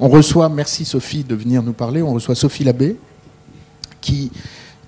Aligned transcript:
On 0.00 0.08
reçoit, 0.08 0.48
merci 0.48 0.84
Sophie 0.84 1.22
de 1.22 1.36
venir 1.36 1.62
nous 1.62 1.72
parler, 1.72 2.02
on 2.02 2.12
reçoit 2.12 2.34
Sophie 2.34 2.64
Labbé, 2.64 2.96
qui 4.00 4.32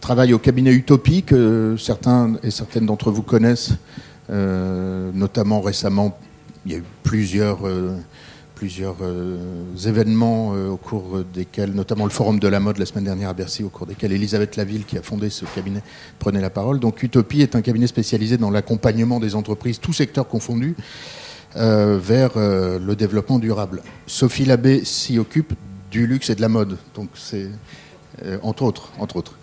travaille 0.00 0.34
au 0.34 0.40
cabinet 0.40 0.72
Utopie, 0.72 1.22
que 1.22 1.76
certains 1.78 2.34
et 2.42 2.50
certaines 2.50 2.86
d'entre 2.86 3.12
vous 3.12 3.22
connaissent, 3.22 3.74
euh, 4.30 5.12
notamment 5.14 5.60
récemment, 5.60 6.18
il 6.64 6.72
y 6.72 6.74
a 6.74 6.78
eu 6.78 6.84
plusieurs, 7.04 7.68
euh, 7.68 7.94
euh, 9.00 9.76
événements 9.86 10.48
au 10.48 10.76
cours 10.76 11.22
desquels, 11.32 11.70
notamment 11.70 12.02
le 12.02 12.10
Forum 12.10 12.40
de 12.40 12.48
la 12.48 12.58
mode 12.58 12.78
la 12.78 12.86
semaine 12.86 13.04
dernière 13.04 13.28
à 13.28 13.34
Bercy, 13.34 13.62
au 13.62 13.68
cours 13.68 13.86
desquels 13.86 14.10
Elisabeth 14.10 14.56
Laville, 14.56 14.86
qui 14.86 14.98
a 14.98 15.02
fondé 15.02 15.30
ce 15.30 15.44
cabinet, 15.54 15.82
prenait 16.18 16.40
la 16.40 16.50
parole. 16.50 16.80
Donc 16.80 17.04
Utopie 17.04 17.42
est 17.42 17.54
un 17.54 17.62
cabinet 17.62 17.86
spécialisé 17.86 18.38
dans 18.38 18.50
l'accompagnement 18.50 19.20
des 19.20 19.36
entreprises, 19.36 19.78
tous 19.78 19.92
secteurs 19.92 20.26
confondus, 20.26 20.74
vers 21.56 22.32
le 22.36 22.94
développement 22.94 23.38
durable. 23.38 23.82
Sophie 24.06 24.44
Labbé 24.44 24.84
s'y 24.84 25.18
occupe 25.18 25.54
du 25.90 26.06
luxe 26.06 26.30
et 26.30 26.34
de 26.34 26.40
la 26.40 26.48
mode, 26.48 26.76
donc 26.94 27.10
c'est 27.14 27.48
entre 28.42 28.62
autres, 28.62 28.92
entre 28.98 29.16
autres 29.16 29.34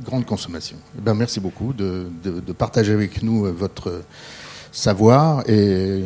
grande 0.00 0.26
consommation. 0.26 0.76
Eh 0.98 1.00
ben, 1.00 1.14
merci 1.14 1.40
beaucoup 1.40 1.72
de, 1.72 2.10
partager 2.56 2.92
avec 2.92 3.22
nous 3.22 3.46
euh, 3.46 3.52
votre 3.52 4.02
savoir 4.72 5.48
et 5.48 6.02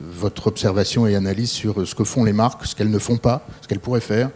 votre 0.00 0.48
observation 0.48 1.06
et 1.06 1.14
analyse 1.14 1.50
sur 1.50 1.86
ce 1.86 1.94
que 1.94 2.04
font 2.04 2.24
les 2.24 2.32
marques, 2.32 2.66
ce 2.66 2.74
qu'elles 2.74 2.90
ne 2.90 2.98
font 2.98 3.16
pas, 3.16 3.46
ce 3.62 3.68
qu'elles 3.68 3.80
pourraient 3.80 4.00
faire. 4.00 4.30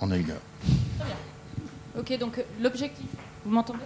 On 0.00 0.10
a 0.10 0.16
une 0.16 0.30
heure. 0.30 0.42
Très 0.98 1.06
bien. 1.06 1.16
Ok, 2.00 2.18
donc 2.18 2.44
l'objectif, 2.60 3.06
vous 3.44 3.52
m'entendez? 3.52 3.78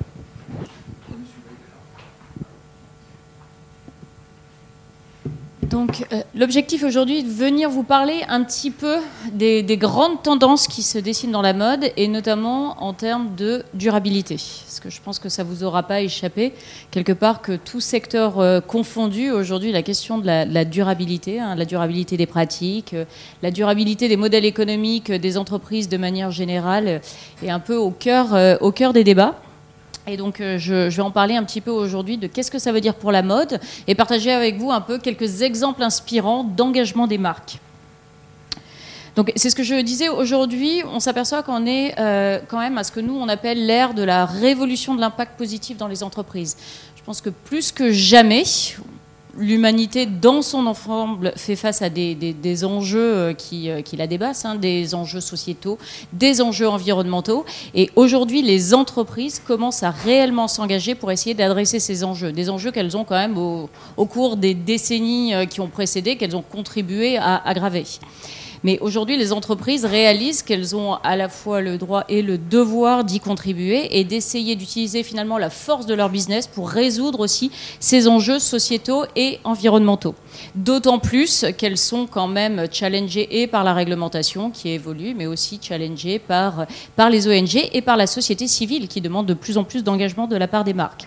Donc 5.63 6.07
euh, 6.13 6.23
l'objectif 6.35 6.83
aujourd'hui 6.83 7.19
est 7.19 7.23
de 7.23 7.29
venir 7.29 7.69
vous 7.69 7.83
parler 7.83 8.23
un 8.29 8.43
petit 8.43 8.71
peu 8.71 8.97
des, 9.33 9.63
grandes 9.77 10.23
tendances 10.23 10.67
qui 10.67 10.83
se 10.83 10.99
dessinent 10.99 11.33
dans 11.33 11.43
la 11.43 11.53
mode 11.53 11.93
et 11.97 12.09
notamment 12.09 12.83
en 12.83 12.95
termes 12.95 13.35
de 13.37 13.63
durabilité. 13.75 14.37
Parce 14.37 14.81
que 14.81 14.89
je 14.89 15.01
pense 15.03 15.19
que 15.19 15.29
ça 15.29 15.45
vous 15.45 15.63
aura 15.63 15.83
pas 15.83 16.01
échappé 16.01 16.55
quelque 16.91 17.13
part 17.13 17.43
que 17.43 17.57
tout 17.57 17.81
secteur 17.81 18.41
euh, 18.41 18.61
confondu 18.61 19.31
aujourd'hui 19.31 19.71
la 19.71 19.83
question 19.83 20.19
de 20.19 20.27
la, 20.27 20.65
durabilité, 20.65 21.41
hein, 21.41 21.55
la 21.55 21.67
durabilité 21.67 22.17
des 22.17 22.27
pratiques, 22.27 22.95
euh, 22.95 23.05
la 23.43 23.51
durabilité 23.51 24.09
des 24.09 24.17
modèles 24.17 24.47
économiques 24.47 25.13
des 25.13 25.37
entreprises 25.37 25.89
de 25.89 25.99
manière 25.99 26.31
générale 26.31 27.03
est 27.43 27.51
un 27.51 27.61
peu 27.61 27.77
au 27.77 27.91
cœur, 27.91 28.59
au 28.63 28.73
cœur 28.73 28.93
des 28.93 29.05
débats. 29.05 29.37
Et 30.11 30.17
donc, 30.17 30.41
euh, 30.41 30.59
je, 30.59 30.89
vais 30.89 31.03
en 31.03 31.13
parler 31.13 31.37
un 31.37 31.45
petit 31.45 31.61
peu 31.61 31.71
aujourd'hui 31.71 32.19
de 32.19 32.27
qu'est-ce 32.27 32.51
que 32.51 32.59
ça 32.59 32.73
veut 32.73 32.81
dire 32.81 32.95
pour 32.95 33.13
la 33.13 33.23
mode 33.23 33.61
et 33.87 33.95
partager 33.95 34.33
avec 34.33 34.57
vous 34.57 34.73
un 34.73 34.81
peu 34.81 34.99
quelques 34.99 35.43
exemples 35.43 35.85
inspirants 35.85 36.43
d'engagement 36.43 37.07
des 37.07 37.17
marques. 37.19 37.59
Donc, 39.15 39.33
c'est 39.37 39.51
ce 39.51 39.55
que 39.55 39.63
je 39.63 39.81
disais 39.81 40.09
aujourd'hui. 40.09 40.83
On 40.93 40.99
s'aperçoit 40.99 41.45
qu'on 41.45 41.65
est 41.65 41.95
euh, 42.01 42.41
quand 42.49 42.59
même 42.59 42.77
à 42.77 42.83
ce 42.83 42.91
que 42.91 42.99
nous 42.99 43.15
on 43.15 43.29
appelle 43.29 43.67
l'ère 43.67 43.95
de 43.95 44.03
la 44.03 44.27
révolution 44.27 44.97
de 44.97 45.01
l'impact 45.01 45.39
positif 45.39 45.77
dans 45.77 45.89
les 45.89 46.03
entreprises. 46.03 46.57
Je 46.97 47.03
pense 47.05 47.21
que 47.21 47.31
plus 47.31 47.71
que 47.71 47.93
jamais, 47.93 48.43
l'humanité 49.41 50.07
dans 50.07 50.43
son 50.43 50.67
ensemble 50.67 51.33
fait 51.37 51.57
face 51.57 51.83
à 51.83 51.89
des, 51.89 52.65
enjeux 52.65 53.15
euh, 53.15 53.33
qui, 53.33 53.71
euh, 53.71 53.81
qui 53.83 53.97
la 53.97 54.07
dépassent, 54.07 54.45
hein, 54.45 54.55
des 54.55 54.95
enjeux 54.95 55.21
sociétaux, 55.21 55.79
des 56.13 56.41
enjeux 56.41 56.69
environnementaux. 56.69 57.45
Et 57.75 57.91
aujourd'hui, 57.97 58.43
les 58.43 58.75
entreprises 58.75 59.41
commencent 59.45 59.83
à 59.83 59.91
réellement 59.91 60.47
s'engager 60.47 60.95
pour 60.95 61.11
essayer 61.11 61.35
d'adresser 61.35 61.81
ces 61.81 62.05
enjeux. 62.05 62.33
Des 62.33 62.51
enjeux 62.51 62.71
qu'elles 62.71 62.97
ont 62.97 63.05
quand 63.05 63.17
même 63.17 63.39
au, 63.39 63.71
au, 63.97 64.07
cours 64.07 64.37
des 64.37 64.55
décennies 64.55 65.35
euh, 65.35 65.47
qui 65.47 65.61
ont 65.61 65.69
précédé, 65.69 66.17
qu'elles 66.17 66.37
ont 66.37 66.43
contribué 66.43 67.17
à 67.17 67.37
aggraver. 67.49 67.85
Mais 68.63 68.79
aujourd'hui, 68.81 69.17
les 69.17 69.33
entreprises 69.33 69.85
réalisent 69.85 70.43
qu'elles 70.43 70.77
ont 70.77 70.95
à 70.95 71.17
la 71.17 71.29
fois 71.29 71.61
le 71.61 71.79
droit 71.79 72.05
et 72.09 72.21
le 72.21 72.37
devoir 72.37 73.05
d'y 73.05 73.19
contribuer 73.19 73.99
et 73.99 74.05
d'essayer 74.05 74.55
d'utiliser 74.55 75.03
finalement 75.03 75.39
la 75.39 75.51
force 75.51 75.87
de 75.87 75.95
leur 75.95 76.11
business 76.11 76.47
pour 76.47 76.69
résoudre 76.69 77.21
aussi 77.21 77.51
ces 77.81 78.07
enjeux 78.07 78.39
sociétaux 78.39 79.05
et 79.17 79.39
environnementaux. 79.45 80.15
D'autant 80.55 80.99
plus 80.99 81.45
qu'elles 81.57 81.79
sont 81.79 82.07
quand 82.07 82.29
même 82.29 82.67
challengées 82.71 83.43
et 83.43 83.47
par 83.47 83.65
la 83.65 83.75
réglementation 83.75 84.51
qui 84.51 84.71
évolue, 84.71 85.15
mais 85.15 85.27
aussi 85.27 85.59
challengées 85.63 86.19
par, 86.19 86.67
par 86.97 87.11
les 87.11 87.29
ONG 87.29 87.69
et 87.73 87.83
par 87.83 87.97
la 87.97 88.07
société 88.07 88.47
civile 88.47 88.89
qui 88.89 89.01
demande 89.01 89.27
de 89.27 89.35
plus 89.35 89.59
en 89.59 89.65
plus 89.65 89.85
d'engagement 89.85 90.27
de 90.27 90.37
la 90.37 90.49
part 90.49 90.65
des 90.65 90.75
marques. 90.75 91.07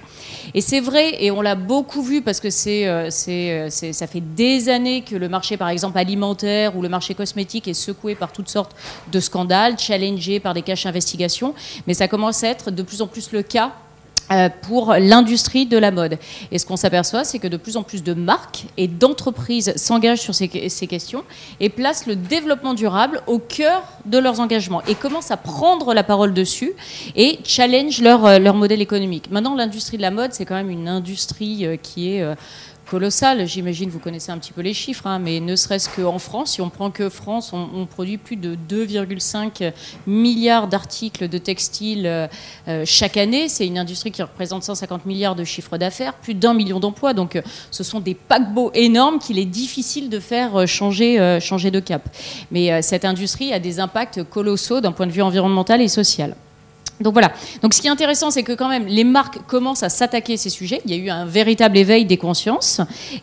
Et 0.54 0.62
c'est 0.62 0.80
vrai, 0.80 1.24
et 1.24 1.32
on 1.32 1.42
l'a 1.42 1.56
beaucoup 1.56 2.02
vu 2.02 2.22
parce 2.22 2.40
que 2.40 2.50
c'est, 2.50 2.88
euh, 2.88 3.10
euh, 3.28 3.68
c'est, 3.70 3.94
ça 3.94 4.08
fait 4.08 4.22
des 4.22 4.70
années 4.70 5.02
que 5.02 5.16
le 5.16 5.30
marché, 5.30 5.58
par 5.58 5.70
exemple, 5.70 5.98
alimentaire 5.98 6.78
ou 6.78 6.82
le 6.82 6.90
marché 6.90 7.14
cosmétique 7.14 7.68
est 7.68 7.74
secoué 7.74 8.16
par 8.16 8.32
toutes 8.32 8.50
sortes 8.50 8.76
de 9.12 9.20
scandales, 9.20 9.80
challengé 9.80 10.40
par 10.40 10.54
des 10.54 10.62
caches 10.62 10.84
d'investigation, 10.84 11.54
mais 11.88 11.94
ça 11.94 12.08
commence 12.08 12.44
à 12.44 12.50
être 12.50 12.72
de 12.72 12.84
plus 12.84 13.02
en 13.02 13.08
plus 13.08 13.32
le 13.32 13.42
cas 13.42 13.74
pour 14.62 14.94
l'industrie 14.94 15.66
de 15.66 15.78
la 15.78 15.92
mode. 15.92 16.18
Et 16.52 16.58
ce 16.58 16.66
qu'on 16.66 16.76
s'aperçoit, 16.76 17.24
c'est 17.24 17.40
que 17.40 17.48
de 17.48 17.58
plus 17.58 17.78
en 17.78 17.84
plus 17.84 18.04
de 18.04 18.14
marques 18.14 18.66
et 18.78 18.88
d'entreprises 18.88 19.74
s'engagent 19.76 20.22
sur 20.22 20.34
ces, 20.34 20.48
questions 20.48 21.24
et 21.60 21.70
placent 21.70 22.08
le 22.08 22.16
développement 22.16 22.74
durable 22.74 23.22
au 23.28 23.40
cœur 23.40 23.84
de 24.06 24.18
leurs 24.18 24.40
engagements 24.40 24.82
et 24.88 24.96
commencent 24.96 25.32
à 25.32 25.38
prendre 25.38 25.94
la 25.94 26.04
parole 26.04 26.34
dessus 26.34 26.74
et 27.16 27.40
challenge 27.44 28.02
leur, 28.02 28.26
euh, 28.26 28.40
leur 28.40 28.56
modèle 28.56 28.82
économique. 28.82 29.30
Maintenant, 29.32 29.56
l'industrie 29.56 29.98
de 29.98 30.02
la 30.02 30.12
mode, 30.12 30.34
c'est 30.34 30.46
quand 30.46 30.56
même 30.56 30.70
une 30.70 30.88
industrie 30.88 31.66
euh, 31.66 31.78
qui 31.82 32.16
est 32.16 32.24
colossal. 32.90 33.48
J'imagine, 33.48 33.90
vous 33.90 34.00
connaissez 34.00 34.32
un 34.32 34.38
petit 34.38 34.52
peu 34.52 34.62
les 34.62 34.74
chiffres, 34.74 35.08
hein, 35.08 35.20
mais 35.20 35.40
ne 35.40 35.56
serait-ce 35.56 35.90
qu'en 35.90 36.20
France, 36.20 36.54
si 36.54 36.62
on 36.62 36.70
prend 36.70 36.92
que 36.92 37.10
France, 37.10 37.54
on, 37.54 37.86
produit 37.86 38.18
plus 38.18 38.36
de 38.36 38.56
2,5 38.70 39.72
milliards 40.08 40.68
d'articles 40.68 41.28
de 41.28 41.38
textiles 41.38 42.06
euh, 42.06 42.28
euh, 42.68 42.84
chaque 42.86 43.18
année. 43.18 43.50
C'est 43.50 43.68
une 43.68 43.78
industrie 43.78 44.12
qui 44.12 44.22
représente 44.22 44.64
150 44.64 45.06
milliards 45.06 45.36
de 45.36 45.44
chiffre 45.44 45.78
d'affaires, 45.78 46.14
plus 46.14 46.34
d'un 46.34 46.54
million 46.54 46.80
d'emplois. 46.80 47.14
Donc, 47.14 47.36
euh, 47.36 47.42
ce 47.72 47.84
sont 47.84 48.00
des 48.00 48.16
paquebots 48.16 48.72
énormes 48.74 49.20
qu'il 49.20 49.38
est 49.38 49.46
difficile 49.46 50.10
de 50.10 50.20
faire 50.20 50.68
changer, 50.68 51.40
changer 51.42 51.72
de 51.72 51.80
cap. 51.80 52.10
Mais 52.52 52.82
cette 52.82 53.06
industrie 53.06 53.54
a 53.54 53.60
des 53.60 53.80
impacts 53.80 54.24
colossaux 54.24 54.82
d'un 54.82 54.92
point 54.92 55.08
de 55.08 55.12
vue 55.12 55.22
environnemental 55.22 55.82
et 55.82 55.88
social. 55.88 56.36
Donc 57.02 57.14
voilà. 57.14 57.34
Donc 57.62 57.74
ce 57.74 57.82
qui 57.82 57.88
est 57.88 57.90
intéressant, 57.90 58.30
c'est 58.30 58.44
que 58.44 58.54
quand 58.54 58.70
même 58.70 58.86
les 58.86 59.04
marques 59.04 59.40
commencent 59.48 59.84
à 59.84 59.90
s'attaquer 59.90 60.34
à 60.34 60.38
ces 60.38 60.50
sujets. 60.50 60.82
Il 60.86 60.92
y 60.92 60.94
a 60.94 60.98
eu 60.98 61.10
un 61.10 61.26
véritable 61.26 61.78
éveil 61.78 62.06
des 62.06 62.18
consciences 62.18 62.82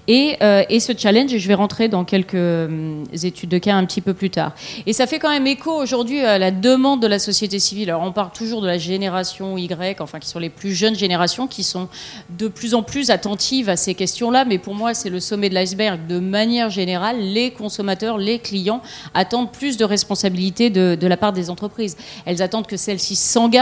et, 0.09 0.37
euh, 0.43 0.65
et 0.69 0.81
ce 0.81 0.93
challenge. 0.97 1.33
Et 1.33 1.39
je 1.39 1.47
vais 1.47 1.55
rentrer 1.55 1.89
dans 1.89 2.05
quelques 2.05 2.35
euh, 2.35 3.05
études 3.23 3.49
de 3.49 3.59
cas 3.59 3.75
un 3.75 3.85
petit 3.87 4.01
peu 4.01 4.13
plus 4.13 4.29
tard. 4.29 4.53
Et 4.87 4.93
ça 4.93 5.07
fait 5.07 5.21
quand 5.21 5.31
même 5.31 5.47
écho 5.47 5.71
aujourd'hui 5.71 6.21
à 6.21 6.39
la 6.39 6.51
demande 6.51 7.01
de 7.01 7.07
la 7.07 7.21
société 7.21 7.61
civile. 7.61 7.91
Alors 7.91 8.03
on 8.03 8.13
parle 8.13 8.33
toujours 8.33 8.61
de 8.61 8.67
la 8.67 8.77
génération 8.77 9.57
Y, 9.57 10.01
enfin 10.01 10.19
qui 10.19 10.29
sont 10.29 10.41
les 10.41 10.51
plus 10.51 10.75
jeunes 10.75 10.97
générations, 10.97 11.47
qui 11.47 11.63
sont 11.63 11.89
de 12.29 12.49
plus 12.49 12.75
en 12.75 12.83
plus 12.83 13.11
attentives 13.11 13.69
à 13.69 13.77
ces 13.77 13.95
questions-là. 13.95 14.45
Mais 14.45 14.59
pour 14.59 14.75
moi, 14.75 14.95
c'est 14.95 15.11
le 15.11 15.21
sommet 15.21 15.49
de 15.49 15.55
l'iceberg. 15.55 16.07
De 16.09 16.19
manière 16.19 16.71
générale, 16.71 17.21
les 17.21 17.53
consommateurs, 17.53 18.19
les 18.19 18.41
clients 18.41 18.83
attendent 19.15 19.53
plus 19.53 19.77
de 19.77 19.85
responsabilité 19.85 20.71
de, 20.71 20.97
de 21.01 21.07
la 21.07 21.17
part 21.17 21.33
des 21.33 21.51
entreprises. 21.51 21.97
Elles 22.27 22.43
attendent 22.43 22.67
que 22.67 22.77
celles-ci 22.77 23.15
s'engagent 23.15 23.60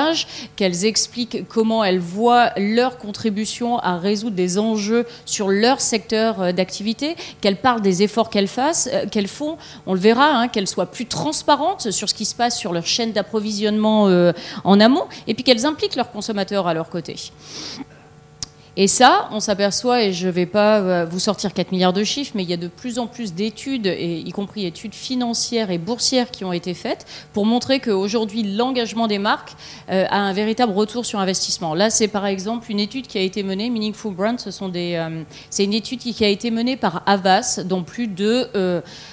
qu'elles 0.56 0.84
expliquent 0.84 1.46
comment 1.48 1.84
elles 1.84 1.98
voient 1.98 2.50
leur 2.56 2.98
contribution 2.98 3.78
à 3.78 3.96
résoudre 3.96 4.36
des 4.36 4.58
enjeux 4.58 5.06
sur 5.24 5.48
leur 5.48 5.80
secteur 5.80 6.40
euh, 6.40 6.52
d'activité, 6.52 7.16
qu'elles 7.40 7.56
parlent 7.56 7.80
des 7.80 8.02
efforts 8.02 8.30
qu'elles 8.30 8.48
fassent, 8.48 8.88
euh, 8.92 9.06
qu'elles 9.10 9.28
font, 9.28 9.56
on 9.86 9.94
le 9.94 10.00
verra, 10.00 10.30
hein, 10.30 10.48
qu'elles 10.48 10.68
soient 10.68 10.90
plus 10.90 11.06
transparentes 11.06 11.90
sur 11.90 12.08
ce 12.08 12.14
qui 12.14 12.24
se 12.24 12.34
passe 12.34 12.58
sur 12.58 12.72
leur 12.72 12.86
chaîne 12.86 13.12
d'approvisionnement 13.12 14.08
euh, 14.08 14.32
en 14.64 14.80
amont, 14.80 15.06
et 15.26 15.34
puis 15.34 15.44
qu'elles 15.44 15.66
impliquent 15.66 15.96
leurs 15.96 16.10
consommateurs 16.10 16.66
à 16.66 16.74
leur 16.74 16.88
côté. 16.88 17.16
Et 18.80 18.86
ça, 18.86 19.28
on 19.32 19.40
s'aperçoit, 19.40 20.04
et 20.04 20.12
je 20.12 20.28
ne 20.28 20.32
vais 20.32 20.46
pas 20.46 20.78
euh, 20.78 21.04
vous 21.04 21.18
sortir 21.18 21.52
4 21.52 21.72
milliards 21.72 21.92
de 21.92 22.04
chiffres, 22.04 22.30
mais 22.36 22.44
il 22.44 22.48
y 22.48 22.52
a 22.52 22.56
de 22.56 22.68
plus 22.68 23.00
en 23.00 23.08
plus 23.08 23.34
d'études, 23.34 23.86
y 23.86 24.30
compris 24.30 24.66
études 24.66 24.94
financières 24.94 25.72
et 25.72 25.78
boursières 25.78 26.30
qui 26.30 26.44
ont 26.44 26.52
été 26.52 26.74
faites 26.74 27.04
pour 27.32 27.44
montrer 27.44 27.80
qu'aujourd'hui, 27.80 28.44
l'engagement 28.44 29.08
des 29.08 29.18
marques 29.18 29.56
euh, 29.90 30.04
a 30.08 30.20
un 30.20 30.32
véritable 30.32 30.72
retour 30.72 31.04
sur 31.04 31.18
investissement. 31.18 31.74
Là, 31.74 31.90
c'est 31.90 32.06
par 32.06 32.24
exemple 32.24 32.70
une 32.70 32.78
étude 32.78 33.08
qui 33.08 33.18
a 33.18 33.20
été 33.20 33.42
menée, 33.42 33.68
Meaningful 33.68 34.14
Brand, 34.14 34.38
ce 34.38 34.52
sont 34.52 34.68
des, 34.68 34.94
euh, 34.94 35.24
c'est 35.50 35.64
une 35.64 35.74
étude 35.74 35.98
qui 35.98 36.24
a 36.24 36.28
été 36.28 36.52
menée 36.52 36.76
par 36.76 37.02
Avas 37.06 37.58
dans 37.64 37.82
plus 37.82 38.06
de, 38.06 38.48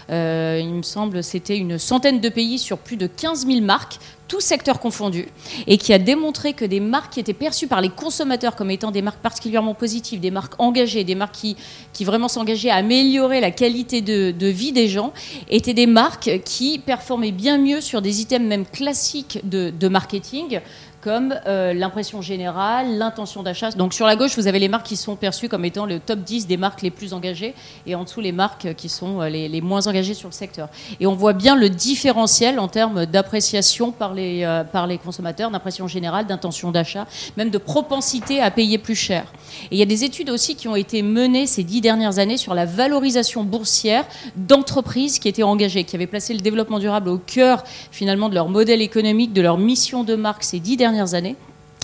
il 0.10 0.74
me 0.74 0.84
semble, 0.84 1.24
c'était 1.24 1.58
une 1.58 1.78
centaine 1.78 2.20
de 2.20 2.30
pays 2.30 2.60
sur 2.60 2.78
plus 2.78 2.98
de 2.98 3.08
15 3.08 3.48
000 3.48 3.62
marques 3.62 4.00
tout 4.28 4.40
secteur 4.40 4.80
confondu, 4.80 5.28
et 5.68 5.78
qui 5.78 5.94
a 5.94 6.00
démontré 6.00 6.54
que 6.54 6.66
des 6.66 6.80
marques 6.80 7.14
qui 7.14 7.20
étaient 7.20 7.34
perçues 7.34 7.68
par 7.68 7.82
les 7.82 7.90
consommateurs 7.90 8.56
comme 8.56 8.72
étant 8.72 8.92
des 8.92 9.02
marques 9.02 9.20
particulièrement 9.20 9.74
positives, 9.74 10.20
des 10.20 10.32
marques 10.32 10.54
engagées, 10.58 11.04
des 11.04 11.16
marques 11.16 11.36
qui, 11.36 11.56
qui 11.94 12.06
vraiment 12.06 12.28
s'engageaient 12.28 12.70
à 12.70 12.76
améliorer 12.76 13.40
la 13.40 13.52
qualité 13.52 14.02
de, 14.02 14.48
vie 14.48 14.72
des 14.72 14.88
gens, 14.88 15.14
étaient 15.50 15.74
des 15.74 15.88
marques 15.88 16.42
qui 16.44 16.80
performaient 16.80 17.32
bien 17.32 17.58
mieux 17.58 17.82
sur 17.82 18.02
des 18.02 18.22
items 18.22 18.48
même 18.48 18.66
classiques 18.66 19.40
de 19.44 19.88
marketing 19.88 20.60
comme 21.06 21.36
euh, 21.46 21.76
l'impression 21.76 22.24
générale, 22.24 22.98
l'intention 22.98 23.44
d'achat. 23.44 23.70
Donc 23.70 23.94
sur 23.94 24.08
la 24.08 24.16
gauche, 24.16 24.36
vous 24.36 24.48
avez 24.48 24.58
les 24.58 24.70
marques 24.70 24.88
qui 24.88 24.96
sont 24.96 25.16
perçues 25.16 25.48
comme 25.48 25.64
étant 25.64 25.86
le 25.86 26.00
top 26.00 26.22
10 26.22 26.48
des 26.48 26.58
marques 26.58 26.82
les 26.82 26.90
plus 26.90 27.14
engagées, 27.14 27.54
et 27.86 27.94
en 27.94 28.06
dessous 28.06 28.22
les 28.22 28.32
marques 28.32 28.74
qui 28.74 28.90
sont 28.90 29.22
euh, 29.22 29.30
les, 29.30 29.62
moins 29.62 29.86
engagées 29.86 30.16
sur 30.16 30.30
le 30.30 30.34
secteur. 30.34 30.68
Et 31.00 31.06
on 31.06 31.14
voit 31.14 31.34
bien 31.34 31.56
le 31.56 31.70
différentiel 31.70 32.58
en 32.58 32.68
termes 32.68 33.06
d'appréciation 33.06 33.92
par 33.92 34.16
les, 34.16 34.44
euh, 34.46 34.64
par 34.64 34.88
les 34.88 34.98
consommateurs, 34.98 35.52
d'impression 35.52 35.88
générale, 35.88 36.26
d'intention 36.26 36.72
d'achat, 36.72 37.06
même 37.38 37.52
de 37.52 37.60
propensité 37.60 38.42
à 38.42 38.50
payer 38.50 38.80
plus 38.80 38.96
cher. 38.96 39.32
Et 39.66 39.76
il 39.76 39.78
y 39.78 39.84
a 39.84 39.86
des 39.86 40.06
études 40.06 40.32
aussi 40.32 40.56
qui 40.56 40.68
ont 40.68 40.76
été 40.76 41.04
menées 41.04 41.46
ces 41.46 41.64
dix 41.64 41.82
dernières 41.82 42.18
années 42.18 42.38
sur 42.38 42.56
la 42.56 42.66
valorisation 42.66 43.44
boursière 43.44 44.06
d'entreprises 44.36 45.20
qui 45.20 45.28
étaient 45.28 45.44
engagées, 45.44 45.84
qui 45.84 45.96
avaient 45.96 46.08
placé 46.08 46.34
le 46.34 46.40
développement 46.40 46.80
durable 46.80 47.10
au 47.10 47.20
cœur 47.20 47.64
finalement 47.92 48.28
de 48.28 48.34
leur 48.34 48.50
modèle 48.50 48.82
économique, 48.82 49.34
de 49.34 49.42
leur 49.44 49.60
mission 49.60 50.04
de 50.04 50.16
marque 50.16 50.44
ces 50.44 50.60
dix 50.60 50.78
dernières 50.78 50.95
années. 51.14 51.36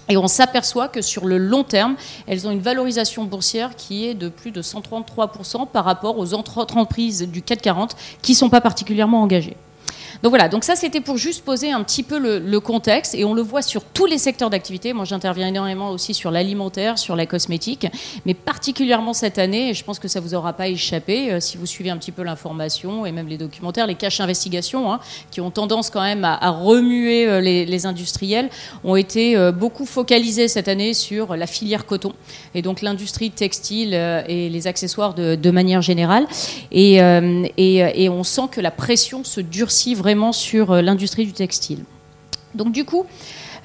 Et 0.10 0.18
on 0.18 0.28
s'aperçoit 0.28 0.88
que 0.88 1.02
sur 1.02 1.25
le 1.25 1.38
long 1.38 1.63
terme, 1.63 1.96
elles 2.28 2.48
ont 2.48 2.52
une 2.52 2.60
valorisation 2.60 3.24
boursière 3.24 3.75
qui 3.75 4.06
est 4.06 4.13
de 4.13 4.30
plus 4.30 4.52
de 4.52 4.62
133% 4.62 5.68
par 5.68 5.86
rapport 5.86 6.18
aux 6.18 6.34
entreprises 6.34 7.28
du 7.30 7.42
CAC 7.42 7.62
40 7.62 7.96
qui 8.22 8.34
ne 8.34 8.38
sont 8.38 8.50
pas 8.50 8.62
particulièrement 8.62 9.22
engagées. 9.22 9.56
Donc 10.24 10.30
voilà, 10.30 10.50
donc 10.50 10.64
ça 10.64 10.76
c'était 10.76 11.02
pour 11.02 11.18
juste 11.18 11.44
poser 11.44 11.72
un 11.72 11.84
petit 11.84 12.04
peu 12.04 12.20
le, 12.20 12.60
contexte 12.60 13.16
et 13.16 13.26
on 13.26 13.34
le 13.34 13.42
voit 13.42 13.64
sur 13.64 13.84
tous 13.84 14.06
les 14.06 14.20
secteurs 14.20 14.52
d'activité. 14.52 14.94
Moi 14.94 15.04
j'interviens 15.04 15.48
énormément 15.48 15.90
aussi 15.90 16.14
sur 16.14 16.30
l'alimentaire, 16.30 17.00
sur 17.00 17.16
la 17.16 17.26
cosmétique, 17.26 17.88
mais 18.28 18.36
particulièrement 18.36 19.14
cette 19.14 19.40
année, 19.40 19.70
et 19.70 19.74
je 19.74 19.84
pense 19.84 19.98
que 19.98 20.08
ça 20.08 20.20
vous 20.20 20.36
aura 20.36 20.54
pas 20.54 20.68
échappé 20.68 21.32
euh, 21.32 21.40
si 21.40 21.58
vous 21.58 21.66
suivez 21.66 21.90
un 21.90 21.98
petit 21.98 22.12
peu 22.12 22.22
l'information 22.22 23.08
et 23.08 23.12
même 23.12 23.28
les 23.28 23.38
documentaires, 23.38 23.88
les 23.88 23.96
caches 23.96 24.20
investigations 24.20 24.94
hein, 24.94 25.00
qui 25.32 25.42
ont 25.42 25.50
tendance 25.50 25.90
quand 25.90 26.04
même 26.04 26.24
à, 26.24 26.52
remuer 26.52 27.28
euh, 27.28 27.42
les, 27.42 27.86
industriels 27.88 28.50
ont 28.84 28.96
été 28.96 29.36
euh, 29.36 29.52
beaucoup 29.52 29.88
focalisés 29.88 30.48
cette 30.48 30.68
année 30.68 30.94
sur 30.94 31.36
la 31.36 31.48
filière 31.48 31.88
coton 31.88 32.14
et 32.54 32.62
donc 32.62 32.84
l'industrie 32.84 33.32
textile 33.32 33.96
et 34.28 34.50
les 34.50 34.68
accessoires 34.68 35.16
de, 35.16 35.52
manière 35.52 35.82
générale. 35.82 36.28
Et, 36.72 36.98
et, 36.98 38.04
et 38.04 38.10
on 38.10 38.24
sent 38.24 38.50
que 38.52 38.62
la 38.62 38.72
pression 38.72 39.24
se 39.24 39.42
durcit 39.42 39.96
vraiment 39.96 40.11
sur 40.31 40.72
euh, 40.72 40.81
l'industrie 40.81 41.25
du 41.25 41.34
textile. 41.34 41.84
Donc 42.54 42.72
du 42.72 42.86
coup, 42.86 43.06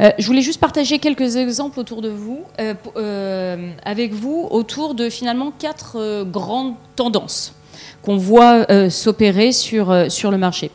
euh, 0.01 0.11
je 0.19 0.27
voulais 0.27 0.43
juste 0.43 0.61
partager 0.61 0.99
quelques 0.99 1.37
exemples 1.37 1.81
autour 1.81 2.03
de 2.03 2.09
vous, 2.09 2.45
euh, 2.61 3.73
avec 3.85 4.13
vous, 4.13 4.47
autour 4.51 4.95
de 4.95 5.11
finalement 5.11 5.53
quatre 5.59 6.25
grandes 6.25 6.75
tendances 6.95 7.55
qu'on 8.03 8.17
voit 8.17 8.67
s'opérer 8.89 9.51
sur, 9.51 10.07
sur 10.09 10.31
le 10.31 10.39
marché. 10.39 10.71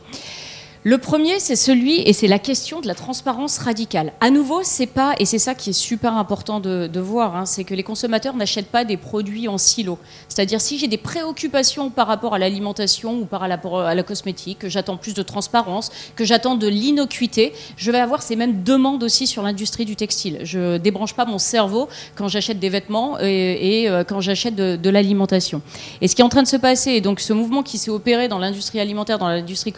Le 0.84 0.98
premier, 0.98 1.38
c'est 1.38 1.54
celui, 1.54 2.00
et 2.00 2.12
c'est 2.12 2.26
la 2.26 2.40
question 2.40 2.80
de 2.80 2.88
la 2.88 2.96
transparence 2.96 3.58
radicale. 3.58 4.12
À 4.20 4.30
nouveau, 4.30 4.62
c'est 4.64 4.88
pas, 4.88 5.14
et 5.20 5.26
c'est 5.26 5.38
ça 5.38 5.54
qui 5.54 5.70
est 5.70 5.74
super 5.74 6.16
important 6.16 6.58
de, 6.58 6.90
voir, 6.98 7.36
hein, 7.36 7.46
c'est 7.46 7.62
que 7.62 7.72
les 7.72 7.84
consommateurs 7.84 8.34
n'achètent 8.34 8.66
pas 8.66 8.84
des 8.84 8.96
produits 8.96 9.46
en 9.46 9.58
silo. 9.58 9.96
C'est-à-dire, 10.28 10.60
si 10.60 10.78
j'ai 10.78 10.88
des 10.88 10.96
préoccupations 10.96 11.90
par 11.90 12.08
rapport 12.08 12.34
à 12.34 12.40
l'alimentation 12.40 13.20
ou 13.20 13.26
par 13.26 13.42
rapport 13.42 13.82
à 13.82 13.94
la 13.94 14.02
cosmétique, 14.02 14.58
que 14.58 14.68
j'attends 14.68 14.96
plus 14.96 15.14
de 15.14 15.22
transparence, 15.22 15.92
que 16.16 16.24
j'attends 16.24 16.56
de 16.56 16.66
l'innocuité, 16.66 17.52
je 17.76 17.92
vais 17.92 18.00
avoir 18.00 18.20
ces 18.20 18.34
mêmes 18.34 18.64
demandes 18.64 19.04
aussi 19.04 19.28
sur 19.28 19.44
l'industrie 19.44 19.84
du 19.84 19.94
textile. 19.94 20.40
Je 20.42 20.78
débranche 20.78 21.14
pas 21.14 21.26
mon 21.26 21.38
cerveau 21.38 21.88
quand 22.16 22.26
j'achète 22.26 22.58
des 22.58 22.70
vêtements 22.70 23.20
et, 23.20 23.88
euh, 23.88 24.02
quand 24.02 24.20
j'achète 24.20 24.56
de, 24.56 24.74
de 24.74 24.90
l'alimentation. 24.90 25.62
Et 26.00 26.08
ce 26.08 26.16
qui 26.16 26.22
est 26.22 26.24
en 26.24 26.28
train 26.28 26.42
de 26.42 26.48
se 26.48 26.56
passer, 26.56 26.90
et 26.90 27.00
donc 27.00 27.20
ce 27.20 27.32
mouvement 27.32 27.62
qui 27.62 27.78
s'est 27.78 27.92
opéré 27.92 28.26
dans 28.26 28.38
l'industrie 28.40 28.80
alimentaire, 28.80 29.20
dans 29.20 29.28
l'industrie 29.28 29.72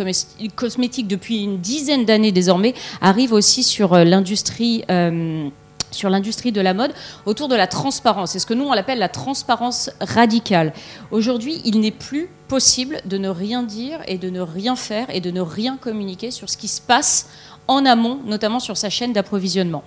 cosmétique, 0.56 0.93
depuis 1.02 1.42
une 1.42 1.58
dizaine 1.58 2.04
d'années 2.04 2.32
désormais 2.32 2.74
arrive 3.00 3.32
aussi 3.32 3.62
sur 3.62 3.94
euh, 3.94 4.04
l'industrie. 4.04 4.84
Euh, 4.90 5.48
sur 5.90 6.10
l'industrie 6.10 6.52
de 6.52 6.60
la 6.60 6.74
mode 6.74 6.92
autour 7.24 7.46
de 7.46 7.54
la 7.54 7.68
transparence. 7.68 8.32
C'est 8.32 8.40
ce 8.40 8.46
que 8.46 8.54
nous, 8.54 8.64
on 8.64 8.72
l'appelle 8.72 8.98
la 8.98 9.08
transparence 9.08 9.90
radicale. 10.00 10.72
Aujourd'hui, 11.12 11.62
il 11.64 11.78
n'est 11.78 11.92
plus 11.92 12.28
possible 12.48 13.00
de 13.04 13.16
ne 13.16 13.28
rien 13.28 13.62
dire 13.62 14.00
et 14.08 14.18
de 14.18 14.28
ne 14.28 14.40
rien 14.40 14.74
faire 14.74 15.06
et 15.10 15.20
de 15.20 15.30
ne 15.30 15.40
rien 15.40 15.76
communiquer 15.76 16.32
sur 16.32 16.50
ce 16.50 16.56
qui 16.56 16.66
se 16.66 16.80
passe 16.80 17.28
en 17.68 17.86
amont, 17.86 18.18
notamment 18.26 18.60
sur 18.60 18.76
sa 18.76 18.90
chaîne 18.90 19.12
d'approvisionnement. 19.12 19.82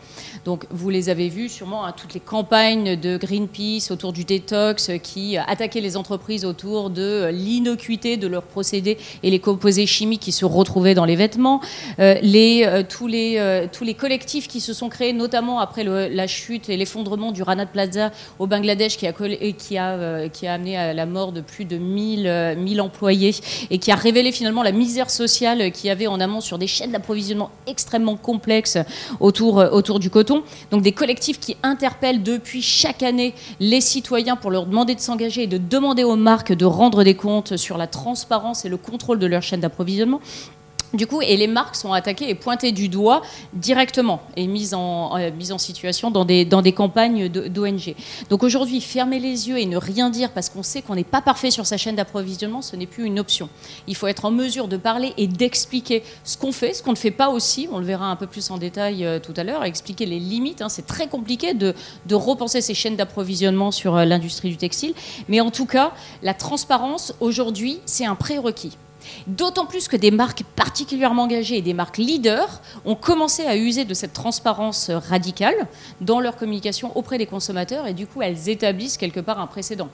Donc, 0.46 0.66
vous 0.72 0.90
les 0.90 1.10
avez 1.10 1.30
vus 1.30 1.50
sûrement, 1.50 1.84
à 1.84 1.90
hein, 1.90 1.94
toutes 1.96 2.14
les 2.14 2.20
campagnes 2.20 2.96
de 2.96 3.18
Greenpeace 3.18 3.92
autour 3.92 4.14
du 4.14 4.24
détox 4.24 4.92
qui 5.04 5.38
attaquaient 5.38 5.82
les 5.82 5.98
entreprises 5.98 6.46
autour 6.46 6.90
de 6.90 7.30
l'innocuité 7.32 8.18
de 8.18 8.28
leurs 8.28 8.44
procédés 8.44 8.98
et 9.24 9.30
les 9.30 9.40
composés 9.40 9.86
chimiques 9.86 10.22
qui 10.22 10.32
se 10.32 10.46
retrouvaient 10.46 10.96
dans 10.96 11.06
les 11.06 11.16
vêtements. 11.16 11.62
Euh, 12.00 12.16
euh, 12.24 12.84
tous, 12.88 13.08
les, 13.08 13.36
euh, 13.38 13.68
collectifs 13.98 14.48
qui 14.48 14.60
se 14.60 14.74
sont 14.74 14.90
créés, 14.90 15.14
notamment 15.14 15.60
après 15.60 15.84
la 15.84 16.28
chute 16.28 16.70
et 16.70 16.78
l'effondrement 16.78 17.32
du 17.32 17.44
Rana 17.44 17.66
Plaza 17.66 18.12
au 18.40 18.48
Bangladesh, 18.48 18.98
qui 18.98 19.08
a 19.08 20.54
amené 20.54 20.78
à 20.78 20.94
la 20.94 21.06
mort 21.06 21.32
de 21.32 21.42
plus 21.42 21.66
de 21.66 21.78
1000, 21.78 22.56
1000 22.58 22.82
employés 22.82 23.36
et 23.70 23.78
qui 23.78 23.92
a 23.92 23.96
révélé 23.96 24.32
finalement 24.32 24.64
la 24.64 24.72
misère 24.72 25.10
sociale 25.10 25.72
qu'il 25.72 25.88
y 25.88 25.90
avait 25.90 26.08
en 26.08 26.20
amont 26.20 26.42
sur 26.42 26.58
des 26.58 26.68
chaînes 26.68 26.92
d'approvisionnement 26.92 27.52
extrêmement 27.68 28.18
complexes 28.18 28.78
autour, 29.20 29.58
autour 29.72 30.00
du 30.00 30.10
coton. 30.10 30.44
Donc 30.72 30.82
des 30.82 30.92
collectifs 30.92 31.40
qui 31.40 31.58
interpellent 31.64 32.24
depuis 32.24 32.62
chaque 32.62 33.04
année 33.04 33.34
les 33.60 33.82
citoyens 33.82 34.36
pour 34.36 34.52
leur 34.52 34.66
demander 34.66 34.96
de 34.96 35.00
s'engager 35.00 35.44
et 35.44 35.48
de 35.48 35.58
demander 35.58 36.04
aux 36.04 36.16
marques 36.16 36.54
de 36.54 36.66
rendre 36.66 37.04
des 37.04 37.16
comptes 37.16 37.58
sur 37.58 37.78
la 37.78 37.88
transparence 37.88 38.66
et 38.66 38.70
le 38.70 38.78
contrôle 38.78 39.20
de 39.20 39.28
leur 39.28 39.42
chaîne 39.42 39.60
d'approvisionnement. 39.60 40.22
Du 40.94 41.06
coup, 41.06 41.22
et 41.22 41.36
les 41.36 41.48
marques 41.48 41.76
sont 41.76 41.92
attaquées 41.92 42.30
et 42.30 42.36
pointées 42.36 42.72
du 42.72 42.88
doigt 42.88 43.22
directement 43.54 44.22
et 44.38 44.48
mises 44.48 44.74
en, 44.74 45.18
euh, 45.18 45.58
situation 45.58 46.12
dans 46.12 46.24
des, 46.24 46.74
campagnes 46.74 47.28
d'ONG. 47.28 47.96
Donc 48.30 48.44
aujourd'hui, 48.44 48.80
fermer 48.80 49.20
les 49.20 49.50
yeux 49.50 49.60
et 49.60 49.66
ne 49.66 49.78
rien 49.78 50.10
dire 50.10 50.32
parce 50.32 50.50
qu'on 50.50 50.64
sait 50.64 50.82
qu'on 50.82 50.96
n'est 50.96 51.04
pas 51.04 51.22
parfait 51.22 51.52
sur 51.52 51.66
sa 51.66 51.76
chaîne 51.78 51.96
d'approvisionnement, 51.96 52.62
ce 52.62 52.76
n'est 52.76 52.86
plus 52.86 53.06
une 53.06 53.20
option. 53.20 53.50
Il 53.88 53.96
faut 53.96 54.08
être 54.08 54.24
en 54.26 54.32
mesure 54.32 54.68
de 54.70 54.78
parler 54.78 55.14
et 55.18 55.28
d'expliquer 55.28 56.04
ce 56.24 56.38
qu'on 56.38 56.54
fait, 56.54 56.74
ce 56.74 56.82
qu'on 56.82 56.92
ne 56.92 56.98
fait 56.98 57.12
pas 57.12 57.30
aussi, 57.30 57.68
on 57.72 57.80
le 57.80 57.86
verra 57.86 58.06
un 58.06 58.16
peu 58.16 58.28
plus 58.28 58.50
en 58.50 58.58
détail 58.58 59.06
euh, 59.06 59.20
tout 59.20 59.34
à 59.36 59.44
l'heure, 59.44 59.64
expliquer 59.66 60.06
les 60.06 60.20
limites. 60.20 60.62
Hein. 60.62 60.70
C'est 60.70 60.88
très 60.88 61.08
compliqué 61.08 61.54
de, 61.54 61.74
de, 62.06 62.16
repenser 62.16 62.62
ces 62.62 62.74
chaînes 62.74 62.96
d'approvisionnement 62.96 63.72
sur 63.72 63.96
euh, 63.96 64.06
l'industrie 64.06 64.50
du 64.50 64.58
textile. 64.58 64.94
Mais 65.28 65.42
en 65.42 65.52
tout 65.52 65.66
cas, 65.66 65.92
la 66.24 66.34
transparence, 66.34 67.14
aujourd'hui, 67.20 67.80
c'est 67.86 68.06
un 68.06 68.16
prérequis. 68.16 68.78
D'autant 69.28 69.66
plus 69.66 69.88
que 69.88 69.98
des 69.98 70.12
marques 70.12 70.44
particulièrement 70.56 71.24
engagées 71.24 71.58
et 71.58 71.62
des 71.62 71.74
marques 71.74 71.98
leaders 71.98 72.62
ont 72.86 72.96
commencé 72.96 73.46
à 73.46 73.58
user 73.58 73.86
de 73.86 73.94
cette 73.94 74.14
transparence 74.14 74.90
radicale 74.90 75.68
dans 76.02 76.20
leur 76.20 76.36
communication 76.36 76.96
auprès 76.96 77.18
des 77.18 77.26
consommateurs 77.26 77.88
et 77.88 77.94
du 77.94 78.08
coup 78.08 78.22
elles 78.22 78.50
établissent 78.50 78.98
quelque 78.98 79.20
part 79.20 79.40
un 79.40 79.48
précédent. 79.48 79.90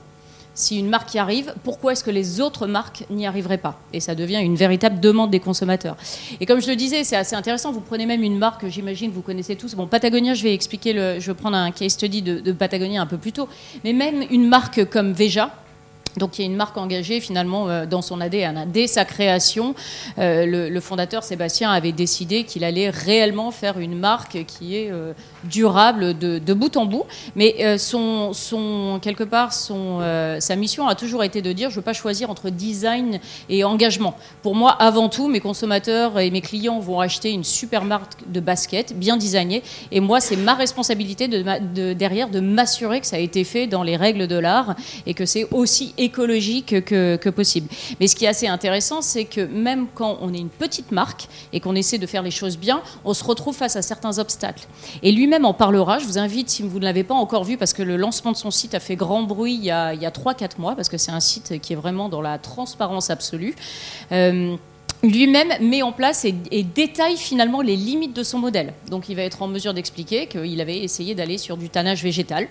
Si 0.56 0.78
une 0.78 0.88
marque 0.88 1.16
y 1.16 1.18
arrive, 1.18 1.56
pourquoi 1.64 1.94
est-ce 1.94 2.04
que 2.04 2.12
les 2.12 2.40
autres 2.40 2.68
marques 2.68 3.06
n'y 3.10 3.26
arriveraient 3.26 3.58
pas? 3.58 3.80
Et 3.92 4.00
ça 4.00 4.14
devient 4.14 4.40
une 4.40 4.56
véritable 4.56 5.00
demande 5.00 5.32
des 5.32 5.40
consommateurs. 5.40 5.98
Et 6.40 6.46
comme 6.46 6.62
je 6.62 6.68
le 6.68 6.76
disais, 6.76 7.04
c'est 7.04 7.16
assez 7.16 7.36
intéressant. 7.36 7.72
Vous 7.72 7.80
prenez 7.80 8.06
même 8.06 8.22
une 8.22 8.38
marque, 8.38 8.68
j'imagine, 8.68 9.10
vous 9.10 9.24
connaissez 9.24 9.56
tous. 9.56 9.74
Bon, 9.74 9.88
Patagonia, 9.88 10.36
je 10.36 10.44
vais 10.44 10.54
expliquer, 10.54 10.94
je 10.94 11.26
vais 11.26 11.34
prendre 11.34 11.58
un 11.58 11.72
case 11.72 11.94
study 11.94 12.22
de 12.22 12.52
Patagonia 12.52 13.02
un 13.02 13.08
peu 13.08 13.18
plus 13.18 13.32
tôt. 13.32 13.50
Mais 13.84 13.94
même 13.94 14.24
une 14.30 14.48
marque 14.48 14.88
comme 14.92 15.14
Veja, 15.14 15.50
donc 16.18 16.38
il 16.38 16.42
y 16.44 16.46
a 16.46 16.48
une 16.50 16.56
marque 16.56 16.78
engagée 16.78 17.20
finalement 17.20 17.70
euh, 17.70 17.86
dans 17.86 18.02
son 18.02 18.22
ADN. 18.22 18.66
Dès 18.72 18.88
sa 18.88 19.06
création, 19.06 19.76
euh, 20.20 20.70
le, 20.70 20.80
fondateur 20.80 21.24
Sébastien 21.24 21.72
avait 21.72 21.92
décidé 21.92 22.44
qu'il 22.44 22.64
allait 22.64 22.90
réellement 22.90 23.52
faire 23.52 23.80
une 23.80 23.98
marque 23.98 24.44
qui 24.46 24.76
est 24.76 24.92
euh, 24.92 25.14
durable 25.46 26.18
de, 26.18 26.54
bout 26.54 26.76
en 26.78 26.86
bout. 26.86 27.06
Mais 27.36 27.78
son, 27.78 29.00
quelque 29.02 29.24
part, 29.24 29.54
son, 29.54 30.00
sa 30.40 30.56
mission 30.56 30.88
a 30.88 30.96
toujours 30.96 31.24
été 31.24 31.42
de 31.42 31.52
dire 31.52 31.70
je 31.70 31.76
ne 31.76 31.80
veux 31.80 31.84
pas 31.84 31.94
choisir 31.94 32.30
entre 32.30 32.50
design 32.50 33.20
et 33.50 33.64
engagement. 33.64 34.16
Pour 34.42 34.56
moi, 34.56 34.72
avant 34.72 35.10
tout, 35.10 35.28
mes 35.28 35.40
consommateurs 35.40 36.20
et 36.20 36.30
mes 36.32 36.42
clients 36.42 36.80
vont 36.80 37.00
acheter 37.00 37.32
une 37.32 37.44
super 37.44 37.86
marque 37.86 38.14
de 38.28 38.40
basket 38.40 38.98
bien 38.98 39.18
designée. 39.18 39.64
Et 39.92 40.00
moi, 40.00 40.20
c'est 40.20 40.36
ma 40.36 40.54
responsabilité 40.54 41.28
de, 41.28 41.94
derrière 41.94 42.30
de 42.30 42.40
m'assurer 42.40 43.00
que 43.00 43.08
ça 43.08 43.16
a 43.16 43.20
été 43.20 43.44
fait 43.44 43.68
dans 43.68 43.84
les 43.84 43.96
règles 43.96 44.28
de 44.28 44.38
l'art 44.38 44.76
et 45.06 45.14
que 45.14 45.26
c'est 45.26 45.48
aussi 45.52 45.94
écologique 46.04 46.84
que, 46.86 47.30
possible. 47.30 47.68
Mais 48.00 48.08
ce 48.08 48.16
qui 48.16 48.26
est 48.26 48.28
assez 48.28 48.48
intéressant, 48.48 49.02
c'est 49.02 49.26
que 49.26 49.42
même 49.42 49.88
quand 49.94 50.18
on 50.22 50.34
est 50.34 50.40
une 50.40 50.50
petite 50.50 50.92
marque 50.92 51.28
et 51.52 51.60
qu'on 51.60 51.76
essaie 51.76 51.98
de 51.98 52.06
faire 52.06 52.24
les 52.24 52.32
choses 52.32 52.58
bien, 52.58 52.82
on 53.06 53.14
se 53.14 53.24
retrouve 53.24 53.56
face 53.56 53.76
à 53.76 53.82
certains 53.82 54.20
obstacles. 54.20 54.68
Et 55.02 55.12
lui-même 55.12 55.46
en 55.46 55.54
parlera. 55.54 56.00
Je 56.00 56.06
vous 56.06 56.18
invite, 56.18 56.50
si 56.50 56.64
vous 56.64 56.80
ne 56.80 56.84
l'avez 56.84 57.04
pas 57.04 57.16
encore 57.16 57.44
vu, 57.44 57.58
parce 57.58 57.74
que 57.74 57.84
le 57.84 57.98
lancement 57.98 58.32
de 58.32 58.38
son 58.38 58.52
site 58.52 58.76
a 58.76 58.80
fait 58.80 58.96
grand 58.96 59.24
bruit 59.24 59.56
il 59.56 59.66
y 59.66 59.72
a, 59.72 59.94
3-4 59.96 60.60
mois, 60.60 60.76
parce 60.76 60.90
que 60.90 60.98
c'est 60.98 61.12
un 61.12 61.20
site 61.20 61.60
qui 61.62 61.74
est 61.74 61.78
vraiment 61.78 62.10
dans 62.10 62.22
la 62.22 62.38
transparence 62.38 63.10
absolue. 63.10 63.56
Euh, 64.12 64.56
lui-même 65.04 65.52
met 65.60 65.82
en 65.82 65.92
place 65.92 66.24
et, 66.26 66.34
détaille 66.64 67.18
finalement 67.18 67.62
les 67.62 67.76
limites 67.76 68.16
de 68.16 68.24
son 68.24 68.40
modèle. 68.40 68.74
Donc 68.90 69.10
il 69.10 69.16
va 69.16 69.24
être 69.24 69.42
en 69.42 69.48
mesure 69.48 69.74
d'expliquer 69.74 70.28
qu'il 70.28 70.60
avait 70.62 70.78
essayé 70.78 71.14
d'aller 71.14 71.38
sur 71.38 71.58
du 71.58 71.70
tannage 71.70 72.02
végétal, 72.02 72.48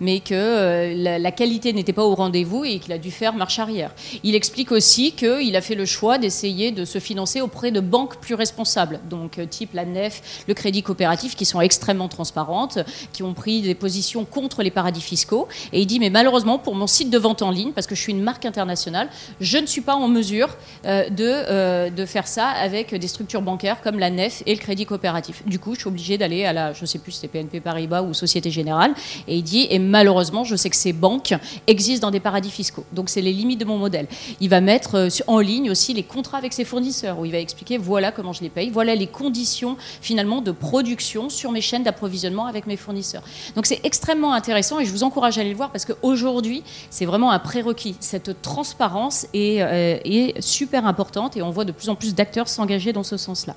mais 0.00 0.20
que 0.20 0.34
euh, 0.34 1.18
la, 1.18 1.32
qualité 1.32 1.72
n'était 1.72 1.92
pas 1.92 2.04
au 2.04 2.14
rendez-vous 2.14 2.64
et 2.64 2.78
qu'il 2.78 2.92
a 2.92 2.98
dû 2.98 3.10
faire 3.10 3.34
marche 3.34 3.58
arrière. 3.58 3.90
Il 4.22 4.36
explique 4.36 4.70
aussi 4.70 5.12
qu'il 5.12 5.56
a 5.56 5.60
fait 5.60 5.74
le 5.74 5.84
choix 5.84 6.18
d'essayer 6.18 6.70
de 6.70 6.84
se 6.84 7.00
financer 7.00 7.40
auprès 7.40 7.72
de 7.72 7.80
banques 7.80 8.18
plus 8.20 8.34
responsables, 8.34 9.00
donc 9.10 9.38
euh, 9.38 9.46
type 9.46 9.74
la 9.74 9.84
NEF, 9.84 10.44
le 10.46 10.54
Crédit 10.54 10.84
Coopératif, 10.84 11.34
qui 11.34 11.44
sont 11.44 11.60
extrêmement 11.60 12.08
transparentes, 12.08 12.78
qui 13.12 13.24
ont 13.24 13.34
pris 13.34 13.62
des 13.62 13.74
positions 13.74 14.24
contre 14.24 14.62
les 14.62 14.70
paradis 14.70 15.00
fiscaux. 15.00 15.48
Et 15.72 15.80
il 15.80 15.86
dit, 15.86 15.98
mais 15.98 16.10
malheureusement, 16.10 16.58
pour 16.58 16.76
mon 16.76 16.86
site 16.86 17.10
de 17.10 17.18
vente 17.18 17.42
en 17.42 17.50
ligne, 17.50 17.72
parce 17.72 17.88
que 17.88 17.96
je 17.96 18.00
suis 18.00 18.12
une 18.12 18.22
marque 18.22 18.44
internationale, 18.44 19.08
je 19.40 19.58
ne 19.58 19.66
suis 19.66 19.80
pas 19.80 19.96
en 19.96 20.06
mesure 20.06 20.56
euh, 20.86 21.10
de 21.10 21.95
de 21.96 22.06
faire 22.06 22.28
ça 22.28 22.48
avec 22.48 22.94
des 22.94 23.08
structures 23.08 23.42
bancaires 23.42 23.80
comme 23.80 23.98
la 23.98 24.10
NEF 24.10 24.42
et 24.46 24.54
le 24.54 24.60
Crédit 24.60 24.86
Coopératif. 24.86 25.42
Du 25.46 25.58
coup, 25.58 25.74
je 25.74 25.80
suis 25.80 25.88
obligée 25.88 26.18
d'aller 26.18 26.44
à 26.44 26.52
la, 26.52 26.72
je 26.72 26.82
ne 26.82 26.86
sais 26.86 26.98
plus 26.98 27.12
si 27.12 27.20
c'était 27.20 27.38
PNP 27.38 27.60
Paribas 27.60 28.02
ou 28.02 28.14
Société 28.14 28.50
Générale, 28.50 28.94
et 29.26 29.36
il 29.36 29.42
dit, 29.42 29.66
et 29.70 29.78
malheureusement, 29.78 30.44
je 30.44 30.54
sais 30.54 30.70
que 30.70 30.76
ces 30.76 30.92
banques 30.92 31.34
existent 31.66 32.06
dans 32.06 32.10
des 32.12 32.20
paradis 32.20 32.50
fiscaux. 32.50 32.84
Donc, 32.92 33.08
c'est 33.08 33.22
les 33.22 33.32
limites 33.32 33.58
de 33.58 33.64
mon 33.64 33.78
modèle. 33.78 34.06
Il 34.40 34.50
va 34.50 34.60
mettre 34.60 34.94
euh, 34.96 35.08
en 35.26 35.40
ligne 35.40 35.70
aussi 35.70 35.94
les 35.94 36.02
contrats 36.02 36.38
avec 36.38 36.52
ses 36.52 36.64
fournisseurs, 36.64 37.18
où 37.18 37.24
il 37.24 37.32
va 37.32 37.38
expliquer, 37.38 37.78
voilà 37.78 38.12
comment 38.12 38.32
je 38.32 38.42
les 38.42 38.50
paye, 38.50 38.70
voilà 38.70 38.94
les 38.94 39.06
conditions 39.06 39.76
finalement 40.00 40.42
de 40.42 40.52
production 40.52 41.30
sur 41.30 41.50
mes 41.50 41.62
chaînes 41.62 41.82
d'approvisionnement 41.82 42.46
avec 42.46 42.66
mes 42.66 42.76
fournisseurs. 42.76 43.22
Donc, 43.54 43.66
c'est 43.66 43.80
extrêmement 43.84 44.34
intéressant 44.34 44.78
et 44.78 44.84
je 44.84 44.92
vous 44.92 45.02
encourage 45.02 45.38
à 45.38 45.40
aller 45.40 45.50
le 45.50 45.56
voir 45.56 45.72
parce 45.72 45.86
qu'aujourd'hui, 45.86 46.62
c'est 46.90 47.06
vraiment 47.06 47.30
un 47.30 47.38
prérequis. 47.38 47.96
Cette 48.00 48.42
transparence 48.42 49.26
est, 49.32 49.62
euh, 49.62 49.98
est 50.04 50.40
super 50.42 50.86
importante 50.86 51.36
et 51.36 51.42
on 51.42 51.50
voit 51.50 51.64
de 51.64 51.72
plus 51.72 51.85
en 51.88 51.94
plus 51.94 52.14
d'acteurs 52.14 52.48
s'engager 52.48 52.92
dans 52.92 53.02
ce 53.02 53.16
sens-là. 53.16 53.54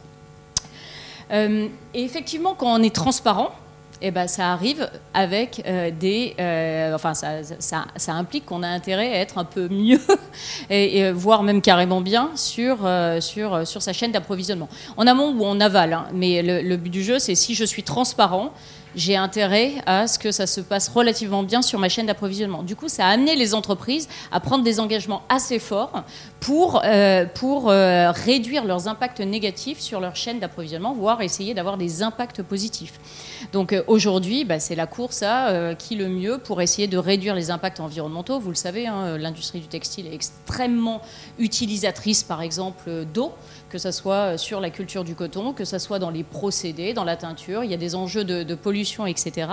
Euh, 1.31 1.67
et 1.93 2.03
effectivement, 2.03 2.55
quand 2.55 2.79
on 2.79 2.81
est 2.81 2.93
transparent, 2.93 3.51
eh 4.01 4.11
ben, 4.11 4.27
ça 4.27 4.53
arrive 4.53 4.89
avec 5.13 5.61
euh, 5.65 5.91
des. 5.91 6.33
Euh, 6.39 6.95
enfin, 6.95 7.13
ça, 7.13 7.41
ça, 7.59 8.13
implique 8.13 8.45
qu'on 8.45 8.63
a 8.63 8.67
intérêt 8.67 9.11
à 9.11 9.15
être 9.19 9.37
un 9.37 9.43
peu 9.43 9.67
mieux, 9.67 9.99
et, 10.69 11.11
voire 11.11 11.43
même 11.43 11.61
carrément 11.61 11.99
bien, 11.99 12.31
sur, 12.35 12.77
sur, 13.19 13.67
sur 13.67 13.81
sa 13.81 13.93
chaîne 13.93 14.11
d'approvisionnement. 14.11 14.69
En 14.95 15.05
amont 15.05 15.33
ou 15.37 15.45
en 15.45 15.59
aval, 15.59 15.93
hein, 15.93 16.07
mais 16.13 16.41
le, 16.41 16.77
but 16.77 16.89
du 16.89 17.03
jeu, 17.03 17.19
c'est 17.19 17.35
si 17.35 17.55
je 17.55 17.65
suis 17.65 17.83
transparent, 17.83 18.53
j'ai 18.99 19.15
intérêt 19.15 19.75
à 19.85 20.07
ce 20.07 20.19
que 20.19 20.31
ça 20.31 20.45
se 20.45 20.59
passe 20.59 20.89
relativement 20.89 21.41
bien 21.41 21.61
sur 21.61 21.79
ma 21.79 21.87
chaîne 21.87 22.05
d'approvisionnement. 22.05 22.63
Du 22.63 22.75
coup, 22.75 22.89
ça 22.89 23.07
a 23.07 23.09
amené 23.09 23.37
les 23.37 23.55
entreprises 23.55 24.09
à 24.29 24.41
prendre 24.41 24.63
des 24.63 24.81
engagements 24.81 25.23
assez 25.29 25.57
forts 25.57 26.03
pour, 26.41 26.81
euh, 26.83 27.25
pour 27.25 27.69
euh, 27.69 28.11
réduire 28.11 28.65
leurs 28.65 28.89
impacts 28.89 29.21
négatifs 29.21 29.79
sur 29.79 30.01
leur 30.01 30.17
chaîne 30.17 30.39
d'approvisionnement, 30.39 30.93
voire 30.93 31.21
essayer 31.21 31.53
d'avoir 31.53 31.77
des 31.77 32.03
impacts 32.03 32.43
positifs. 32.43 32.99
Donc 33.53 33.71
euh, 33.71 33.83
aujourd'hui, 33.87 34.43
bah, 34.43 34.59
c'est 34.59 34.75
la 34.75 34.85
course 34.85 35.23
à 35.23 35.75
qui 35.75 35.95
le 35.95 36.09
mieux 36.09 36.37
pour 36.37 36.61
essayer 36.61 36.87
de 36.87 36.97
réduire 36.97 37.35
les 37.35 37.51
impacts 37.51 37.79
environnementaux. 37.79 38.39
Vous 38.39 38.49
le 38.49 38.55
savez, 38.55 38.87
hein, 38.87 39.17
l'industrie 39.17 39.61
du 39.61 39.67
textile 39.67 40.07
est 40.07 40.13
extrêmement 40.13 41.01
utilisatrice, 41.37 42.23
par 42.23 42.41
exemple, 42.41 43.05
d'eau 43.13 43.33
que 43.69 43.77
ce 43.77 43.91
soit 43.91 44.37
sur 44.37 44.59
la 44.59 44.69
culture 44.69 45.03
du 45.03 45.15
coton, 45.15 45.53
que 45.53 45.65
ce 45.65 45.77
soit 45.77 45.99
dans 45.99 46.09
les 46.09 46.23
procédés, 46.23 46.93
dans 46.93 47.03
la 47.03 47.15
teinture. 47.15 47.63
Il 47.63 47.71
y 47.71 47.73
a 47.73 47.77
des 47.77 47.95
enjeux 47.95 48.23
de, 48.23 48.55
pollution, 48.55 49.05
etc. 49.05 49.47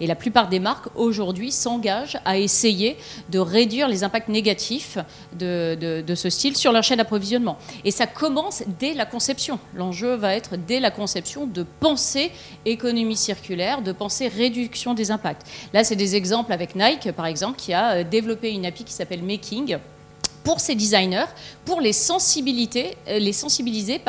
Et 0.00 0.06
la 0.06 0.14
plupart 0.14 0.48
des 0.48 0.60
marques, 0.60 0.88
aujourd'hui, 0.94 1.50
s'engagent 1.50 2.18
à 2.24 2.38
essayer 2.38 2.96
de 3.30 3.38
réduire 3.38 3.88
les 3.88 4.04
impacts 4.04 4.28
négatifs 4.28 4.98
de, 5.38 6.14
ce 6.14 6.30
style 6.30 6.56
sur 6.56 6.72
leur 6.72 6.82
chaîne 6.82 6.98
d'approvisionnement. 6.98 7.58
Et 7.84 7.90
ça 7.90 8.06
commence 8.06 8.62
dès 8.78 8.94
la 8.94 9.06
conception. 9.06 9.58
L'enjeu 9.74 10.14
va 10.14 10.34
être 10.36 10.56
dès 10.56 10.80
la 10.80 10.90
conception 10.90 11.46
de 11.46 11.64
penser 11.80 12.30
économie 12.66 13.16
circulaire, 13.16 13.82
de 13.82 13.92
penser 13.92 14.28
réduction 14.28 14.94
des 14.94 15.10
impacts. 15.10 15.46
Là, 15.72 15.84
c'est 15.84 15.96
des 15.96 16.16
exemples 16.16 16.52
avec 16.52 16.76
Nike, 16.76 17.12
par 17.12 17.26
exemple, 17.26 17.58
qui 17.58 17.72
a 17.72 17.92
euh, 17.92 18.04
développé 18.04 18.50
une 18.50 18.66
API 18.66 18.84
qui 18.84 18.92
s'appelle 18.92 19.22
Making 19.22 19.78
pour 20.44 20.60
ces 20.60 20.74
designers, 20.74 21.26
pour 21.64 21.80
les, 21.80 21.92
sensibiliser, 21.92 22.96
euh, 23.08 23.18
les 23.18 23.32
sensibiliser 23.32 24.00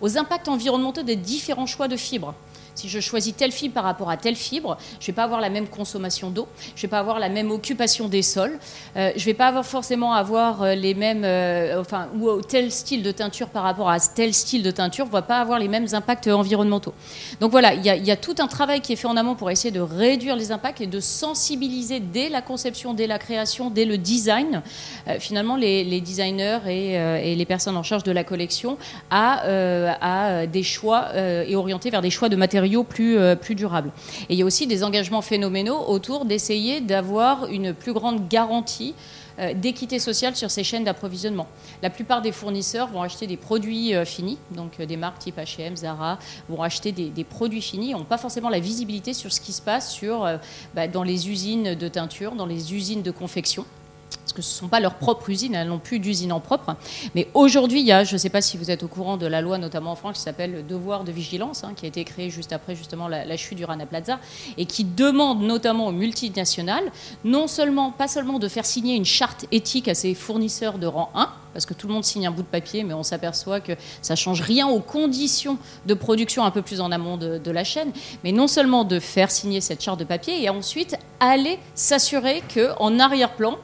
aux 0.00 0.18
impacts 0.18 0.48
environnementaux 0.48 1.02
des 1.02 1.16
différents 1.16 1.66
choix 1.66 1.88
de 1.88 1.96
fibres. 1.96 2.34
Si 2.78 2.88
je 2.88 3.00
choisis 3.00 3.34
telle 3.34 3.50
fibre 3.50 3.74
par 3.74 3.82
rapport 3.82 4.08
à 4.08 4.16
telle 4.16 4.36
fibre, 4.36 4.78
je 5.00 5.02
ne 5.02 5.06
vais 5.08 5.12
pas 5.12 5.24
avoir 5.24 5.40
la 5.40 5.50
même 5.50 5.66
consommation 5.66 6.30
d'eau, 6.30 6.46
je 6.76 6.78
ne 6.78 6.82
vais 6.82 6.88
pas 6.88 7.00
avoir 7.00 7.18
la 7.18 7.28
même 7.28 7.50
occupation 7.50 8.06
des 8.06 8.22
sols, 8.22 8.56
euh, 8.96 9.10
je 9.16 9.20
ne 9.20 9.24
vais 9.24 9.34
pas 9.34 9.48
avoir 9.48 9.66
forcément 9.66 10.12
avoir 10.12 10.62
euh, 10.62 10.74
les 10.76 10.94
mêmes, 10.94 11.24
euh, 11.24 11.80
enfin, 11.80 12.06
ou 12.14 12.40
tel 12.40 12.70
style 12.70 13.02
de 13.02 13.10
teinture 13.10 13.48
par 13.48 13.64
rapport 13.64 13.90
à 13.90 13.98
tel 13.98 14.32
style 14.32 14.62
de 14.62 14.70
teinture 14.70 15.06
ne 15.06 15.10
va 15.10 15.22
pas 15.22 15.38
avoir 15.40 15.58
les 15.58 15.66
mêmes 15.66 15.88
impacts 15.90 16.28
environnementaux. 16.28 16.94
Donc 17.40 17.50
voilà, 17.50 17.74
il 17.74 17.84
y, 17.84 18.10
a 18.12 18.16
tout 18.16 18.36
un 18.38 18.46
travail 18.46 18.80
qui 18.80 18.92
est 18.92 18.96
fait 18.96 19.08
en 19.08 19.16
amont 19.16 19.34
pour 19.34 19.50
essayer 19.50 19.72
de 19.72 19.80
réduire 19.80 20.36
les 20.36 20.52
impacts 20.52 20.80
et 20.80 20.86
de 20.86 21.00
sensibiliser 21.00 21.98
dès 21.98 22.28
la 22.28 22.42
conception, 22.42 22.94
dès 22.94 23.08
la 23.08 23.18
création, 23.18 23.70
dès 23.70 23.86
le 23.86 23.98
design, 23.98 24.62
finalement 25.18 25.56
les, 25.56 26.00
designers 26.00 26.60
et, 26.68 27.34
les 27.34 27.44
personnes 27.44 27.76
en 27.76 27.82
charge 27.82 28.04
de 28.04 28.12
la 28.12 28.22
collection 28.22 28.78
à, 29.10 30.46
des 30.46 30.62
choix 30.62 31.08
et 31.16 31.56
orientés 31.56 31.90
vers 31.90 32.02
des 32.02 32.10
choix 32.10 32.28
de 32.28 32.36
matériaux 32.36 32.67
plus, 32.84 33.18
euh, 33.18 33.36
plus 33.36 33.54
durables. 33.54 33.90
Et 34.28 34.34
il 34.34 34.38
y 34.38 34.42
a 34.42 34.44
aussi 34.44 34.66
des 34.66 34.84
engagements 34.84 35.22
phénoménaux 35.22 35.78
autour 35.86 36.24
d'essayer 36.24 36.80
d'avoir 36.80 37.46
une 37.46 37.74
plus 37.74 37.92
grande 37.92 38.28
garantie 38.28 38.94
euh, 39.38 39.54
d'équité 39.54 39.98
sociale 39.98 40.36
sur 40.36 40.50
ces 40.50 40.64
chaînes 40.64 40.84
d'approvisionnement. 40.84 41.46
La 41.82 41.90
plupart 41.90 42.22
des 42.22 42.32
fournisseurs 42.32 42.88
vont 42.88 43.02
acheter 43.02 43.26
des 43.26 43.36
produits 43.36 43.94
euh, 43.94 44.04
finis, 44.04 44.38
donc 44.50 44.80
des 44.80 44.96
marques 44.96 45.18
type 45.18 45.38
H&M, 45.38 45.76
Zara, 45.76 46.18
vont 46.48 46.62
acheter 46.62 46.92
des, 46.92 47.24
produits 47.24 47.62
finis, 47.62 47.92
n'ont 47.92 48.04
pas 48.04 48.18
forcément 48.18 48.48
la 48.48 48.60
visibilité 48.60 49.12
sur 49.14 49.32
ce 49.32 49.40
qui 49.40 49.52
se 49.52 49.62
passe 49.62 50.00
bah, 50.74 50.88
dans 50.88 51.02
les 51.02 51.28
usines 51.28 51.74
de 51.74 51.88
teinture, 51.88 52.34
dans 52.34 52.46
les 52.46 52.74
usines 52.74 53.02
de 53.02 53.10
confection 53.10 53.64
parce 54.28 54.36
que 54.36 54.42
ce 54.42 54.56
ne 54.56 54.58
sont 54.58 54.68
pas 54.68 54.80
leurs 54.80 54.96
propres 54.96 55.30
usines, 55.30 55.54
elles 55.54 55.68
n'ont 55.68 55.78
plus 55.78 56.00
d'usine 56.00 56.32
en 56.32 56.40
propre. 56.40 56.76
Mais 57.14 57.28
aujourd'hui, 57.32 57.80
il 57.80 57.86
y 57.86 57.92
a, 57.92 58.04
je 58.04 58.12
ne 58.12 58.18
sais 58.18 58.28
pas 58.28 58.42
si 58.42 58.58
vous 58.58 58.70
êtes 58.70 58.82
au 58.82 58.88
courant 58.88 59.16
de 59.16 59.26
la 59.26 59.40
loi, 59.40 59.56
notamment 59.56 59.92
en 59.92 59.96
France, 59.96 60.16
qui 60.16 60.22
s'appelle 60.22 60.52
le 60.52 60.62
devoir 60.62 61.04
de 61.04 61.12
vigilance, 61.12 61.64
hein, 61.64 61.72
qui 61.74 61.86
a 61.86 61.88
été 61.88 62.04
créée 62.04 62.28
juste 62.28 62.52
après 62.52 62.74
justement 62.74 63.08
la, 63.08 63.36
chute 63.38 63.56
du 63.56 63.64
Rana 63.64 63.86
Plaza, 63.86 64.18
et 64.58 64.66
qui 64.66 64.84
demande 64.84 65.40
notamment 65.40 65.86
aux 65.86 65.92
multinationales, 65.92 66.92
non 67.24 67.46
seulement, 67.46 67.90
pas 67.90 68.06
seulement 68.06 68.38
de 68.38 68.48
faire 68.48 68.66
signer 68.66 68.96
une 68.96 69.06
charte 69.06 69.46
éthique 69.50 69.88
à 69.88 69.94
ses 69.94 70.12
fournisseurs 70.12 70.78
de 70.78 70.86
rang 70.86 71.10
1, 71.14 71.30
parce 71.54 71.64
que 71.64 71.72
tout 71.72 71.86
le 71.86 71.94
monde 71.94 72.04
signe 72.04 72.26
un 72.26 72.30
bout 72.30 72.42
de 72.42 72.48
papier, 72.48 72.84
mais 72.84 72.92
on 72.92 73.02
s'aperçoit 73.02 73.60
que 73.60 73.72
ça 74.02 74.14
change 74.14 74.42
rien 74.42 74.68
aux 74.68 74.80
conditions 74.80 75.56
de 75.86 75.94
production 75.94 76.44
un 76.44 76.50
peu 76.50 76.60
plus 76.60 76.82
en 76.82 76.92
amont 76.92 77.16
de, 77.16 77.38
de, 77.38 77.50
la 77.50 77.64
chaîne, 77.64 77.92
mais 78.24 78.32
non 78.32 78.46
seulement 78.46 78.84
de 78.84 79.00
faire 79.00 79.30
signer 79.30 79.62
cette 79.62 79.82
charte 79.82 79.98
de 79.98 80.04
papier 80.04 80.42
et 80.42 80.50
ensuite 80.50 80.96
aller 81.18 81.58
s'assurer 81.74 82.42
qu'en 82.54 82.98
arrière-plan, 82.98 83.56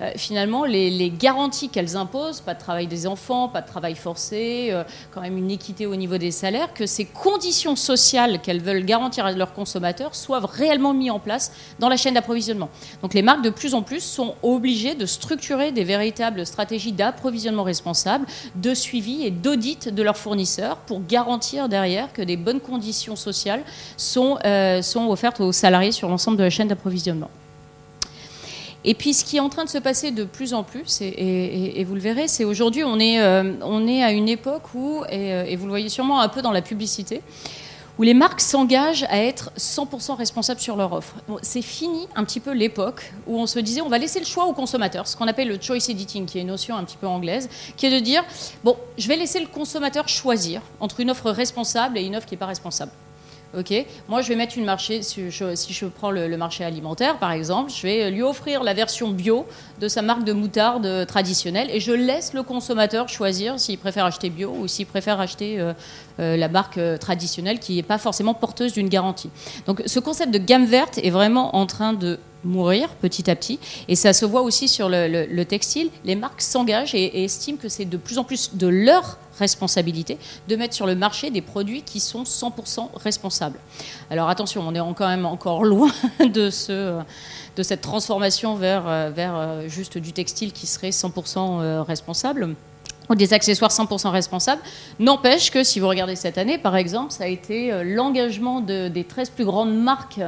euh, 0.00 0.12
finalement, 0.16 0.64
les, 0.64 1.10
garanties 1.10 1.68
qu'elles 1.68 1.96
imposent, 1.96 2.40
pas 2.40 2.54
de 2.54 2.58
travail 2.58 2.86
des 2.86 3.06
enfants, 3.06 3.48
pas 3.48 3.62
de 3.62 3.66
travail 3.66 3.94
forcé, 3.94 4.68
euh, 4.70 4.84
quand 5.12 5.20
même 5.20 5.38
une 5.38 5.50
équité 5.50 5.86
au 5.86 5.96
niveau 5.96 6.18
des 6.18 6.30
salaires, 6.30 6.74
que 6.74 6.86
ces 6.86 7.04
conditions 7.04 7.76
sociales 7.76 8.40
qu'elles 8.40 8.60
veulent 8.60 8.84
garantir 8.84 9.24
à 9.24 9.32
leurs 9.32 9.52
consommateurs 9.52 10.14
soient 10.14 10.40
réellement 10.40 10.92
mises 10.92 11.10
en 11.10 11.18
place 11.18 11.52
dans 11.78 11.88
la 11.88 11.96
chaîne 11.96 12.14
d'approvisionnement. 12.14 12.68
Donc 13.02 13.14
les 13.14 13.22
marques, 13.22 13.42
de 13.42 13.50
plus 13.50 13.74
en 13.74 13.82
plus, 13.82 14.00
sont 14.00 14.34
obligées 14.42 14.94
de 14.94 15.06
structurer 15.06 15.72
des 15.72 15.84
véritables 15.84 16.44
stratégies 16.44 16.92
d'approvisionnement 16.92 17.62
responsable, 17.62 18.26
de 18.56 18.74
suivi 18.74 19.24
et 19.24 19.30
d'audit 19.30 19.88
de 19.88 20.02
leurs 20.02 20.16
fournisseurs 20.16 20.76
pour 20.78 21.02
garantir 21.06 21.68
derrière 21.68 22.12
que 22.12 22.22
des 22.22 22.36
bonnes 22.36 22.60
conditions 22.60 23.16
sociales 23.16 23.62
sont, 23.96 24.38
euh, 24.44 24.82
sont 24.82 25.08
offertes 25.08 25.40
aux 25.40 25.52
salariés 25.52 25.92
sur 25.92 26.08
l'ensemble 26.08 26.36
de 26.36 26.42
la 26.42 26.50
chaîne 26.50 26.68
d'approvisionnement. 26.68 27.30
Et 28.88 28.94
puis 28.94 29.12
ce 29.12 29.24
qui 29.24 29.36
est 29.36 29.40
en 29.40 29.48
train 29.48 29.64
de 29.64 29.68
se 29.68 29.78
passer 29.78 30.12
de 30.12 30.22
plus 30.22 30.54
en 30.54 30.62
plus, 30.62 31.00
et, 31.02 31.84
vous 31.84 31.94
le 31.94 32.00
verrez, 32.00 32.28
c'est 32.28 32.44
aujourd'hui 32.44 32.84
on, 32.84 33.00
est, 33.00 33.20
euh, 33.20 33.52
on 33.62 33.86
est 33.88 34.02
à 34.02 34.12
une 34.12 34.28
époque 34.28 34.74
où, 34.74 35.02
euh, 35.02 35.44
et, 35.44 35.56
vous 35.56 35.64
le 35.64 35.70
voyez 35.70 35.88
sûrement 35.88 36.20
un 36.20 36.28
peu 36.28 36.40
dans 36.40 36.52
la 36.52 36.62
publicité, 36.62 37.20
où 37.98 38.04
les 38.04 38.14
marques 38.14 38.40
s'engagent 38.40 39.04
à 39.08 39.18
être 39.18 39.50
100% 39.58 40.16
responsables 40.16 40.60
sur 40.60 40.76
leur 40.76 40.92
offre. 40.92 41.16
c'est 41.42 41.62
fini 41.62 42.06
un 42.14 42.24
petit 42.24 42.40
peu 42.40 42.52
l'époque 42.52 43.12
où 43.26 43.40
on 43.40 43.46
se 43.46 43.58
disait 43.58 43.80
on 43.80 43.88
va 43.88 43.98
laisser 43.98 44.20
le 44.20 44.26
choix 44.26 44.44
aux 44.46 44.52
consommateurs, 44.52 45.08
ce 45.08 45.16
qu'on 45.16 45.26
appelle 45.26 45.48
le 45.48 45.58
choice 45.60 45.88
editing, 45.88 46.26
qui 46.26 46.38
est 46.38 46.42
une 46.42 46.48
notion 46.48 46.76
un 46.76 46.84
petit 46.84 46.96
peu 46.96 47.08
anglaise, 47.08 47.48
qui 47.76 47.86
est 47.86 47.90
de 47.90 47.98
dire 47.98 48.22
bon, 48.62 48.76
je 48.98 49.08
vais 49.08 49.16
laisser 49.16 49.40
le 49.40 49.48
consommateur 49.48 50.06
choisir 50.08 50.62
entre 50.78 51.00
une 51.00 51.10
offre 51.10 51.32
responsable 51.32 51.98
et 51.98 52.02
une 52.02 52.14
offre 52.14 52.26
qui 52.26 52.34
n'est 52.34 52.38
pas 52.38 52.46
responsable. 52.46 52.92
Ok, 53.56 53.72
moi 54.06 54.20
je 54.20 54.28
vais 54.28 54.36
mettre 54.36 54.58
une 54.58 54.66
marché, 54.66 55.00
si 55.00 55.30
je, 55.30 55.86
prends 55.86 56.10
le, 56.10 56.36
marché 56.36 56.62
alimentaire 56.62 57.16
par 57.18 57.32
exemple, 57.32 57.72
je 57.72 57.82
vais 57.82 58.10
lui 58.10 58.22
offrir 58.22 58.62
la 58.62 58.74
version 58.74 59.08
bio 59.08 59.46
de 59.80 59.88
sa 59.88 60.02
marque 60.02 60.24
de 60.24 60.34
moutarde 60.34 61.06
traditionnelle 61.06 61.68
et 61.70 61.80
je 61.80 61.92
laisse 61.92 62.34
le 62.34 62.42
consommateur 62.42 63.08
choisir 63.08 63.58
s'il 63.58 63.78
préfère 63.78 64.04
acheter 64.04 64.28
bio 64.28 64.54
ou 64.58 64.68
s'il 64.68 64.84
préfère 64.84 65.20
acheter 65.20 65.58
euh, 65.58 65.72
euh, 66.18 66.36
la 66.36 66.48
marque 66.48 66.78
euh, 66.78 66.96
traditionnelle 66.96 67.58
qui 67.58 67.76
n'est 67.76 67.82
pas 67.82 67.98
forcément 67.98 68.32
porteuse 68.32 68.72
d'une 68.72 68.88
garantie. 68.88 69.28
Donc 69.66 69.82
ce 69.84 70.00
concept 70.00 70.32
de 70.32 70.38
gamme 70.38 70.64
verte 70.64 70.98
est 71.02 71.10
vraiment 71.10 71.56
en 71.56 71.66
train 71.66 71.92
de 71.92 72.18
mourir 72.42 72.88
petit 73.00 73.30
à 73.30 73.36
petit. 73.36 73.58
Et 73.88 73.96
ça 73.96 74.12
se 74.12 74.24
voit 74.24 74.42
aussi 74.42 74.68
sur 74.68 74.88
le, 74.88 75.44
textile. 75.44 75.90
Les 76.04 76.14
marques 76.14 76.40
s'engagent 76.40 76.94
et, 76.94 77.24
estiment 77.24 77.58
que 77.58 77.68
c'est 77.68 77.84
de 77.84 77.96
plus 77.96 78.18
en 78.18 78.24
plus 78.24 78.54
de 78.54 78.66
leur 78.66 79.18
responsabilité 79.38 80.16
de 80.48 80.56
mettre 80.56 80.74
sur 80.74 80.86
le 80.86 80.94
marché 80.94 81.30
des 81.30 81.42
produits 81.42 81.82
qui 81.82 82.00
sont 82.00 82.22
100% 82.22 82.88
responsables. 82.96 83.58
Alors 84.10 84.30
attention, 84.30 84.62
on 84.66 84.74
est 84.74 84.94
quand 84.94 85.08
même 85.08 85.26
encore 85.26 85.64
loin 85.64 85.90
de, 86.20 86.48
ce, 86.48 86.98
de 87.56 87.62
cette 87.62 87.82
transformation 87.82 88.54
vers, 88.54 89.10
vers 89.10 89.68
juste 89.68 89.98
du 89.98 90.12
textile 90.12 90.52
qui 90.52 90.66
serait 90.66 90.90
100% 90.90 91.82
responsable 91.82 92.54
ou 93.08 93.14
des 93.14 93.32
accessoires 93.32 93.70
100% 93.70 94.10
responsables. 94.10 94.62
N'empêche 94.98 95.50
que 95.50 95.62
si 95.62 95.80
vous 95.80 95.88
regardez 95.88 96.16
cette 96.16 96.38
année, 96.38 96.58
par 96.58 96.76
exemple, 96.76 97.12
ça 97.12 97.24
a 97.24 97.28
été 97.28 97.72
euh, 97.72 97.82
l'engagement 97.84 98.60
de, 98.60 98.88
des 98.88 99.04
13 99.04 99.30
plus 99.30 99.44
grandes 99.44 99.76
marques 99.76 100.20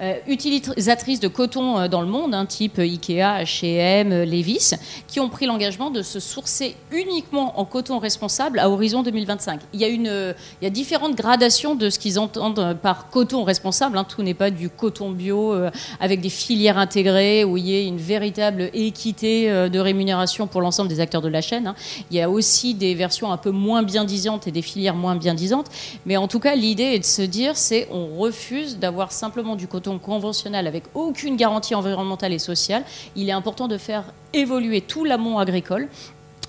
euh, 0.00 0.14
utilisatrices 0.28 1.18
de 1.18 1.26
coton 1.26 1.76
euh, 1.76 1.88
dans 1.88 2.00
le 2.02 2.06
monde, 2.06 2.32
hein, 2.32 2.46
type 2.46 2.78
Ikea, 2.78 3.42
H&M, 3.42 4.22
Levis, 4.22 4.74
qui 5.08 5.18
ont 5.18 5.28
pris 5.28 5.46
l'engagement 5.46 5.90
de 5.90 6.02
se 6.02 6.20
sourcer 6.20 6.76
uniquement 6.92 7.58
en 7.58 7.64
coton 7.64 7.98
responsable 7.98 8.60
à 8.60 8.70
horizon 8.70 9.02
2025. 9.02 9.60
Il 9.72 9.80
y 9.80 10.08
a, 10.08 10.34
a 10.66 10.70
différentes 10.70 11.16
gradations 11.16 11.74
de 11.74 11.90
ce 11.90 11.98
qu'ils 11.98 12.20
entendent 12.20 12.76
par 12.80 13.10
coton 13.10 13.42
responsable. 13.42 13.98
Hein. 13.98 14.04
Tout 14.04 14.22
n'est 14.22 14.34
pas 14.34 14.50
du 14.50 14.70
coton 14.70 15.10
bio 15.10 15.54
avec 15.98 16.20
des 16.20 16.28
filières 16.28 16.78
intégrées 16.78 17.44
où 17.44 17.56
il 17.56 17.66
y 17.66 17.74
ait 17.74 17.86
une 17.86 17.98
véritable 17.98 18.70
équité 18.74 19.48
de 19.48 19.78
rémunération 19.78 20.46
pour 20.46 20.60
l'ensemble 20.60 20.88
des 20.88 21.00
acteurs 21.00 21.22
de 21.22 21.28
la 21.28 21.40
chaîne. 21.40 21.66
Hein. 21.66 21.74
Il 22.10 22.16
y 22.16 22.20
a 22.20 22.30
aussi 22.30 22.74
des 22.74 22.94
versions 22.94 23.32
un 23.32 23.36
peu 23.36 23.50
moins 23.50 23.82
bien 23.82 24.04
disantes 24.04 24.46
et 24.46 24.52
des 24.52 24.62
filières 24.62 24.94
moins 24.94 25.16
bien 25.16 25.34
disantes. 25.34 25.66
Mais 26.06 26.16
en 26.16 26.28
tout 26.28 26.40
cas, 26.40 26.54
l'idée 26.54 26.84
est 26.94 26.98
de 27.00 27.04
se 27.04 27.22
dire, 27.22 27.56
c'est 27.56 27.88
on 27.90 28.16
refuse 28.16 28.78
d'avoir 28.78 29.12
simplement 29.12 29.56
du 29.56 29.66
coton 29.66 29.87
conventionnel 29.96 30.66
avec 30.66 30.84
aucune 30.92 31.36
garantie 31.36 31.74
environnementale 31.74 32.34
et 32.34 32.38
sociale. 32.38 32.84
Il 33.16 33.30
est 33.30 33.32
important 33.32 33.68
de 33.68 33.78
faire 33.78 34.04
évoluer 34.34 34.82
tout 34.82 35.06
l'amont 35.06 35.38
agricole 35.38 35.88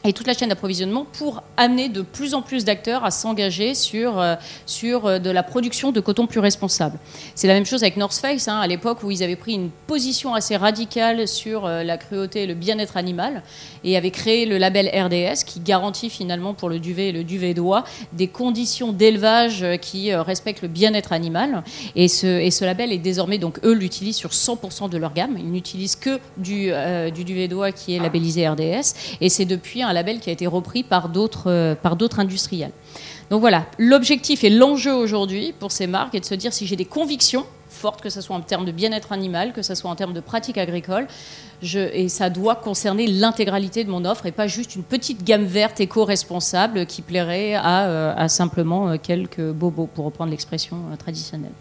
et 0.06 0.14
toute 0.14 0.28
la 0.28 0.34
chaîne 0.34 0.50
d'approvisionnement 0.50 1.06
pour 1.18 1.44
amener 1.58 1.90
de 1.90 2.02
plus 2.02 2.34
en 2.34 2.42
plus 2.42 2.64
d'acteurs 2.64 3.04
à 3.04 3.12
s'engager 3.12 3.76
sur, 3.76 4.20
euh, 4.20 4.36
sur 4.66 5.06
euh, 5.06 5.20
de 5.20 5.30
la 5.30 5.44
production 5.44 5.92
de 5.92 6.00
coton 6.00 6.26
plus 6.26 6.40
responsable. 6.40 6.98
C'est 7.36 7.48
la 7.48 7.54
même 7.54 7.66
chose 7.66 7.84
avec 7.84 7.98
North 7.98 8.16
Face, 8.16 8.48
hein, 8.48 8.60
à 8.60 8.68
l'époque 8.68 9.04
où 9.04 9.12
ils 9.12 9.24
avaient 9.24 9.36
pris 9.36 9.54
une 9.54 9.70
position 9.88 10.34
assez 10.34 10.56
radicale 10.56 11.28
sur 11.28 11.66
euh, 11.66 11.84
la 11.84 11.98
cruauté 11.98 12.44
et 12.44 12.48
le 12.48 12.54
bien-être 12.54 12.96
animal 12.96 13.44
et 13.84 13.98
avaient 13.98 14.12
créé 14.12 14.46
le 14.46 14.58
label 14.58 14.88
RDS 14.88 15.44
qui 15.46 15.60
garantit 15.60 16.10
finalement 16.10 16.54
pour 16.54 16.70
le 16.70 16.80
duvet 16.80 17.10
et 17.10 17.12
le 17.12 17.26
duvet 17.26 17.54
d'oie 17.54 17.84
des 18.14 18.28
conditions 18.28 18.94
d'élevage 18.94 19.66
qui 19.82 20.14
respectent 20.14 20.62
le 20.62 20.68
bien-être 20.68 21.14
animal. 21.14 21.64
Et 21.96 22.08
ce, 22.08 22.28
et 22.28 22.52
ce 22.52 22.66
label 22.66 22.92
est 22.92 22.98
désormais, 22.98 23.38
donc 23.38 23.60
eux 23.64 23.74
l'utilisent 23.74 24.18
sur 24.18 24.32
100% 24.32 24.90
de 24.90 24.98
leur 24.98 25.14
gamme. 25.14 25.38
Ils 25.38 25.52
n'utilisent 25.52 25.96
que 25.96 26.20
du, 26.38 26.72
du 27.14 27.24
duvet 27.24 27.48
d'oie 27.48 27.72
qui 27.72 27.96
est 27.96 28.00
labellisé 28.00 28.48
RDS. 28.48 29.18
Et 29.22 29.30
c'est 29.30 29.46
depuis 29.46 29.82
un 29.82 29.89
label 29.94 30.20
qui 30.20 30.30
a 30.30 30.34
été 30.34 30.48
repris 30.48 30.84
par 30.84 31.10
d'autres 31.10 31.50
euh, 31.50 31.76
par 31.76 31.96
d'autres 31.96 32.20
industriels. 32.20 32.72
Donc 33.30 33.42
voilà, 33.42 33.66
l'objectif 33.78 34.44
et 34.44 34.50
l'enjeu 34.50 34.94
aujourd'hui 34.94 35.54
pour 35.60 35.72
ces 35.72 35.88
marques 35.88 36.16
est 36.16 36.20
de 36.20 36.26
se 36.26 36.36
dire 36.36 36.52
si 36.52 36.66
j'ai 36.66 36.76
des 36.76 36.86
convictions 36.86 37.46
fortes, 37.70 38.02
que 38.02 38.10
ce 38.10 38.22
soit 38.22 38.36
en 38.36 38.42
termes 38.42 38.66
de 38.66 38.72
bien-être 38.72 39.12
animal, 39.12 39.54
que 39.54 39.62
ce 39.62 39.76
soit 39.76 39.90
en 39.90 39.96
termes 39.96 40.14
de 40.14 40.20
pratiques 40.20 40.58
agricoles, 40.58 41.08
et 41.74 42.10
ça 42.10 42.30
doit 42.30 42.56
concerner 42.56 43.06
l'intégralité 43.08 43.84
de 43.84 43.90
mon 43.90 44.06
offre 44.06 44.26
et 44.26 44.32
pas 44.32 44.48
juste 44.48 44.76
une 44.76 44.84
petite 44.84 45.24
gamme 45.24 45.44
verte 45.44 45.80
éco-responsable 45.80 46.86
qui 46.86 47.02
plairait 47.02 47.54
à, 47.56 47.86
euh, 47.88 48.28
simplement 48.28 48.90
euh, 48.90 48.96
quelques 49.02 49.52
bobos, 49.52 49.88
pour 49.94 50.06
reprendre 50.06 50.32
l'expression 50.32 50.78
traditionnelle. 50.98 51.52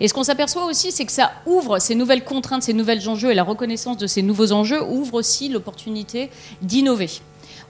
Et 0.00 0.08
ce 0.08 0.14
qu'on 0.14 0.22
s'aperçoit 0.22 0.64
aussi, 0.64 0.92
c'est 0.92 1.04
que 1.04 1.12
ça 1.12 1.32
ouvre 1.46 1.78
ces 1.78 1.94
nouvelles 1.94 2.24
contraintes, 2.24 2.62
ces 2.62 2.72
nouvelles 2.72 3.08
enjeux 3.08 3.30
et 3.30 3.34
la 3.34 3.44
reconnaissance 3.44 3.98
de 3.98 4.06
ces 4.06 4.22
nouveaux 4.22 4.52
enjeux 4.52 4.82
ouvre 4.82 5.14
aussi 5.14 5.48
l'opportunité 5.48 6.30
d'innover. 6.62 7.10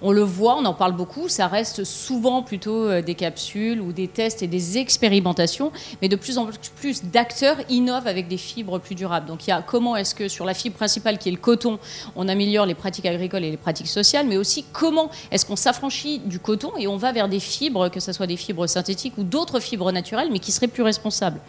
On 0.03 0.13
le 0.13 0.23
voit, 0.23 0.57
on 0.57 0.65
en 0.65 0.73
parle 0.73 0.93
beaucoup, 0.93 1.29
ça 1.29 1.47
reste 1.47 1.85
souvent 1.85 2.43
plutôt 2.43 2.87
euh, 2.87 3.03
des 3.03 3.15
capsules 3.15 3.81
ou 3.83 3.93
des 3.93 4.09
tests 4.09 4.43
et 4.43 4.47
des 4.47 4.79
expérimentations, 4.79 5.73
mais 6.01 6.09
de 6.09 6.17
plus 6.17 6.39
en 6.39 6.49
plus 6.77 7.05
d'acteurs 7.05 7.57
innovent 7.69 8.07
avec 8.07 8.27
des 8.27 8.39
fibres 8.39 8.79
plus 8.79 8.95
durables. 8.95 9.27
Donc 9.27 9.47
il 9.47 9.51
y 9.51 9.53
a 9.53 9.61
comment 9.61 9.97
est-ce 9.97 10.15
que 10.15 10.29
sur 10.29 10.47
la 10.47 10.55
fibre 10.55 10.77
principale 10.77 11.19
qui 11.19 11.29
est 11.29 11.33
le 11.33 11.39
coton, 11.39 11.79
on 12.17 12.29
améliore 12.29 12.65
les 12.65 12.75
pratiques 12.75 13.05
agricoles 13.05 13.45
et 13.45 13.51
les 13.51 13.59
pratiques 13.59 13.89
sociales, 13.89 14.27
mais 14.27 14.39
aussi 14.39 14.65
comment 14.73 15.11
est-ce 15.31 15.45
qu'on 15.45 15.57
s'affranchit 15.57 16.21
du 16.21 16.39
coton 16.39 16.73
et 16.79 16.87
on 16.87 16.97
va 16.97 17.13
vers 17.13 17.29
des 17.29 17.41
fibres, 17.41 17.91
que 17.91 18.01
ce 18.01 18.13
soit 18.13 18.27
des 18.27 18.39
fibres 18.39 18.67
synthétiques 18.67 19.19
ou 19.19 19.23
d'autres 19.23 19.61
fibres 19.61 19.93
naturelles, 19.93 20.29
mais 20.33 20.39
qui 20.39 20.53
seraient 20.53 20.69
plus 20.69 20.83
responsables. 20.83 21.41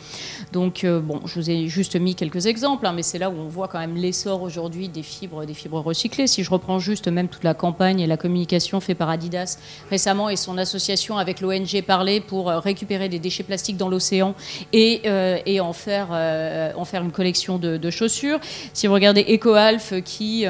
Donc 0.52 0.84
euh, 0.84 1.00
bon, 1.00 1.22
je 1.26 1.40
vous 1.40 1.50
ai 1.50 1.70
juste 1.70 1.96
mis 1.96 2.16
quelques 2.16 2.48
exemples, 2.48 2.86
hein, 2.86 2.92
mais 2.94 3.04
c'est 3.04 3.18
là 3.18 3.30
où 3.30 3.36
on 3.38 3.48
voit 3.48 3.70
quand 3.70 3.80
même 3.80 3.96
l'essor 3.96 4.42
aujourd'hui 4.42 4.90
des 4.90 5.04
fibres, 5.04 5.46
des 5.46 5.54
fibres 5.54 5.80
recyclées. 5.80 6.28
Si 6.28 6.44
je 6.44 6.52
reprends 6.52 6.80
juste 6.80 7.08
même 7.08 7.30
toute 7.30 7.46
la 7.46 7.54
campagne 7.54 8.02
et 8.02 8.08
la 8.08 8.18
communication 8.18 8.41
fait 8.80 8.96
par 8.96 9.10
Adidas 9.10 9.58
récemment 9.90 10.30
et 10.30 10.36
son 10.36 10.58
association 10.58 11.18
avec 11.18 11.42
l'ONG 11.42 11.82
Parler 11.86 12.22
pour 12.22 12.50
euh, 12.50 12.60
récupérer 12.60 13.10
des 13.10 13.20
déchets 13.20 13.44
plastiques 13.44 13.78
dans 13.78 13.90
l'océan 13.90 14.36
et, 14.74 15.02
euh, 15.06 15.38
et 15.46 15.60
en, 15.60 15.74
faire, 15.74 16.10
euh, 16.12 16.72
en 16.76 16.86
faire 16.86 17.04
une 17.04 17.12
collection 17.12 17.58
de, 17.58 17.90
chaussures. 17.90 18.40
Si 18.74 18.88
vous 18.88 18.94
regardez 18.94 19.24
EcoAlf 19.24 19.94
qui 20.06 20.46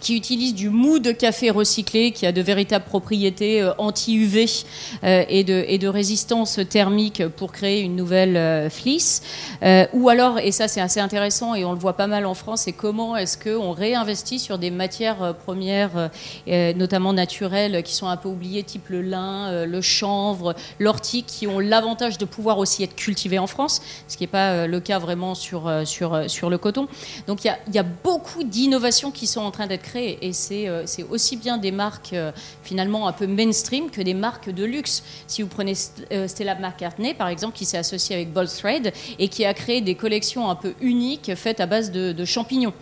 qui 0.00 0.16
utilise 0.16 0.54
du 0.54 0.70
mou 0.70 0.98
de 0.98 1.12
café 1.12 1.50
recyclé, 1.50 2.12
qui 2.12 2.26
a 2.26 2.32
de 2.32 2.40
véritables 2.40 2.86
propriétés 2.86 3.62
euh, 3.62 3.72
anti-UV 3.78 4.46
euh, 5.04 5.24
et, 5.28 5.44
de, 5.44 5.64
et 5.68 5.78
de 5.78 5.88
résistance 5.88 6.58
thermique 6.68 7.26
pour 7.28 7.52
créer 7.52 7.82
une 7.82 7.94
nouvelle 7.94 8.36
euh, 8.36 8.70
fleece. 8.70 9.22
ou 9.92 10.08
alors, 10.08 10.38
et 10.38 10.52
ça 10.52 10.68
c'est 10.68 10.80
assez 10.80 11.00
intéressant 11.00 11.54
et 11.54 11.64
on 11.64 11.72
le 11.72 11.78
voit 11.78 11.96
pas 11.96 12.06
mal 12.06 12.24
en 12.24 12.34
France, 12.34 12.62
c'est 12.62 12.72
comment 12.72 13.16
est-ce 13.16 13.36
qu'on 13.36 13.72
réinvestit 13.72 14.38
sur 14.38 14.58
des 14.58 14.70
matières 14.70 15.34
premières, 15.44 16.10
notamment 16.46 17.12
naturelles, 17.12 17.82
qui 17.82 17.94
sont 17.94 18.06
un 18.06 18.16
peu 18.16 18.28
oubliées, 18.28 18.62
type 18.62 18.88
le 18.88 19.02
lin, 19.02 19.66
le 19.66 19.80
chanvre, 19.80 20.54
l'ortie, 20.78 21.24
qui 21.24 21.46
ont 21.46 21.58
l'avantage 21.58 22.16
de 22.16 22.24
pouvoir 22.24 22.58
aussi 22.58 22.82
être 22.82 22.94
cultivées 22.94 23.38
en 23.38 23.46
France, 23.46 23.82
ce 24.08 24.16
qui 24.16 24.22
n'est 24.22 24.28
pas 24.28 24.66
le 24.66 24.80
cas 24.80 24.98
vraiment 24.98 25.34
sur, 25.34 25.70
sur, 25.84 26.30
sur 26.30 26.48
le 26.48 26.58
coton. 26.58 26.88
Donc 27.26 27.44
il 27.44 27.48
y 27.48 27.50
a, 27.50 27.58
y 27.72 27.78
a 27.78 27.82
beaucoup 27.82 28.42
d'innovations 28.42 29.10
qui 29.10 29.26
sont 29.26 29.42
en 29.42 29.50
train 29.50 29.66
d'être 29.66 29.89
et 29.96 30.30
euh, 30.52 30.82
c'est 30.86 31.02
aussi 31.04 31.36
bien 31.36 31.58
des 31.58 31.72
marques 31.72 32.12
euh, 32.12 32.32
finalement 32.62 33.08
un 33.08 33.12
peu 33.12 33.26
mainstream 33.26 33.90
que 33.90 34.00
des 34.00 34.14
marques 34.14 34.50
de 34.50 34.64
luxe. 34.64 35.02
Si 35.26 35.42
vous 35.42 35.48
prenez 35.48 35.74
euh, 36.12 36.28
Stella 36.28 36.54
McCartney, 36.54 37.14
par 37.14 37.28
exemple, 37.28 37.56
qui 37.56 37.64
s'est 37.64 37.78
associée 37.78 38.16
avec 38.16 38.32
Bold 38.32 38.50
Thread 38.50 38.92
et 39.18 39.28
qui 39.28 39.44
a 39.44 39.54
créé 39.54 39.80
des 39.80 39.94
collections 39.94 40.50
un 40.50 40.54
peu 40.54 40.74
uniques 40.80 41.32
faites 41.34 41.60
à 41.60 41.66
base 41.66 41.90
de, 41.90 42.24
champignons. 42.24 42.72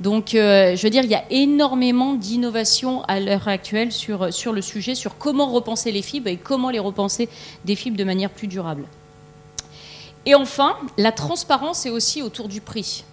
Donc, 0.00 0.30
je 0.32 0.82
veux 0.82 0.90
dire, 0.90 1.04
il 1.04 1.10
y 1.10 1.14
a 1.14 1.24
énormément 1.30 2.14
d'innovations 2.14 3.02
à 3.04 3.20
l'heure 3.20 3.48
actuelle 3.48 3.92
sur, 3.92 4.32
sur 4.32 4.52
le 4.52 4.62
sujet, 4.62 4.94
sur 4.94 5.18
comment 5.18 5.46
repenser 5.50 5.92
les 5.92 6.02
fibres 6.02 6.28
et 6.28 6.36
comment 6.36 6.70
les 6.70 6.78
repenser 6.78 7.28
des 7.64 7.76
fibres 7.76 7.96
de 7.96 8.04
manière 8.04 8.30
plus 8.30 8.46
durable. 8.46 8.84
Et 10.26 10.34
enfin, 10.34 10.76
la 10.98 11.12
transparence 11.12 11.86
est 11.86 11.90
aussi 11.90 12.22
autour 12.22 12.48
du 12.48 12.60
prix. 12.60 13.04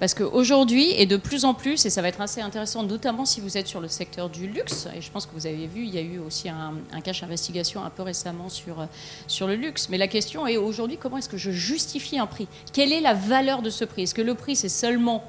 Parce 0.00 0.14
qu'aujourd'hui, 0.14 0.90
et 0.96 1.04
de 1.04 1.18
plus 1.18 1.44
en 1.44 1.52
plus, 1.52 1.84
et 1.84 1.90
ça 1.90 2.00
va 2.00 2.08
être 2.08 2.22
assez 2.22 2.40
intéressant, 2.40 2.82
notamment 2.82 3.26
si 3.26 3.40
vous 3.40 3.58
êtes 3.58 3.66
sur 3.66 3.80
le 3.80 3.88
secteur 3.88 4.30
du 4.30 4.46
luxe, 4.46 4.88
et 4.96 5.02
je 5.02 5.10
pense 5.10 5.26
que 5.26 5.32
vous 5.34 5.46
avez 5.46 5.66
vu, 5.66 5.84
il 5.84 5.94
y 5.94 5.98
a 5.98 6.00
eu 6.00 6.18
aussi 6.18 6.48
un, 6.48 6.72
un 6.90 7.00
cache 7.02 7.22
investigation 7.22 7.84
un 7.84 7.90
peu 7.90 8.02
récemment 8.02 8.48
sur, 8.48 8.88
sur 9.26 9.46
le 9.46 9.56
luxe. 9.56 9.88
Mais 9.90 9.98
la 9.98 10.08
question 10.08 10.46
est 10.46 10.56
aujourd'hui, 10.56 10.96
comment 10.96 11.18
est-ce 11.18 11.28
que 11.28 11.36
je 11.36 11.50
justifie 11.50 12.18
un 12.18 12.26
prix? 12.26 12.48
Quelle 12.72 12.92
est 12.92 13.02
la 13.02 13.12
valeur 13.12 13.60
de 13.60 13.68
ce 13.68 13.84
prix? 13.84 14.02
Est-ce 14.04 14.14
que 14.14 14.22
le 14.22 14.34
prix, 14.34 14.56
c'est 14.56 14.70
seulement 14.70 15.22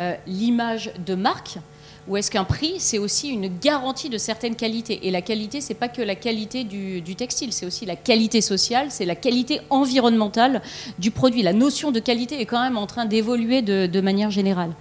euh, 0.00 0.14
l'image 0.26 0.90
de 1.06 1.14
marque? 1.14 1.58
Ou 2.06 2.16
est-ce 2.18 2.30
qu'un 2.30 2.44
prix, 2.44 2.74
c'est 2.78 2.98
aussi 2.98 3.28
une 3.30 3.48
garantie 3.48 4.10
de 4.10 4.18
certaines 4.18 4.56
qualités? 4.56 5.06
Et 5.06 5.10
la 5.10 5.22
qualité, 5.22 5.60
c'est 5.60 5.74
pas 5.74 5.88
que 5.88 6.02
la 6.02 6.14
qualité 6.14 6.64
du, 6.64 7.02
textile, 7.16 7.52
c'est 7.52 7.64
aussi 7.64 7.86
la 7.86 7.96
qualité 7.96 8.40
sociale, 8.40 8.88
c'est 8.90 9.06
la 9.06 9.14
qualité 9.14 9.60
environnementale 9.70 10.60
du 10.98 11.10
produit. 11.10 11.42
La 11.42 11.54
notion 11.54 11.92
de 11.92 12.00
qualité 12.00 12.40
est 12.40 12.46
quand 12.46 12.62
même 12.62 12.76
en 12.76 12.86
train 12.86 13.06
d'évoluer 13.06 13.62
de, 13.62 14.00
manière 14.00 14.30
générale. 14.30 14.72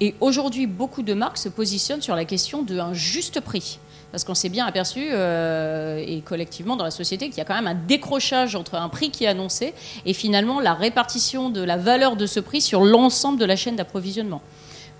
Et 0.00 0.14
aujourd'hui, 0.20 0.66
beaucoup 0.66 1.02
de 1.02 1.12
marques 1.12 1.36
se 1.36 1.50
positionnent 1.50 2.00
sur 2.00 2.16
la 2.16 2.24
question 2.24 2.62
d'un 2.62 2.94
juste 2.94 3.40
prix. 3.40 3.78
Parce 4.10 4.24
qu'on 4.24 4.34
s'est 4.34 4.48
bien 4.48 4.66
aperçu, 4.66 5.08
euh, 5.10 6.02
et 6.06 6.20
collectivement 6.20 6.76
dans 6.76 6.84
la 6.84 6.90
société, 6.90 7.28
qu'il 7.28 7.38
y 7.38 7.40
a 7.40 7.44
quand 7.44 7.54
même 7.54 7.66
un 7.66 7.74
décrochage 7.74 8.56
entre 8.56 8.74
un 8.74 8.88
prix 8.88 9.10
qui 9.10 9.24
est 9.24 9.26
annoncé 9.26 9.72
et 10.04 10.12
finalement 10.12 10.60
la 10.60 10.74
répartition 10.74 11.48
de 11.48 11.62
la 11.62 11.76
valeur 11.76 12.16
de 12.16 12.26
ce 12.26 12.40
prix 12.40 12.60
sur 12.60 12.82
l'ensemble 12.84 13.38
de 13.38 13.44
la 13.46 13.56
chaîne 13.56 13.76
d'approvisionnement 13.76 14.42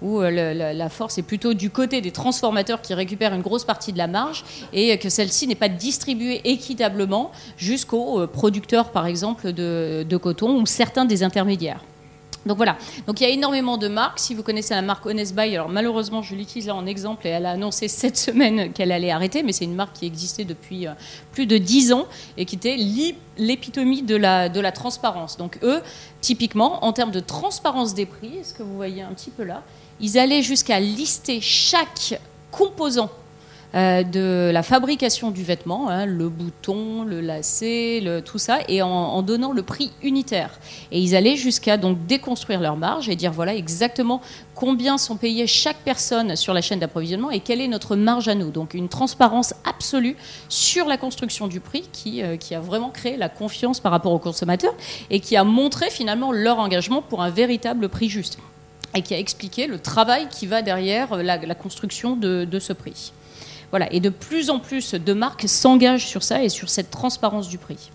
où 0.03 0.21
euh, 0.21 0.75
la, 0.75 0.89
force 0.89 1.19
est 1.19 1.23
plutôt 1.23 1.55
du 1.55 1.71
côté 1.71 2.01
des 2.01 2.11
transformateurs 2.11 2.83
qui 2.83 2.93
récupèrent 2.93 3.35
une 3.35 3.43
grosse 3.43 3.65
partie 3.65 3.93
de 3.93 3.99
la 3.99 4.09
marge 4.09 4.45
et 4.73 4.99
que 4.99 5.09
celle-ci 5.09 5.47
n'est 5.47 5.55
pas 5.55 5.69
distribuée 5.69 6.41
équitablement 6.45 7.31
jusqu'aux 7.57 8.21
euh, 8.21 8.27
producteurs, 8.27 8.91
par 8.91 9.07
exemple, 9.07 9.53
de, 9.53 10.17
coton 10.17 10.61
ou 10.61 10.67
certains 10.67 11.05
des 11.05 11.23
intermédiaires. 11.23 11.81
Donc 12.45 12.57
voilà, 12.57 12.77
donc 13.07 13.21
il 13.21 13.23
y 13.23 13.27
a 13.27 13.31
énormément 13.31 13.79
de 13.79 13.87
marques. 13.87 14.19
Si 14.19 14.35
vous 14.35 14.43
connaissez 14.43 14.75
la 14.75 14.83
marque 14.83 15.07
Honest 15.07 15.33
Buy, 15.33 15.55
alors 15.55 15.69
malheureusement 15.69 16.23
je 16.23 16.35
l'utilise 16.35 16.67
là 16.67 16.75
en 16.75 16.87
exemple 16.87 17.25
et 17.29 17.31
elle 17.31 17.47
a 17.47 17.53
annoncé 17.53 17.87
cette 17.87 18.17
semaine 18.29 18.73
qu'elle 18.73 18.91
allait 18.91 19.13
arrêter, 19.13 19.45
mais 19.45 19.53
c'est 19.53 19.65
une 19.65 19.77
marque 19.77 19.95
qui 19.95 20.07
existait 20.07 20.45
depuis 20.45 20.89
euh, 20.89 20.93
plus 21.31 21.47
de 21.47 21.57
10 21.57 21.93
ans 21.93 22.07
et 22.37 22.45
qui 22.45 22.57
était 22.57 22.77
l'épitomie 23.39 24.03
de 24.03 24.17
la, 24.17 24.49
de 24.49 24.61
la 24.61 24.73
transparence. 24.73 25.37
Donc 25.37 25.59
eux, 25.63 25.83
typiquement, 26.21 26.85
en 26.85 26.93
termes 26.93 27.13
de 27.13 27.21
transparence 27.21 27.95
des 27.95 28.07
prix, 28.07 28.41
ce 28.43 28.53
que 28.53 28.65
vous 28.65 28.75
voyez 28.75 29.03
un 29.03 29.13
petit 29.13 29.31
peu 29.31 29.45
là, 29.45 29.63
ils 30.01 30.19
allaient 30.19 30.43
jusqu'à 30.43 30.81
lister 30.81 31.41
chaque 31.41 32.21
composant 32.51 33.11
euh, 33.75 34.03
de 34.03 34.51
la 34.53 34.63
fabrication 34.63 35.31
du 35.31 35.43
vêtement, 35.43 35.89
hein, 35.89 36.05
le 36.05 36.29
bouton, 36.29 37.05
le 37.05 37.23
lacet, 37.23 38.03
tout 38.23 38.37
ça, 38.37 38.59
et 38.69 38.83
en, 38.83 39.23
donnant 39.23 39.53
le 39.53 39.63
prix 39.63 39.93
unitaire. 40.03 40.51
Et 40.91 41.01
ils 41.01 41.17
allaient 41.17 41.37
jusqu'à 41.37 41.79
donc 41.79 42.07
déconstruire 42.07 42.61
leur 42.61 42.77
marge 42.77 43.09
et 43.09 43.17
dire 43.17 43.33
voilà 43.33 43.55
exactement 43.55 44.21
combien 44.55 44.99
sont 44.99 45.17
payés 45.17 45.47
chaque 45.47 45.79
personne 45.79 46.37
sur 46.37 46.53
la 46.53 46.61
chaîne 46.61 46.81
d'approvisionnement 46.81 47.31
et 47.31 47.41
quelle 47.41 47.63
est 47.63 47.69
notre 47.69 47.97
marge 47.97 48.29
à 48.29 48.35
nous. 48.35 48.51
Donc 48.51 48.75
une 48.75 48.91
transparence 48.91 49.55
absolue 49.65 50.17
sur 50.51 50.87
la 50.87 50.99
construction 50.99 51.49
du 51.49 51.61
prix 51.61 51.89
qui, 51.93 52.23
euh, 52.23 52.37
qui 52.37 52.55
a 52.55 52.61
vraiment 52.61 52.91
créé 52.91 53.17
la 53.17 53.31
confiance 53.31 53.81
par 53.81 53.93
rapport 53.93 54.13
aux 54.13 54.19
consommateurs 54.19 54.75
et 55.09 55.21
qui 55.21 55.35
a 55.35 55.45
montré 55.45 55.89
finalement 55.89 56.31
leur 56.31 56.59
engagement 56.59 57.01
pour 57.01 57.23
un 57.23 57.31
véritable 57.31 57.89
prix 57.89 58.11
juste 58.11 58.37
et 58.95 59.03
qui 59.03 59.15
a 59.15 59.19
expliqué 59.19 59.67
le 59.67 59.79
travail 59.79 60.29
qui 60.29 60.47
va 60.47 60.63
derrière 60.63 61.17
la, 61.17 61.55
construction 61.55 62.17
de, 62.17 62.59
ce 62.59 62.73
prix. 62.73 63.13
Voilà, 63.71 63.91
et 63.93 64.01
de 64.01 64.11
plus 64.11 64.51
en 64.51 64.59
plus 64.59 64.95
de 64.95 65.13
marques 65.13 65.49
s'engagent 65.49 66.07
sur 66.07 66.23
ça 66.23 66.43
et 66.43 66.49
sur 66.49 66.69
cette 66.69 66.91
transparence 66.91 67.49
du 67.49 67.59
prix. 67.59 67.91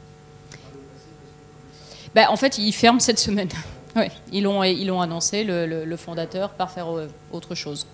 Ben, 2.15 2.27
en 2.29 2.35
fait, 2.35 2.57
ils 2.57 2.71
ferment 2.71 2.99
cette 2.99 3.19
semaine. 3.19 3.49
ouais, 3.95 4.11
ils 4.31 4.43
l'ont 4.43 4.63
ils 4.63 4.89
annoncé, 4.89 5.43
le, 5.43 5.95
fondateur 5.97 6.49
part 6.51 6.71
faire 6.71 6.95
euh, 6.95 7.07
autre 7.31 7.53
chose. 7.53 7.85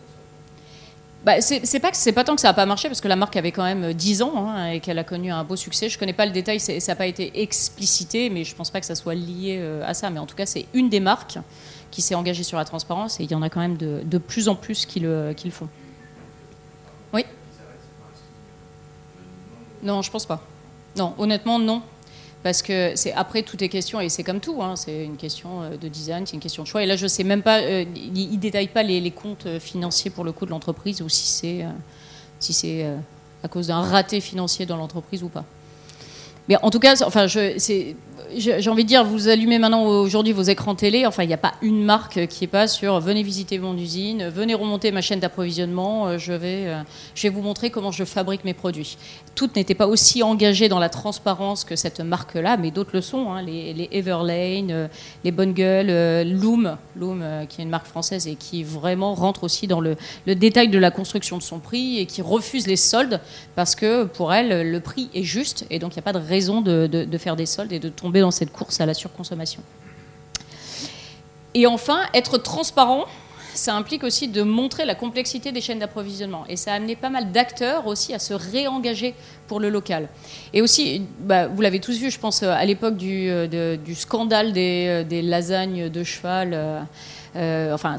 Bah, 1.25 1.39
c'est 1.39 1.79
pas, 1.79 1.91
pas 2.13 2.23
tant 2.25 2.35
que 2.35 2.41
ça 2.41 2.49
n'a 2.49 2.53
pas 2.53 2.65
marché, 2.65 2.89
parce 2.89 2.99
que 2.99 3.07
la 3.07 3.15
marque 3.15 3.37
avait 3.37 3.53
quand 3.53 3.63
même 3.63 3.93
10 3.93 4.21
ans 4.23 4.49
hein, 4.49 4.71
et 4.71 4.79
qu'elle 4.81 4.99
a 4.99 5.05
connu 5.05 5.31
un 5.31 5.45
beau 5.45 5.55
succès. 5.55 5.87
Je 5.87 5.95
ne 5.95 5.99
connais 5.99 6.13
pas 6.13 6.25
le 6.25 6.33
détail, 6.33 6.59
ça 6.59 6.73
n'a 6.75 6.95
pas 6.95 7.07
été 7.07 7.41
explicité, 7.41 8.29
mais 8.29 8.43
je 8.43 8.51
ne 8.51 8.57
pense 8.57 8.71
pas 8.71 8.81
que 8.81 8.85
ça 8.85 8.95
soit 8.95 9.15
lié 9.15 9.57
euh, 9.59 9.81
à 9.85 9.93
ça. 9.93 10.09
Mais 10.09 10.19
en 10.19 10.25
tout 10.25 10.35
cas, 10.35 10.45
c'est 10.45 10.65
une 10.73 10.89
des 10.89 10.99
marques 10.99 11.37
qui 11.93 12.01
s'est 12.01 12.15
engagée 12.15 12.43
sur 12.43 12.58
la 12.58 12.65
transparence 12.65 13.19
et 13.19 13.23
il 13.23 13.32
y 13.32 13.36
en 13.36 13.43
a 13.43 13.49
quand 13.49 13.62
même 13.62 13.77
de, 13.77 14.01
de 14.03 14.17
plus 14.17 14.49
en 14.49 14.56
plus 14.56 14.86
qui 14.86 14.99
le, 14.99 15.34
qui 15.38 15.45
le 15.45 15.53
font. 15.53 15.69
Oui 17.13 17.23
non, 19.84 20.01
je 20.01 20.10
pense 20.10 20.25
pas. 20.25 20.41
Non, 20.95 21.13
honnêtement, 21.17 21.60
non. 21.60 21.82
Parce 22.41 22.62
que 22.62 22.93
c'est 22.95 23.13
après 23.13 23.43
tout 23.43 23.63
est 23.63 23.69
question 23.69 24.01
et 24.01 24.10
c'est 24.10 24.23
comme 24.23 24.39
tout, 24.39 24.62
hein, 24.62 24.75
c'est 24.75 25.06
une 25.06 25.15
question 25.15 25.62
euh, 25.62 25.77
de 25.77 25.88
design, 25.88 26.25
c'est 26.25 26.34
une 26.34 26.41
question 26.41 26.63
de 26.63 26.67
choix. 26.67 26.84
Et 26.84 26.86
là, 26.86 26.95
je 26.95 27.08
sais 27.08 27.23
même 27.23 27.41
pas, 27.41 27.60
euh, 27.60 27.86
il, 27.95 28.32
ne 28.32 28.38
détaille 28.38 28.67
pas 28.67 28.84
les, 28.84 29.12
comptes 29.12 29.45
euh, 29.45 29.60
financiers 29.60 30.12
pour 30.12 30.23
le 30.23 30.32
coup 30.32 30.45
de 30.45 30.51
l'entreprise 30.51 31.01
ou 31.01 31.10
si 31.10 31.27
c'est 31.27 31.65
si 32.39 32.51
c'est 32.51 32.86
à 33.41 33.47
cause 33.47 33.67
d'un 33.67 33.82
raté 33.82 34.19
financier 34.19 34.65
dans 34.65 34.75
l'entreprise 34.75 35.23
ou 35.23 35.29
pas. 35.29 35.45
Mais 36.49 36.58
en 36.62 36.69
tout 36.69 36.79
cas, 36.79 37.01
enfin, 37.06 37.27
c'est 37.29 37.95
j'ai 38.37 38.69
envie 38.69 38.83
de 38.83 38.87
dire, 38.87 39.03
vous 39.03 39.27
allumez 39.27 39.59
maintenant 39.59 39.85
aujourd'hui 39.85 40.33
vos 40.33 40.41
écrans 40.41 40.75
télé. 40.75 41.05
Enfin, 41.05 41.23
il 41.23 41.27
n'y 41.27 41.33
a 41.33 41.37
pas 41.37 41.53
une 41.61 41.83
marque 41.83 42.27
qui 42.27 42.43
est 42.43 42.47
pas 42.47 42.67
sur 42.67 42.99
venez 42.99 43.23
visiter 43.23 43.59
mon 43.59 43.77
usine, 43.77 44.29
venez 44.29 44.53
remonter 44.53 44.91
ma 44.91 45.01
chaîne 45.01 45.19
d'approvisionnement. 45.19 46.07
Euh, 46.07 46.17
je 46.17 46.33
vais, 46.33 46.67
euh, 46.67 46.81
je 47.15 47.23
vais 47.23 47.29
vous 47.29 47.41
montrer 47.41 47.69
comment 47.69 47.91
je 47.91 48.03
fabrique 48.03 48.45
mes 48.45 48.53
produits. 48.53 48.97
Toutes 49.35 49.55
n'étaient 49.55 49.75
pas 49.75 49.87
aussi 49.87 50.23
engagées 50.23 50.69
dans 50.69 50.79
la 50.79 50.89
transparence 50.89 51.63
que 51.63 51.75
cette 51.75 51.99
marque-là, 51.99 52.57
mais 52.57 52.71
d'autres 52.71 52.91
le 52.93 53.01
sont. 53.01 53.31
Hein. 53.31 53.41
les, 53.41 53.89
Everlane, 53.91 54.71
euh, 54.71 54.87
les 55.23 55.31
Bonne 55.31 55.53
Gueule, 55.53 56.27
Loom, 56.27 56.77
Loom 56.95 57.23
qui 57.49 57.61
est 57.61 57.63
une 57.63 57.69
marque 57.69 57.87
française 57.87 58.27
et 58.27 58.35
qui 58.35 58.63
vraiment 58.63 59.13
rentre 59.13 59.43
aussi 59.43 59.67
dans 59.67 59.79
le, 59.79 59.95
détail 60.25 60.69
de 60.69 60.79
la 60.79 60.91
construction 60.91 61.37
de 61.37 61.43
son 61.43 61.59
prix 61.59 61.99
et 61.99 62.05
qui 62.05 62.21
refuse 62.21 62.67
les 62.67 62.75
soldes 62.75 63.19
parce 63.55 63.75
que 63.75 64.05
pour 64.05 64.33
elle, 64.33 64.69
le 64.69 64.79
prix 64.79 65.09
est 65.13 65.23
juste 65.23 65.65
et 65.69 65.79
donc 65.79 65.93
il 65.93 65.95
n'y 65.95 66.01
a 66.01 66.03
pas 66.03 66.13
de 66.13 66.25
raison 66.25 66.61
de, 66.61 66.87
de 66.87 67.17
faire 67.17 67.35
des 67.35 67.45
soldes 67.45 67.71
et 67.71 67.79
de 67.79 67.89
tomber 67.89 68.22
dans 68.23 68.31
cette 68.31 68.51
course 68.51 68.79
à 68.79 68.86
la 68.86 68.93
surconsommation. 68.93 69.62
Et 71.53 71.67
enfin, 71.67 71.99
être 72.13 72.38
transparent, 72.38 73.05
ça 73.53 73.75
implique 73.75 74.03
aussi 74.03 74.27
de 74.27 74.41
montrer 74.41 74.86
la 74.86 74.95
complexité 74.95 75.51
des 75.51 75.62
chaînes 75.62 75.79
d'approvisionnement. 75.79 76.45
Et 76.47 76.55
ça 76.55 76.71
a 76.71 76.75
amené 76.75 76.95
pas 76.95 77.09
mal 77.09 77.31
d'acteurs 77.31 77.86
aussi 77.86 78.13
à 78.13 78.19
se 78.19 78.33
réengager 78.33 79.13
pour 79.47 79.59
le 79.59 79.69
local. 79.69 80.07
Et 80.53 80.62
aussi, 80.62 81.03
bah, 81.19 81.47
vous 81.47 81.62
l'avez 81.62 81.79
tous 81.79 81.97
vu, 81.97 82.09
je 82.09 82.19
pense, 82.19 82.41
à 82.43 82.65
l'époque 82.65 82.95
du, 82.95 83.29
euh, 83.29 83.77
scandale 83.93 84.53
euh, 84.55 85.03
des, 85.03 85.21
lasagnes 85.21 85.89
de 85.89 86.03
cheval. 86.03 86.88
Euh, 87.35 87.53
euh, 87.53 87.73
enfin, 87.73 87.97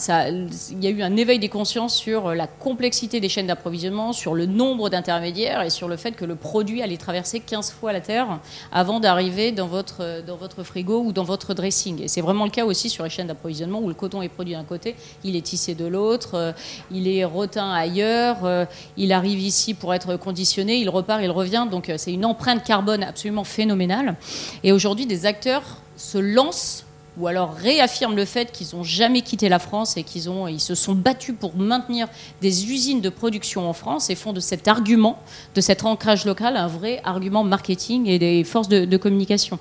il 0.71 0.85
y 0.85 0.87
a 0.87 0.91
eu 0.91 1.03
un 1.03 1.17
éveil 1.17 1.39
des 1.39 1.49
consciences 1.49 1.95
sur 1.95 2.35
la 2.35 2.47
complexité 2.47 3.21
des 3.21 3.29
chaînes 3.29 3.47
d'approvisionnement, 3.47 4.13
sur 4.13 4.35
le 4.35 4.47
nombre 4.47 4.91
d'intermédiaires 4.91 5.63
et 5.63 5.71
sur 5.71 5.89
le 5.89 5.97
fait 5.97 6.13
que 6.13 6.25
le 6.25 6.35
produit 6.35 6.83
allait 6.83 6.97
traverser 6.97 7.41
15 7.41 7.73
fois 7.73 7.93
la 7.93 8.01
Terre 8.01 8.41
avant 8.73 9.01
d'arriver 9.01 9.53
dans 9.53 9.67
votre, 9.67 10.23
dans 10.27 10.37
votre 10.37 10.63
frigo 10.63 11.03
ou 11.03 11.13
dans 11.13 11.25
votre 11.25 11.55
dressing. 11.55 12.03
Et 12.03 12.09
c'est 12.09 12.21
vraiment 12.21 12.45
le 12.45 12.51
cas 12.51 12.65
aussi 12.65 12.91
sur 12.91 13.05
les 13.05 13.11
chaînes 13.11 13.27
d'approvisionnement 13.27 13.81
où 13.81 13.89
le 13.89 13.95
coton 13.95 14.23
est 14.23 14.29
produit 14.29 14.55
d'un 14.55 14.65
côté, 14.65 14.97
il 15.23 15.37
est 15.37 15.43
tissé 15.43 15.75
de 15.75 15.87
l'autre, 15.87 16.35
euh, 16.35 16.53
il 16.91 17.09
est 17.09 17.25
reteint 17.25 17.73
ailleurs, 17.73 18.45
euh, 18.45 18.65
il 18.97 19.13
arrive 19.13 19.41
ici 19.41 19.75
pour 19.75 19.95
être 19.95 20.17
conditionné, 20.17 20.77
il 20.77 20.89
repart, 20.89 21.21
il 21.23 21.31
revient. 21.31 21.67
Donc 21.71 21.93
c'est 21.97 22.13
une 22.13 22.25
empreinte 22.25 22.65
carbone 22.65 23.03
absolument 23.03 23.45
phénoménale. 23.45 24.17
Et 24.63 24.73
aujourd'hui, 24.73 25.07
des 25.07 25.27
acteurs 25.27 25.79
se 25.97 26.19
lancent 26.19 26.85
ou 27.19 27.27
alors 27.27 27.55
réaffirment 27.55 28.17
le 28.17 28.25
fait 28.25 28.51
qu'ils 28.53 28.69
n'ont 28.75 28.83
jamais 28.83 29.23
quitté 29.23 29.49
la 29.49 29.59
France 29.59 29.97
et 29.97 30.03
qu'ils 30.03 30.29
ont, 30.29 30.59
se 30.59 30.75
sont 30.75 30.95
battus 30.95 31.35
pour 31.39 31.57
maintenir 31.57 32.09
des 32.41 32.71
usines 32.71 33.01
de 33.01 33.09
production 33.09 33.69
en 33.69 33.73
France 33.73 34.11
et 34.11 34.15
font 34.15 34.33
de 34.33 34.41
cet 34.41 34.69
argument, 34.69 35.19
de 35.55 35.61
cet 35.61 35.85
ancrage 35.85 36.25
local, 36.25 36.57
un 36.57 36.67
vrai 36.67 37.01
argument 37.05 37.45
marketing 37.45 38.07
et 38.07 38.19
des 38.19 38.45
forces 38.45 38.69
de 38.69 38.97
communication. 38.97 39.59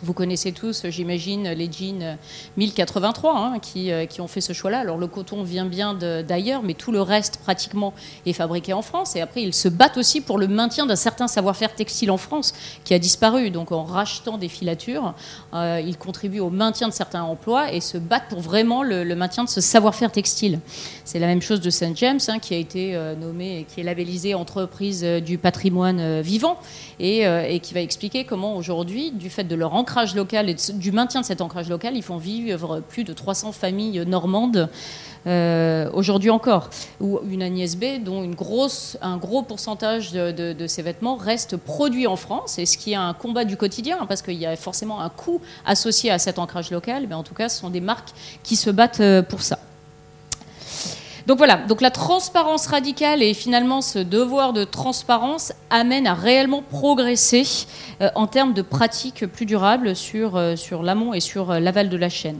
Vous 0.00 0.12
connaissez 0.12 0.52
tous, 0.52 0.86
j'imagine, 0.90 1.48
les 1.50 1.68
jeans 1.70 2.18
1083 2.56 3.36
hein, 3.36 3.58
qui, 3.58 3.90
euh, 3.90 4.06
qui, 4.06 4.20
ont 4.20 4.28
fait 4.28 4.40
ce 4.40 4.52
choix-là. 4.52 4.78
Alors 4.78 4.96
le 4.96 5.08
coton 5.08 5.42
vient 5.42 5.66
bien 5.66 5.92
d'ailleurs, 5.94 6.62
mais 6.62 6.74
tout 6.74 6.92
le 6.92 7.02
reste 7.02 7.38
pratiquement 7.38 7.92
est 8.24 8.32
fabriqué 8.32 8.72
en 8.72 8.82
France. 8.82 9.16
Et 9.16 9.20
après, 9.20 9.42
ils 9.42 9.54
se 9.54 9.68
battent 9.68 9.96
aussi 9.96 10.20
pour 10.20 10.38
le 10.38 10.46
maintien 10.46 10.86
d'un 10.86 10.94
certain 10.94 11.26
savoir-faire 11.26 11.74
textile 11.74 12.12
en 12.12 12.16
France 12.16 12.54
qui 12.84 12.94
a 12.94 13.00
disparu. 13.00 13.50
Donc 13.50 13.72
en 13.72 13.82
rachetant 13.82 14.38
des 14.38 14.48
filatures, 14.48 15.14
euh, 15.52 15.82
ils 15.84 15.98
contribuent 15.98 16.38
au 16.38 16.50
maintien 16.50 16.86
de 16.86 16.92
certains 16.92 17.22
emplois 17.22 17.72
et 17.72 17.80
se 17.80 17.98
battent 17.98 18.28
pour 18.28 18.40
vraiment 18.40 18.84
le, 18.84 19.04
maintien 19.16 19.42
de 19.42 19.48
ce 19.48 19.60
savoir-faire 19.60 20.12
textile. 20.12 20.60
C'est 21.04 21.18
la 21.18 21.26
même 21.26 21.42
chose 21.42 21.60
de 21.60 21.70
Saint 21.70 21.94
James 21.96 22.20
hein, 22.28 22.38
qui 22.38 22.54
a 22.54 22.58
été 22.58 22.94
euh, 22.94 23.16
nommé 23.16 23.60
et 23.60 23.64
qui 23.64 23.80
est 23.80 23.84
labellisé 23.84 24.34
entreprise 24.34 25.02
du 25.02 25.38
patrimoine 25.38 26.20
vivant 26.20 26.58
et, 27.00 27.60
qui 27.60 27.74
va 27.74 27.80
expliquer 27.80 28.24
comment 28.24 28.56
aujourd'hui, 28.56 29.10
du 29.10 29.28
fait 29.28 29.44
de 29.44 29.56
leur 29.56 29.74
du 30.74 30.92
maintien 30.92 31.20
de 31.20 31.26
cet 31.26 31.40
ancrage 31.40 31.68
local, 31.68 31.96
ils 31.96 32.02
font 32.02 32.16
vivre 32.16 32.80
plus 32.80 33.04
de 33.04 33.12
300 33.12 33.52
familles 33.52 34.04
normandes 34.06 34.68
euh, 35.26 35.90
aujourd'hui 35.92 36.30
encore. 36.30 36.70
Ou 37.00 37.20
une 37.28 37.42
Agnès 37.42 37.76
B, 37.76 38.02
dont 38.02 38.22
un 38.22 39.16
gros 39.16 39.42
pourcentage 39.42 40.12
de, 40.12 40.66
ces 40.66 40.82
vêtements 40.82 41.16
reste 41.16 41.56
produit 41.56 42.06
en 42.06 42.16
France, 42.16 42.58
et 42.58 42.66
ce 42.66 42.78
qui 42.78 42.92
est 42.92 42.96
un 42.96 43.14
combat 43.14 43.44
du 43.44 43.56
quotidien, 43.56 44.06
parce 44.06 44.22
qu'il 44.22 44.34
y 44.34 44.46
a 44.46 44.56
forcément 44.56 45.00
un 45.00 45.10
coût 45.10 45.40
associé 45.66 46.10
à 46.10 46.18
cet 46.18 46.38
ancrage 46.38 46.70
local, 46.70 47.06
mais 47.08 47.14
en 47.14 47.22
tout 47.22 47.34
cas, 47.34 47.48
ce 47.48 47.60
sont 47.60 47.70
des 47.70 47.80
marques 47.80 48.10
qui 48.42 48.56
se 48.56 48.70
battent 48.70 49.00
euh, 49.00 49.22
pour 49.22 49.42
ça. 49.42 49.58
Donc 51.28 51.36
voilà, 51.36 51.58
donc 51.58 51.82
la 51.82 51.90
transparence 51.90 52.66
radicale 52.68 53.22
et 53.22 53.34
finalement 53.34 53.82
ce 53.82 53.98
devoir 53.98 54.54
de 54.54 54.64
transparence 54.64 55.52
amène 55.68 56.06
à 56.06 56.14
réellement 56.14 56.62
progresser 56.62 57.66
euh, 58.00 58.08
en 58.14 58.26
termes 58.26 58.54
de 58.54 58.62
pratiques 58.62 59.26
plus 59.26 59.44
durables 59.44 59.94
sur, 59.94 60.36
euh, 60.36 60.56
sur 60.56 60.82
l'amont 60.82 61.12
et 61.12 61.20
sur 61.20 61.50
euh, 61.50 61.60
l'aval 61.60 61.90
de 61.90 61.98
la 61.98 62.08
chaîne. 62.08 62.38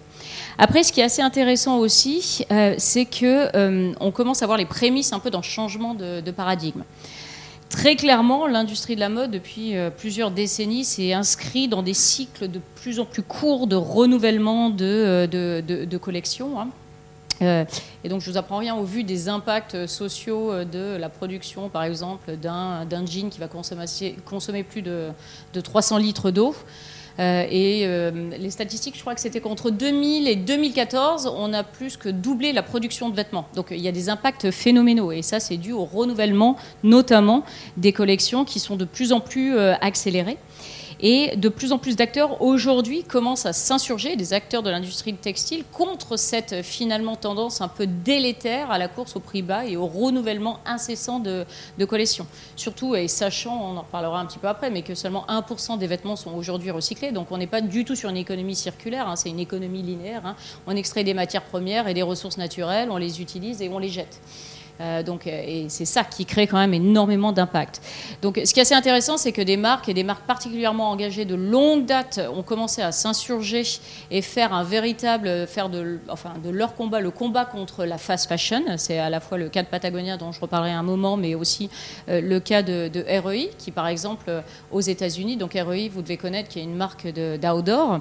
Après, 0.57 0.83
ce 0.85 0.95
qui 0.95 1.01
est 1.01 1.05
assez 1.05 1.21
intéressant 1.21 1.77
aussi, 1.77 2.47
c'est 2.79 3.05
que 3.05 3.95
on 4.01 4.11
commence 4.11 4.43
à 4.43 4.47
voir 4.47 4.57
les 4.57 4.65
prémices 4.65 5.13
un 5.13 5.19
peu 5.19 5.31
d'un 5.31 5.43
changement 5.43 5.95
de, 5.95 6.31
paradigme. 6.31 6.83
Très 7.69 7.95
clairement, 7.95 8.47
l'industrie 8.47 8.95
de 8.95 9.01
la 9.01 9.11
mode, 9.11 9.31
depuis 9.31 9.75
plusieurs 9.99 10.31
décennies, 10.31 10.85
s'est 10.85 11.13
inscrite 11.13 11.71
dans 11.71 11.83
des 11.83 11.95
cycles 11.95 12.49
de 12.49 12.61
plus 12.75 12.99
en 12.99 13.05
plus 13.05 13.23
courts 13.23 13.67
de 13.67 13.77
renouvellement 13.77 14.71
de, 14.71 15.27
de, 15.27 15.97
collections. 15.99 16.61
Hein. 16.61 16.69
Euh, 17.43 17.65
et 18.05 18.09
donc 18.09 18.21
je 18.21 18.31
vous 18.31 18.37
apprends 18.37 18.59
rien 18.59 18.75
au 18.75 18.85
vu 18.85 19.05
des 19.05 19.29
impacts 19.29 19.87
sociaux 19.87 20.53
euh, 20.53 20.65
de 20.65 20.97
la 20.97 21.09
production, 21.09 21.69
par 21.69 21.85
exemple, 21.85 22.37
d'un 22.37 23.07
jean 23.07 23.31
qui 23.31 23.39
va 23.39 23.49
consommer, 23.49 23.85
consommer 24.25 24.63
plus 24.63 24.83
de, 24.83 25.13
300 25.53 25.99
litres 25.99 26.31
d'eau. 26.31 26.55
et 27.19 27.87
les 28.39 28.51
statistiques, 28.51 28.97
je 28.97 29.01
crois 29.01 29.15
que 29.15 29.21
c'était 29.21 29.41
qu'entre 29.41 29.71
2000 29.71 30.29
et 30.29 30.37
2014, 30.37 31.33
on 31.37 31.53
a 31.53 31.65
plus 31.65 31.97
que 31.97 32.09
doublé 32.09 32.53
la 32.53 32.63
production 32.63 33.09
de 33.09 33.17
vêtements. 33.17 33.49
Donc 33.55 33.69
il 33.71 33.81
y 33.81 33.89
a 33.89 33.93
des 33.93 34.09
impacts 34.09 34.51
phénoménaux. 34.51 35.11
Et 35.11 35.23
ça, 35.23 35.41
c'est 35.41 35.57
dû 35.57 35.73
au 35.73 35.85
renouvellement, 35.85 36.57
notamment 36.85 37.45
des 37.77 37.93
collections 37.93 38.45
qui 38.45 38.61
sont 38.61 38.77
de 38.77 38.85
plus 38.85 39.13
en 39.13 39.21
plus 39.21 39.59
accélérées. 39.59 40.39
Et 41.01 41.37
de 41.37 41.49
plus 41.49 41.73
en 41.73 41.79
plus 41.79 41.95
d'acteurs 41.95 42.43
aujourd'hui 42.43 43.05
commencent 43.05 43.47
à 43.47 43.53
s'insurger, 43.53 44.17
des 44.17 44.33
acteurs 44.33 44.63
de 44.63 44.71
l'industrie 44.71 45.15
textile, 45.15 45.65
contre 45.73 46.17
cette 46.17 46.63
finalement 46.63 47.15
tendance 47.15 47.61
un 47.61 47.69
peu 47.69 47.87
délétère 47.87 48.71
à 48.71 48.79
la 48.79 48.89
course 48.89 49.15
au 49.15 49.21
prix 49.21 49.43
bas 49.43 49.65
et 49.65 49.77
au 49.77 49.87
renouvellement 49.87 50.59
incessant 50.67 51.21
de, 51.21 51.47
collections. 51.87 52.27
Surtout, 52.57 52.97
et 52.97 53.07
sachant, 53.07 53.57
on 53.57 53.77
en 53.77 53.83
reparlera 53.83 54.21
un 54.21 54.27
petit 54.27 54.39
peu 54.39 54.49
après, 54.49 54.71
mais 54.71 54.83
que 54.83 54.95
seulement 54.95 55.25
1% 55.29 55.79
des 55.79 55.87
vêtements 55.87 56.17
sont 56.17 56.35
aujourd'hui 56.35 56.71
recyclés. 56.71 57.13
Donc 57.13 57.29
on 57.31 57.39
n'est 57.39 57.47
pas 57.47 57.61
du 57.61 57.85
tout 57.85 57.95
sur 57.95 58.11
une 58.11 58.17
économie 58.17 58.57
circulaire, 58.57 59.09
hein, 59.09 59.17
c'est 59.17 59.29
une 59.29 59.41
économie 59.41 59.83
linéaire. 59.83 60.27
Hein. 60.27 60.37
On 60.67 60.75
extrait 60.75 61.05
des 61.05 61.15
matières 61.15 61.45
premières 61.45 61.87
et 61.87 61.95
des 61.95 62.03
ressources 62.03 62.39
naturelles, 62.39 62.89
on 62.91 62.97
les 62.97 63.21
utilise 63.21 63.63
et 63.63 63.69
on 63.69 63.79
les 63.79 63.89
jette. 63.89 64.21
Euh, 64.81 65.03
donc, 65.03 65.27
euh, 65.27 65.43
et 65.45 65.67
c'est 65.69 65.85
ça 65.85 66.05
qui 66.05 66.25
crée 66.25 66.47
quand 66.47 66.59
même 66.59 66.75
énormément 66.75 67.33
d'impact. 67.33 67.81
Donc, 68.23 68.41
ce 68.45 68.53
qui 68.53 68.61
est 68.61 68.63
assez 68.63 68.75
intéressant, 68.75 69.17
c'est 69.17 69.33
que 69.33 69.43
des 69.43 69.57
marques 69.57 69.89
et 69.89 69.95
des 69.95 70.05
marques 70.05 70.27
particulièrement 70.27 70.91
engagées 70.91 71.25
de 71.25 71.35
longue 71.35 71.85
date 71.85 72.21
ont 72.35 72.43
commencé 72.43 72.83
à 72.83 72.93
s'insurger 72.93 73.63
et 74.11 74.23
faire 74.23 74.53
un 74.53 74.63
véritable, 74.63 75.47
faire 75.47 75.69
de, 75.69 75.99
leur 76.51 76.75
combat 76.75 77.01
le 77.01 77.11
combat 77.11 77.45
contre 77.45 77.85
la 77.85 77.99
fast 77.99 78.29
fashion. 78.29 78.63
C'est 78.77 78.99
à 78.99 79.11
la 79.11 79.21
fois 79.21 79.39
le 79.39 79.49
cas 79.49 79.63
de 79.63 79.69
Patagonia 79.69 80.17
dont 80.17 80.33
je 80.33 80.41
reparlerai 80.41 80.73
un 80.73 80.83
moment, 80.83 81.17
mais 81.17 81.35
aussi 81.35 81.71
euh, 82.09 82.21
le 82.21 82.41
cas 82.41 82.63
de, 82.63 82.89
de, 82.89 83.05
REI, 83.09 83.51
qui 83.59 83.71
par 83.71 83.89
exemple 83.89 84.43
aux 84.71 84.81
États-Unis, 84.81 85.37
donc 85.37 85.55
REI, 85.55 85.89
vous 85.89 86.03
devez 86.03 86.17
connaître, 86.17 86.49
qui 86.49 86.61
est 86.61 86.65
une 86.65 86.77
marque 86.77 87.09
d'outdoor 87.09 88.01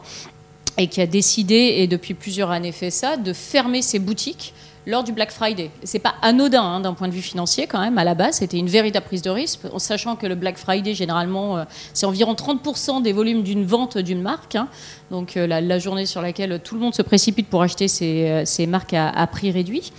et 0.77 0.87
qui 0.87 1.01
a 1.01 1.07
décidé, 1.07 1.55
et 1.55 1.87
depuis 1.87 2.13
plusieurs 2.13 2.51
années 2.51 2.71
fait 2.71 2.91
ça, 2.91 3.17
de 3.17 3.33
fermer 3.33 3.81
ses 3.81 3.97
boutiques 3.99 4.53
lors 4.87 5.03
du 5.03 5.11
Black 5.11 5.31
Friday. 5.31 5.69
C'est 5.83 5.99
pas 5.99 6.15
anodin 6.21 6.63
hein, 6.63 6.79
d'un 6.79 6.93
point 6.93 7.09
de 7.09 7.13
vue 7.13 7.21
financier 7.21 7.67
quand 7.67 7.79
même. 7.79 7.97
À 7.97 8.05
la 8.05 8.15
base, 8.15 8.37
c'était 8.37 8.57
une 8.57 8.69
véritable 8.69 9.05
prise 9.05 9.21
de 9.21 9.29
risque, 9.29 9.59
en 9.71 9.79
sachant 9.79 10.15
que 10.15 10.25
le 10.25 10.33
Black 10.33 10.57
Friday 10.57 10.95
généralement 10.95 11.57
euh, 11.57 11.65
c'est 11.93 12.05
environ 12.05 12.33
30% 12.33 13.01
des 13.01 13.11
volumes 13.11 13.43
d'une 13.43 13.65
vente 13.65 13.97
d'une 13.97 14.21
marque. 14.21 14.55
Hein. 14.55 14.69
Donc 15.11 15.35
euh, 15.35 15.45
la, 15.45 15.79
journée 15.79 16.05
sur 16.05 16.21
laquelle 16.21 16.59
tout 16.63 16.73
le 16.73 16.81
monde 16.81 16.95
se 16.95 17.01
précipite 17.01 17.47
pour 17.49 17.61
acheter 17.61 17.87
ces, 17.89 18.45
euh, 18.59 18.67
marques 18.67 18.93
à 18.93 19.27
prix 19.27 19.51
réduit. 19.51 19.91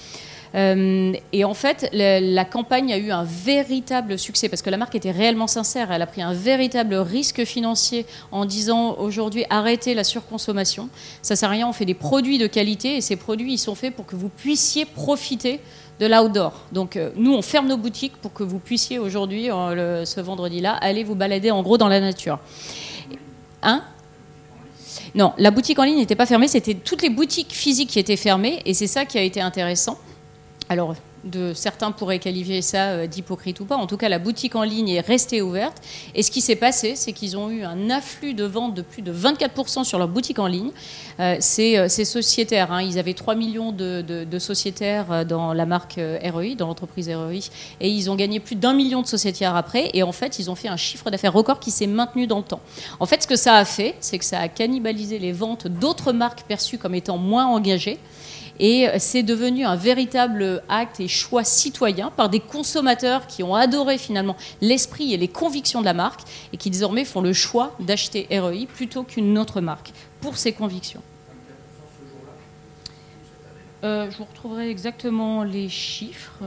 Euh, 0.55 1.13
et 1.33 1.45
en 1.45 1.55
fait, 1.55 1.89
la, 1.93 2.45
campagne 2.45 2.93
a 2.93 2.99
eu 2.99 3.11
un 3.11 3.25
véritable 3.25 4.19
succès 4.19 4.49
parce 4.49 4.63
que 4.63 4.71
la 4.71 4.77
marque 4.77 4.95
était 4.95 5.11
réellement 5.11 5.47
sincère. 5.47 5.93
Elle 5.93 6.03
a 6.03 6.07
pris 6.07 6.23
un 6.23 6.33
véritable 6.33 6.95
risque 6.95 7.45
financier 7.45 8.07
en 8.33 8.45
disant 8.45 8.97
aujourd'hui 8.99 9.45
arrêtez 9.51 9.95
la 9.95 10.05
surconsommation. 10.05 10.89
Ça 11.23 11.37
sert 11.37 11.49
à 11.49 11.53
rien, 11.53 11.69
on 11.69 11.73
fait 11.73 11.85
des 11.85 11.95
produits 11.95 12.39
de 12.39 12.47
qualité 12.47 12.97
et 12.97 13.01
ces 13.01 13.17
produits 13.17 13.55
ils 13.55 13.59
sont 13.59 13.75
faits 13.75 13.95
pour 13.95 14.07
que 14.07 14.17
vous 14.17 14.29
puissiez 14.29 14.85
profiter 14.85 15.61
de 16.01 16.07
l'outdoor. 16.07 16.53
Donc 16.73 16.97
euh, 16.97 17.11
nous, 17.17 17.35
on 17.35 17.43
ferme 17.43 17.69
nos 17.69 17.77
boutiques 17.77 18.17
pour 18.17 18.33
que 18.33 18.43
vous 18.43 18.59
puissiez 18.59 18.99
aujourd'hui, 18.99 19.47
ce 19.47 20.21
vendredi-là, 20.21 20.73
aller 20.75 21.05
vous 21.05 21.15
balader 21.15 21.51
en 21.51 21.63
gros 21.63 21.79
dans 21.79 21.89
la 21.89 22.01
nature. 22.01 22.39
Hein? 23.63 23.83
Non, 25.15 25.33
la 25.39 25.51
boutique 25.51 25.79
en 25.79 25.85
ligne 25.85 25.97
n'était 25.97 26.15
pas 26.15 26.27
fermée, 26.27 26.49
c'était 26.49 26.75
toutes 26.75 27.03
les 27.03 27.11
boutiques 27.11 27.53
physiques 27.53 27.91
qui 27.91 27.99
étaient 27.99 28.17
fermées, 28.17 28.61
et 28.65 28.75
c'est 28.75 28.87
ça 28.87 29.05
qui 29.05 29.19
a 29.19 29.23
été 29.23 29.41
intéressant. 29.41 29.99
Alors, 30.69 30.95
de, 31.25 31.53
certains 31.55 31.91
pourraient 31.91 32.19
qualifier 32.19 32.63
ça 32.63 32.91
euh, 32.91 33.07
d'hypocrite 33.07 33.59
ou 33.61 33.65
pas. 33.65 33.77
En 33.77 33.87
tout 33.87 33.97
cas, 33.97 34.09
la 34.09 34.19
boutique 34.19 34.55
en 34.55 34.63
ligne 34.63 34.91
est 34.91 35.01
restée 35.01 35.43
ouverte. 35.43 35.83
Et 36.15 36.23
ce 36.23 36.31
qui 36.31 36.41
s'est 36.41 36.57
passé, 36.57 36.95
c'est 36.95 37.13
qu'ils 37.13 37.37
ont 37.37 37.51
eu 37.51 37.65
un 37.65 37.91
afflux 37.91 38.35
de 38.35 38.45
ventes 38.45 38.75
de 38.75 38.83
plus 38.83 39.03
de 39.03 39.13
24% 39.13 39.85
sur 39.85 39.99
leur 39.99 40.09
boutique 40.09 40.39
en 40.39 40.47
ligne. 40.47 40.71
Euh, 41.21 41.37
c'est 41.41 41.79
euh, 41.79 41.89
sociétaire. 41.89 42.71
Hein. 42.71 42.83
Ils 42.83 42.99
avaient 42.99 43.15
3 43.15 43.35
millions 43.35 43.73
de, 43.73 44.27
sociétaires 44.39 45.27
dans 45.27 45.53
la 45.53 45.67
marque 45.67 45.95
REI, 45.97 46.55
dans 46.55 46.69
l'entreprise 46.69 47.09
REI. 47.09 47.41
Et 47.81 47.89
ils 47.89 48.11
ont 48.11 48.15
gagné 48.15 48.39
plus 48.39 48.57
d'un 48.57 48.75
million 48.75 49.03
de 49.03 49.07
sociétaires 49.07 49.57
après. 49.57 49.91
Et 49.95 50.03
en 50.03 50.13
fait, 50.13 50.39
ils 50.39 50.51
ont 50.51 50.55
fait 50.55 50.69
un 50.69 50.77
chiffre 50.77 51.11
d'affaires 51.11 51.33
record 51.33 51.61
qui 51.61 51.71
s'est 51.71 51.87
maintenu 51.87 52.27
dans 52.27 52.39
le 52.39 52.45
temps. 52.45 52.61
En 53.01 53.07
fait, 53.07 53.23
ce 53.23 53.27
que 53.27 53.37
ça 53.37 53.57
a 53.57 53.65
fait, 53.65 53.97
c'est 54.01 54.19
que 54.19 54.25
ça 54.25 54.39
a 54.39 54.49
cannibalisé 54.49 55.19
les 55.19 55.33
ventes 55.33 55.67
d'autres 55.67 56.13
marques 56.13 56.43
perçues 56.43 56.79
comme 56.79 56.95
étant 56.95 57.19
moins 57.19 57.47
engagées. 57.47 57.99
Et 58.61 58.89
c'est 58.99 59.23
devenu 59.23 59.65
un 59.65 59.77
véritable 59.77 60.63
acte 60.69 61.01
et 61.01 61.09
choix 61.09 61.45
citoyen 61.45 62.11
par 62.11 62.29
des 62.29 62.41
consommateurs 62.41 63.27
qui 63.27 63.43
ont 63.43 63.55
adoré 63.55 63.99
finalement 63.99 64.37
l'esprit 64.61 65.15
et 65.15 65.17
les 65.17 65.29
convictions 65.29 65.81
de 65.81 65.85
la 65.85 65.95
marque 65.95 66.23
et 66.53 66.57
qui 66.57 66.71
désormais 66.71 67.05
font 67.05 67.21
le 67.21 67.33
choix 67.33 67.77
d'acheter 67.79 68.27
REI 68.31 68.67
plutôt 68.67 69.05
qu'une 69.05 69.39
autre 69.39 69.61
marque 69.61 69.93
pour 70.21 70.37
ses 70.37 70.53
convictions. 70.53 71.03
Euh, 73.85 74.11
je 74.11 74.17
vous 74.17 74.25
retrouverai 74.25 74.71
exactement 74.71 75.45
les 75.45 75.69
chiffres. 75.69 76.43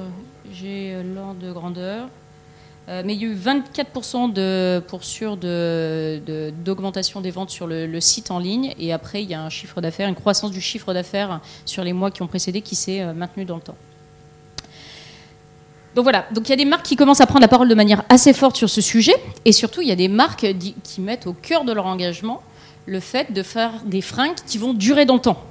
J'ai 0.52 1.02
l'ordre 1.04 1.40
de 1.40 1.52
grandeur. 1.52 2.10
Euh, 2.90 3.04
mais 3.06 3.14
il 3.14 3.22
y 3.22 3.26
a 3.26 3.28
eu 3.28 3.36
24% 3.36 4.34
de, 4.34 4.84
pour 4.88 5.04
sûr 5.04 5.38
d'augmentation 5.38 7.20
de, 7.20 7.24
des 7.24 7.32
ventes 7.32 7.52
sur 7.52 7.68
le, 7.68 8.00
site 8.00 8.32
en 8.32 8.40
ligne. 8.40 8.74
Et 8.80 8.92
après, 8.92 9.24
il 9.24 9.30
y 9.30 9.34
a 9.34 9.42
un 9.42 9.50
chiffre 9.50 9.82
d'affaires, 9.82 10.10
une 10.10 10.16
croissance 10.16 10.52
du 10.52 10.62
chiffre 10.62 10.94
d'affaires 10.94 11.42
sur 11.66 11.84
les 11.84 11.94
mois 11.94 12.12
qui 12.12 12.22
ont 12.22 12.28
précédé 12.28 12.62
qui 12.62 12.76
s'est 12.76 13.02
euh, 13.02 13.14
maintenu 13.14 13.46
dans 13.46 13.56
le 13.56 13.62
temps. 13.62 13.78
Donc 15.94 16.04
voilà, 16.04 16.26
donc 16.32 16.48
il 16.48 16.52
y 16.52 16.54
a 16.54 16.58
des 16.58 16.66
marques 16.66 16.86
qui 16.86 16.96
commencent 16.96 17.20
à 17.20 17.26
prendre 17.26 17.42
la 17.42 17.50
parole 17.50 17.68
de 17.68 17.76
manière 17.76 18.04
assez 18.08 18.32
forte 18.32 18.56
sur 18.56 18.70
ce 18.70 18.80
sujet, 18.80 19.16
et 19.44 19.52
surtout 19.52 19.82
il 19.82 19.90
y 19.90 19.92
a 19.92 19.98
des 19.98 20.08
marques 20.08 20.48
qui 20.84 21.02
mettent 21.02 21.28
au 21.28 21.34
cœur 21.34 21.66
de 21.66 21.74
leur 21.74 21.86
engagement 21.86 22.42
le 22.86 23.02
fait 23.02 23.34
de 23.34 23.44
faire 23.44 23.74
des 23.84 24.00
fringues 24.00 24.38
qui 24.48 24.58
vont 24.58 24.74
durer 24.74 25.06
dans 25.06 25.16
le 25.16 25.20
temps. 25.20 25.44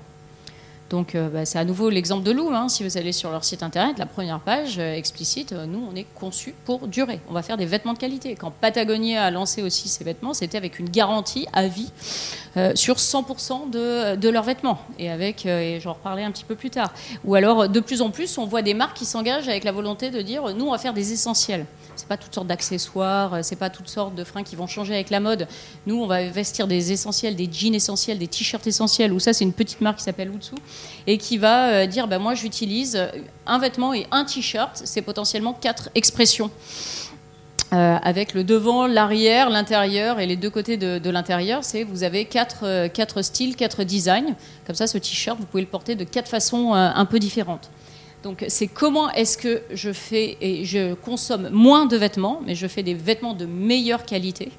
Donc 0.90 1.14
euh, 1.14 1.28
bah, 1.28 1.46
c'est 1.46 1.58
à 1.58 1.64
nouveau 1.64 1.88
l'exemple 1.88 2.24
de 2.24 2.32
Lou. 2.32 2.50
Hein. 2.52 2.68
Si 2.68 2.82
vous 2.82 2.98
allez 2.98 3.12
sur 3.12 3.30
leur 3.30 3.44
site 3.44 3.62
internet, 3.62 3.98
la 3.98 4.06
première 4.06 4.40
page 4.40 4.78
euh, 4.78 4.92
explicite, 4.94 5.52
euh, 5.52 5.64
nous 5.64 5.88
on 5.90 5.94
est 5.94 6.06
conçu 6.16 6.52
pour 6.64 6.88
durer. 6.88 7.20
On 7.30 7.32
va 7.32 7.42
faire 7.42 7.56
des 7.56 7.64
vêtements 7.64 7.92
de 7.92 7.98
qualité. 7.98 8.34
Quand 8.34 8.50
Patagonia 8.50 9.24
a 9.24 9.30
lancé 9.30 9.62
aussi 9.62 9.88
ses 9.88 10.02
vêtements, 10.02 10.34
c'était 10.34 10.58
avec 10.58 10.80
une 10.80 10.90
garantie 10.90 11.46
à 11.52 11.68
vie 11.68 11.90
sur 12.74 12.96
100% 12.96 13.70
de, 13.70 14.16
de, 14.16 14.28
leurs 14.28 14.42
vêtements. 14.42 14.80
Et 14.98 15.08
avec, 15.08 15.46
et 15.46 15.78
j'en 15.80 15.92
reparlerai 15.92 16.24
un 16.24 16.32
petit 16.32 16.42
peu 16.42 16.56
plus 16.56 16.70
tard. 16.70 16.92
Ou 17.24 17.36
alors 17.36 17.68
de 17.68 17.80
plus 17.80 18.02
en 18.02 18.10
plus, 18.10 18.38
on 18.38 18.44
voit 18.44 18.62
des 18.62 18.74
marques 18.74 18.96
qui 18.96 19.04
s'engagent 19.04 19.48
avec 19.48 19.62
la 19.62 19.70
volonté 19.70 20.10
de 20.10 20.20
dire, 20.20 20.52
nous 20.56 20.66
on 20.66 20.72
va 20.72 20.78
faire 20.78 20.92
des 20.92 21.12
essentiels 21.12 21.64
c'est 22.00 22.08
pas 22.08 22.16
toutes 22.16 22.34
sortes 22.34 22.46
d'accessoires, 22.46 23.44
c'est 23.44 23.56
pas 23.56 23.68
toutes 23.68 23.88
sortes 23.88 24.14
de 24.14 24.24
fringues 24.24 24.44
qui 24.44 24.56
vont 24.56 24.66
changer 24.66 24.94
avec 24.94 25.10
la 25.10 25.20
mode. 25.20 25.46
Nous, 25.86 26.02
on 26.02 26.06
va 26.06 26.22
vestir 26.28 26.66
des 26.66 26.92
essentiels, 26.92 27.36
des 27.36 27.48
jeans 27.52 27.74
essentiels, 27.74 28.18
des 28.18 28.26
t-shirts 28.26 28.66
essentiels. 28.66 29.12
Ou 29.12 29.20
ça, 29.20 29.34
c'est 29.34 29.44
une 29.44 29.52
petite 29.52 29.82
marque 29.82 29.98
qui 29.98 30.04
s'appelle 30.04 30.34
Utsu 30.34 30.54
et 31.06 31.18
qui 31.18 31.36
va 31.36 31.68
euh, 31.68 31.86
dire, 31.86 32.08
ben 32.08 32.18
moi, 32.18 32.34
j'utilise 32.34 33.10
un 33.46 33.58
vêtement 33.58 33.92
et 33.92 34.06
un 34.10 34.24
t-shirt. 34.24 34.80
C'est 34.82 35.02
potentiellement 35.02 35.52
quatre 35.52 35.90
expressions. 35.94 36.50
Euh, 37.72 37.98
avec 38.02 38.32
le 38.32 38.44
devant, 38.44 38.86
l'arrière, 38.86 39.50
l'intérieur 39.50 40.20
et 40.20 40.26
les 40.26 40.36
deux 40.36 40.50
côtés 40.50 40.78
de, 40.78 41.10
l'intérieur, 41.10 41.64
c'est 41.64 41.84
vous 41.84 42.02
avez 42.02 42.24
quatre, 42.24 42.64
euh, 42.64 42.88
quatre, 42.88 43.20
styles, 43.20 43.56
quatre 43.56 43.84
designs. 43.84 44.34
Comme 44.66 44.74
ça, 44.74 44.86
ce 44.86 44.96
t-shirt, 44.96 45.38
vous 45.38 45.46
pouvez 45.46 45.62
le 45.62 45.68
porter 45.68 45.96
de 45.96 46.04
quatre 46.04 46.28
façons 46.28 46.72
un 46.72 47.04
peu 47.04 47.18
différentes. 47.18 47.70
Donc 48.22 48.44
c'est 48.48 48.66
comment 48.66 49.10
est-ce 49.12 49.38
que 49.38 49.62
je 49.72 49.92
fais 49.92 50.36
et 50.42 50.64
je 50.66 50.92
consomme 50.92 51.48
moins 51.50 51.86
de 51.86 51.96
vêtements, 51.96 52.40
mais 52.44 52.54
je 52.54 52.66
fais 52.66 52.82
des 52.82 52.92
vêtements 52.92 53.32
de 53.32 53.46
meilleure 53.46 54.04
qualité 54.04 54.52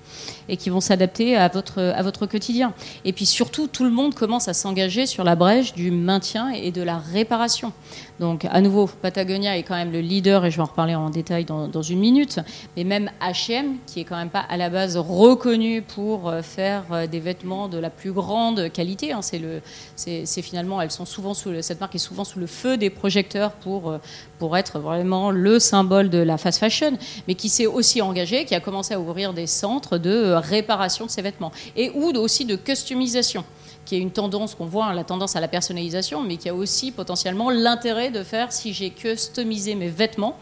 et 0.49 0.57
qui 0.57 0.71
vont 0.71 0.81
s'adapter 0.81 1.35
à 1.35 1.47
votre, 1.47 1.79
à 1.79 2.01
votre 2.01 2.25
quotidien. 2.25 2.73
Et 3.05 3.13
puis 3.13 3.27
surtout, 3.27 3.67
tout 3.67 3.83
le 3.83 3.91
monde 3.91 4.15
commence 4.15 4.47
à 4.47 4.53
s'engager 4.53 5.05
sur 5.05 5.23
la 5.23 5.35
brèche 5.35 5.73
du 5.73 5.91
maintien 5.91 6.49
et 6.49 6.71
de 6.71 6.81
la 6.81 6.97
réparation. 6.97 7.71
Donc 8.19 8.45
à 8.45 8.61
nouveau, 8.61 8.87
Patagonia 8.87 9.57
est 9.57 9.63
quand 9.63 9.75
même 9.75 9.91
le 9.91 10.01
leader, 10.01 10.45
et 10.45 10.51
je 10.51 10.57
vais 10.57 10.61
en 10.61 10.65
reparler 10.65 10.95
en 10.95 11.09
détail 11.09 11.45
dans, 11.45 11.81
une 11.81 11.99
minute, 11.99 12.39
mais 12.77 12.83
même 12.83 13.09
H&M, 13.21 13.77
qui 13.87 13.99
est 13.99 14.03
quand 14.03 14.17
même 14.17 14.29
pas 14.29 14.45
à 14.47 14.57
la 14.57 14.69
base 14.69 14.97
reconnu 14.97 15.81
pour 15.81 16.29
euh, 16.29 16.41
faire 16.41 16.83
euh, 16.91 17.07
des 17.07 17.19
vêtements 17.19 17.67
de 17.67 17.79
la 17.79 17.89
plus 17.89 18.11
grande 18.11 18.71
qualité. 18.71 19.11
Hein. 19.11 19.21
c'est 19.21 19.39
le, 19.39 19.61
c'est, 19.95 20.25
finalement, 20.41 20.81
elles 20.81 20.91
sont 20.91 21.05
souvent 21.05 21.33
sous 21.33 21.61
cette 21.61 21.79
marque 21.79 21.95
est 21.95 21.99
souvent 21.99 22.23
sous 22.23 22.39
le 22.39 22.47
feu 22.47 22.77
des 22.77 22.89
projecteurs 22.89 23.50
pour 23.51 23.91
euh, 23.91 23.97
pour 24.39 24.57
être 24.57 24.79
vraiment 24.79 25.31
le 25.31 25.59
symbole 25.59 26.09
de 26.09 26.17
la 26.17 26.37
fast 26.37 26.59
fashion, 26.59 26.97
mais 27.27 27.35
qui 27.35 27.49
s'est 27.49 27.67
aussi 27.67 28.01
engagé, 28.01 28.45
qui 28.45 28.55
a 28.55 28.59
commencé 28.59 28.93
à 28.93 28.99
ouvrir 28.99 29.33
des 29.33 29.47
centres 29.47 29.97
de 29.97 30.33
réparation 30.33 31.05
de 31.05 31.11
ses 31.11 31.21
vêtements 31.21 31.51
et 31.75 31.91
ou 31.91 32.11
aussi 32.17 32.45
de 32.45 32.55
customisation 32.55 33.43
qui 33.85 33.95
est 33.95 33.99
une 33.99 34.11
tendance 34.11 34.55
qu'on 34.55 34.67
voit, 34.67 34.85
hein, 34.85 34.93
la 34.93 35.03
tendance 35.03 35.35
à 35.35 35.39
la 35.39 35.47
personnalisation, 35.47 36.21
mais 36.21 36.37
qui 36.37 36.47
a 36.47 36.53
aussi 36.53 36.91
potentiellement 36.91 37.49
l'intérêt 37.49 38.11
de 38.11 38.23
faire, 38.23 38.51
si 38.51 38.73
j'ai 38.73 38.91
customisé 38.91 39.75
mes 39.75 39.89
vêtements, 39.89 40.37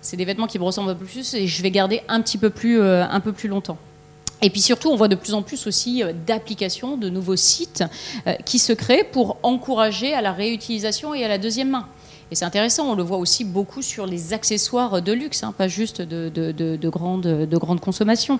c'est 0.00 0.16
des 0.16 0.24
vêtements 0.24 0.46
qui 0.46 0.58
me 0.58 0.64
ressemblent 0.64 0.90
un 0.90 0.94
peu 0.94 1.04
plus 1.04 1.34
et 1.34 1.46
je 1.46 1.62
vais 1.62 1.70
garder 1.70 2.02
un 2.08 2.20
petit 2.20 2.38
peu 2.38 2.50
plus, 2.50 2.80
euh, 2.80 3.04
un 3.04 3.20
peu 3.20 3.32
plus 3.32 3.48
longtemps. 3.48 3.78
Et 4.40 4.50
puis 4.50 4.60
surtout, 4.60 4.90
on 4.90 4.96
voit 4.96 5.08
de 5.08 5.16
plus 5.16 5.34
en 5.34 5.42
plus 5.42 5.66
aussi 5.66 6.02
euh, 6.02 6.12
d'applications, 6.26 6.96
de 6.96 7.08
nouveaux 7.08 7.36
sites 7.36 7.84
euh, 8.26 8.34
qui 8.44 8.58
se 8.58 8.72
créent 8.72 9.04
pour 9.04 9.38
encourager 9.42 10.14
à 10.14 10.20
la 10.20 10.32
réutilisation 10.32 11.14
et 11.14 11.24
à 11.24 11.28
la 11.28 11.38
deuxième 11.38 11.70
main. 11.70 11.88
Et 12.30 12.34
c'est 12.34 12.44
intéressant, 12.44 12.90
on 12.90 12.94
le 12.94 13.02
voit 13.02 13.16
aussi 13.16 13.44
beaucoup 13.44 13.80
sur 13.80 14.06
les 14.06 14.34
accessoires 14.34 15.00
de 15.00 15.12
luxe, 15.12 15.42
hein, 15.42 15.54
pas 15.56 15.66
juste 15.68 16.02
de, 16.02 16.28
de, 16.28 16.52
de, 16.52 16.88
grande, 16.88 17.22
de 17.22 17.56
grande 17.56 17.80
consommation. 17.80 18.38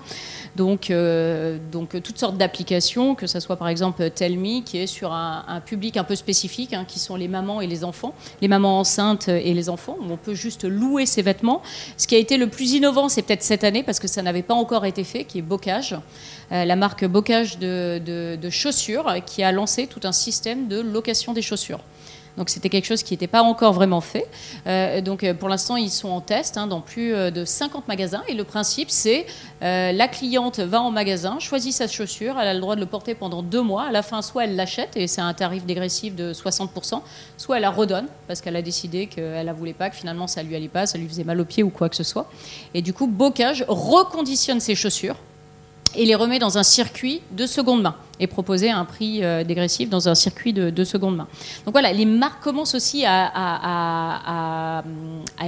Donc, 0.55 0.91
euh, 0.91 1.57
donc 1.71 2.01
toutes 2.03 2.19
sortes 2.19 2.37
d'applications, 2.37 3.15
que 3.15 3.25
ce 3.25 3.39
soit 3.39 3.55
par 3.55 3.67
exemple 3.67 4.07
Telmi, 4.11 4.63
qui 4.63 4.77
est 4.77 4.87
sur 4.87 5.11
un, 5.11 5.61
public 5.65 5.97
un 5.97 6.03
peu 6.03 6.15
spécifique, 6.15 6.73
hein, 6.73 6.85
qui 6.87 6.99
sont 6.99 7.15
les 7.15 7.27
mamans 7.27 7.61
et 7.61 7.67
les 7.67 7.83
enfants, 7.83 8.13
les 8.41 8.47
mamans 8.47 8.79
enceintes 8.79 9.27
et 9.27 9.53
les 9.53 9.69
enfants, 9.69 9.97
où 9.99 10.11
on 10.11 10.17
peut 10.17 10.35
juste 10.35 10.65
louer 10.65 11.05
ses 11.05 11.21
vêtements. 11.21 11.61
Ce 11.97 12.05
qui 12.05 12.15
a 12.15 12.19
été 12.19 12.37
le 12.37 12.47
plus 12.47 12.73
innovant, 12.73 13.09
c'est 13.09 13.23
peut-être 13.23 13.43
cette 13.43 13.63
année, 13.63 13.83
parce 13.83 13.99
que 13.99 14.07
ça 14.07 14.21
n'avait 14.21 14.43
pas 14.43 14.53
encore 14.53 14.85
été 14.85 15.03
fait, 15.03 15.23
qui 15.23 15.39
est 15.39 15.43
Bocage. 15.43 15.97
Euh, 16.51 16.65
la 16.65 16.75
marque 16.75 17.05
Bocage 17.05 17.57
de, 17.57 17.99
de, 17.99 18.49
chaussures, 18.49 19.15
qui 19.25 19.43
a 19.43 19.51
lancé 19.51 19.87
tout 19.87 20.01
un 20.03 20.11
système 20.11 20.67
de 20.67 20.79
location 20.79 21.33
des 21.33 21.41
chaussures. 21.41 21.79
Donc 22.37 22.49
c'était 22.49 22.69
quelque 22.69 22.85
chose 22.85 23.03
qui 23.03 23.13
n'était 23.13 23.27
pas 23.27 23.41
encore 23.41 23.73
vraiment 23.73 24.01
fait. 24.01 24.27
Euh, 24.67 25.01
donc 25.01 25.23
euh, 25.23 25.33
pour 25.33 25.49
l'instant, 25.49 25.75
ils 25.75 25.89
sont 25.89 26.09
en 26.09 26.21
test 26.21 26.57
hein, 26.57 26.67
dans 26.67 26.81
plus 26.81 27.13
euh, 27.13 27.31
de 27.31 27.45
50 27.45 27.87
magasins. 27.87 28.23
Et 28.27 28.33
le 28.33 28.43
principe, 28.43 28.89
c'est 28.89 29.25
la 29.61 30.07
cliente 30.07 30.59
va 30.59 30.81
en 30.81 30.91
magasin, 30.91 31.37
choisit 31.39 31.73
sa 31.73 31.87
chaussure, 31.87 32.39
elle 32.39 32.47
a 32.47 32.53
le 32.53 32.61
droit 32.61 32.75
de 32.75 32.79
le 32.79 32.85
porter 32.85 33.13
pendant 33.13 33.43
deux 33.43 33.61
mois. 33.61 33.83
À 33.83 33.91
la 33.91 34.03
fin, 34.03 34.21
soit 34.21 34.45
elle 34.45 34.55
l'achète 34.55 34.95
et 34.95 35.07
c'est 35.07 35.21
un 35.21 35.33
tarif 35.33 35.65
dégressif 35.65 36.15
de 36.15 36.31
60%, 36.31 37.01
soit 37.37 37.57
elle 37.57 37.61
la 37.63 37.69
redonne 37.69 38.07
parce 38.27 38.39
qu'elle 38.39 38.55
a 38.55 38.61
décidé 38.61 39.07
qu'elle 39.07 39.45
la 39.45 39.53
voulait 39.53 39.73
pas, 39.73 39.89
que 39.89 39.97
finalement 39.97 40.27
ça 40.27 40.43
lui 40.43 40.55
allait 40.55 40.69
pas, 40.69 40.85
ça 40.85 40.97
lui 40.97 41.07
faisait 41.07 41.25
mal 41.25 41.41
aux 41.41 41.45
pieds 41.45 41.63
ou 41.63 41.69
quoi 41.69 41.89
que 41.89 41.97
ce 41.97 42.03
soit. 42.03 42.29
Et 42.73 42.81
du 42.81 42.93
coup, 42.93 43.07
Bocage 43.07 43.65
reconditionne 43.67 44.61
ses 44.61 44.75
chaussures 44.75 45.17
et 45.95 46.05
les 46.05 46.15
remet 46.15 46.39
dans 46.39 46.57
un 46.57 46.63
circuit 46.63 47.21
de 47.31 47.45
seconde 47.45 47.81
main 47.81 47.95
et 48.19 48.27
proposer 48.27 48.69
un 48.69 48.85
prix 48.85 49.23
euh, 49.23 49.43
dégressif 49.43 49.89
dans 49.89 50.09
un 50.09 50.15
circuit 50.15 50.53
de, 50.53 50.83
seconde 50.83 51.17
main. 51.17 51.27
Donc 51.65 51.73
voilà, 51.73 51.93
les 51.93 52.05
marques 52.05 52.43
commencent 52.43 52.75
aussi 52.75 53.05
à, 53.05 54.83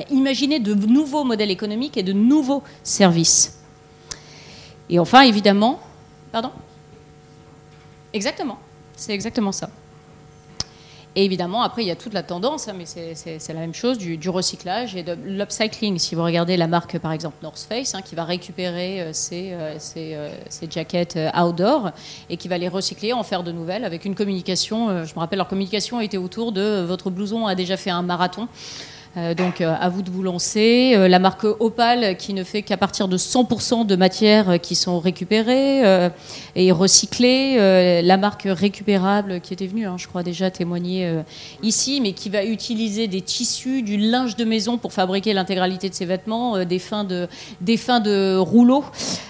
imaginer 0.09 0.59
de 0.59 0.73
nouveaux 0.73 1.23
modèles 1.23 1.51
économiques 1.51 1.97
et 1.97 2.03
de 2.03 2.13
nouveaux 2.13 2.63
services. 2.83 3.59
Et 4.89 4.99
enfin, 4.99 5.21
évidemment, 5.21 5.79
pardon? 6.31 6.51
Exactement, 8.13 8.57
c'est 8.95 9.13
exactement 9.13 9.51
ça. 9.51 9.69
Et 11.15 11.25
évidemment, 11.25 11.61
après, 11.61 11.83
il 11.83 11.87
y 11.87 11.91
a 11.91 11.97
toute 11.97 12.13
la 12.13 12.23
tendance, 12.23 12.69
hein, 12.69 12.73
mais 12.77 12.85
c'est 12.85 13.53
la 13.53 13.59
même 13.59 13.73
chose, 13.73 13.97
du, 13.97 14.29
recyclage 14.29 14.95
et 14.95 15.03
de 15.03 15.13
l'upcycling. 15.25 15.99
Si 15.99 16.15
vous 16.15 16.23
regardez 16.23 16.55
la 16.55 16.67
marque, 16.67 16.97
par 16.99 17.11
exemple, 17.11 17.35
North 17.43 17.65
Face, 17.67 17.93
hein, 17.95 18.01
qui 18.01 18.15
va 18.15 18.23
récupérer 18.23 19.01
euh, 19.01 19.09
ses, 19.11 19.51
euh, 19.51 19.77
euh, 19.97 20.29
jackets 20.69 21.17
outdoor 21.37 21.91
et 22.29 22.37
qui 22.37 22.47
va 22.47 22.57
les 22.57 22.69
recycler, 22.69 23.11
en 23.11 23.23
faire 23.23 23.43
de 23.43 23.51
nouvelles, 23.51 23.83
avec 23.83 24.05
une 24.05 24.15
communication. 24.15 25.03
je 25.03 25.13
me 25.13 25.19
rappelle, 25.19 25.37
leur 25.37 25.49
communication 25.49 25.99
était 25.99 26.17
autour 26.17 26.53
de 26.53 26.85
votre 26.87 27.09
blouson 27.09 27.45
a 27.45 27.55
déjà 27.55 27.75
fait 27.75 27.89
un 27.89 28.03
marathon. 28.03 28.47
Euh, 29.17 29.33
donc 29.33 29.59
euh, 29.59 29.75
à 29.77 29.89
vous 29.89 30.03
de 30.03 30.09
vous 30.09 30.23
lancer. 30.23 30.93
Euh, 30.95 31.09
la 31.09 31.19
marque 31.19 31.43
Opal 31.43 32.15
qui 32.15 32.33
ne 32.33 32.45
fait 32.45 32.61
qu'à 32.61 32.77
partir 32.77 33.09
de 33.09 33.17
100% 33.17 33.85
de 33.85 33.95
matières 33.97 34.59
qui 34.61 34.75
sont 34.75 34.99
récupérées 34.99 35.81
et 36.55 36.71
recyclées. 36.71 38.01
la 38.01 38.17
marque 38.17 38.47
Récupérable 38.51 39.41
qui 39.41 39.53
était 39.53 39.67
venue, 39.67 39.85
hein, 39.85 39.95
je 39.97 40.07
crois 40.07 40.23
déjà 40.23 40.51
témoigner 40.51 41.21
ici, 41.61 41.99
mais 42.01 42.13
qui 42.13 42.29
va 42.29 42.43
utiliser 42.43 43.07
des 43.07 43.21
tissus, 43.21 43.81
du 43.81 43.97
linge 43.97 44.35
de 44.35 44.45
maison 44.45 44.77
pour 44.77 44.93
fabriquer 44.93 45.33
l'intégralité 45.33 45.89
de 45.89 45.93
ses 45.93 46.05
vêtements, 46.05 46.63
des 46.65 46.79
fins 46.79 47.03
de 47.03 48.37
rouleaux 48.37 48.85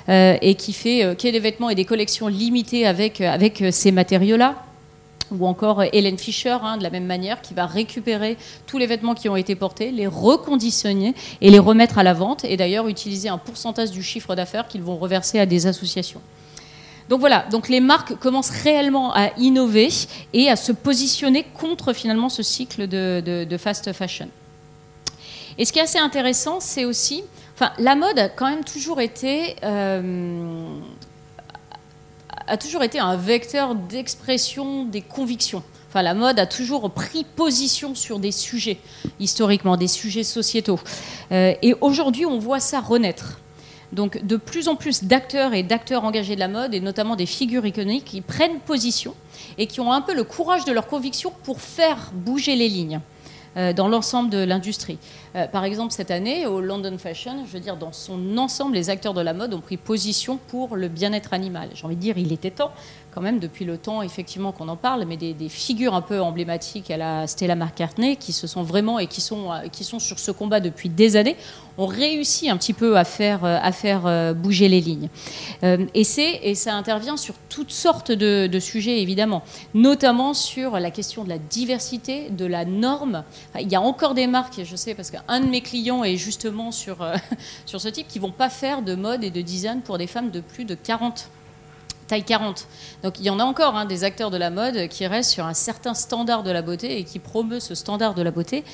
et 0.08 0.56
qui 0.56 0.74
fait 0.74 1.16
qui 1.18 1.28
a 1.28 1.32
des 1.32 1.40
vêtements 1.40 1.70
et 1.70 1.76
des 1.76 1.86
collections 1.86 2.28
limitées 2.28 2.86
avec 2.86 3.22
avec 3.22 3.64
ces 3.72 3.92
matériaux-là 3.92 4.56
ou 5.32 5.46
encore 5.46 5.84
Hélène 5.92 6.18
Fischer, 6.18 6.58
hein, 6.62 6.78
de 6.78 6.84
la 6.84 6.90
même 6.90 7.06
manière, 7.06 7.42
qui 7.42 7.54
va 7.54 7.66
récupérer 7.66 8.38
tous 8.68 8.78
les 8.78 8.88
vêtements 8.88 9.16
qui 9.16 9.30
ont 9.30 9.36
été 9.36 9.56
portés, 9.56 9.92
les 9.92 10.08
reconditionner 10.08 11.16
et 11.42 11.50
les 11.50 11.60
remettre 11.60 11.98
à 11.98 12.04
la 12.04 12.14
vente, 12.14 12.46
et 12.46 12.58
d'ailleurs 12.58 12.88
utiliser 12.88 13.30
un 13.30 13.38
pourcentage 13.38 13.92
du 13.92 14.04
chiffre 14.04 14.36
d'affaires 14.36 14.68
qu'ils 14.68 14.84
vont 14.84 14.98
reverser 14.98 15.40
à 15.40 15.46
des 15.46 15.68
associations. 15.68 16.22
Donc 17.10 17.20
voilà, 17.20 17.46
donc 17.52 17.68
les 17.68 17.82
marques 17.82 18.16
commencent 18.16 18.50
réellement 18.50 19.14
à 19.14 19.32
innover 19.38 19.90
et 20.32 20.50
à 20.50 20.56
se 20.56 20.72
positionner 20.72 21.44
contre 21.44 21.92
finalement 21.92 22.30
ce 22.30 22.42
cycle 22.42 22.88
de, 22.88 23.58
fast 23.58 23.92
fashion. 23.92 24.30
Et 25.58 25.66
ce 25.66 25.74
qui 25.74 25.80
est 25.80 25.84
assez 25.84 26.00
intéressant, 26.00 26.62
c'est 26.62 26.86
aussi, 26.86 27.24
enfin, 27.54 27.72
la 27.80 27.96
mode 27.96 28.18
a 28.18 28.30
quand 28.30 28.50
même 28.50 28.64
toujours 28.64 29.02
été 29.02 29.58
euh, 29.64 30.80
a 32.52 32.58
toujours 32.58 32.84
été 32.84 33.00
un 33.00 33.16
vecteur 33.16 33.76
d'expression 33.76 34.84
des 34.84 35.02
convictions. 35.02 35.64
Enfin, 35.88 36.02
la 36.02 36.14
mode 36.14 36.38
a 36.38 36.46
toujours 36.46 36.92
pris 36.92 37.24
position 37.24 37.96
sur 37.96 38.20
des 38.20 38.34
sujets, 38.34 38.78
historiquement, 39.22 39.78
des 39.78 39.88
sujets 39.88 40.24
sociétaux. 40.24 40.80
Euh, 41.32 41.54
et 41.62 41.76
aujourd'hui, 41.80 42.26
on 42.26 42.40
voit 42.40 42.60
ça 42.60 42.82
renaître. 42.82 43.40
Donc, 43.94 44.26
de 44.26 44.36
plus 44.36 44.68
en 44.68 44.76
plus 44.76 45.06
d'acteurs 45.06 45.54
et 45.54 45.64
d'acteurs 45.64 46.04
engagés 46.04 46.36
de 46.36 46.42
la 46.42 46.50
mode, 46.50 46.74
et 46.74 46.82
notamment 46.82 47.16
des 47.16 47.26
figures 47.26 47.66
iconiques, 47.66 48.04
qui 48.04 48.20
prennent 48.20 48.60
position 48.60 49.16
et 49.58 49.66
qui 49.66 49.80
ont 49.80 49.94
un 49.94 50.02
peu 50.02 50.14
le 50.14 50.26
courage 50.26 50.66
de 50.66 50.74
leurs 50.74 50.88
convictions 50.88 51.32
pour 51.44 51.62
faire 51.62 52.12
bouger 52.14 52.58
les 52.58 52.68
lignes. 52.68 53.00
Euh, 53.58 53.74
dans 53.74 53.90
l'ensemble 53.90 54.30
de 54.30 54.38
l'industrie. 54.38 54.98
Euh, 55.36 55.46
par 55.46 55.66
exemple, 55.66 55.92
cette 55.92 56.10
année, 56.10 56.46
au 56.46 56.62
London 56.62 56.98
Fashion, 56.98 57.44
je 57.46 57.52
veux 57.52 57.60
dire, 57.60 57.76
dans 57.76 57.92
son 57.92 58.38
ensemble, 58.38 58.76
les 58.76 58.90
acteurs 58.90 59.14
de 59.14 59.20
la 59.20 59.34
mode 59.34 59.54
ont 59.54 59.60
pris 59.60 59.76
position 59.76 60.40
pour 60.48 60.78
le 60.78 60.88
bien-être 60.88 61.34
animal. 61.34 61.68
J'ai 61.74 61.86
envie 61.86 61.98
de 61.98 62.02
dire, 62.02 62.18
il 62.18 62.32
était 62.32 62.52
temps, 62.52 62.72
quand 63.14 63.22
même, 63.22 63.40
depuis 63.40 63.66
le 63.66 63.78
temps, 63.78 64.02
effectivement, 64.02 64.52
qu'on 64.52 64.68
en 64.68 64.76
parle, 64.76 65.06
mais 65.06 65.18
des, 65.18 65.50
figures 65.50 65.94
un 65.94 66.02
peu 66.02 66.22
emblématiques 66.22 66.92
à 66.92 66.98
la 66.98 67.28
Stella 67.28 67.56
McCartney, 67.56 68.16
qui 68.18 68.34
se 68.34 68.48
sont 68.48 68.64
vraiment 68.64 69.00
et 69.00 69.08
qui 69.08 69.22
sont, 69.22 69.52
euh, 69.52 69.68
qui 69.72 69.84
sont 69.84 70.00
sur 70.00 70.20
ce 70.20 70.32
combat 70.32 70.60
depuis 70.60 70.90
des 70.90 71.16
années, 71.16 71.36
ont 71.78 71.88
réussi 71.88 72.50
un 72.50 72.58
petit 72.58 72.74
peu 72.74 72.98
à 72.98 73.04
faire, 73.04 73.46
à 73.46 73.72
faire 73.72 74.36
bouger 74.36 74.68
les 74.68 74.82
lignes. 74.82 75.08
Et, 75.64 76.04
et 76.44 76.56
ça 76.56 76.76
intervient 76.76 77.16
sur 77.16 77.34
toutes 77.50 77.72
sortes 77.72 78.12
de, 78.12 78.60
sujets, 78.60 79.02
évidemment, 79.02 79.44
notamment 79.74 80.34
sur 80.34 80.80
la 80.80 80.92
question 80.92 81.24
de 81.24 81.30
la 81.30 81.38
diversité, 81.38 82.30
de 82.30 82.46
la 82.46 82.66
norme, 82.66 83.24
il 83.60 83.70
y 83.70 83.76
a 83.76 83.82
encore 83.82 84.14
des 84.14 84.28
marques, 84.28 84.62
je 84.64 84.76
sais, 84.76 84.96
parce 84.96 85.12
qu'un 85.12 85.40
de 85.40 85.48
mes 85.48 85.62
clients 85.62 86.04
est 86.04 86.18
justement 86.18 86.72
sur, 86.72 87.02
euh, 87.02 87.16
sur 87.66 87.82
ce 87.82 87.90
type, 87.90 88.08
qui 88.08 88.20
vont 88.20 88.32
pas 88.32 88.50
faire 88.50 88.82
de 88.82 88.96
mode 88.96 89.24
et 89.24 89.30
de 89.30 89.42
design 89.42 89.82
pour 89.82 89.98
des 89.98 90.08
femmes 90.08 90.32
de 90.32 90.42
plus 90.42 90.66
de 90.66 90.76
40 90.76 91.30
taille 92.12 92.24
40. 92.26 92.68
Donc 93.04 93.20
il 93.20 93.26
y 93.26 93.30
en 93.30 93.40
a 93.40 93.44
encore 93.46 93.78
hein, 93.78 93.86
des 93.86 94.04
acteurs 94.04 94.32
de 94.32 94.38
la 94.38 94.50
mode 94.50 94.90
qui 94.90 95.08
restent 95.08 95.32
sur 95.32 95.46
un 95.46 95.54
certain 95.54 95.94
standard 95.94 96.44
de 96.44 96.52
la 96.52 96.62
beauté 96.62 97.00
et 97.00 97.06
qui 97.06 97.20
promeut 97.20 97.62
ce 97.62 97.74
standard 97.74 98.16
de 98.16 98.22
la 98.22 98.32
beauté. 98.32 98.66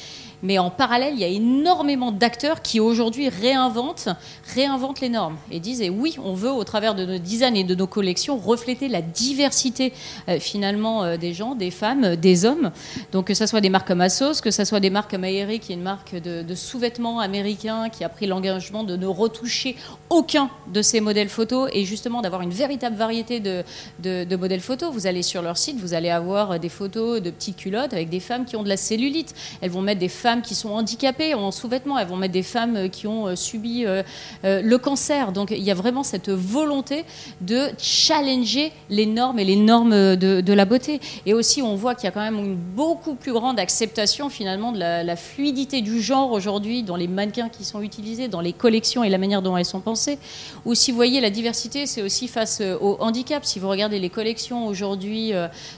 Mais 0.44 0.60
en 0.60 0.70
parallèle, 0.70 1.14
il 1.16 1.20
y 1.20 1.24
a 1.24 1.28
énormément 1.28 2.12
d'acteurs 2.12 2.62
qui 2.62 2.80
aujourd'hui 2.80 3.30
réinventent, 3.30 4.10
réinventent 4.54 5.02
les 5.02 5.10
normes 5.10 5.38
et 5.52 5.60
disent 5.60 5.82
et 5.82 5.90
oui, 5.90 6.16
on 6.24 6.34
veut 6.34 6.52
au 6.52 6.64
travers 6.64 6.94
de 6.94 7.06
nos 7.06 7.18
designs 7.18 7.56
et 7.56 7.64
de 7.64 7.76
nos 7.76 7.88
collections 7.88 8.38
refléter 8.38 8.88
la 8.88 9.02
diversité 9.02 9.94
euh, 10.30 10.40
finalement 10.40 11.04
euh, 11.04 11.18
des 11.18 11.34
gens, 11.34 11.56
des 11.56 11.72
femmes, 11.72 12.16
des 12.16 12.46
hommes. 12.46 12.72
Donc 13.12 13.28
que 13.28 13.34
ce 13.34 13.46
soit 13.46 13.62
des 13.62 13.70
marques 13.70 13.88
comme 13.88 14.02
Asos, 14.02 14.42
que 14.42 14.52
ce 14.52 14.64
soit 14.64 14.80
des 14.80 14.90
marques 14.90 15.12
comme 15.12 15.24
Aerie, 15.24 15.60
qui 15.60 15.72
est 15.72 15.76
une 15.76 15.82
marque 15.82 16.16
de, 16.16 16.56
sous-vêtements 16.56 17.20
américains 17.20 17.90
qui 17.90 18.04
a 18.04 18.10
pris 18.10 18.28
l'engagement 18.28 18.84
de 18.84 18.96
ne 18.96 19.08
retoucher 19.08 19.76
aucun 20.10 20.50
de 20.72 20.82
ces 20.82 21.02
modèles 21.02 21.30
photos 21.30 21.70
et 21.74 21.86
justement 21.86 22.22
d'avoir 22.22 22.42
une 22.42 22.52
véritable 22.52 22.96
variété 22.96 23.40
de, 23.40 24.36
modèles 24.36 24.62
photos. 24.62 24.92
Vous 24.94 25.08
allez 25.08 25.24
sur 25.24 25.42
leur 25.42 25.58
site, 25.58 25.80
vous 25.80 25.94
allez 25.94 26.10
avoir 26.10 26.60
des 26.60 26.70
photos 26.70 27.22
de 27.22 27.32
petites 27.32 27.58
culottes 27.58 27.94
avec 27.94 28.10
des 28.10 28.20
femmes 28.20 28.46
qui 28.46 28.56
ont 28.56 28.64
de 28.64 28.70
la 28.70 28.78
cellulite. 28.78 29.34
Elles 29.62 29.72
vont 29.72 29.82
mettre 29.82 30.00
des 30.00 30.10
qui 30.36 30.56
sont 30.56 30.70
handicapées 30.70 31.34
en 31.34 31.52
sous-vêtements, 31.52 31.98
elles 31.98 32.08
vont 32.08 32.18
mettre 32.18 32.34
des 32.34 32.44
femmes 32.44 32.76
euh, 32.76 32.88
qui 32.90 33.08
ont 33.08 33.28
euh, 33.28 33.36
subi 33.36 33.86
euh, 33.86 34.04
le 34.44 34.78
cancer. 34.78 35.32
Donc 35.32 35.52
il 35.52 35.64
y 35.64 35.72
a 35.72 35.74
vraiment 35.74 36.04
cette 36.04 36.30
volonté 36.30 37.06
de 37.42 37.70
challenger 37.78 38.72
les 38.90 39.06
normes 39.06 39.40
et 39.40 39.46
les 39.46 39.56
normes 39.56 40.16
de, 40.16 40.54
la 40.54 40.66
beauté. 40.66 41.00
Et 41.26 41.34
aussi, 41.34 41.62
on 41.62 41.76
voit 41.76 41.96
qu'il 41.96 42.06
y 42.06 42.08
a 42.08 42.12
quand 42.12 42.22
même 42.22 42.40
une 42.40 42.56
beaucoup 42.56 43.16
plus 43.16 43.32
grande 43.32 43.60
acceptation 43.60 44.30
finalement 44.30 44.72
de 44.72 44.80
la, 44.80 45.16
fluidité 45.16 45.82
du 45.82 46.02
genre 46.02 46.32
aujourd'hui 46.32 46.84
dans 46.84 46.96
les 46.96 47.08
mannequins 47.08 47.50
qui 47.50 47.64
sont 47.64 47.82
utilisés, 47.82 48.28
dans 48.28 48.42
les 48.42 48.54
collections 48.54 49.04
et 49.04 49.10
la 49.10 49.18
manière 49.18 49.42
dont 49.42 49.56
elles 49.58 49.66
sont 49.66 49.80
pensées. 49.80 50.20
Ou 50.66 50.76
si 50.76 50.92
vous 50.92 50.98
voyez 50.98 51.22
la 51.22 51.30
diversité, 51.30 51.86
c'est 51.86 52.02
aussi 52.02 52.28
face 52.28 52.62
au 52.82 52.98
handicap. 53.00 53.46
Si 53.46 53.60
vous 53.60 53.70
regardez 53.70 54.00
les 54.00 54.10
collections 54.10 54.68
aujourd'hui 54.68 55.32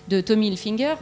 de 0.07 0.21
Tommy 0.21 0.47
Hilfiger, 0.47 0.95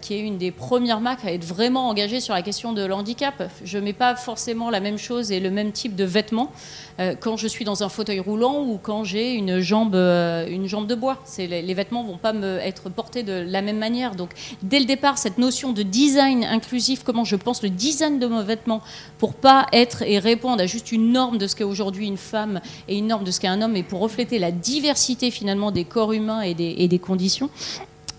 qui 0.00 0.14
est 0.14 0.20
une 0.20 0.38
des 0.38 0.50
premières 0.50 1.00
marques 1.00 1.24
à 1.24 1.32
être 1.32 1.44
vraiment 1.44 1.88
engagée 1.88 2.20
sur 2.20 2.34
la 2.34 2.42
question 2.42 2.67
de 2.72 2.90
handicap. 2.90 3.50
Je 3.64 3.78
ne 3.78 3.84
mets 3.84 3.92
pas 3.92 4.16
forcément 4.16 4.70
la 4.70 4.80
même 4.80 4.98
chose 4.98 5.32
et 5.32 5.40
le 5.40 5.50
même 5.50 5.72
type 5.72 5.96
de 5.96 6.04
vêtements 6.04 6.52
euh, 7.00 7.14
quand 7.18 7.36
je 7.36 7.46
suis 7.46 7.64
dans 7.64 7.82
un 7.82 7.88
fauteuil 7.88 8.20
roulant 8.20 8.64
ou 8.64 8.78
quand 8.82 9.04
j'ai 9.04 9.34
une 9.34 9.60
jambe, 9.60 9.94
euh, 9.94 10.48
une 10.48 10.66
jambe 10.66 10.86
de 10.86 10.94
bois. 10.94 11.18
Les, 11.38 11.74
vêtements 11.74 12.02
ne 12.02 12.08
vont 12.08 12.16
pas 12.16 12.32
me 12.32 12.58
être 12.58 12.88
portés 12.90 13.22
de 13.22 13.32
la 13.32 13.62
même 13.62 13.78
manière. 13.78 14.14
Donc, 14.14 14.30
dès 14.62 14.80
le 14.80 14.84
départ, 14.84 15.18
cette 15.18 15.38
notion 15.38 15.72
de 15.72 15.82
design 15.82 16.44
inclusif, 16.44 17.02
comment 17.04 17.24
je 17.24 17.36
pense 17.36 17.62
le 17.62 17.70
design 17.70 18.18
de 18.18 18.26
mon 18.26 18.42
vêtement 18.42 18.82
pour 19.18 19.34
pas 19.34 19.66
être 19.72 20.02
et 20.02 20.18
répondre 20.18 20.62
à 20.62 20.66
juste 20.66 20.92
une 20.92 21.12
norme 21.12 21.38
de 21.38 21.46
ce 21.46 21.54
qu'est 21.54 21.64
aujourd'hui 21.64 22.06
une 22.06 22.16
femme 22.16 22.60
et 22.88 22.98
une 22.98 23.06
norme 23.06 23.24
de 23.24 23.30
ce 23.30 23.40
qu'est 23.40 23.48
un 23.48 23.62
homme, 23.62 23.76
et 23.76 23.82
pour 23.82 24.00
refléter 24.00 24.38
la 24.38 24.50
diversité 24.50 25.30
finalement 25.30 25.70
des 25.70 25.84
corps 25.84 26.12
humains 26.12 26.40
et 26.42 26.54
des 26.54 26.98
conditions, 26.98 27.50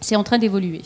c'est 0.01 0.15
en 0.15 0.23
train 0.23 0.37
d'évoluer. 0.37 0.81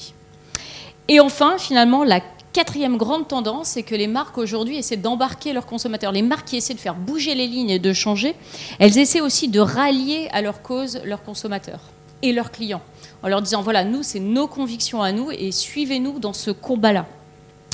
Et 1.08 1.20
enfin, 1.20 1.58
finalement, 1.58 2.04
la 2.04 2.22
Quatrième 2.54 2.98
grande 2.98 3.28
tendance, 3.28 3.70
c'est 3.70 3.82
que 3.82 3.96
les 3.96 4.06
marques 4.06 4.38
aujourd'hui 4.38 4.78
essaient 4.78 4.96
d'embarquer 4.96 5.54
leurs 5.54 5.66
consommateurs. 5.66 6.12
Les 6.12 6.22
marques 6.22 6.50
qui 6.50 6.58
essaient 6.58 6.76
de 6.76 6.80
faire 6.80 6.94
bouger 6.94 7.34
les 7.34 7.48
lignes 7.48 7.72
et 7.72 7.80
de 7.80 7.94
changer, 7.94 8.36
elles 8.78 9.00
essaient 9.00 9.22
aussi 9.22 9.48
de 9.48 9.60
rallier 9.60 10.30
à 10.32 10.44
leur 10.44 10.62
cause 10.62 11.02
leurs 11.04 11.24
consommateurs 11.24 11.82
et 12.22 12.32
leurs 12.32 12.52
clients, 12.52 12.84
en 13.24 13.28
leur 13.28 13.42
disant 13.42 13.64
voilà, 13.64 13.84
nous, 13.84 14.04
c'est 14.04 14.20
nos 14.20 14.46
convictions 14.46 15.02
à 15.02 15.12
nous 15.12 15.32
et 15.32 15.52
suivez-nous 15.52 16.20
dans 16.20 16.34
ce 16.34 16.52
combat-là. 16.52 17.08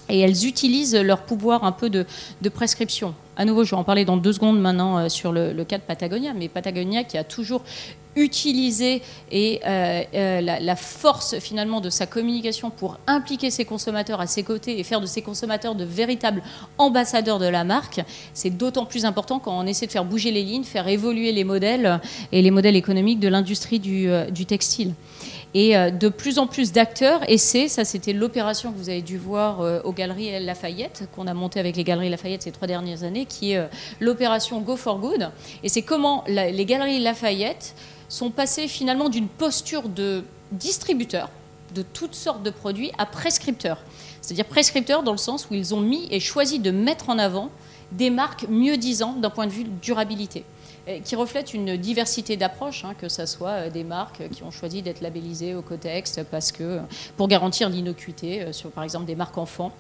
Et 0.10 0.20
elles 0.20 0.46
utilisent 0.46 0.96
leur 0.96 1.22
pouvoir 1.22 1.64
un 1.64 1.72
peu 1.72 1.90
de, 1.90 2.06
prescription. 2.54 3.14
À 3.38 3.46
nouveau, 3.46 3.64
je 3.64 3.72
vais 3.72 3.78
en 3.78 3.84
parler 3.84 4.06
dans 4.06 4.18
deux 4.18 4.34
secondes 4.34 4.60
maintenant 4.60 4.98
euh, 4.98 5.10
sur 5.10 5.32
le, 5.32 5.64
cas 5.64 5.78
de 5.78 5.84
Patagonia, 5.84 6.34
mais 6.34 6.50
Patagonia 6.50 7.04
qui 7.04 7.18
a 7.18 7.24
toujours 7.24 7.64
utiliser 8.16 9.02
et 9.32 9.62
euh, 9.66 10.04
euh, 10.14 10.42
la, 10.42 10.76
force 10.76 11.40
finalement 11.40 11.80
de 11.80 11.90
sa 11.90 12.06
communication 12.06 12.70
pour 12.70 12.98
impliquer 13.08 13.52
ses 13.52 13.66
consommateurs 13.66 14.20
à 14.20 14.28
ses 14.28 14.44
côtés 14.44 14.80
et 14.80 14.84
faire 14.84 15.00
de 15.00 15.06
ses 15.06 15.22
consommateurs 15.22 15.76
de 15.76 15.84
véritables 15.84 16.42
ambassadeurs 16.78 17.40
de 17.40 17.46
la 17.46 17.64
marque, 17.64 18.02
c'est 18.34 18.50
d'autant 18.50 18.86
plus 18.86 19.06
important 19.06 19.40
quand 19.40 19.58
on 19.58 19.66
essaie 19.66 19.86
de 19.86 19.92
faire 19.92 20.06
bouger 20.06 20.32
les 20.32 20.44
lignes, 20.44 20.64
faire 20.64 20.88
évoluer 20.88 21.32
les 21.32 21.44
modèles 21.44 22.00
et 22.32 22.42
les 22.42 22.52
modèles 22.52 22.76
économiques 22.76 23.20
de 23.20 23.28
l'industrie 23.28 23.80
du, 23.80 24.46
textile. 24.46 24.94
Et 25.54 25.74
de 25.92 26.10
plus 26.10 26.38
en 26.38 26.46
plus 26.46 26.72
d'acteurs 26.72 27.28
essaient, 27.30 27.68
ça 27.68 27.84
c'était 27.84 28.14
l'opération 28.14 28.72
que 28.72 28.78
vous 28.78 28.90
avez 28.90 29.02
dû 29.02 29.18
voir 29.18 29.84
aux 29.84 29.92
Galeries 29.92 30.44
Lafayette, 30.46 31.10
qu'on 31.16 31.26
a 31.26 31.34
montée 31.34 31.60
avec 31.60 31.76
les 31.76 31.84
Galeries 31.84 32.10
Lafayette 32.10 32.44
ces 32.44 32.52
trois 32.52 32.68
dernières 32.68 33.04
années, 33.04 33.26
qui 33.26 33.54
est 33.54 33.70
l'opération 34.00 34.62
Go 34.62 34.76
for 34.76 35.00
Good. 35.00 35.32
Et 35.64 35.70
c'est 35.70 35.82
comment 35.82 36.24
les 36.28 36.66
Galeries 36.66 37.00
Lafayette 37.00 37.74
sont 38.10 38.30
passés 38.30 38.68
finalement 38.68 39.10
d'une 39.10 39.28
posture 39.28 39.90
de 39.90 40.24
distributeur 40.52 41.30
de 41.74 41.84
toutes 41.84 42.16
sortes 42.16 42.44
de 42.44 42.50
produits 42.50 42.92
à 42.98 43.06
prescripteur. 43.06 43.80
C'est-à-dire 44.22 44.46
prescripteur 44.46 45.04
dans 45.04 45.12
le 45.12 45.18
sens 45.18 45.48
où 45.50 45.54
ils 45.54 45.74
ont 45.74 45.82
mis 45.82 46.08
et 46.12 46.20
choisi 46.20 46.60
de 46.60 46.72
mettre 46.72 47.10
en 47.10 47.18
avant 47.18 47.50
des 47.92 48.10
marques 48.10 48.46
mieux 48.50 48.78
disantes 48.78 49.22
d'un 49.22 49.30
point 49.30 49.48
de 49.48 49.52
vue 49.52 49.66
durabilité 49.82 50.44
qui 51.04 51.16
reflètent 51.16 51.54
une 51.54 51.78
diversité 51.78 52.38
d'approches, 52.38 52.84
hein, 52.86 52.94
que 53.00 53.10
ce 53.10 53.26
soit 53.26 53.50
euh, 53.50 53.70
des 53.70 53.84
marques 53.84 54.28
qui 54.32 54.44
ont 54.44 54.52
choisi 54.52 54.82
d'être 54.82 55.02
labellisées 55.02 55.56
au 55.56 55.62
Cotex 55.62 56.20
parce 56.32 56.52
que, 56.52 56.80
pour 57.18 57.28
garantir 57.28 57.70
l'innocuité, 57.70 58.42
euh, 58.42 58.54
sur 58.54 58.72
par 58.72 58.84
exemple 58.84 59.06
des 59.06 59.16
marques 59.16 59.38
enfants, 59.38 59.72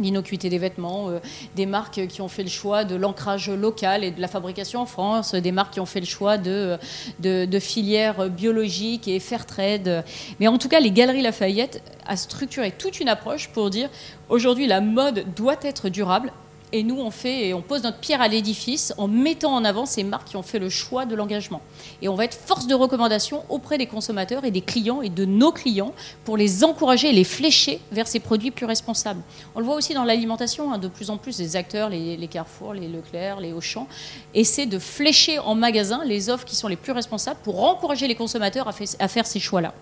l'innocuité 0.00 0.48
des 0.48 0.58
vêtements, 0.58 1.10
euh, 1.10 1.18
des 1.56 1.66
marques 1.66 2.06
qui 2.06 2.22
ont 2.22 2.28
fait 2.28 2.42
le 2.42 2.48
choix 2.48 2.84
de 2.84 2.94
l'ancrage 2.94 3.50
local 3.50 4.04
et 4.04 4.10
de 4.10 4.20
la 4.20 4.28
fabrication 4.28 4.80
en 4.80 4.86
France, 4.86 5.34
des 5.34 5.52
marques 5.52 5.74
qui 5.74 5.80
ont 5.80 5.86
fait 5.86 6.00
le 6.00 6.06
choix 6.06 6.38
de, 6.38 6.78
de, 7.20 7.58
filières 7.58 8.30
biologiques 8.30 9.08
et 9.08 9.20
fair 9.20 9.46
trade. 9.46 10.04
Mais 10.40 10.48
en 10.48 10.58
tout 10.58 10.68
cas, 10.68 10.80
les 10.80 10.90
Galeries 10.90 11.22
Lafayette 11.22 11.82
a 12.06 12.16
structuré 12.16 12.70
toute 12.70 13.00
une 13.00 13.08
approche 13.08 13.48
pour 13.48 13.68
dire 13.68 13.90
aujourd'hui 14.28 14.66
la 14.66 14.80
mode 14.80 15.24
doit 15.34 15.58
être 15.62 15.88
durable 15.88 16.32
et 16.72 16.82
nous, 16.82 16.98
on 16.98 17.10
fait 17.10 17.52
on 17.52 17.60
pose 17.60 17.82
notre 17.82 17.98
pierre 17.98 18.22
à 18.22 18.28
l'édifice 18.28 18.94
en 18.96 19.08
mettant 19.08 19.54
en 19.54 19.64
avant 19.64 19.86
ces 19.86 20.04
marques 20.04 20.28
qui 20.28 20.36
ont 20.36 20.42
fait 20.42 20.58
le 20.58 20.68
choix 20.68 21.04
de 21.04 21.14
l'engagement. 21.14 21.60
Et 22.00 22.08
on 22.08 22.14
va 22.14 22.24
être 22.24 22.34
force 22.34 22.66
de 22.66 22.74
recommandation 22.74 23.44
auprès 23.48 23.78
des 23.78 23.86
consommateurs 23.86 24.44
et 24.44 24.50
des 24.50 24.62
clients 24.62 25.02
et 25.02 25.08
de 25.08 25.24
nos 25.24 25.52
clients 25.52 25.92
pour 26.24 26.36
les 26.36 26.64
encourager 26.64 27.10
et 27.10 27.12
les 27.12 27.24
flécher 27.24 27.80
vers 27.90 28.08
ces 28.08 28.20
produits 28.20 28.50
plus 28.50 28.66
responsables. 28.66 29.22
On 29.54 29.60
le 29.60 29.66
voit 29.66 29.74
aussi 29.74 29.94
dans 29.94 30.04
l'alimentation, 30.04 30.72
hein, 30.72 30.78
de 30.78 30.88
plus 30.88 31.10
en 31.10 31.18
plus 31.18 31.38
les 31.38 31.56
acteurs, 31.56 31.90
les, 31.90 32.28
Carrefour, 32.30 32.72
les 32.72 32.88
Leclerc, 32.88 33.40
les 33.40 33.52
Auchan, 33.52 33.86
essaient 34.34 34.66
de 34.66 34.78
flécher 34.78 35.38
en 35.38 35.54
magasin 35.54 36.02
les 36.04 36.30
offres 36.30 36.44
qui 36.44 36.56
sont 36.56 36.68
les 36.68 36.76
plus 36.76 36.92
responsables 36.92 37.40
pour 37.42 37.62
encourager 37.64 38.08
les 38.08 38.14
consommateurs 38.14 38.68
à 38.68 39.08
faire 39.08 39.26
ces 39.26 39.40
choix-là. 39.40 39.74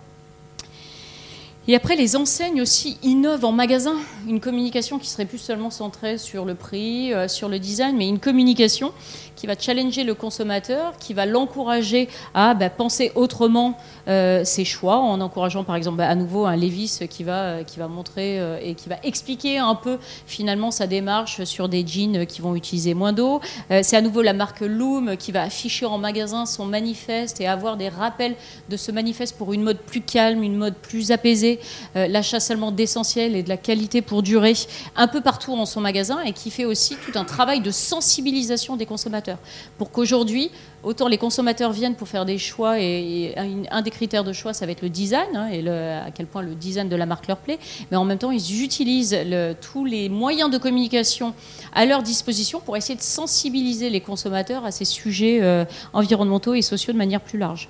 Et 1.70 1.76
après, 1.76 1.94
les 1.94 2.16
enseignes 2.16 2.60
aussi 2.60 2.98
innovent 3.04 3.44
en 3.44 3.52
magasin. 3.52 3.94
Une 4.26 4.40
communication 4.40 4.98
qui 4.98 5.08
serait 5.08 5.24
plus 5.24 5.38
seulement 5.38 5.70
centrée 5.70 6.18
sur 6.18 6.44
le 6.44 6.56
prix, 6.56 7.14
euh, 7.14 7.28
sur 7.28 7.48
le 7.48 7.60
design, 7.60 7.96
mais 7.96 8.08
une 8.08 8.18
communication 8.18 8.92
qui 9.40 9.46
va 9.46 9.54
challenger 9.58 10.04
le 10.04 10.12
consommateur, 10.12 10.98
qui 10.98 11.14
va 11.14 11.24
l'encourager 11.24 12.10
à 12.34 12.52
bah, 12.52 12.68
penser 12.68 13.10
autrement 13.14 13.78
euh, 14.06 14.44
ses 14.44 14.66
choix, 14.66 14.98
en 14.98 15.18
encourageant 15.22 15.64
par 15.64 15.76
exemple 15.76 15.96
bah, 15.96 16.08
à 16.08 16.14
nouveau 16.14 16.44
un 16.44 16.56
Levis 16.56 17.00
qui 17.08 17.24
va, 17.24 17.42
euh, 17.44 17.64
qui 17.64 17.78
va 17.78 17.88
montrer 17.88 18.38
euh, 18.38 18.58
et 18.62 18.74
qui 18.74 18.90
va 18.90 18.96
expliquer 19.02 19.56
un 19.56 19.74
peu 19.74 19.96
finalement 20.26 20.70
sa 20.70 20.86
démarche 20.86 21.44
sur 21.44 21.70
des 21.70 21.86
jeans 21.86 22.26
qui 22.26 22.42
vont 22.42 22.54
utiliser 22.54 22.92
moins 22.92 23.14
d'eau. 23.14 23.40
C'est 23.82 23.96
à 23.96 24.02
nouveau 24.02 24.20
la 24.20 24.34
marque 24.34 24.60
Loom 24.60 25.16
qui 25.16 25.32
va 25.32 25.42
afficher 25.42 25.86
en 25.86 25.96
magasin 25.96 26.44
son 26.44 26.66
manifeste 26.66 27.40
et 27.40 27.46
avoir 27.46 27.78
des 27.78 27.88
rappels 27.88 28.34
de 28.68 28.76
ce 28.76 28.92
manifeste 28.92 29.38
pour 29.38 29.54
une 29.54 29.62
mode 29.62 29.78
plus 29.78 30.02
calme, 30.02 30.42
une 30.42 30.56
mode 30.56 30.74
plus 30.74 31.12
apaisée, 31.12 31.60
l'achat 31.94 32.40
seulement 32.40 32.72
d'essentiel 32.72 33.36
et 33.36 33.42
de 33.42 33.48
la 33.48 33.56
qualité 33.56 34.02
pour 34.02 34.22
durer 34.22 34.52
un 34.96 35.08
peu 35.08 35.20
partout 35.20 35.54
en 35.54 35.64
son 35.64 35.80
magasin 35.80 36.20
et 36.20 36.32
qui 36.32 36.50
fait 36.50 36.64
aussi 36.64 36.96
tout 36.96 37.18
un 37.18 37.24
travail 37.24 37.60
de 37.60 37.70
sensibilisation 37.70 38.76
des 38.76 38.86
consommateurs. 38.86 39.29
Pour 39.78 39.90
qu'aujourd'hui, 39.90 40.50
autant 40.82 41.08
les 41.08 41.18
consommateurs 41.18 41.72
viennent 41.72 41.94
pour 41.94 42.08
faire 42.08 42.24
des 42.24 42.38
choix, 42.38 42.80
et, 42.80 43.34
un 43.70 43.82
des 43.82 43.90
critères 43.90 44.24
de 44.24 44.32
choix, 44.32 44.52
ça 44.52 44.66
va 44.66 44.72
être 44.72 44.82
le 44.82 44.88
design, 44.88 45.34
hein, 45.34 45.48
et 45.48 45.66
à 45.68 46.10
quel 46.14 46.26
point 46.26 46.42
le 46.42 46.54
design 46.54 46.88
de 46.88 46.96
la 46.96 47.06
marque 47.06 47.26
leur 47.26 47.36
plaît, 47.38 47.58
mais 47.90 47.96
en 47.96 48.04
même 48.04 48.18
temps, 48.18 48.30
ils 48.30 48.62
utilisent 48.62 49.16
tous 49.60 49.84
les 49.84 50.08
moyens 50.08 50.50
de 50.50 50.58
communication 50.58 51.34
à 51.72 51.86
leur 51.86 52.02
disposition 52.02 52.60
pour 52.60 52.76
essayer 52.76 52.96
de 52.96 53.02
sensibiliser 53.02 53.90
les 53.90 54.00
consommateurs 54.00 54.64
à 54.64 54.70
ces 54.70 54.84
sujets 54.84 55.38
euh, 55.42 55.64
environnementaux 55.92 56.54
et 56.54 56.62
sociaux 56.62 56.92
de 56.92 56.98
manière 56.98 57.20
plus 57.20 57.38
large. 57.38 57.68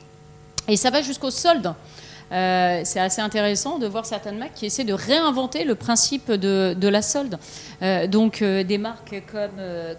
Et 0.69 0.77
ça 0.77 0.91
va 0.91 1.03
jusqu'au 1.03 1.31
solde. 1.31 1.73
Euh, 2.33 2.83
c'est 2.85 3.01
assez 3.01 3.21
intéressant 3.21 3.79
de 3.79 3.87
voir 3.89 4.07
certaines 4.07 4.39
marques 4.39 4.55
qui 4.55 4.67
essaient 4.67 4.85
de 4.85 4.93
réinventer 4.93 5.65
le 5.65 5.75
principe 5.75 6.31
de, 6.31 6.89
la 6.89 7.03
solde. 7.03 7.39
Euh, 7.83 8.07
donc 8.07 8.43
des 8.43 8.79
marques 8.79 9.23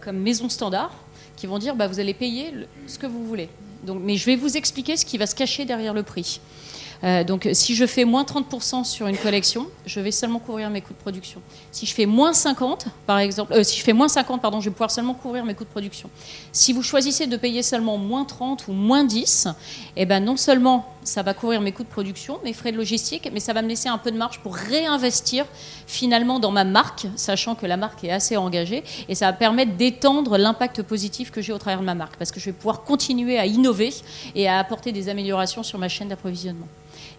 comme 0.01 0.17
Maison 0.17 0.47
Standard, 0.47 0.93
qui 1.35 1.47
vont 1.47 1.57
dire 1.57 1.75
bah, 1.75 1.87
vous 1.87 1.99
allez 1.99 2.13
payer 2.13 2.51
ce 2.87 2.97
que 2.97 3.07
vous 3.07 3.25
voulez. 3.25 3.49
Mais 3.87 4.15
je 4.15 4.25
vais 4.25 4.35
vous 4.35 4.57
expliquer 4.57 4.95
ce 4.97 5.05
qui 5.05 5.17
va 5.17 5.25
se 5.25 5.35
cacher 5.35 5.65
derrière 5.65 5.93
le 5.93 6.03
prix. 6.03 6.39
Euh, 7.03 7.23
donc 7.23 7.49
si 7.53 7.75
je 7.75 7.85
fais 7.85 8.05
moins 8.05 8.23
30% 8.23 8.83
sur 8.83 9.07
une 9.07 9.17
collection, 9.17 9.67
je 9.85 9.99
vais 9.99 10.11
seulement 10.11 10.39
couvrir 10.39 10.69
mes 10.69 10.81
coûts 10.81 10.93
de 10.93 10.99
production. 10.99 11.41
Si 11.71 11.85
je 11.85 11.93
fais 11.93 12.05
moins 12.05 12.33
50, 12.33 12.85
par 13.07 13.17
exemple, 13.19 13.53
euh, 13.53 13.63
si 13.63 13.79
je 13.79 13.83
fais 13.83 13.93
moins 13.93 14.07
50, 14.07 14.41
pardon, 14.41 14.59
je 14.59 14.65
vais 14.65 14.71
pouvoir 14.71 14.91
seulement 14.91 15.13
couvrir 15.13 15.43
mes 15.43 15.55
coûts 15.55 15.63
de 15.63 15.69
production. 15.69 16.09
Si 16.51 16.73
vous 16.73 16.83
choisissez 16.83 17.27
de 17.27 17.37
payer 17.37 17.63
seulement 17.63 17.97
moins 17.97 18.25
30 18.25 18.67
ou 18.67 18.73
moins 18.73 19.03
10, 19.03 19.47
eh 19.95 20.05
ben 20.05 20.23
non 20.23 20.37
seulement 20.37 20.87
ça 21.03 21.23
va 21.23 21.33
couvrir 21.33 21.61
mes 21.61 21.71
coûts 21.71 21.83
de 21.83 21.89
production, 21.89 22.39
mes 22.43 22.53
frais 22.53 22.71
de 22.71 22.77
logistique, 22.77 23.29
mais 23.33 23.39
ça 23.39 23.53
va 23.53 23.61
me 23.63 23.67
laisser 23.67 23.89
un 23.89 23.97
peu 23.97 24.11
de 24.11 24.17
marge 24.17 24.39
pour 24.41 24.55
réinvestir 24.55 25.45
finalement 25.87 26.39
dans 26.39 26.51
ma 26.51 26.63
marque, 26.63 27.07
sachant 27.15 27.55
que 27.55 27.65
la 27.65 27.77
marque 27.77 28.03
est 28.03 28.11
assez 28.11 28.37
engagée, 28.37 28.83
et 29.09 29.15
ça 29.15 29.25
va 29.25 29.33
permettre 29.33 29.75
d'étendre 29.75 30.37
l'impact 30.37 30.83
positif 30.83 31.31
que 31.31 31.41
j'ai 31.41 31.53
au 31.53 31.57
travers 31.57 31.79
de 31.79 31.85
ma 31.85 31.95
marque, 31.95 32.17
parce 32.17 32.31
que 32.31 32.39
je 32.39 32.45
vais 32.45 32.53
pouvoir 32.53 32.83
continuer 32.83 33.39
à 33.39 33.47
innover 33.47 33.91
et 34.35 34.47
à 34.47 34.59
apporter 34.59 34.91
des 34.91 35.09
améliorations 35.09 35.63
sur 35.63 35.79
ma 35.79 35.89
chaîne 35.89 36.09
d'approvisionnement. 36.09 36.67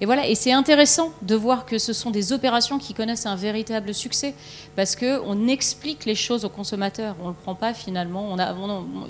Et 0.01 0.07
voilà, 0.07 0.26
et 0.26 0.34
c'est 0.34 0.53
intéressant 0.53 1.12
de 1.22 1.34
voir 1.34 1.66
que 1.66 1.78
ce 1.78 1.93
sont 1.93 2.11
des 2.11 2.32
opérations 2.32 2.78
qui 2.78 2.95
connaissent 2.95 3.26
un 3.26 3.36
véritable 3.36 3.95
succès 3.95 4.34
parce 4.74 4.97
qu'on 4.97 5.47
explique 5.49 6.05
les 6.05 6.14
choses 6.14 6.45
aux 6.45 6.49
consommateurs. 6.49 7.14
On 7.20 7.24
ne 7.24 7.28
le 7.28 7.34
prend 7.34 7.55
pas 7.55 7.74
finalement. 7.74 8.26
On 8.30 8.38
a, 8.38 8.55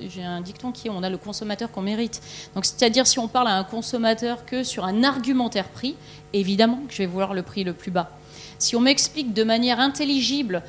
j'ai 0.09 0.25
un 0.25 0.41
dicton 0.41 0.73
qui 0.73 0.89
est 0.89 0.91
on 0.91 1.03
a 1.03 1.11
le 1.11 1.19
consommateur 1.19 1.71
qu'on 1.71 1.83
mérite. 1.83 2.21
Donc 2.55 2.65
c'est-à-dire 2.65 3.07
si 3.07 3.19
on 3.19 3.29
parle 3.29 3.49
à 3.49 3.57
un 3.57 3.65
consommateur 3.65 4.45
que 4.45 4.63
sur 4.63 4.85
un 4.85 5.05
argumentaire 5.05 5.69
prix, 5.69 5.97
évidemment 6.33 6.81
que 6.89 6.93
je 6.93 6.99
vais 6.99 7.07
vouloir 7.07 7.35
le 7.35 7.43
prix 7.43 7.65
le 7.65 7.73
plus 7.73 7.91
bas. 7.91 8.11
Si 8.59 8.77
on 8.77 8.81
m'explique 8.81 9.33
de 9.33 9.45
manière 9.45 9.81
intelligible 9.81 10.63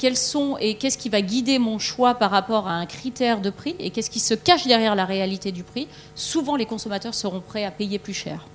quels 0.00 0.16
sont 0.16 0.56
et 0.58 0.76
qu'est-ce 0.76 0.96
qui 0.96 1.10
va 1.10 1.20
guider 1.20 1.58
mon 1.58 1.78
choix 1.78 2.14
par 2.14 2.30
rapport 2.30 2.66
à 2.68 2.72
un 2.72 2.86
critère 2.86 3.40
de 3.40 3.50
prix 3.50 3.76
et 3.78 3.90
qu'est-ce 3.90 4.08
qui 4.08 4.20
se 4.20 4.32
cache 4.32 4.66
derrière 4.66 4.94
la 4.94 5.04
réalité 5.04 5.52
du 5.52 5.62
prix, 5.62 5.88
souvent 6.14 6.56
les 6.56 6.64
consommateurs 6.64 7.14
seront 7.14 7.40
prêts 7.40 7.64
à 7.64 7.70
payer 7.70 7.98
plus 7.98 8.14
cher. 8.14 8.46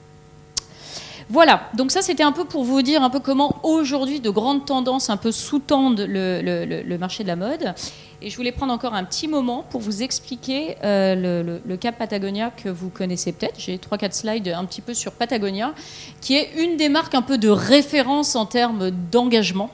Voilà, 1.29 1.69
donc 1.73 1.89
ça 1.89 2.03
c'était 2.03 2.23
un 2.23 2.31
peu 2.31 2.45
pour 2.45 2.63
vous 2.63 2.83
dire 2.83 3.01
un 3.01 3.09
peu 3.09 3.19
comment 3.19 3.59
aujourd'hui 3.63 4.19
de 4.19 4.29
grandes 4.29 4.65
tendances 4.65 5.09
un 5.09 5.17
peu 5.17 5.31
sous-tendent 5.31 6.05
le, 6.07 6.97
marché 6.97 7.23
de 7.23 7.27
la 7.27 7.35
mode. 7.35 7.73
Et 8.21 8.29
je 8.29 8.37
voulais 8.37 8.51
prendre 8.51 8.71
encore 8.71 8.93
un 8.93 9.03
petit 9.03 9.27
moment 9.27 9.65
pour 9.69 9.81
vous 9.81 10.03
expliquer 10.03 10.77
euh, 10.83 11.59
le, 11.65 11.77
cap 11.77 11.97
Patagonia 11.97 12.51
que 12.51 12.69
vous 12.69 12.89
connaissez 12.89 13.31
peut-être. 13.31 13.55
J'ai 13.57 13.77
3-4 13.77 14.13
slides 14.13 14.47
un 14.49 14.65
petit 14.65 14.81
peu 14.81 14.93
sur 14.93 15.13
Patagonia, 15.13 15.73
qui 16.21 16.35
est 16.35 16.51
une 16.57 16.77
des 16.77 16.89
marques 16.89 17.15
un 17.15 17.23
peu 17.23 17.39
de 17.39 17.49
référence 17.49 18.35
en 18.35 18.45
termes 18.45 18.91
d'engagement 18.91 19.71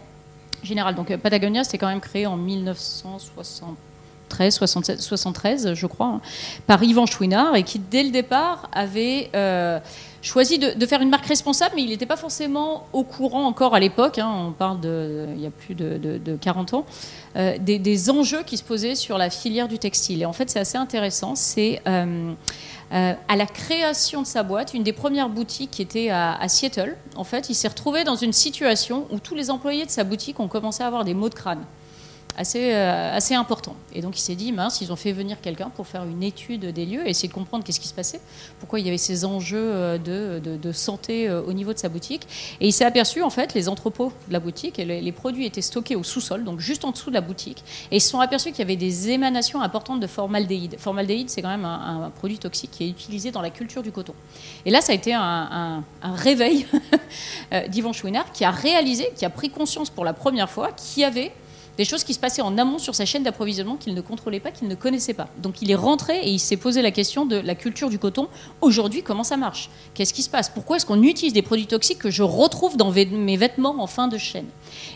général. 0.64 0.95
Donc 0.95 1.16
Patagonia, 1.18 1.66
c'est 1.66 1.78
quand 1.78 1.88
même 1.88 1.99
créé 1.99 2.26
en 2.28 2.38
1973, 2.38 3.76
73, 4.49 5.73
je 5.73 5.88
crois, 5.88 6.07
hein, 6.07 6.21
par 6.67 6.84
Yvan 6.84 7.05
Chouinard, 7.05 7.55
et 7.55 7.63
qui 7.63 7.79
dès 7.79 8.03
le 8.03 8.11
départ 8.11 8.69
avait... 8.73 9.29
Euh, 9.36 9.79
choisi 10.21 10.59
de, 10.59 10.86
faire 10.86 11.01
une 11.01 11.09
marque 11.09 11.25
responsable, 11.25 11.73
mais 11.75 11.84
il 11.84 11.89
n'était 11.89 12.05
pas 12.05 12.17
forcément 12.17 12.86
au 12.93 13.03
courant 13.03 13.45
encore 13.45 13.73
à 13.73 13.79
l'époque, 13.79 14.19
hein, 14.19 14.32
on 14.47 14.51
parle 14.51 14.79
de, 14.79 15.27
il 15.36 15.41
y 15.41 15.47
a 15.47 15.49
plus 15.49 15.75
de, 15.75 16.38
40 16.39 16.73
ans, 16.73 16.86
euh, 17.36 17.57
des, 17.59 18.09
enjeux 18.09 18.43
qui 18.43 18.57
se 18.57 18.63
posaient 18.63 18.95
sur 18.95 19.17
la 19.17 19.29
filière 19.29 19.67
du 19.67 19.79
textile. 19.79 20.21
Et 20.21 20.25
en 20.25 20.34
fait, 20.34 20.49
c'est 20.49 20.59
assez 20.59 20.77
intéressant. 20.77 21.36
C'est 21.36 21.82
euh, 21.88 22.34
à 22.91 23.36
la 23.36 23.45
création 23.45 24.21
de 24.21 24.27
sa 24.27 24.43
boîte, 24.43 24.73
une 24.73 24.84
des 24.84 24.93
premières 24.93 25.29
boutiques 25.29 25.71
qui 25.71 25.82
était 25.82 26.09
à, 26.09 26.34
à 26.36 26.47
Seattle, 26.47 26.97
en 27.15 27.23
fait, 27.23 27.49
il 27.49 27.55
s'est 27.55 27.67
retrouvé 27.67 28.03
dans 28.03 28.15
une 28.15 28.34
situation 28.34 29.07
où 29.11 29.19
tous 29.19 29.36
les 29.36 29.49
employés 29.49 29.86
de 29.86 29.91
sa 29.91 30.03
boutique 30.03 30.39
ont 30.39 30.47
commencé 30.47 30.84
à 30.84 30.88
avoir 30.88 31.05
des 31.05 31.13
maux 31.13 31.29
de 31.29 31.36
crâne 31.36 31.63
assez, 32.38 32.73
euh, 32.73 33.15
assez 33.15 33.36
important. 33.36 33.75
Et 33.93 34.01
donc 34.01 34.17
il 34.17 34.21
s'est 34.21 34.36
dit, 34.36 34.51
mince, 34.51 34.82
ils 34.82 34.91
ont 34.91 34.95
fait 34.95 35.11
venir 35.11 35.39
quelqu'un 35.41 35.69
pour 35.69 35.88
faire 35.88 36.03
une 36.03 36.23
étude 36.23 36.65
des 36.65 36.86
lieux 36.86 37.05
et 37.05 37.09
essayer 37.11 37.27
de 37.27 37.34
comprendre 37.34 37.63
qu'est-ce 37.63 37.79
qui 37.79 37.88
se 37.88 37.93
passait, 37.93 38.21
pourquoi 38.59 38.79
il 38.79 38.86
y 38.86 38.89
avait 38.89 38.97
ces 38.97 39.25
enjeux 39.25 39.57
euh, 39.57 39.97
de, 39.97 40.71
santé 40.71 41.27
euh, 41.27 41.41
au 41.41 41.53
niveau 41.53 41.73
de 41.73 41.77
sa 41.77 41.89
boutique. 41.89 42.23
Et 42.59 42.67
il 42.67 42.71
s'est 42.71 42.86
aperçu, 42.86 43.21
en 43.21 43.29
fait, 43.29 43.53
les 43.53 43.67
entrepôts 43.67 44.13
de 44.27 44.34
la 44.34 44.39
boutique, 44.39 44.79
et 44.79 44.86
les, 44.86 45.11
produits 45.11 45.45
étaient 45.45 45.61
stockés 45.61 45.95
au 45.95 46.03
sous-sol, 46.03 46.43
donc 46.43 46.59
juste 46.59 46.86
en 46.86 46.91
dessous 46.91 47.09
de 47.09 47.15
la 47.15 47.21
boutique, 47.21 47.63
et 47.91 47.97
ils 47.97 48.01
se 48.01 48.09
sont 48.09 48.21
aperçus 48.21 48.51
qu'il 48.51 48.59
y 48.59 48.61
avait 48.61 48.77
des 48.77 49.09
émanations 49.09 49.61
importantes 49.61 49.99
de 49.99 50.07
formaldéhyde. 50.07 50.77
Formaldéhyde, 50.79 51.29
c'est 51.29 51.41
quand 51.41 51.49
même 51.49 51.65
un, 51.65 52.11
produit 52.15 52.39
toxique 52.39 52.71
qui 52.71 52.86
est 52.86 52.89
utilisé 52.89 53.32
dans 53.32 53.41
la 53.41 53.49
culture 53.49 53.84
du 53.84 53.91
coton. 53.91 54.13
Et 54.65 54.71
là, 54.71 54.82
ça 54.82 54.93
a 54.93 54.95
été 54.95 55.13
un, 55.13 55.84
réveil 56.03 56.65
d'Yvan 57.69 57.93
Chouinard 57.93 58.32
qui 58.32 58.45
a 58.45 58.51
réalisé, 58.51 59.11
qui 59.15 59.25
a 59.25 59.29
pris 59.29 59.49
conscience 59.49 59.89
pour 59.89 60.05
la 60.05 60.13
première 60.13 60.49
fois 60.49 60.71
qu'il 60.71 61.01
y 61.01 61.05
avait 61.05 61.32
des 61.82 61.89
choses 61.89 62.03
qui 62.03 62.13
se 62.13 62.19
passaient 62.19 62.43
en 62.43 62.59
amont 62.59 62.77
sur 62.77 62.93
sa 62.93 63.05
chaîne 63.05 63.23
d'approvisionnement 63.23 63.75
qu'il 63.75 63.95
ne 63.95 64.01
contrôlait 64.01 64.39
pas, 64.39 64.51
qu'il 64.51 64.67
ne 64.67 64.75
connaissait 64.75 65.15
pas. 65.15 65.29
Donc 65.41 65.63
il 65.63 65.71
est 65.71 65.75
rentré 65.75 66.19
et 66.21 66.29
il 66.29 66.38
s'est 66.38 66.57
posé 66.57 66.84
la 66.84 66.91
question 66.91 67.25
de 67.25 67.38
la 67.38 67.55
culture 67.55 67.89
du 67.89 67.97
coton. 67.97 68.27
Aujourd'hui, 68.61 69.01
comment 69.01 69.23
ça 69.23 69.36
marche? 69.36 69.71
Qu'est-ce 69.95 70.13
qui 70.13 70.21
se 70.21 70.29
passe? 70.29 70.47
Pourquoi 70.47 70.77
est-ce 70.77 70.86
qu'on 70.86 71.01
utilise 71.01 71.34
des 71.34 71.41
produits 71.41 71.65
toxiques 71.65 71.97
que 71.97 72.11
je 72.11 72.21
retrouve 72.21 72.77
dans 72.77 72.91
mes 72.91 73.36
vêtements 73.36 73.82
en 73.82 73.88
fin 73.88 74.07
de 74.07 74.19
chaîne? 74.19 74.45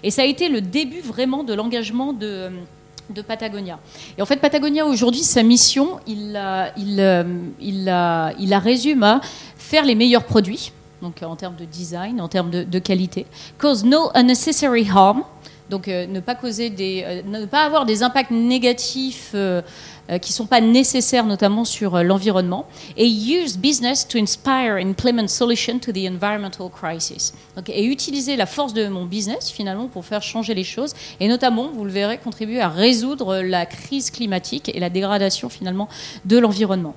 Et 0.04 0.12
ça 0.12 0.22
a 0.22 0.26
été 0.26 0.48
le 0.48 0.62
début 0.62 1.02
vraiment 1.02 1.44
de 1.44 1.54
l'engagement 1.56 2.14
de 2.14 2.52
de 3.12 3.22
Patagonia. 3.22 3.80
Et 4.18 4.22
en 4.24 4.26
fait, 4.26 4.38
Patagonia, 4.38 4.84
aujourd'hui, 4.86 5.22
sa 5.22 5.44
mission, 5.44 6.00
il 6.08 6.32
la, 6.34 6.74
la 8.40 8.60
résume 8.60 9.04
à 9.04 9.22
faire 9.58 9.86
les 9.86 9.94
meilleurs 9.94 10.24
produits, 10.24 10.72
donc 11.04 11.22
en 11.22 11.36
termes 11.36 11.56
de 11.56 11.66
design, 11.66 12.20
en 12.20 12.28
termes 12.28 12.50
de, 12.50 12.64
de 12.64 12.80
qualité, 12.80 13.28
cause 13.60 13.84
no 13.86 14.10
unnecessary 14.16 14.88
harm, 14.90 15.24
donc 15.70 15.88
euh, 15.88 16.06
ne 16.06 16.20
pas 16.20 16.36
causer 16.36 16.74
euh, 16.80 17.22
ne 17.26 17.46
pas 17.46 17.64
avoir 17.64 17.86
des 17.86 18.04
impacts 18.04 18.32
négatifs 18.32 19.32
euh, 19.34 19.62
qui 20.22 20.32
ne 20.32 20.36
sont 20.36 20.46
pas 20.46 20.62
nécessaires, 20.62 21.26
notamment 21.26 21.66
sur 21.66 22.04
l'environnement. 22.04 22.68
Et 22.96 23.08
use 23.08 23.58
business 23.58 24.08
to 24.08 24.20
inspire 24.20 24.78
and 24.80 24.90
implement 24.90 25.28
solutions 25.28 25.80
to 25.80 25.92
the 25.92 26.08
environmental 26.08 26.70
crisis. 26.70 27.34
Et 27.68 27.86
utiliser 27.86 28.36
la 28.36 28.46
force 28.46 28.74
de 28.74 28.88
mon 28.88 29.06
business 29.06 29.50
finalement 29.50 29.88
pour 29.88 30.06
faire 30.06 30.22
changer 30.22 30.54
les 30.54 30.64
choses 30.64 30.94
et 31.20 31.28
notamment, 31.28 31.70
vous 31.74 31.86
le 31.86 31.92
verrez, 31.92 32.20
contribuer 32.20 32.62
à 32.62 32.70
résoudre 32.70 33.38
la 33.38 33.66
crise 33.66 34.12
climatique 34.12 34.70
et 34.72 34.80
la 34.80 34.92
dégradation 34.92 35.50
finalement 35.50 35.90
de 36.26 36.38
l'environnement. 36.38 36.94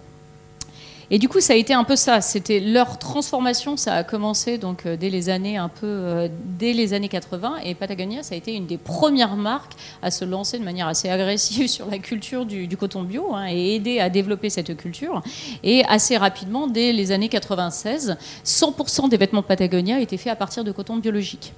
Et 1.11 1.19
du 1.19 1.29
coup, 1.29 1.41
ça 1.41 1.55
a 1.55 1.57
été 1.57 1.73
un 1.73 1.85
peu 1.85 1.97
ça. 1.97 2.21
C'était 2.21 2.61
leur 2.61 2.99
transformation. 2.99 3.77
Ça 3.77 3.95
a 3.95 4.05
commencé 4.05 4.59
donc 4.59 4.85
euh, 4.85 4.97
dès 4.97 5.09
les 5.09 5.31
années 5.31 5.57
un 5.57 5.69
peu 5.69 5.87
euh, 5.87 6.29
dès 6.59 6.73
les 6.75 6.93
années 6.93 7.09
80. 7.09 7.59
Et 7.65 7.75
Patagonia, 7.75 8.23
ça 8.23 8.35
a 8.35 8.39
été 8.39 8.55
une 8.55 8.67
des 8.67 8.77
premières 8.77 9.37
marques 9.37 9.73
à 10.03 10.11
se 10.11 10.25
lancer 10.25 10.59
de 10.59 10.65
manière 10.65 10.87
assez 10.87 11.09
agressive 11.09 11.69
sur 11.69 11.91
la 11.91 11.99
culture 11.99 12.45
du, 12.45 12.69
coton 12.77 13.03
bio 13.03 13.35
hein, 13.35 13.47
et 13.51 13.75
aider 13.75 14.01
à 14.01 14.11
développer 14.11 14.51
cette 14.51 14.77
culture. 14.77 15.23
Et 15.63 15.83
assez 15.87 16.17
rapidement, 16.17 16.67
dès 16.67 16.93
les 16.93 17.11
années 17.11 17.29
96, 17.29 18.17
100% 18.45 19.09
des 19.09 19.17
vêtements 19.17 19.43
Patagonia 19.43 20.01
étaient 20.01 20.19
faits 20.19 20.33
à 20.33 20.37
partir 20.37 20.63
de 20.63 20.73
coton 20.73 20.97
biologique. 20.97 21.53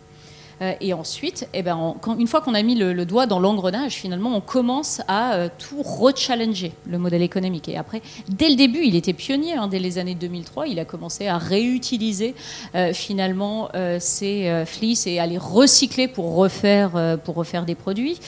Euh, 0.63 0.75
et 0.81 0.93
ensuite, 0.93 1.49
eh 1.55 1.63
ben, 1.63 1.95
une 2.19 2.27
fois 2.27 2.41
qu'on 2.41 2.55
a 2.55 2.63
mis 2.63 2.75
le, 2.75 3.05
doigt 3.05 3.27
dans 3.27 3.41
l'engrenage, 3.41 3.93
finalement, 3.93 4.35
on 4.37 4.41
commence 4.41 5.01
à 5.09 5.35
euh, 5.35 5.49
tout 5.59 5.83
rechallenger, 5.83 6.73
le 6.87 6.99
modèle 6.99 7.23
économique. 7.23 7.69
Et 7.69 7.77
après, 7.77 8.03
dès 8.29 8.49
le 8.49 8.57
début, 8.57 8.81
il 8.85 8.95
était 8.95 9.13
pionnier. 9.13 9.55
Hein, 9.55 9.69
dès 9.69 9.79
les 9.79 9.99
années 9.99 10.15
2003, 10.15 10.69
il 10.69 10.79
a 10.79 10.85
commencé 10.85 11.27
à 11.27 11.39
réutiliser 11.39 12.35
euh, 12.75 12.93
finalement 12.93 13.69
ces 13.99 14.65
fleeces 14.67 15.07
et 15.07 15.19
à 15.19 15.27
les 15.27 15.39
recycler 15.39 16.09
pour 16.09 16.35
refaire, 16.35 17.19
pour 17.25 17.35
refaire 17.35 17.65
des 17.65 17.75
produits. 17.75 18.19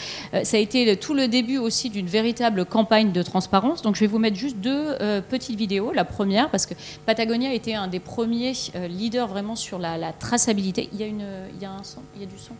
ça 0.42 0.56
a 0.56 0.60
été 0.60 0.96
tout 0.96 1.14
le 1.14 1.28
début 1.28 1.58
aussi 1.58 1.90
d'une 1.90 2.06
véritable 2.06 2.64
campagne 2.64 3.12
de 3.12 3.22
transparence. 3.22 3.82
Donc, 3.82 3.96
je 3.96 4.00
vais 4.00 4.06
vous 4.06 4.18
mettre 4.18 4.36
juste 4.36 4.58
deux 4.58 4.96
petites 5.28 5.58
vidéos. 5.58 5.92
La 5.92 6.04
première, 6.04 6.50
parce 6.50 6.66
que 6.66 6.74
Patagonia 7.06 7.52
était 7.52 7.74
un 7.74 7.88
des 7.88 8.00
premiers 8.00 8.52
leaders 8.88 9.28
vraiment 9.28 9.56
sur 9.56 9.78
la, 9.78 10.12
traçabilité. 10.12 10.88
Il 10.92 11.00
y 11.00 11.02
a, 11.02 11.06
une, 11.06 11.26
il 11.54 11.62
y 11.62 11.64
a 11.64 11.70
un 11.70 11.82
son 11.82 12.00
du 12.26 12.38
son 12.38 12.54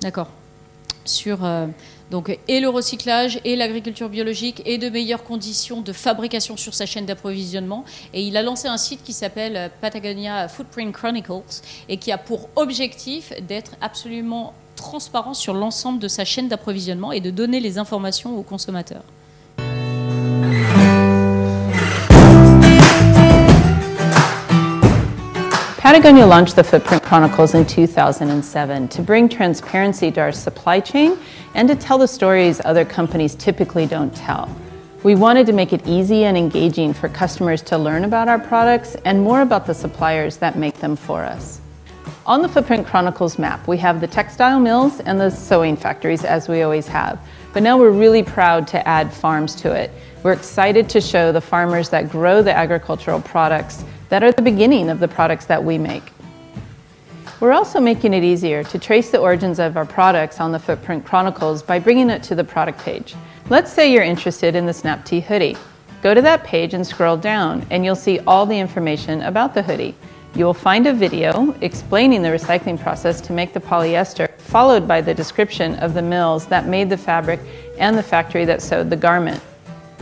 D'accord. 0.00 0.28
Sur 1.04 1.44
euh, 1.44 1.66
donc, 2.10 2.38
et 2.48 2.60
le 2.60 2.68
recyclage 2.68 3.40
et 3.44 3.56
l'agriculture 3.56 4.08
biologique 4.08 4.62
et 4.64 4.78
de 4.78 4.88
meilleures 4.88 5.24
conditions 5.24 5.80
de 5.80 5.92
fabrication 5.92 6.56
sur 6.56 6.74
sa 6.74 6.86
chaîne 6.86 7.06
d'approvisionnement. 7.06 7.84
Et 8.12 8.22
il 8.22 8.36
a 8.36 8.42
lancé 8.42 8.68
un 8.68 8.76
site 8.76 9.02
qui 9.02 9.12
s'appelle 9.12 9.70
Patagonia 9.80 10.48
Footprint 10.48 10.92
Chronicles 10.92 11.62
et 11.88 11.96
qui 11.96 12.12
a 12.12 12.18
pour 12.18 12.48
objectif 12.56 13.32
d'être 13.48 13.72
absolument 13.80 14.54
transparent 14.76 15.34
sur 15.34 15.54
l'ensemble 15.54 15.98
de 15.98 16.08
sa 16.08 16.24
chaîne 16.24 16.48
d'approvisionnement 16.48 17.12
et 17.12 17.20
de 17.20 17.30
donner 17.30 17.60
les 17.60 17.78
informations 17.78 18.38
aux 18.38 18.42
consommateurs. 18.42 19.04
Patagonia 25.94 26.26
launched 26.26 26.56
the 26.56 26.64
Footprint 26.64 27.04
Chronicles 27.04 27.54
in 27.54 27.64
2007 27.64 28.88
to 28.88 29.00
bring 29.00 29.28
transparency 29.28 30.10
to 30.10 30.20
our 30.20 30.32
supply 30.32 30.80
chain 30.80 31.16
and 31.54 31.68
to 31.68 31.76
tell 31.76 31.98
the 31.98 32.08
stories 32.08 32.60
other 32.64 32.84
companies 32.84 33.36
typically 33.36 33.86
don't 33.86 34.12
tell. 34.12 34.50
We 35.04 35.14
wanted 35.14 35.46
to 35.46 35.52
make 35.52 35.72
it 35.72 35.86
easy 35.86 36.24
and 36.24 36.36
engaging 36.36 36.94
for 36.94 37.08
customers 37.08 37.62
to 37.62 37.78
learn 37.78 38.02
about 38.02 38.26
our 38.26 38.40
products 38.40 38.96
and 39.04 39.22
more 39.22 39.42
about 39.42 39.66
the 39.66 39.72
suppliers 39.72 40.36
that 40.38 40.58
make 40.58 40.78
them 40.78 40.96
for 40.96 41.22
us. 41.22 41.60
On 42.26 42.42
the 42.42 42.48
Footprint 42.48 42.88
Chronicles 42.88 43.38
map, 43.38 43.68
we 43.68 43.76
have 43.76 44.00
the 44.00 44.08
textile 44.08 44.58
mills 44.58 44.98
and 44.98 45.20
the 45.20 45.30
sewing 45.30 45.76
factories 45.76 46.24
as 46.24 46.48
we 46.48 46.62
always 46.62 46.88
have. 46.88 47.20
But 47.52 47.62
now 47.62 47.78
we're 47.78 47.92
really 47.92 48.24
proud 48.24 48.66
to 48.66 48.88
add 48.88 49.12
farms 49.12 49.54
to 49.56 49.70
it. 49.70 49.92
We're 50.24 50.32
excited 50.32 50.88
to 50.88 51.00
show 51.00 51.30
the 51.30 51.40
farmers 51.40 51.88
that 51.90 52.10
grow 52.10 52.42
the 52.42 52.52
agricultural 52.52 53.20
products 53.20 53.84
that 54.14 54.22
are 54.22 54.30
the 54.30 54.42
beginning 54.42 54.90
of 54.90 55.00
the 55.00 55.08
products 55.08 55.46
that 55.46 55.64
we 55.64 55.76
make. 55.76 56.12
We're 57.40 57.50
also 57.50 57.80
making 57.80 58.14
it 58.14 58.22
easier 58.22 58.62
to 58.62 58.78
trace 58.78 59.10
the 59.10 59.18
origins 59.18 59.58
of 59.58 59.76
our 59.76 59.84
products 59.84 60.38
on 60.38 60.52
the 60.52 60.58
Footprint 60.60 61.04
Chronicles 61.04 61.64
by 61.64 61.80
bringing 61.80 62.10
it 62.10 62.22
to 62.22 62.36
the 62.36 62.44
product 62.44 62.78
page. 62.78 63.16
Let's 63.50 63.72
say 63.72 63.92
you're 63.92 64.04
interested 64.04 64.54
in 64.54 64.66
the 64.66 64.72
Snap 64.72 65.04
Tea 65.04 65.18
hoodie. 65.18 65.56
Go 66.00 66.14
to 66.14 66.22
that 66.22 66.44
page 66.44 66.74
and 66.74 66.86
scroll 66.86 67.16
down, 67.16 67.66
and 67.70 67.84
you'll 67.84 67.96
see 67.96 68.20
all 68.20 68.46
the 68.46 68.56
information 68.56 69.20
about 69.22 69.52
the 69.52 69.64
hoodie. 69.64 69.96
You 70.36 70.44
will 70.44 70.54
find 70.54 70.86
a 70.86 70.94
video 70.94 71.52
explaining 71.60 72.22
the 72.22 72.28
recycling 72.28 72.80
process 72.80 73.20
to 73.22 73.32
make 73.32 73.52
the 73.52 73.58
polyester, 73.58 74.30
followed 74.38 74.86
by 74.86 75.00
the 75.00 75.12
description 75.12 75.74
of 75.80 75.92
the 75.92 76.02
mills 76.02 76.46
that 76.46 76.68
made 76.68 76.88
the 76.88 76.96
fabric 76.96 77.40
and 77.80 77.98
the 77.98 78.02
factory 78.04 78.44
that 78.44 78.62
sewed 78.62 78.90
the 78.90 78.96
garment. 78.96 79.42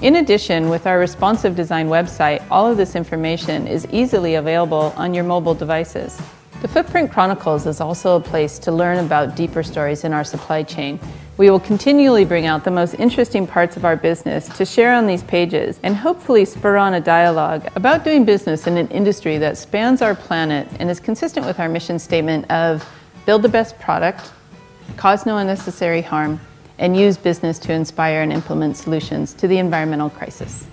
In 0.00 0.16
addition, 0.16 0.68
with 0.68 0.86
our 0.86 0.98
responsive 0.98 1.54
design 1.54 1.88
website, 1.88 2.44
all 2.50 2.66
of 2.68 2.76
this 2.76 2.96
information 2.96 3.66
is 3.66 3.86
easily 3.92 4.36
available 4.36 4.92
on 4.96 5.14
your 5.14 5.24
mobile 5.24 5.54
devices. 5.54 6.20
The 6.62 6.68
Footprint 6.68 7.10
Chronicles 7.10 7.66
is 7.66 7.80
also 7.80 8.16
a 8.16 8.20
place 8.20 8.58
to 8.60 8.72
learn 8.72 9.04
about 9.04 9.36
deeper 9.36 9.62
stories 9.62 10.04
in 10.04 10.12
our 10.12 10.24
supply 10.24 10.62
chain. 10.62 10.98
We 11.36 11.50
will 11.50 11.60
continually 11.60 12.24
bring 12.24 12.46
out 12.46 12.62
the 12.62 12.70
most 12.70 12.94
interesting 12.94 13.46
parts 13.46 13.76
of 13.76 13.84
our 13.84 13.96
business 13.96 14.48
to 14.56 14.64
share 14.64 14.94
on 14.94 15.06
these 15.06 15.22
pages 15.22 15.80
and 15.82 15.96
hopefully 15.96 16.44
spur 16.44 16.76
on 16.76 16.94
a 16.94 17.00
dialogue 17.00 17.68
about 17.74 18.04
doing 18.04 18.24
business 18.24 18.66
in 18.66 18.76
an 18.76 18.88
industry 18.88 19.38
that 19.38 19.56
spans 19.56 20.02
our 20.02 20.14
planet 20.14 20.68
and 20.78 20.90
is 20.90 21.00
consistent 21.00 21.46
with 21.46 21.58
our 21.58 21.68
mission 21.68 21.98
statement 21.98 22.48
of 22.50 22.88
build 23.24 23.42
the 23.42 23.48
best 23.48 23.78
product, 23.78 24.30
cause 24.96 25.26
no 25.26 25.38
unnecessary 25.38 26.02
harm, 26.02 26.38
and 26.82 26.96
use 26.96 27.16
business 27.16 27.60
to 27.60 27.72
inspire 27.72 28.22
and 28.22 28.32
implement 28.32 28.76
solutions 28.76 29.32
to 29.34 29.46
the 29.46 29.58
environmental 29.58 30.10
crisis. 30.10 30.66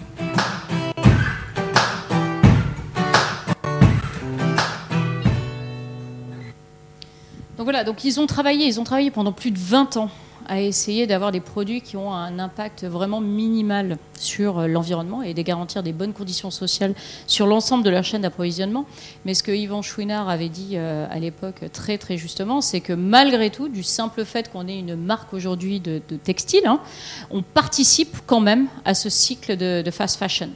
Donc 7.57 7.66
voilà, 7.66 7.84
donc 7.84 8.03
ils 8.03 8.20
ont 8.20 8.26
travaillé, 8.26 8.66
ils 8.66 8.80
ont 8.80 8.84
travaillé 8.84 9.12
pendant 9.12 9.34
plus 9.34 9.51
de 9.51 9.60
20 9.60 9.97
ans 9.97 10.10
à 10.49 10.59
essayer 10.59 11.07
d'avoir 11.07 11.31
des 11.31 11.39
produits 11.39 11.81
qui 11.81 11.95
ont 11.95 12.11
un 12.11 12.39
impact 12.39 12.83
vraiment 12.83 13.21
minimal 13.21 13.97
sur 14.19 14.67
l'environnement 14.67 15.21
et 15.21 15.33
de 15.33 15.41
garantir 15.41 15.83
des 15.83 15.93
bonnes 15.93 16.11
conditions 16.11 16.51
sociales 16.51 16.95
sur 17.27 17.47
l'ensemble 17.47 17.83
de 17.83 17.89
leur 17.89 18.03
chaîne 18.03 18.23
d'approvisionnement. 18.23 18.85
Mais 19.25 19.33
ce 19.33 19.43
que 19.43 19.51
Yvan 19.51 19.81
Chouinard 19.81 20.27
avait 20.27 20.49
dit 20.49 20.71
euh, 20.73 21.05
à 21.09 21.19
l'époque 21.19 21.63
très 21.71 21.99
justement, 22.17 22.61
c'est 22.61 22.81
que 22.81 22.93
malgré 22.93 23.49
tout, 23.49 23.69
du 23.69 23.83
simple 23.83 24.25
fait 24.25 24.51
qu'on 24.51 24.67
ait 24.67 24.79
une 24.79 24.95
marque 24.95 25.33
aujourd'hui 25.33 25.79
de, 25.79 26.01
textile, 26.23 26.65
hein, 26.65 26.79
on 27.29 27.43
participe 27.43 28.17
quand 28.25 28.39
même 28.39 28.67
à 28.85 28.93
ce 28.93 29.09
cycle 29.09 29.55
de 29.55 29.91
fast 29.91 30.17
fashion. 30.17 30.49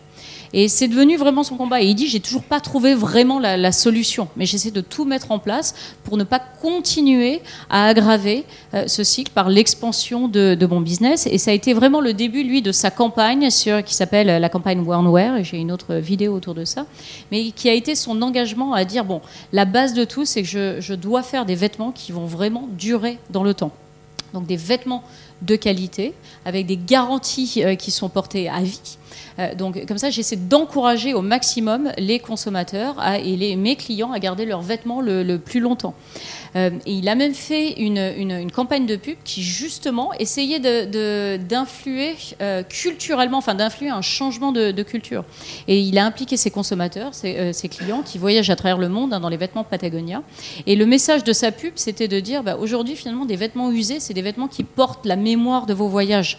Et 0.54 0.68
c'est 0.68 0.88
devenu 0.88 1.18
vraiment 1.18 1.44
son 1.44 1.58
combat. 1.58 1.82
Et 1.82 1.88
il 1.88 1.96
dit 1.96 2.08
j'ai 2.08 2.20
toujours 2.20 2.44
pas 2.44 2.60
trouvé 2.60 2.94
vraiment 2.94 3.40
la, 3.40 3.72
solution, 3.72 4.28
mais 4.38 4.46
j'essaie 4.46 4.72
de 4.72 4.82
tout 4.82 5.04
mettre 5.04 5.32
en 5.32 5.40
place 5.40 5.74
pour 6.04 6.16
ne 6.18 6.24
pas 6.24 6.40
continuer 6.40 7.42
à 7.70 7.88
aggraver 7.88 8.46
euh, 8.74 8.84
ce 8.88 9.04
cycle 9.04 9.32
par 9.32 9.50
l'expansion 9.50 10.28
de, 10.28 10.68
mon 10.70 10.80
business. 10.80 11.28
Et 11.28 11.38
ça 11.38 11.52
a 11.52 11.54
été 11.54 11.74
vraiment 11.74 12.02
le 12.02 12.14
début, 12.14 12.44
lui, 12.44 12.62
de 12.62 12.72
sa 12.72 12.92
campagne 12.92 13.50
qui 13.50 13.94
s'appelle 13.96 14.28
la 14.28 14.50
campagne 14.50 14.82
Wear. 14.82 15.38
Et 15.38 15.44
j'ai 15.44 15.58
une 15.58 15.72
autre 15.72 15.96
vidéo 15.96 16.34
autour 16.34 16.54
de 16.54 16.66
ça, 16.66 16.86
mais 17.32 17.52
qui 17.52 17.70
a 17.70 17.74
été 17.74 17.96
son 17.96 18.22
engagement 18.22 18.74
à 18.74 18.86
dire 18.86 19.06
bon, 19.06 19.22
la 19.52 19.66
base 19.66 19.94
de 19.94 20.04
tout, 20.04 20.26
c'est 20.26 20.44
que 20.44 20.48
je, 20.48 20.82
je 20.82 20.94
dois 20.94 21.24
faire 21.24 21.46
des 21.46 21.56
vêtements 21.56 21.92
qui 21.92 22.12
vont 22.12 22.26
vraiment 22.26 22.68
durer 22.78 23.18
dans 23.32 23.44
le 23.44 23.54
temps. 23.54 23.72
Donc 24.34 24.48
des 24.48 24.58
vêtements 24.58 25.04
de 25.42 25.56
qualité, 25.56 26.14
avec 26.46 26.66
des 26.66 26.78
garanties 26.78 27.62
euh, 27.64 27.76
qui 27.76 27.92
sont 27.92 28.10
portées 28.10 28.50
à 28.50 28.62
vie. 28.62 28.98
Euh, 29.40 29.56
donc 29.56 29.86
comme 29.86 29.98
ça, 29.98 30.10
j'essaie 30.10 30.36
d'encourager 30.36 31.14
au 31.14 31.22
maximum 31.22 31.92
les 31.98 32.20
consommateurs 32.20 32.96
et 33.24 33.56
mes 33.56 33.76
clients 33.76 34.12
à 34.12 34.20
garder 34.20 34.46
leurs 34.46 34.62
vêtements 34.62 35.02
le, 35.02 35.38
plus 35.38 35.60
longtemps. 35.60 35.94
Euh, 36.56 36.70
et 36.86 36.94
il 36.94 37.10
a 37.10 37.16
même 37.16 37.34
fait 37.34 37.74
une, 37.82 38.52
campagne 38.52 38.86
de 38.86 38.96
pub 38.96 39.18
qui 39.24 39.42
justement 39.42 40.14
essayait 40.20 40.60
d'influer 41.38 42.16
culturellement, 42.70 43.40
enfin 43.40 43.56
d'influer 43.56 43.90
un 43.90 44.02
changement 44.02 44.52
de, 44.52 44.84
culture. 44.84 45.24
Et 45.68 45.80
il 45.80 45.98
a 45.98 46.06
impliqué 46.06 46.38
ses 46.38 46.52
consommateurs, 46.52 47.14
ses, 47.14 47.54
clients 47.70 48.04
qui 48.04 48.18
voyagent 48.18 48.50
à 48.50 48.56
travers 48.56 48.78
le 48.78 48.90
monde 48.90 49.14
hein, 49.14 49.20
dans 49.20 49.30
les 49.30 49.38
vêtements 49.38 49.64
Patagonia. 49.64 50.22
Et 50.68 50.76
le 50.76 50.86
message 50.86 51.24
de 51.24 51.34
sa 51.34 51.52
pub, 51.52 51.74
c'était 51.76 52.08
de 52.08 52.20
dire 52.20 52.44
bah, 52.44 52.58
aujourd'hui 52.60 52.96
finalement 52.96 53.26
des 53.26 53.36
vêtements 53.36 53.72
usés, 53.72 54.00
c'est 54.00 54.14
des 54.14 54.22
vêtements 54.22 54.48
qui 54.48 54.64
portent 54.64 55.06
la 55.06 55.16
mémoire 55.16 55.66
de 55.66 55.74
vos 55.74 55.88
voyages. 55.88 56.38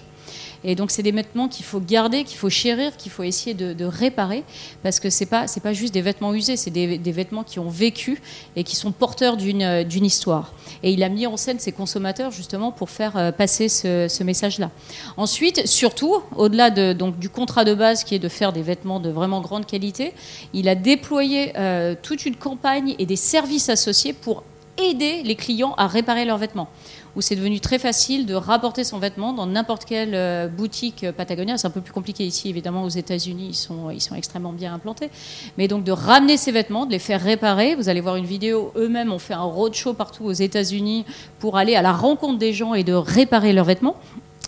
Et 0.65 0.75
donc, 0.75 0.91
c'est 0.91 1.03
des 1.03 1.13
vêtements 1.13 1.49
qu'il 1.49 1.65
faut 1.65 1.81
garder, 1.81 2.25
qu'il 2.25 2.39
faut 2.39 2.51
chérir, 2.51 2.97
qu'il 2.97 3.13
faut 3.13 3.23
essayer 3.23 3.55
de, 3.55 3.85
réparer, 3.85 4.45
parce 4.83 4.99
que 4.99 5.11
c'est 5.11 5.27
pas 5.27 5.47
pas 5.63 5.73
juste 5.73 5.95
des 5.95 6.03
vêtements 6.03 6.35
usés, 6.35 6.57
c'est 6.57 6.71
des, 6.71 7.13
vêtements 7.13 7.43
qui 7.43 7.59
ont 7.59 7.69
vécu 7.69 8.21
et 8.57 8.65
qui 8.65 8.77
sont 8.77 8.93
porteurs 8.93 9.37
d'une 9.37 9.85
d'une 9.85 10.05
histoire. 10.05 10.53
Et 10.83 10.93
il 10.93 11.03
a 11.03 11.09
mis 11.09 11.27
en 11.27 11.37
scène 11.37 11.59
ses 11.59 11.73
consommateurs 11.73 12.31
justement 12.31 12.73
pour 12.73 12.91
faire 12.91 13.17
euh, 13.17 13.33
passer 13.33 13.69
ce, 13.69 14.23
message-là. 14.23 14.71
Ensuite, 15.17 15.67
surtout, 15.67 16.23
au-delà 16.37 16.71
de, 16.71 16.93
du 16.93 17.29
contrat 17.29 17.65
de 17.65 17.75
base 17.75 18.05
qui 18.05 18.15
est 18.15 18.19
de 18.19 18.29
faire 18.29 18.53
des 18.53 18.63
vêtements 18.63 19.01
de 19.01 19.11
vraiment 19.11 19.41
grande 19.41 19.67
qualité, 19.67 20.13
il 20.53 20.69
a 20.69 20.75
déployé 20.75 21.53
euh, 21.57 21.95
toute 22.01 22.27
une 22.27 22.37
campagne 22.37 22.95
et 22.99 23.07
des 23.07 23.17
services 23.17 23.69
associés 23.69 24.13
pour 24.13 24.43
aider 24.79 25.23
les 25.23 25.37
clients 25.37 25.75
à 25.77 25.87
réparer 25.87 26.25
leurs 26.25 26.39
vêtements 26.39 26.69
où 27.17 27.21
c'est 27.21 27.37
devenu 27.37 27.61
très 27.61 27.79
facile 27.79 28.27
de 28.27 28.35
rapporter 28.35 28.85
son 28.85 28.99
vêtement 28.99 29.33
dans 29.33 29.47
n'importe 29.47 29.85
quelle 29.85 30.15
euh, 30.15 30.49
boutique 30.49 31.05
euh, 31.05 31.13
Patagonia. 31.13 31.57
C'est 31.57 31.67
un 31.67 31.71
peu 31.71 31.81
plus 31.81 31.93
compliqué 31.93 32.25
ici, 32.25 32.49
évidemment, 32.49 32.83
aux 32.83 32.89
États-Unis, 32.89 33.49
ils 33.51 33.55
sont, 33.55 33.91
ils 33.91 34.01
sont 34.01 34.15
extrêmement 34.15 34.53
bien 34.53 34.75
implantés. 34.75 35.11
Mais 35.59 35.69
donc 35.69 35.85
de 35.85 35.93
ramener 35.93 36.37
ses 36.37 36.53
vêtements, 36.53 36.87
de 36.87 36.93
les 36.93 36.99
faire 36.99 37.23
réparer. 37.23 37.75
Vous 37.75 37.89
allez 37.89 38.01
voir 38.01 38.17
une 38.17 38.27
vidéo, 38.27 38.73
eux-mêmes 38.77 39.13
ont 39.13 39.19
fait 39.19 39.35
un 39.35 39.43
roadshow 39.43 39.95
partout 39.95 40.25
aux 40.25 40.33
États-Unis 40.33 41.05
pour 41.39 41.57
aller 41.57 41.77
à 41.77 41.83
la 41.83 41.93
rencontre 41.93 42.39
des 42.39 42.53
gens 42.53 42.75
et 42.75 42.85
de 42.85 42.95
réparer 42.95 43.53
leurs 43.53 43.65
vêtements. 43.65 43.97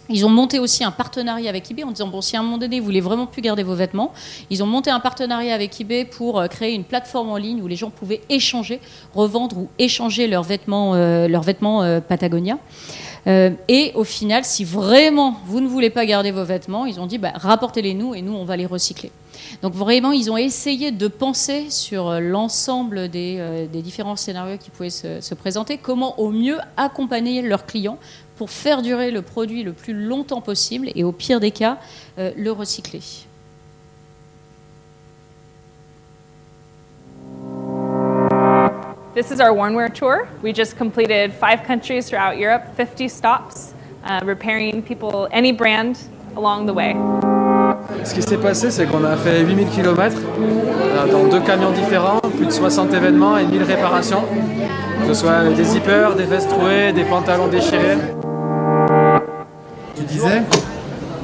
Ils 0.08 0.24
ont 0.24 0.30
monté 0.30 0.58
aussi 0.58 0.84
un 0.84 0.90
partenariat 0.90 1.48
avec 1.48 1.70
eBay 1.70 1.84
en 1.84 1.90
disant 1.90 2.08
bon 2.08 2.20
si 2.20 2.36
à 2.36 2.40
un 2.40 2.42
moment 2.42 2.58
donné 2.58 2.78
vous 2.78 2.86
voulez 2.86 3.00
vraiment 3.00 3.26
plus 3.26 3.42
garder 3.42 3.62
vos 3.62 3.74
vêtements, 3.74 4.12
ils 4.50 4.62
ont 4.62 4.66
monté 4.66 4.90
un 4.90 5.00
partenariat 5.00 5.54
avec 5.54 5.80
eBay 5.80 6.04
pour 6.04 6.38
euh, 6.38 6.46
créer 6.46 6.74
une 6.74 6.84
plateforme 6.84 7.30
en 7.30 7.36
ligne 7.36 7.60
où 7.60 7.66
les 7.66 7.76
gens 7.76 7.90
pouvaient 7.90 8.20
échanger, 8.28 8.80
revendre 9.14 9.58
ou 9.58 9.68
échanger 9.78 10.28
leurs 10.28 10.44
vêtements, 10.44 10.94
euh, 10.94 11.26
leurs 11.26 11.42
vêtements 11.42 11.82
euh, 11.82 12.00
Patagonia. 12.00 12.58
et 13.26 13.90
au 13.96 14.04
final, 14.04 14.44
si 14.44 14.64
vraiment 14.64 15.34
vous 15.46 15.60
ne 15.60 15.66
voulez 15.66 15.90
pas 15.90 16.06
garder 16.06 16.30
vos 16.30 16.44
vêtements, 16.44 16.86
ils 16.86 17.00
ont 17.00 17.06
dit 17.06 17.18
bah, 17.18 17.32
rapportez-les 17.34 17.94
nous 17.94 18.14
et 18.14 18.22
nous 18.22 18.34
on 18.34 18.44
va 18.44 18.56
les 18.56 18.66
recycler. 18.66 19.10
Donc 19.62 19.74
vraiment, 19.74 20.12
ils 20.12 20.30
ont 20.30 20.36
essayé 20.36 20.92
de 20.92 21.08
penser 21.08 21.66
sur 21.70 22.20
l'ensemble 22.20 23.08
des, 23.08 23.68
différents 23.82 24.16
scénarios 24.16 24.58
qui 24.58 24.70
pouvaient 24.70 24.90
se, 24.90 25.20
se, 25.20 25.34
présenter, 25.34 25.76
comment 25.76 26.18
au 26.20 26.30
mieux 26.30 26.58
accompagner 26.76 27.42
leurs 27.42 27.66
clients 27.66 27.98
pour 28.36 28.50
faire 28.50 28.82
durer 28.82 29.10
le 29.10 29.22
produit 29.22 29.62
le 29.62 29.72
plus 29.72 29.94
longtemps 29.94 30.40
possible 30.40 30.90
et 30.94 31.04
au 31.04 31.12
pire 31.12 31.40
des 31.40 31.50
cas, 31.50 31.78
euh, 32.18 32.30
le 32.36 32.52
recycler. 32.52 33.00
This 39.14 39.30
is 39.30 39.40
our 39.40 39.54
Warnwear 39.54 39.90
tour. 39.90 40.28
We 40.42 40.52
just 40.52 40.76
completed 40.76 41.32
five 41.32 41.64
countries 41.66 42.02
throughout 42.02 42.38
Europe, 42.38 42.64
50 42.76 43.08
stops, 43.08 43.72
uh, 44.04 44.20
repairing 44.22 44.82
people, 44.82 45.26
any 45.32 45.52
brand 45.52 45.96
along 46.36 46.66
the 46.66 46.74
way. 46.74 46.94
Ce 48.04 48.14
qui 48.14 48.20
s'est 48.20 48.36
passé, 48.36 48.70
c'est 48.70 48.84
qu'on 48.84 49.04
a 49.04 49.16
fait 49.16 49.40
8000 49.40 49.68
km 49.68 50.16
euh, 50.38 51.10
dans 51.10 51.24
deux 51.28 51.40
camions 51.40 51.70
différents, 51.70 52.20
plus 52.36 52.44
de 52.46 52.50
60 52.50 52.92
événements 52.92 53.38
et 53.38 53.46
1000 53.46 53.62
réparations, 53.62 54.24
que 55.00 55.08
ce 55.08 55.14
soit 55.14 55.44
des 55.44 55.64
zippers, 55.64 56.14
des 56.14 56.24
vestes 56.24 56.50
trouées, 56.50 56.92
des 56.92 57.04
pantalons 57.04 57.48
déchirés. 57.48 57.96
Tu 59.96 60.02
disais 60.02 60.42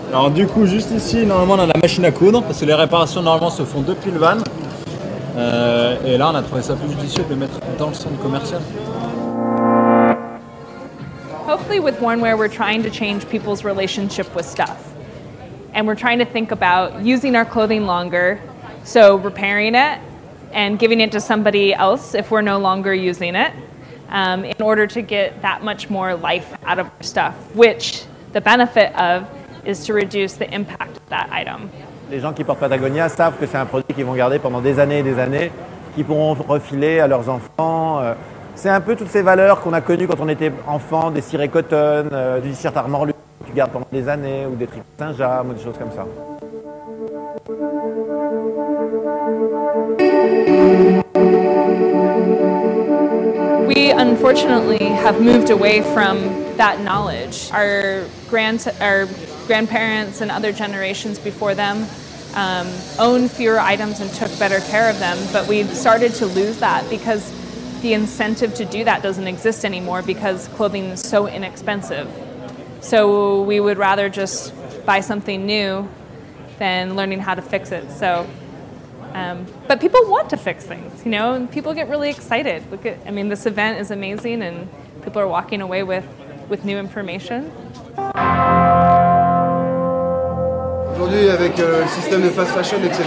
Alors 0.08 0.30
du 0.30 0.46
coup, 0.46 0.64
juste 0.64 0.90
ici, 0.92 1.26
normalement, 1.26 1.54
on 1.54 1.64
a 1.64 1.66
la 1.66 1.80
machine 1.80 2.06
à 2.06 2.10
coudre, 2.10 2.42
parce 2.42 2.58
que 2.58 2.64
les 2.64 2.72
réparations, 2.72 3.20
normalement, 3.20 3.50
se 3.50 3.64
font 3.64 3.82
depuis 3.82 4.10
le 4.10 4.18
van. 4.18 4.38
Euh, 5.36 5.96
et 6.06 6.16
là, 6.16 6.30
on 6.32 6.34
a 6.34 6.42
trouvé 6.42 6.62
ça 6.62 6.74
plus 6.74 6.88
judicieux 6.88 7.24
de 7.24 7.30
le 7.30 7.36
mettre 7.36 7.60
dans 7.78 7.88
le 7.88 7.94
centre 7.94 8.18
commercial. 8.22 8.60
Hopefully 11.46 11.80
with 11.80 12.00
Warnwear, 12.00 12.38
we're 12.38 12.48
trying 12.48 12.82
to 12.82 12.88
change 12.88 13.28
people's 13.28 13.62
relationship 13.62 14.34
with 14.34 14.46
stuff. 14.46 14.78
And 15.74 15.86
we're 15.86 15.96
trying 15.96 16.18
to 16.20 16.24
think 16.24 16.50
about 16.50 17.04
using 17.04 17.36
our 17.36 17.44
clothing 17.44 17.84
longer, 17.84 18.40
so 18.84 19.16
repairing 19.16 19.74
it 19.74 20.00
and 20.52 20.78
giving 20.78 21.00
it 21.00 21.12
to 21.12 21.20
somebody 21.20 21.74
else 21.74 22.14
if 22.14 22.30
we're 22.30 22.42
no 22.42 22.58
longer 22.58 22.94
using 22.94 23.34
it, 23.34 23.52
um, 24.08 24.44
in 24.44 24.62
order 24.62 24.86
to 24.86 25.02
get 25.02 25.42
that 25.42 25.62
much 25.62 25.90
more 25.90 26.14
life 26.14 26.54
out 26.64 26.78
of 26.78 26.86
our 26.86 27.02
stuff, 27.02 27.34
which 27.54 28.04
the 28.32 28.40
benefit 28.40 28.92
of 28.96 29.24
is 29.64 29.84
to 29.86 29.94
reduce 29.94 30.34
the 30.34 30.52
impact 30.52 30.96
of 30.96 31.08
that 31.10 31.28
item. 31.32 31.68
Les 32.10 32.20
gens 32.20 32.32
qui 32.32 32.44
portent 32.44 32.60
Patagonia 32.60 33.08
savent 33.08 33.38
que 33.38 33.46
c'est 33.46 33.56
un 33.56 33.64
produit 33.64 33.94
qu'ils 33.94 34.04
vont 34.04 34.14
garder 34.14 34.38
pendant 34.38 34.60
des 34.60 34.78
années 34.78 34.98
et 34.98 35.02
des 35.02 35.18
années, 35.18 35.50
qu'ils 35.94 36.04
pourront 36.04 36.34
refiler 36.34 37.00
à 37.00 37.06
leurs 37.06 37.28
enfants. 37.28 38.00
Euh, 38.00 38.14
c'est 38.54 38.68
un 38.68 38.80
peu 38.80 38.96
toutes 38.96 39.08
ces 39.08 39.22
valeurs 39.22 39.60
qu'on 39.60 39.72
a 39.72 39.80
connues 39.80 40.06
quand 40.06 40.20
on 40.20 40.28
était 40.28 40.52
enfant, 40.66 41.10
des 41.10 41.22
cirés 41.22 41.48
cotton, 41.48 42.08
euh, 42.12 42.40
du 42.40 42.50
t-shirt 42.50 42.76
armor 42.76 43.06
que 43.06 43.12
tu 43.46 43.52
gardes 43.54 43.70
pendant 43.70 43.86
des 43.90 44.08
années, 44.08 44.46
ou 44.46 44.56
des 44.56 44.66
tricots 44.66 44.84
Saint-James, 44.98 45.50
ou 45.50 45.54
des 45.54 45.62
choses 45.62 45.78
comme 45.78 45.92
ça. 45.92 46.06
Unfortunately 53.96 54.84
have 54.84 55.20
moved 55.20 55.50
away 55.50 55.82
from 55.94 56.22
that 56.56 56.80
knowledge. 56.80 57.50
Our, 57.52 58.06
grand, 58.28 58.66
our 58.80 59.06
grandparents 59.46 60.20
and 60.20 60.30
other 60.30 60.52
generations 60.52 61.18
before 61.18 61.54
them 61.54 61.86
um, 62.34 62.68
owned 62.98 63.30
fewer 63.30 63.58
items 63.58 64.00
and 64.00 64.10
took 64.12 64.36
better 64.38 64.60
care 64.60 64.88
of 64.88 64.98
them, 64.98 65.18
but 65.32 65.46
we've 65.48 65.68
started 65.68 66.14
to 66.14 66.26
lose 66.26 66.58
that 66.58 66.88
because 66.88 67.30
the 67.82 67.92
incentive 67.92 68.54
to 68.54 68.64
do 68.64 68.84
that 68.84 69.02
doesn't 69.02 69.26
exist 69.26 69.64
anymore 69.64 70.02
because 70.02 70.48
clothing 70.48 70.84
is 70.84 71.00
so 71.00 71.26
inexpensive. 71.26 72.08
So 72.80 73.42
we 73.42 73.60
would 73.60 73.78
rather 73.78 74.08
just 74.08 74.54
buy 74.86 75.00
something 75.00 75.46
new 75.46 75.88
than 76.58 76.96
learning 76.96 77.20
how 77.20 77.34
to 77.34 77.42
fix 77.42 77.72
it. 77.72 77.90
So 77.90 78.26
um, 79.14 79.46
but 79.68 79.80
people 79.80 80.00
want 80.06 80.30
to 80.30 80.36
fix 80.36 80.64
things, 80.64 81.04
you 81.04 81.10
know, 81.10 81.34
and 81.34 81.50
people 81.50 81.74
get 81.74 81.88
really 81.88 82.10
excited. 82.10 82.62
Look 82.70 82.86
at, 82.86 82.98
I 83.06 83.10
mean, 83.10 83.28
this 83.28 83.46
event 83.46 83.78
is 83.78 83.90
amazing, 83.90 84.42
and 84.42 84.68
people 85.02 85.20
are 85.20 85.28
walking 85.28 85.60
away 85.60 85.82
with, 85.82 86.04
with 86.48 86.64
new 86.64 86.78
information. 86.78 87.50
Aujourd'hui, 90.94 91.28
avec 91.28 91.58
euh, 91.58 91.82
le 91.82 91.88
système 91.88 92.22
de 92.22 92.30
fast 92.30 92.52
fashion, 92.52 92.78
etc., 92.84 93.02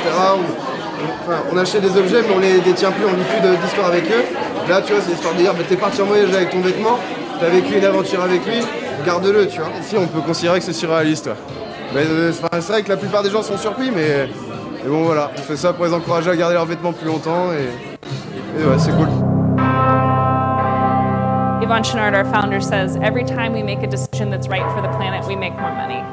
enfin, 1.21 1.43
on 1.51 1.57
achète 1.57 1.81
des 1.81 1.97
objets, 1.97 2.21
mais 2.21 2.35
on 2.35 2.39
les 2.39 2.59
détient 2.59 2.91
plus, 2.91 3.05
on 3.05 3.13
vit 3.13 3.23
plus 3.23 3.57
d'histoire 3.63 3.87
avec 3.87 4.05
eux. 4.05 4.23
Là, 4.69 4.81
tu 4.81 4.93
vois, 4.93 5.01
c'est 5.01 5.11
l'histoire 5.11 5.33
de 5.33 5.39
dire, 5.39 5.53
bah, 5.53 5.63
t'es 5.67 5.77
parti 5.77 6.01
en 6.01 6.05
voyage 6.05 6.33
avec 6.33 6.49
ton 6.49 6.61
vêtement, 6.61 6.99
t'as 7.39 7.49
vécu 7.49 7.77
une 7.77 7.85
aventure 7.85 8.21
avec 8.21 8.45
lui, 8.45 8.61
garde-le, 9.05 9.47
tu 9.47 9.59
vois. 9.59 9.69
Ici, 9.79 9.95
on 9.97 10.07
peut 10.07 10.21
considérer 10.21 10.59
que 10.59 10.65
c'est 10.65 10.73
surréaliste. 10.73 11.29
Ouais. 11.93 12.03
Euh, 12.05 12.31
c'est 12.33 12.71
vrai 12.71 12.83
que 12.83 12.89
la 12.89 12.97
plupart 12.97 13.23
des 13.23 13.29
gens 13.29 13.43
sont 13.43 13.57
surpris, 13.57 13.91
mais 13.95 14.27
Et 14.85 14.87
bon 14.87 15.03
voilà, 15.03 15.31
on 15.35 15.41
fait 15.41 15.57
ça 15.57 15.73
pour 15.73 15.85
les 15.85 15.93
encourager 15.93 16.29
à 16.29 16.35
garder 16.35 16.53
leurs 16.53 16.67
vêtements 16.67 16.93
plus 16.93 17.07
longtemps 17.07 17.51
et, 17.51 17.69
et 18.61 18.65
ouais, 18.67 18.77
c'est 18.77 18.91
cool. 18.91 19.07
Yvonne 21.63 21.83
Chenard, 21.83 22.13
our 22.13 22.23
founder, 22.25 22.61
says 22.61 22.95
every 23.01 23.25
time 23.25 23.51
we 23.51 23.63
make 23.63 23.81
a 23.81 23.87
decision 23.87 24.29
that's 24.29 24.47
right 24.47 24.61
for 24.75 24.83
the 24.83 24.95
planet, 24.95 25.25
we 25.27 25.35
make 25.35 25.53
more 25.53 25.73
money. 25.73 26.03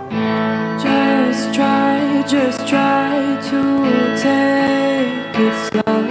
Just 0.80 1.52
try, 1.52 2.22
just 2.26 2.66
try 2.66 3.36
to 3.50 4.16
take 4.16 5.38
it 5.38 5.52
slow. 5.68 6.06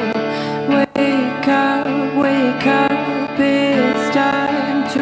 Wake 0.70 1.48
up, 1.48 1.88
wake 2.16 2.68
up, 2.68 3.40
it's 3.40 4.14
time 4.14 4.88
to 4.94 5.00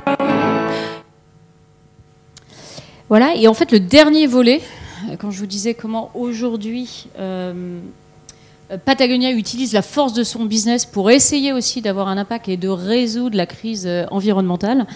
grow. 0.00 0.16
Voilà, 3.10 3.34
et 3.36 3.46
en 3.46 3.52
fait, 3.52 3.72
le 3.72 3.80
dernier 3.80 4.26
volet 4.26 4.62
quand 5.16 5.30
je 5.30 5.38
vous 5.38 5.46
disais 5.46 5.74
comment 5.74 6.10
aujourd'hui 6.14 7.08
euh, 8.70 8.76
Patagonia 8.84 9.30
utilise 9.30 9.72
la 9.72 9.82
force 9.82 10.12
de 10.12 10.22
son 10.22 10.44
business 10.44 10.84
pour 10.84 11.10
essayer 11.10 11.52
aussi 11.52 11.80
d'avoir 11.80 12.08
un 12.08 12.18
impact 12.18 12.48
et 12.48 12.56
de 12.56 12.68
résoudre 12.68 13.36
la 13.36 13.46
crise 13.46 13.86
euh, 13.86 14.04
environnementale. 14.10 14.86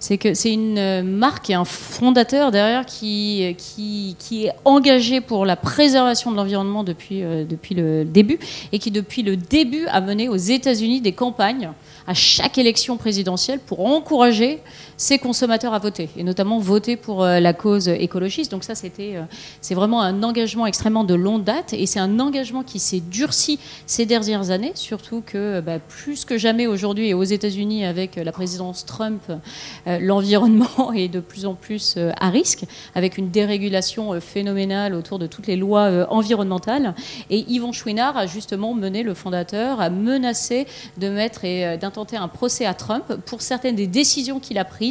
C'est 0.00 0.18
que 0.18 0.34
c'est 0.34 0.52
une 0.52 0.78
euh, 0.78 1.02
marque 1.02 1.50
et 1.50 1.54
un 1.54 1.64
fondateur 1.64 2.50
derrière 2.50 2.86
qui, 2.86 3.42
est 3.42 4.52
engagé 4.64 5.20
pour 5.20 5.46
la 5.46 5.56
préservation 5.56 6.32
de 6.32 6.36
l'environnement 6.36 6.82
depuis, 6.82 7.22
depuis 7.22 7.74
le 7.74 8.04
début 8.04 8.38
et 8.72 8.78
qui 8.78 8.90
depuis 8.90 9.22
le 9.22 9.36
début 9.36 9.86
a 9.86 10.00
mené 10.00 10.28
aux 10.28 10.36
États-Unis 10.36 11.00
des 11.00 11.12
campagnes 11.12 11.70
à 12.06 12.14
chaque 12.14 12.58
élection 12.58 12.96
présidentielle 12.96 13.60
pour 13.60 13.86
encourager 13.86 14.60
ses 15.00 15.18
consommateurs 15.18 15.72
à 15.72 15.78
voter, 15.78 16.10
et 16.18 16.22
notamment 16.22 16.58
voter 16.58 16.94
pour 16.94 17.24
euh, 17.24 17.40
la 17.40 17.54
cause 17.54 17.88
écologiste. 17.88 18.50
Donc 18.50 18.64
ça, 18.64 18.74
c'était, 18.74 19.16
euh, 19.16 19.22
c'est 19.62 19.74
vraiment 19.74 20.02
un 20.02 20.22
engagement 20.22 20.66
extrêmement 20.66 21.04
de 21.04 21.14
longue 21.14 21.42
date, 21.42 21.72
et 21.72 21.86
c'est 21.86 21.98
un 21.98 22.20
engagement 22.20 22.62
qui 22.62 22.78
s'est 22.78 23.00
durci 23.00 23.58
ces 23.86 24.04
dernières 24.04 24.50
années, 24.50 24.72
surtout 24.74 25.22
que 25.24 25.60
bah, 25.60 25.78
plus 25.78 26.26
que 26.26 26.36
jamais 26.36 26.66
aujourd'hui 26.66 27.08
et 27.08 27.14
aux 27.14 27.24
États-Unis 27.24 27.86
avec 27.86 28.16
la 28.16 28.30
présidence 28.30 28.84
Trump, 28.84 29.22
euh, 29.86 29.98
l'environnement 30.02 30.92
est 30.94 31.08
de 31.08 31.20
plus 31.20 31.46
en 31.46 31.54
plus 31.54 31.96
à 32.18 32.28
risque, 32.28 32.64
avec 32.94 33.16
une 33.16 33.30
dérégulation 33.30 34.20
phénoménale 34.20 34.92
autour 34.94 35.18
de 35.18 35.26
toutes 35.26 35.46
les 35.46 35.56
lois 35.56 36.06
environnementales. 36.10 36.94
Et 37.30 37.46
Yvon 37.48 37.72
Chouinard 37.72 38.18
a 38.18 38.26
justement 38.26 38.74
mené 38.74 39.02
le 39.02 39.14
fondateur, 39.14 39.80
a 39.80 39.88
menacé 39.88 40.66
de 40.98 41.08
mettre 41.08 41.46
et 41.46 41.78
d'intenter 41.78 42.18
un 42.18 42.28
procès 42.28 42.66
à 42.66 42.74
Trump 42.74 43.04
pour 43.24 43.40
certaines 43.40 43.76
des 43.76 43.86
décisions 43.86 44.40
qu'il 44.40 44.58
a 44.58 44.66
prises 44.66 44.89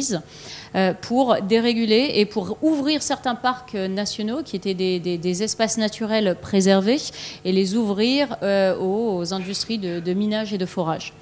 euh, 0.76 0.94
pour 0.94 1.36
déréguler 1.42 2.12
et 2.14 2.26
pour 2.26 2.56
ouvrir 2.62 3.02
certains 3.02 3.34
parcs 3.34 3.74
nationaux 3.74 4.42
qui 4.44 4.54
étaient 4.54 4.74
des, 4.74 5.42
espaces 5.42 5.78
naturels 5.78 6.36
préservés 6.40 6.98
et 7.44 7.50
les 7.50 7.74
ouvrir 7.74 8.36
euh, 8.42 8.76
aux, 8.78 9.34
industries 9.34 9.78
de, 9.78 10.12
minage 10.12 10.52
et 10.52 10.58
de 10.58 10.66
forage. 10.66 11.12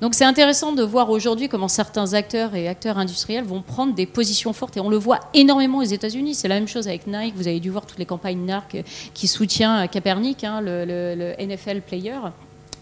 Donc 0.00 0.14
c'est 0.14 0.24
intéressant 0.24 0.72
de 0.72 0.82
voir 0.82 1.10
aujourd'hui 1.10 1.48
comment 1.48 1.68
certains 1.68 2.14
acteurs 2.14 2.54
et 2.54 2.66
acteurs 2.68 2.98
industriels 2.98 3.44
vont 3.44 3.62
prendre 3.62 3.94
des 3.94 4.06
positions 4.06 4.52
fortes 4.52 4.76
et 4.76 4.80
on 4.80 4.90
le 4.90 4.96
voit 4.96 5.20
énormément 5.34 5.78
aux 5.78 5.82
États-Unis. 5.82 6.34
C'est 6.34 6.48
la 6.48 6.56
même 6.56 6.68
chose 6.68 6.88
avec 6.88 7.06
Nike. 7.06 7.34
Vous 7.36 7.46
avez 7.46 7.60
dû 7.60 7.70
voir 7.70 7.86
toutes 7.86 7.98
les 7.98 8.06
campagnes 8.06 8.40
Nike 8.40 8.84
qui 9.14 9.28
soutient 9.28 9.86
Capernic, 9.86 10.42
hein, 10.42 10.60
le 10.60 11.34
NFL 11.38 11.82
player 11.82 12.18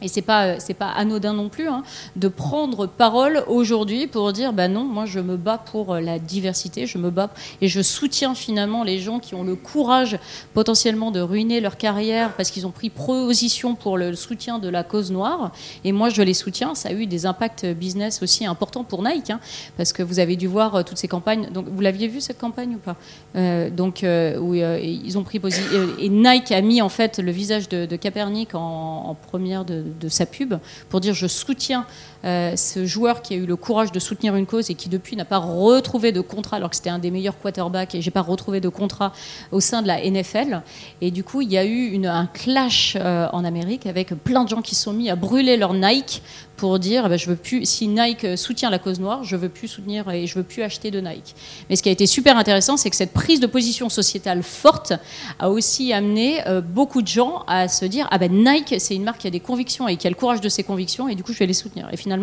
et 0.03 0.09
c'est 0.09 0.23
pas 0.23 0.61
c'est 0.61 0.75
pas 0.75 0.91
anodin 0.91 1.33
non 1.33 1.49
plus 1.49 1.69
hein, 1.69 1.83
de 2.17 2.29
prendre 2.29 2.87
parole 2.87 3.45
aujourd'hui 3.47 4.07
pour 4.07 4.33
dire 4.33 4.53
bah 4.53 4.69
non 4.69 4.85
moi 4.85 5.07
je 5.07 5.21
me 5.21 5.37
bats 5.37 5.59
pour 5.59 5.95
la 5.97 6.19
diversité 6.19 6.87
je 6.87 6.99
me 6.99 7.11
bats 7.11 7.31
et 7.61 7.69
je 7.69 7.81
soutiens 7.81 8.35
finalement 8.35 8.85
les 8.85 8.99
gens 8.99 9.19
qui 9.19 9.35
ont 9.35 9.45
le 9.45 9.55
courage 9.57 10.19
potentiellement 10.53 11.11
de 11.11 11.21
ruiner 11.21 11.61
leur 11.61 11.77
carrière 11.77 12.33
parce 12.35 12.51
qu'ils 12.51 12.67
ont 12.67 12.71
pris 12.71 12.91
position 12.91 13.75
pour 13.75 13.99
le 13.99 14.15
soutien 14.15 14.59
de 14.59 14.69
la 14.69 14.85
cause 14.85 15.11
noire. 15.11 15.53
Et 15.85 15.93
moi 15.93 16.09
je 16.09 16.23
les 16.23 16.35
soutiens. 16.35 16.75
Ça 16.75 16.91
a 16.91 16.93
eu 16.93 17.07
des 17.07 17.27
impacts 17.27 17.67
business 17.67 18.23
aussi 18.23 18.47
importants 18.47 18.85
pour 18.85 19.03
Nike 19.03 19.31
hein, 19.31 19.41
parce 19.77 19.93
que 19.93 20.03
vous 20.03 20.19
avez 20.19 20.37
dû 20.37 20.47
voir 20.47 20.75
euh, 20.75 20.83
toutes 20.83 20.99
ces 20.99 21.09
campagnes. 21.09 21.49
Donc 21.53 21.67
vous 21.69 21.81
l'aviez 21.81 22.09
vu 22.09 22.21
cette 22.21 22.39
campagne 22.39 22.75
ou 22.77 22.79
pas? 22.79 22.97
Euh, 23.37 23.71
donc 23.71 24.05
euh, 24.05 24.81
ils 24.83 25.19
ont 25.19 25.23
pris 25.23 25.39
position 25.39 25.65
et 25.99 26.09
Nike 26.09 26.53
a 26.53 26.61
mis 26.61 26.83
en 26.83 26.89
fait 26.89 27.19
le 27.19 27.33
visage 27.33 27.69
de, 27.69 27.87
de 27.87 27.97
Capernic 27.97 28.55
en 28.55 29.17
première 29.29 29.65
de, 29.65 29.84
de 29.85 30.09
sa 30.09 30.27
pub 30.27 30.55
pour 30.89 31.01
dire 31.01 31.15
je 31.15 31.27
soutiens 31.27 31.87
euh, 32.25 32.57
ce 32.57 32.87
joueur 32.87 33.21
qui 33.21 33.35
a 33.35 33.37
eu 33.37 33.45
le 33.45 33.57
courage 33.57 33.93
de 33.93 33.99
soutenir 33.99 34.35
une 34.35 34.47
cause 34.47 34.71
et 34.71 34.75
qui 34.75 34.89
depuis 34.89 35.15
n'a 35.15 35.27
pas 35.27 35.39
retrouvé 35.39 36.11
de 36.11 36.23
contrat 36.23 36.57
alors 36.57 36.71
que 36.71 36.77
c'était 36.77 36.91
un 36.91 36.99
des 36.99 37.11
meilleurs 37.11 37.39
quarterbacks 37.39 37.95
et 37.95 38.01
j'ai 38.01 38.11
pas 38.11 38.23
retrouvé 38.23 38.61
de 38.61 38.71
contrat 38.71 39.13
au 39.53 39.61
sein 39.61 39.83
de 39.83 39.87
la 39.87 40.01
NFL 40.01 40.63
et 41.03 41.11
du 41.11 41.23
coup 41.23 41.43
il 41.43 41.53
y 41.53 41.59
a 41.59 41.67
eu 41.67 42.03
un 42.07 42.27
clash 42.27 42.97
euh, 42.99 43.29
en 43.33 43.45
Amérique 43.45 43.85
avec 43.87 44.15
plein 44.15 44.45
de 44.45 44.49
gens 44.49 44.63
qui 44.63 44.75
se 44.75 44.85
sont 44.85 44.95
mis 44.95 45.11
à 45.11 45.17
brûler 45.17 45.59
leur 45.59 45.75
Nike 45.75 46.23
pour 46.57 46.79
dire 46.79 47.11
bah, 47.11 47.19
je 47.19 47.29
veux 47.29 47.37
plus 47.37 47.67
si 47.67 47.89
Nike 47.89 48.39
soutient 48.39 48.71
la 48.71 48.79
cause 48.79 49.01
noire 49.01 49.23
je 49.23 49.37
veux 49.37 49.51
plus 49.51 49.69
soutenir 49.69 50.09
et 50.11 50.27
je 50.27 50.35
veux 50.37 50.45
plus 50.45 50.63
acheter 50.63 50.91
de 50.91 51.01
Nike. 51.01 51.35
Mais 51.69 51.77
ce 51.77 51.83
qui 51.83 51.91
a 51.91 51.93
été 51.93 52.07
super 52.07 52.39
intéressant 52.39 52.79
c'est 52.79 52.89
que 52.89 52.97
cette 52.97 53.13
prise 53.13 53.41
de 53.41 53.47
position 53.47 53.91
sociétale 53.91 54.43
forte 54.43 54.95
a 55.39 55.51
aussi 55.51 55.93
amené 55.93 56.47
euh, 56.47 56.63
beaucoup 56.63 57.03
de 57.03 57.09
gens 57.09 57.45
à 57.49 57.69
se 57.69 57.85
dire 57.85 58.09
ah 58.11 58.17
ben 58.17 58.33
Nike 58.33 58.77
c'est 58.79 58.95
une 58.95 59.05
marque 59.05 59.19
qui 59.19 59.27
a 59.27 59.31
des 59.31 59.41
convictions 59.41 59.89
et 59.89 59.97
qui 59.97 60.07
a 60.07 60.11
le 60.11 60.17
courage 60.17 60.41
de 60.41 60.49
ses 60.49 60.63
convictions 60.63 61.07
et 61.07 61.15
du 61.17 61.23
coup 61.23 61.35
je 61.35 61.39
vais 61.39 61.47
les 61.47 61.53
soutenir. 61.53 61.89
Et 61.93 61.99
finalement 61.99 62.14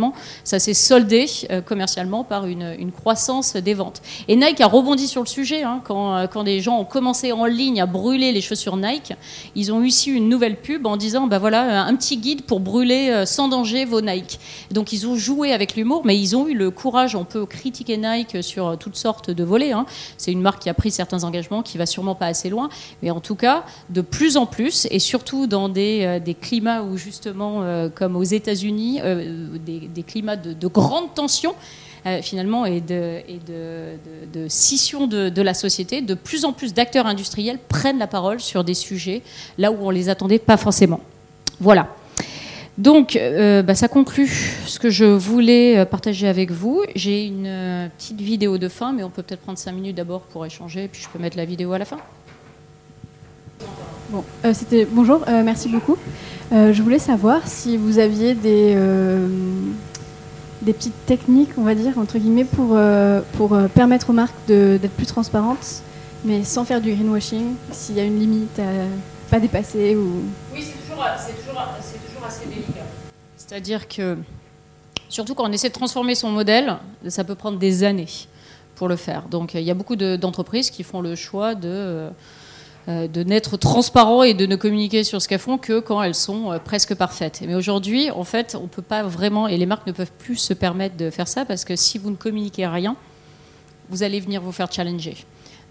ça 0.44 0.60
s'est 0.60 0.74
soldé 0.74 1.28
euh, 1.50 1.62
commercialement 1.62 2.24
par 2.24 2.46
une, 2.46 2.92
croissance 2.92 3.56
des 3.56 3.74
ventes. 3.74 4.02
Et 4.28 4.36
Nike 4.36 4.62
a 4.62 4.68
rebondi 4.68 5.08
sur 5.08 5.22
le 5.22 5.28
sujet. 5.28 5.64
Hein, 5.64 5.82
quand, 5.84 6.16
euh, 6.16 6.28
quand 6.28 6.44
des 6.44 6.60
gens 6.60 6.80
ont 6.80 6.86
commencé 6.86 7.32
en 7.32 7.46
ligne 7.46 7.82
à 7.82 7.86
brûler 7.86 8.32
les 8.32 8.42
chaussures 8.42 8.78
Nike, 8.78 9.14
ils 9.56 9.72
ont 9.72 9.82
eu 9.82 9.88
ici 9.88 10.12
une 10.12 10.30
nouvelle 10.30 10.58
pub 10.58 10.86
en 10.86 10.98
disant 10.98 11.28
bah 11.28 11.39
voilà, 11.39 11.84
un 11.84 11.96
petit 11.96 12.18
guide 12.18 12.44
pour 12.44 12.60
brûler 12.60 13.10
euh, 13.10 13.26
sans 13.26 13.48
danger 13.48 13.86
vos 13.86 14.02
Nike. 14.02 14.39
Donc 14.72 14.94
ils 14.94 15.08
ont 15.08 15.16
joué 15.16 15.54
avec 15.54 15.76
l'humour, 15.76 16.02
mais 16.06 16.18
ils 16.18 16.36
ont 16.36 16.48
eu 16.48 16.54
le 16.54 16.70
courage. 16.72 17.16
On 17.16 17.24
peut 17.24 17.46
critiquer 17.46 17.98
Nike 17.98 18.44
sur 18.44 18.78
toutes 18.78 18.98
sortes 18.98 19.32
de 19.32 19.44
volets. 19.44 19.72
Hein. 19.72 19.86
C'est 20.18 20.32
une 20.32 20.42
marque 20.42 20.64
qui 20.64 20.70
a 20.70 20.74
pris 20.74 20.92
certains 20.92 21.24
engagements, 21.24 21.62
qui 21.62 21.78
va 21.78 21.86
sûrement 21.86 22.16
pas 22.16 22.28
assez 22.28 22.50
loin. 22.50 22.70
Mais 23.02 23.12
en 23.12 23.20
tout 23.20 23.36
cas, 23.36 23.64
de 23.89 24.02
plus 24.02 24.38
en 24.38 24.46
plus, 24.46 24.88
et 24.92 25.00
surtout 25.00 25.48
dans 25.48 25.70
des, 25.70 26.20
des 26.24 26.34
climats 26.34 26.84
où 26.84 26.98
justement, 26.98 27.64
comme 27.96 28.16
aux 28.16 28.24
États-Unis, 28.24 29.02
des 29.66 29.80
des, 29.88 30.03
climats 30.03 30.36
de, 30.36 30.67
grande 30.67 31.13
tension. 31.13 31.55
Euh, 32.07 32.19
finalement, 32.23 32.65
et 32.65 32.82
de, 32.82 33.21
de, 34.34 34.47
scission 34.47 35.05
de, 35.05 35.41
la 35.41 35.53
société, 35.53 36.01
de 36.01 36.15
plus 36.15 36.45
en 36.45 36.51
plus 36.51 36.73
d'acteurs 36.73 37.05
industriels 37.05 37.59
prennent 37.69 37.99
la 37.99 38.07
parole 38.07 38.39
sur 38.39 38.63
des 38.63 38.73
sujets 38.73 39.21
là 39.59 39.71
où 39.71 39.77
on 39.82 39.91
les 39.91 40.09
attendait 40.09 40.39
pas 40.39 40.57
forcément. 40.57 40.99
Voilà. 41.59 41.89
Donc, 42.79 43.15
euh, 43.15 43.61
bah, 43.61 43.75
ça 43.75 43.88
conclut 43.88 44.29
ce 44.65 44.79
que 44.79 44.89
je 44.89 45.05
voulais 45.05 45.77
euh, 45.77 45.86
partager 45.86 46.27
avec 46.27 46.49
vous. 46.49 46.82
J'ai 46.95 47.27
une 47.27 47.91
petite 47.95 48.19
vidéo 48.19 48.57
de 48.57 48.67
fin, 48.67 48.93
mais 48.93 49.03
on 49.03 49.11
peut 49.11 49.21
peut-être 49.21 49.41
prendre 49.41 49.59
cinq 49.59 49.73
minutes 49.73 49.95
d'abord 49.95 50.21
pour 50.21 50.43
échanger, 50.43 50.88
puis 50.88 51.03
je 51.03 51.09
peux 51.09 51.19
mettre 51.19 51.38
la 51.38 51.45
vidéo 51.45 51.71
à 51.73 51.77
la 51.77 51.86
fin. 51.86 51.99
Bon, 54.09 54.23
c'était 54.53 54.88
bonjour, 54.89 55.23
merci 55.27 55.69
beaucoup. 55.69 55.97
Euh, 56.52 56.74
je 56.74 56.84
voulais 56.84 56.99
savoir 56.99 57.47
si 57.47 57.78
vous 57.78 57.97
aviez 57.97 58.34
des, 58.36 58.74
euh, 58.76 59.28
des 60.62 60.74
petites 60.74 61.06
techniques, 61.06 61.52
on 61.58 61.64
va 61.64 61.76
dire, 61.76 61.97
entre 61.97 62.18
guillemets, 62.18 62.43
pour, 62.43 62.72
euh, 62.74 63.22
pour 63.38 63.58
permettre 63.74 64.10
aux 64.10 64.14
marques 64.14 64.36
d'être 64.47 64.91
plus 64.91 65.06
transparentes, 65.06 65.82
mais 66.26 66.43
sans 66.43 66.66
faire 66.66 66.82
du 66.82 66.93
greenwashing, 66.93 67.56
s'il 67.72 67.95
y 67.95 68.02
a 68.02 68.04
une 68.04 68.20
limite 68.20 68.60
à 68.60 68.64
pas 69.30 69.39
dépasser. 69.39 69.95
Ou... 69.95 70.24
Oui, 70.54 70.62
c'est 70.62 70.74
toujours, 70.89 71.06
toujours, 71.38 71.64
toujours, 72.06 72.26
assez 72.28 72.45
délicat. 72.47 72.86
C'est-à-dire 73.38 73.88
que, 73.88 74.18
surtout 75.08 75.36
quand 75.36 75.47
on 75.47 75.52
essaie 75.54 75.70
de 75.70 75.74
transformer 75.74 76.16
son 76.16 76.32
modèle, 76.32 76.78
ça 77.08 77.24
peut 77.24 77.36
prendre 77.36 77.58
des 77.58 77.86
années 77.86 78.08
pour 78.76 78.89
le 78.89 78.97
faire. 78.97 79.24
Donc 79.30 79.54
il 79.54 79.62
y 79.62 79.72
a 79.72 79.74
beaucoup 79.74 79.95
d'entreprises 79.95 80.70
qui 80.70 80.84
font 80.84 81.02
le 81.02 81.16
choix 81.16 81.56
de 81.56 81.70
euh, 81.70 82.10
de 82.88 83.23
n'être 83.23 83.57
transparent 83.57 84.23
et 84.23 84.34
de 84.34 84.45
ne 84.45 84.55
communiquer 84.55 85.03
sur 85.03 85.21
ce 85.21 85.27
qu'elles 85.27 85.39
font 85.39 85.57
que 85.57 85.79
quand 85.79 86.01
elles 86.01 86.15
sont 86.15 86.51
euh, 86.51 86.57
presque 86.59 86.95
parfaites. 86.95 87.41
Mais 87.45 87.55
aujourd'hui, 87.55 88.09
en 88.11 88.23
fait, 88.23 88.57
on 88.61 88.67
peut 88.67 88.82
pas 88.82 89.03
vraiment, 89.03 89.47
et 89.47 89.57
les 89.57 89.65
marques 89.65 89.88
ne 89.88 89.91
peuvent 89.91 90.11
plus 90.17 90.38
se 90.38 90.53
permettre 90.53 90.97
de 90.97 91.09
faire 91.09 91.27
ça 91.27 91.45
parce 91.45 91.65
que 91.65 91.75
si 91.75 91.97
vous 91.97 92.09
ne 92.09 92.15
communiquez 92.15 92.65
rien, 92.65 92.95
vous 93.89 94.03
allez 94.03 94.19
venir 94.19 94.41
vous 94.41 94.51
faire 94.51 94.71
challenger. 94.71 95.15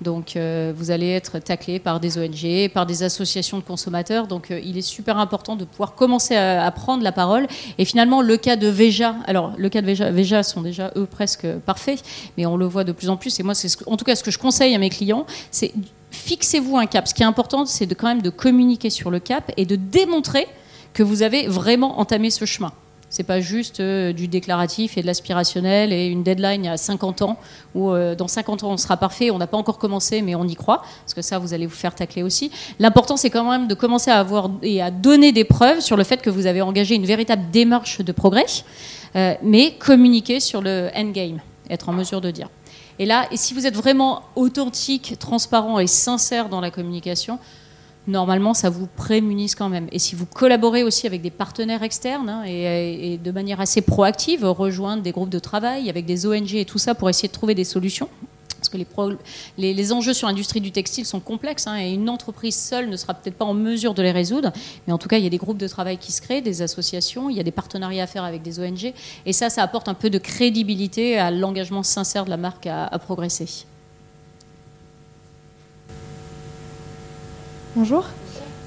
Donc 0.01 0.35
euh, 0.35 0.73
vous 0.75 0.91
allez 0.91 1.11
être 1.11 1.41
taclé 1.41 1.79
par 1.79 2.01
des 2.01 2.17
ONG, 2.17 2.71
par 2.73 2.87
des 2.87 3.03
associations 3.03 3.59
de 3.59 3.63
consommateurs. 3.63 4.27
Donc 4.27 4.51
il 4.51 4.79
est 4.79 4.83
super 4.83 5.19
important 5.19 5.57
de 5.57 5.65
pouvoir 5.65 5.95
commencer 5.95 6.37
à, 6.37 6.71
prendre 6.71 7.03
la 7.03 7.13
parole. 7.13 7.47
Et 7.77 7.85
finalement, 7.85 8.23
le 8.23 8.37
cas 8.39 8.57
de 8.57 8.67
Veja, 8.69 9.17
alors 9.27 9.53
le 9.59 9.69
cas 9.69 9.83
de 9.83 9.87
Veja, 9.87 10.11
Veja 10.11 10.43
sont 10.43 10.63
déjà 10.63 10.91
eux 10.97 11.07
presque 11.07 11.47
parfaits, 11.67 12.03
mais 12.39 12.47
on 12.47 12.57
le 12.57 12.65
voit 12.65 12.85
de 12.85 12.93
plus 12.93 13.11
en 13.11 13.17
plus. 13.19 13.39
Et 13.41 13.43
moi, 13.43 13.55
c'est 13.55 13.69
en 13.87 13.97
tout 13.97 14.05
cas 14.05 14.17
ce 14.17 14.23
que 14.23 14.31
je 14.31 14.39
conseille 14.39 14.75
à 14.75 14.79
mes 14.79 14.91
clients, 14.91 15.27
c'est 15.51 15.73
fixez-vous 16.11 16.77
un 16.77 16.87
cap. 16.87 17.07
Ce 17.09 17.15
qui 17.15 17.23
est 17.23 17.27
important, 17.27 17.67
c'est 17.67 17.87
de 17.87 17.95
quand 17.95 18.09
même 18.09 18.23
de 18.23 18.31
communiquer 18.31 18.91
sur 18.91 19.11
le 19.11 19.19
cap 19.21 19.53
et 19.57 19.67
de 19.67 19.77
démontrer 19.77 20.47
que 20.93 21.03
vous 21.03 21.23
avez 21.23 21.47
vraiment 21.47 22.01
entamé 22.01 22.31
ce 22.31 22.45
chemin. 22.45 22.73
C'est 23.11 23.25
pas 23.25 23.41
juste 23.41 23.81
euh, 23.81 24.13
du 24.13 24.29
déclaratif 24.29 24.97
et 24.97 25.03
de 25.03 25.07
l'aspirationnel 25.07 25.93
et 25.93 26.07
une 26.07 26.23
deadline 26.23 26.69
à 26.69 26.77
50 26.77 27.23
ans 27.23 27.39
où 27.75 27.91
euh, 27.91 28.15
dans 28.15 28.29
50 28.29 28.63
ans 28.63 28.71
on 28.71 28.77
sera 28.77 28.97
parfait, 28.97 29.33
on 29.33 29.39
n'a 29.39 29.49
pas 29.49 29.57
encore 29.57 29.79
commencé 29.79 30.23
mais 30.23 30.37
on 30.37 30.45
y 30.45 30.55
croit 30.55 30.83
parce 31.03 31.15
que 31.15 31.21
ça 31.21 31.41
vous 31.41 31.53
allez 31.53 31.67
vous 31.67 31.75
faire 31.75 31.93
tacler 31.93 32.23
aussi. 32.23 32.53
L'important 32.79 33.17
c'est 33.17 33.29
quand 33.29 33.51
même 33.51 33.67
de 33.67 33.75
commencer 33.75 34.13
à 34.13 34.21
avoir 34.21 34.49
et 34.63 34.81
à 34.81 34.93
donner 34.93 35.33
des 35.33 35.43
preuves 35.43 35.81
sur 35.81 35.97
le 35.97 36.05
fait 36.05 36.23
que 36.23 36.31
vous 36.31 36.47
avez 36.47 36.63
engagé 36.63 36.95
une 36.95 37.05
véritable 37.05 37.51
démarche 37.51 38.01
de 38.01 38.13
progrès, 38.13 38.47
euh, 39.17 39.35
mais 39.43 39.73
communiquer 39.73 40.39
sur 40.39 40.63
le 40.63 40.89
endgame, 40.95 41.41
être 41.69 41.89
en 41.89 41.93
mesure 41.93 42.21
de 42.21 42.31
dire. 42.31 42.49
Et 43.01 43.07
là, 43.07 43.27
et 43.33 43.39
si 43.39 43.55
vous 43.55 43.67
êtes 43.67 43.75
vraiment 43.75 44.25
authentique, 44.37 45.17
transparent 45.19 45.79
et 45.79 45.87
sincère 45.87 46.51
dans 46.51 46.61
la 46.61 46.71
communication, 46.71 47.39
normalement, 48.07 48.53
ça 48.53 48.69
vous 48.69 48.87
prémunise 48.87 49.55
quand 49.55 49.71
même. 49.71 49.89
Et 49.91 49.99
si 49.99 50.15
vous 50.15 50.27
collaborez 50.27 50.83
aussi 50.83 51.07
avec 51.07 51.23
des 51.23 51.31
partenaires 51.31 51.83
externes 51.83 52.29
hein, 52.29 52.43
et, 52.47 53.17
de 53.17 53.31
manière 53.31 53.59
assez 53.59 53.81
proactive, 53.81 54.45
rejoindre 54.45 55.03
des 55.03 55.13
groupes 55.13 55.31
de 55.31 55.39
travail 55.39 55.89
avec 55.89 56.05
des 56.05 56.27
ONG 56.27 56.55
et 56.55 56.67
tout 56.67 56.77
ça 56.77 56.95
pour 56.95 57.09
essayer 57.09 57.29
de 57.29 57.33
trouver 57.33 57.55
des 57.55 57.65
solutions. 57.65 58.11
Parce 58.71 58.85
que 58.85 59.17
les, 59.59 59.75
les, 59.75 59.93
enjeux 59.93 60.13
sur 60.13 60.29
l'industrie 60.29 60.61
du 60.61 60.71
textile 60.71 61.05
sont 61.05 61.21
complexes 61.21 61.67
hein, 61.67 61.77
et 61.77 61.91
une 61.93 62.09
entreprise 62.09 62.57
seule 62.57 62.89
ne 62.89 62.97
sera 62.97 63.15
peut-être 63.15 63.37
pas 63.37 63.45
en 63.45 63.55
mesure 63.55 63.95
de 63.95 64.03
les 64.03 64.13
résoudre. 64.13 64.53
Mais 64.87 64.93
en 64.93 64.99
tout 64.99 65.09
cas, 65.09 65.19
il 65.19 65.25
y 65.25 65.27
a 65.27 65.31
des 65.31 65.39
groupes 65.39 65.59
de 65.59 65.67
travail 65.69 65.99
qui 65.99 66.13
se 66.13 66.21
créent, 66.21 66.41
des 66.41 66.63
associations, 66.63 67.29
il 67.31 67.37
y 67.37 67.41
a 67.41 67.43
des 67.43 67.51
partenariats 67.51 68.05
à 68.05 68.07
faire 68.07 68.25
avec 68.25 68.43
des 68.43 68.61
ONG. 68.61 68.93
Et 69.27 69.33
ça, 69.33 69.51
ça 69.51 69.63
apporte 69.63 69.89
un 69.89 69.95
peu 69.95 70.11
de 70.11 70.19
crédibilité 70.19 71.19
à 71.19 71.31
l'engagement 71.31 71.83
sincère 71.83 72.25
de 72.25 72.31
la 72.31 72.37
marque 72.37 72.67
à, 72.67 72.99
progresser. 72.99 73.67
Bonjour. 77.75 78.07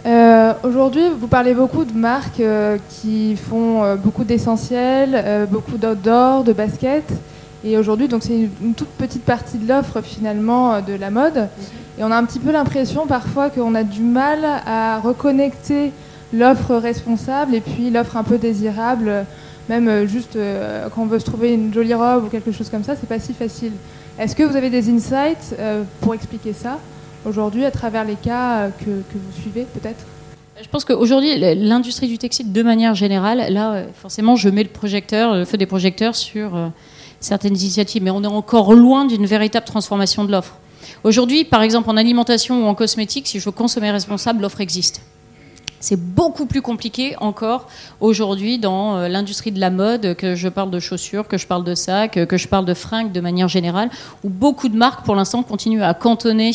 Euh, 0.06 0.54
aujourd'hui, 0.64 1.04
vous 1.18 1.28
parlez 1.28 1.54
beaucoup 1.54 1.86
de 1.86 1.94
marques 1.94 2.42
euh, 2.42 2.78
qui 2.90 3.38
font 3.38 3.84
euh, 3.84 3.96
beaucoup 3.96 4.26
d'essentiels, 4.26 5.48
beaucoup 5.50 5.78
d'outdoor, 5.78 6.44
de 6.44 6.52
basket. 6.52 7.06
Et 7.64 7.78
aujourd'hui, 7.78 8.08
donc 8.08 8.24
c'est 8.24 8.50
une, 8.62 8.74
toute 8.74 8.90
petite 8.90 9.24
partie 9.24 9.58
de 9.58 9.68
l'offre 9.68 10.02
finalement 10.02 10.82
de 10.82 10.94
la 10.94 11.10
mode. 11.10 11.48
Et 11.98 12.04
on 12.04 12.12
a 12.12 12.18
un 12.18 12.26
petit 12.26 12.40
peu 12.40 12.52
l'impression 12.52 13.08
parfois 13.08 13.50
qu'on 13.50 13.76
a 13.76 13.84
du 13.84 14.02
mal 14.02 14.40
à 14.66 15.00
reconnecter 15.00 15.92
l'offre 16.34 16.76
responsable 16.76 17.56
et 17.56 17.62
puis 17.62 17.90
l'offre 17.90 18.18
un 18.18 18.24
peu 18.24 18.38
désirable. 18.38 19.26
Même 19.70 20.06
juste 20.08 20.38
quand 20.94 21.04
on 21.04 21.06
veut 21.06 21.20
se 21.20 21.26
trouver 21.26 21.54
une 21.54 21.74
jolie 21.74 21.94
robe 21.94 22.26
ou 22.26 22.28
quelque 22.28 22.52
chose 22.52 22.70
comme 22.70 22.84
ça, 22.84 22.96
c'est 23.00 23.08
pas 23.08 23.20
si 23.20 23.34
facile. 23.34 23.72
Est-ce 24.20 24.36
que 24.36 24.44
vous 24.44 24.56
avez 24.56 24.70
des 24.70 24.90
insights 24.90 25.56
pour 26.02 26.14
expliquer 26.14 26.54
ça 26.54 26.80
aujourd'hui 27.26 27.64
à 27.64 27.72
travers 27.72 28.04
les 28.04 28.16
cas 28.16 28.70
que, 28.80 28.86
que 28.86 29.14
vous 29.14 29.42
suivez 29.42 29.66
peut-être? 29.74 30.06
Je 30.62 30.70
pense 30.70 30.86
qu'aujourd'hui, 30.86 31.38
l'industrie 31.56 32.08
du 32.08 32.18
textile, 32.18 32.52
de 32.52 32.64
manière 32.64 32.94
générale, 32.94 33.52
là, 33.52 33.84
forcément, 33.96 34.36
je 34.36 34.50
mets 34.50 34.64
le 34.64 34.70
projecteur, 34.70 35.36
le 35.36 35.46
feu 35.46 35.58
des 35.58 35.66
projecteurs 35.66 36.16
sur 36.16 36.56
euh, 36.56 36.68
certaines 37.26 37.58
initiatives, 37.58 38.04
mais 38.04 38.12
on 38.12 38.24
est 38.24 38.28
encore 38.28 38.74
loin 38.74 39.06
d'une 39.06 39.26
véritable 39.26 39.66
transformation 39.66 40.26
de 40.26 40.32
l'offre. 40.32 40.58
Aujourd'hui, 41.04 41.44
par 41.44 41.62
exemple, 41.62 41.90
en 41.90 41.98
alimentation 41.98 42.66
ou 42.66 42.68
en 42.68 42.76
cosmétique, 42.76 43.28
si 43.28 43.40
je 43.40 43.46
veux 43.46 43.52
consommer 43.52 43.92
responsable, 43.92 44.42
l'offre 44.42 44.62
existe. 44.62 45.02
C'est 45.84 46.00
beaucoup 46.00 46.46
plus 46.46 46.62
compliqué 46.62 47.18
encore 47.20 47.68
aujourd'hui 48.00 48.58
dans 48.58 48.96
euh, 48.96 49.10
l'industrie 49.10 49.52
de 49.52 49.60
la 49.60 49.70
mode, 49.70 50.16
que 50.16 50.34
je 50.34 50.48
parle 50.48 50.72
de 50.72 50.80
chaussures, 50.80 51.28
que 51.28 51.38
je 51.38 51.46
parle 51.46 51.66
de 51.66 51.76
sacs, 51.76 52.26
que 52.26 52.38
je 52.38 52.48
parle 52.48 52.64
de 52.64 52.74
fringues 52.74 53.12
de 53.12 53.20
manière 53.20 53.50
générale, 53.50 53.90
où 54.24 54.30
beaucoup 54.30 54.70
de 54.70 54.78
marques 54.78 55.04
pour 55.04 55.14
l'instant 55.14 55.44
continuent 55.44 55.84
à 55.84 55.94
cantonner 55.94 56.54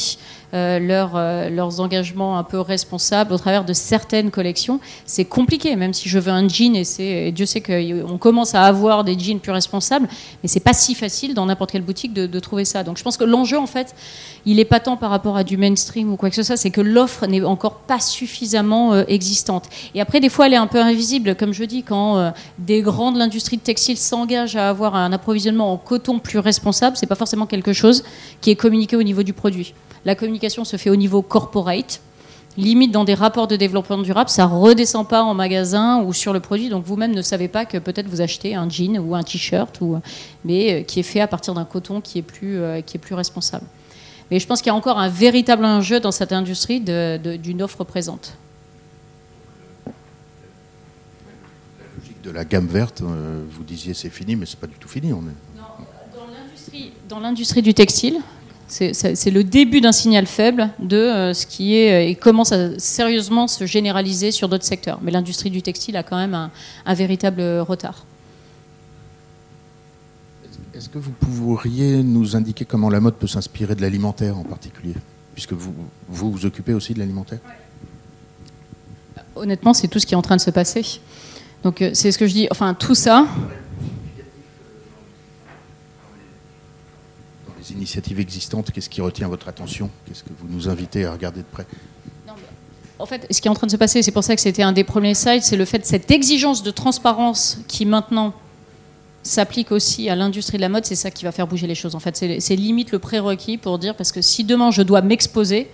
euh, 0.55 0.79
euh, 0.81 1.51
leurs 1.51 1.81
engagements 1.81 2.39
un 2.39 2.43
peu 2.43 2.59
responsables 2.59 3.35
au 3.35 3.37
travers 3.37 3.67
de 3.67 3.75
certaines 3.75 4.31
collections. 4.31 4.81
C'est 5.05 5.27
compliqué, 5.27 5.77
même 5.77 5.93
si 5.93 6.09
je 6.09 6.19
veux 6.19 6.33
un 6.33 6.49
jean, 6.49 6.75
et, 6.75 7.29
et 7.29 7.33
Dieu 7.33 7.45
sait 7.45 7.61
qu'on 7.61 8.17
commence 8.17 8.55
à 8.55 8.63
avoir 8.63 9.05
des 9.05 9.19
jeans 9.19 9.41
plus 9.41 9.53
responsables, 9.53 10.09
mais 10.43 10.49
c'est 10.49 10.61
pas 10.61 10.73
si 10.73 10.95
facile 10.95 11.35
dans 11.35 11.45
n'importe 11.45 11.73
quelle 11.73 11.83
boutique 11.83 12.15
de, 12.15 12.39
trouver 12.41 12.65
ça. 12.65 12.83
Donc 12.83 12.97
je 12.97 13.03
pense 13.03 13.19
que 13.19 13.25
l'enjeu, 13.25 13.59
en 13.59 13.67
fait, 13.67 13.95
il 14.47 14.59
est 14.59 14.65
pas 14.65 14.81
tant 14.81 14.97
par 14.97 15.11
rapport 15.11 15.37
à 15.37 15.45
du 15.45 15.59
mainstream 15.59 16.13
ou 16.13 16.17
quoi 16.17 16.31
que 16.31 16.37
ce 16.37 16.43
soit, 16.43 16.57
c'est 16.57 16.71
que 16.71 16.81
l'offre 16.81 17.27
n'est 17.27 17.43
encore 17.43 17.81
pas 17.81 18.01
suffisamment 18.01 18.95
euh, 18.95 19.05
Et 19.95 20.01
après, 20.01 20.21
des 20.21 20.29
fois, 20.29 20.47
elle 20.47 20.55
est 20.55 20.57
un 20.57 20.67
peu 20.67 20.81
invisible, 20.81 21.35
comme 21.35 21.53
je 21.53 21.65
dis, 21.65 21.83
quand 21.83 22.33
des 22.59 22.83
grands 22.83 23.13
de 23.13 23.19
l'industrie 23.19 23.59
textile 23.59 23.97
s'engagent 23.97 24.57
à 24.57 24.69
avoir 24.69 24.95
un 24.95 25.13
approvisionnement 25.13 25.73
en 25.73 25.77
coton 25.77 26.19
plus 26.19 26.39
responsable, 26.39 26.97
c'est 26.97 27.07
pas 27.07 27.15
forcément 27.15 27.47
quelque 27.47 27.73
chose 27.73 28.05
qui 28.41 28.51
est 28.51 28.57
communiqué 28.57 28.97
au 28.97 29.03
niveau 29.03 29.23
du 29.23 29.33
produit. 29.33 29.75
La 30.05 30.15
communication 30.15 30.65
se 30.65 30.77
fait 30.77 30.91
au 30.91 30.97
niveau 30.97 31.23
corporate, 31.23 32.01
limite 32.57 32.91
dans 32.91 33.05
des 33.05 33.15
rapports 33.15 33.47
de 33.47 33.57
développement 33.57 33.99
durable, 33.99 34.29
ça 34.29 34.47
redescend 34.47 35.07
pas 35.07 35.23
en 35.23 35.35
magasin 35.35 36.03
ou 36.03 36.13
sur 36.13 36.33
le 36.33 36.41
produit. 36.41 36.69
Donc 36.69 36.85
vous-même 36.85 37.15
ne 37.15 37.23
savez 37.23 37.49
pas 37.49 37.65
que 37.65 37.79
peut-être 37.79 38.09
vous 38.09 38.21
achetez 38.21 38.55
un 38.55 38.69
jean 38.69 38.99
ou 38.99 39.15
un 39.15 39.23
t-shirt, 39.23 39.81
mais 40.45 40.81
euh, 40.81 40.83
qui 40.83 41.01
est 41.01 41.05
fait 41.05 41.21
à 41.21 41.29
partir 41.29 41.55
d'un 41.55 41.65
coton 41.65 41.99
euh, 41.99 42.81
qui 42.81 42.97
est 42.97 43.01
plus 43.01 43.15
responsable. 43.15 43.65
Mais 44.31 44.39
je 44.39 44.47
pense 44.47 44.61
qu'il 44.61 44.69
y 44.69 44.71
a 44.71 44.75
encore 44.75 44.99
un 44.99 45.09
véritable 45.09 45.65
enjeu 45.65 46.01
dans 46.01 46.13
cette 46.13 46.33
industrie 46.33 46.81
d'une 46.81 47.63
offre 47.63 47.85
présente. 47.85 48.37
La 49.87 49.93
logique 51.97 52.18
de 52.29 52.35
la 52.35 52.45
gamme 52.45 52.67
verte, 52.67 53.01
euh, 53.03 53.43
vous 53.51 53.65
disiez 53.65 53.95
c'est 53.95 54.11
fini, 54.11 54.37
mais 54.37 54.47
c'est 54.47 54.59
pas 54.59 54.67
du 54.67 54.75
tout 54.75 54.89
fini. 54.89 55.13
On 55.13 55.23
est... 55.23 56.91
Dans 57.09 57.21
l'industrie 57.21 57.63
du 57.63 57.73
textile, 57.73 58.19
c'est 58.69 59.31
le 59.31 59.43
début 59.43 59.81
d'un 59.81 59.93
signal 59.93 60.27
faible 60.27 60.69
de 60.79 60.97
euh, 60.97 61.33
ce 61.33 61.47
qui 61.47 61.75
est 61.75 61.93
euh, 61.93 62.09
et 62.09 62.15
commence 62.15 62.53
à 62.53 62.79
sérieusement 62.79 63.49
se 63.49 63.65
généraliser 63.65 64.31
sur 64.31 64.51
d'autres 64.51 64.67
secteurs. 64.67 64.99
Mais 65.03 65.11
l'industrie 65.11 65.51
du 65.51 65.63
textile 65.63 65.97
a 65.97 66.03
quand 66.03 66.19
même 66.19 66.35
un, 66.35 66.95
véritable 66.95 67.41
retard. 67.61 68.05
Est-ce 70.75 70.91
que 70.91 70.99
vous 70.99 71.13
pourriez 71.13 72.03
nous 72.03 72.37
indiquer 72.37 72.67
comment 72.67 72.91
la 72.91 73.01
mode 73.01 73.15
peut 73.15 73.27
s'inspirer 73.27 73.75
de 73.75 73.81
l'alimentaire 73.81 74.37
en 74.37 74.45
particulier 74.45 74.95
Puisque 75.33 75.55
vous, 75.55 75.75
vous 76.09 76.31
vous 76.31 76.45
occupez 76.45 76.75
aussi 76.75 76.93
de 76.93 76.99
l'alimentaire? 76.99 77.41
Honnêtement, 79.35 79.73
c'est 79.73 79.89
tout 79.89 79.99
ce 79.99 80.07
qui 80.07 80.13
est 80.13 80.17
en 80.17 80.23
train 80.23 80.37
de 80.37 80.43
se 80.43 80.51
passer. 80.51 81.01
Donc 81.63 81.83
euh, 81.83 81.91
c'est 81.93 82.13
ce 82.13 82.19
que 82.19 82.27
je 82.27 82.33
dis. 82.33 82.49
Enfin, 82.51 82.75
tout 82.75 82.95
ça, 82.95 83.27
initiatives 87.71 88.21
existantes, 88.21 88.71
qu'est-ce 88.71 88.91
qui 88.91 89.01
retient 89.01 89.29
votre 89.29 89.49
attention? 89.49 89.91
Qu'est-ce 90.07 90.23
que 90.23 90.31
vous 90.39 90.49
nous 90.49 90.69
invitez 90.69 91.05
à 91.05 91.13
regarder 91.13 91.41
de 91.41 91.47
près? 91.51 91.67
En 92.99 93.07
fait, 93.07 93.27
ce 93.31 93.41
qui 93.41 93.47
est 93.47 93.51
en 93.51 93.55
train 93.55 93.69
de 93.69 93.73
se 93.73 93.77
passer, 93.77 94.03
c'est 94.03 94.11
pour 94.11 94.25
ça 94.25 94.35
que 94.35 94.41
c'était 94.41 94.65
un 94.65 94.73
des 94.73 94.83
premiers 94.83 95.15
sites, 95.15 95.45
c'est 95.45 95.57
le 95.57 95.65
fait 95.65 95.79
de 95.79 95.85
cette 95.85 96.11
exigence 96.11 96.65
de 96.65 96.73
transparence 96.73 97.59
qui 97.69 97.87
maintenant 97.87 98.35
s'applique 99.23 99.71
aussi 99.71 100.09
à 100.09 100.17
l'industrie 100.17 100.57
de 100.57 100.63
la 100.63 100.69
mode, 100.69 100.85
c'est 100.85 100.97
ça 100.97 101.13
qui 101.13 101.25
va 101.25 101.31
faire 101.31 101.47
bouger 101.47 101.69
les 101.69 101.77
choses. 101.77 101.95
En 101.95 102.01
fait, 102.01 102.17
c'est 102.17 102.57
limite 102.57 102.91
le 102.91 102.99
prérequis 102.99 103.57
pour 103.57 103.79
dire, 103.79 103.95
parce 103.95 104.11
que 104.11 104.21
si 104.21 104.43
demain 104.43 104.73
je 104.73 104.83
dois 104.83 105.01
m'exposer, 105.01 105.71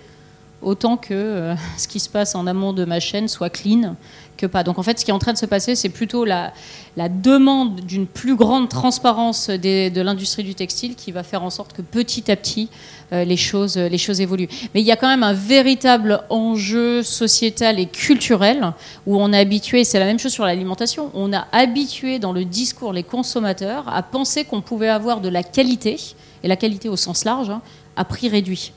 autant 0.61 0.97
que 0.97 1.13
euh, 1.13 1.55
ce 1.77 1.87
qui 1.87 1.99
se 1.99 2.09
passe 2.09 2.35
en 2.35 2.45
amont 2.45 2.73
de 2.73 2.85
ma 2.85 2.99
chaîne 2.99 3.27
soit 3.27 3.49
clean 3.49 3.95
que 4.37 4.45
pas. 4.45 4.63
Donc 4.63 4.79
en 4.79 4.83
fait, 4.83 4.99
ce 4.99 5.05
qui 5.05 5.11
est 5.11 5.13
en 5.13 5.19
train 5.19 5.33
de 5.33 5.37
se 5.37 5.45
passer, 5.45 5.75
c'est 5.75 5.89
plutôt 5.89 6.25
la, 6.25 6.53
demande 6.97 7.81
d'une 7.81 8.07
plus 8.07 8.35
grande 8.35 8.69
transparence 8.69 9.49
de 9.49 10.01
l'industrie 10.01 10.43
du 10.43 10.55
textile 10.55 10.95
qui 10.95 11.11
va 11.11 11.23
faire 11.23 11.43
en 11.43 11.49
sorte 11.49 11.73
que 11.73 11.81
petit 11.81 12.31
à 12.31 12.35
petit, 12.35 12.69
euh, 13.11 13.23
les, 13.23 13.37
choses, 13.37 13.77
les 13.77 13.97
choses 13.97 14.21
évoluent. 14.21 14.47
Mais 14.73 14.81
il 14.81 14.85
y 14.85 14.91
a 14.91 14.95
quand 14.95 15.07
même 15.07 15.23
un 15.23 15.33
véritable 15.33 16.21
enjeu 16.29 17.03
sociétal 17.03 17.79
et 17.79 17.85
culturel 17.85 18.73
où 19.05 19.21
on 19.21 19.33
a 19.33 19.39
habitué, 19.39 19.83
c'est 19.83 19.99
la 19.99 20.05
même 20.05 20.19
chose 20.19 20.31
sur 20.31 20.45
l'alimentation, 20.45 21.11
on 21.13 21.33
a 21.33 21.47
habitué 21.51 22.19
dans 22.19 22.31
le 22.31 22.45
discours 22.45 22.93
les 22.93 23.03
consommateurs 23.03 23.85
à 23.87 24.01
penser 24.03 24.45
qu'on 24.45 24.61
pouvait 24.61 24.89
avoir 24.89 25.21
de 25.21 25.29
la 25.29 25.43
qualité, 25.43 25.97
et 26.43 26.47
la 26.47 26.55
qualité 26.55 26.89
au 26.89 26.95
sens 26.95 27.25
large, 27.25 27.49
hein, 27.49 27.61
à 27.95 28.05
prix 28.05 28.29
réduit. 28.29 28.71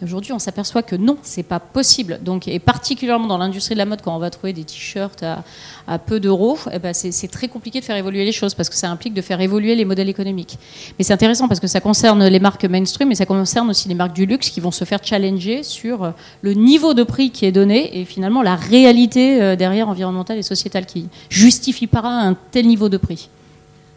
Aujourd'hui, 0.00 0.32
on 0.32 0.38
s'aperçoit 0.38 0.82
que 0.82 0.94
non, 0.94 1.18
c'est 1.22 1.42
pas 1.42 1.58
possible. 1.58 2.20
Donc, 2.22 2.46
et 2.46 2.60
particulièrement 2.60 3.26
dans 3.26 3.38
l'industrie 3.38 3.74
de 3.74 3.78
la 3.78 3.84
mode, 3.84 4.00
quand 4.00 4.14
on 4.14 4.20
va 4.20 4.30
trouver 4.30 4.52
des 4.52 4.62
t-shirts 4.62 5.24
à, 5.24 5.98
peu 5.98 6.20
d'euros, 6.20 6.56
eh 6.72 6.78
ben 6.78 6.94
c'est 6.94 7.28
très 7.28 7.48
compliqué 7.48 7.80
de 7.80 7.84
faire 7.84 7.96
évoluer 7.96 8.24
les 8.24 8.30
choses 8.30 8.54
parce 8.54 8.68
que 8.68 8.76
ça 8.76 8.90
implique 8.90 9.14
de 9.14 9.22
faire 9.22 9.40
évoluer 9.40 9.74
les 9.74 9.84
modèles 9.84 10.08
économiques. 10.08 10.56
Mais 10.98 11.04
c'est 11.04 11.12
intéressant 11.12 11.48
parce 11.48 11.58
que 11.58 11.66
ça 11.66 11.80
concerne 11.80 12.24
les 12.26 12.38
marques 12.38 12.64
mainstream, 12.64 13.08
mais 13.08 13.16
ça 13.16 13.26
concerne 13.26 13.70
aussi 13.70 13.88
les 13.88 13.94
marques 13.94 14.14
du 14.14 14.26
luxe 14.26 14.50
qui 14.50 14.60
vont 14.60 14.70
se 14.70 14.84
faire 14.84 15.00
challenger 15.02 15.62
sur 15.64 16.12
le 16.42 16.52
niveau 16.54 16.94
de 16.94 17.02
prix 17.02 17.30
qui 17.30 17.46
est 17.46 17.52
donné 17.52 17.98
et 17.98 18.04
finalement 18.04 18.42
la 18.42 18.54
réalité 18.54 19.42
euh, 19.42 19.56
derrière 19.56 19.88
environnementale 19.88 20.38
et 20.38 20.42
sociétale 20.42 20.86
qui 20.86 21.08
justifie 21.28 21.86
pas 21.86 22.02
un 22.04 22.34
tel 22.34 22.68
niveau 22.68 22.88
de 22.88 22.98
prix. 22.98 23.30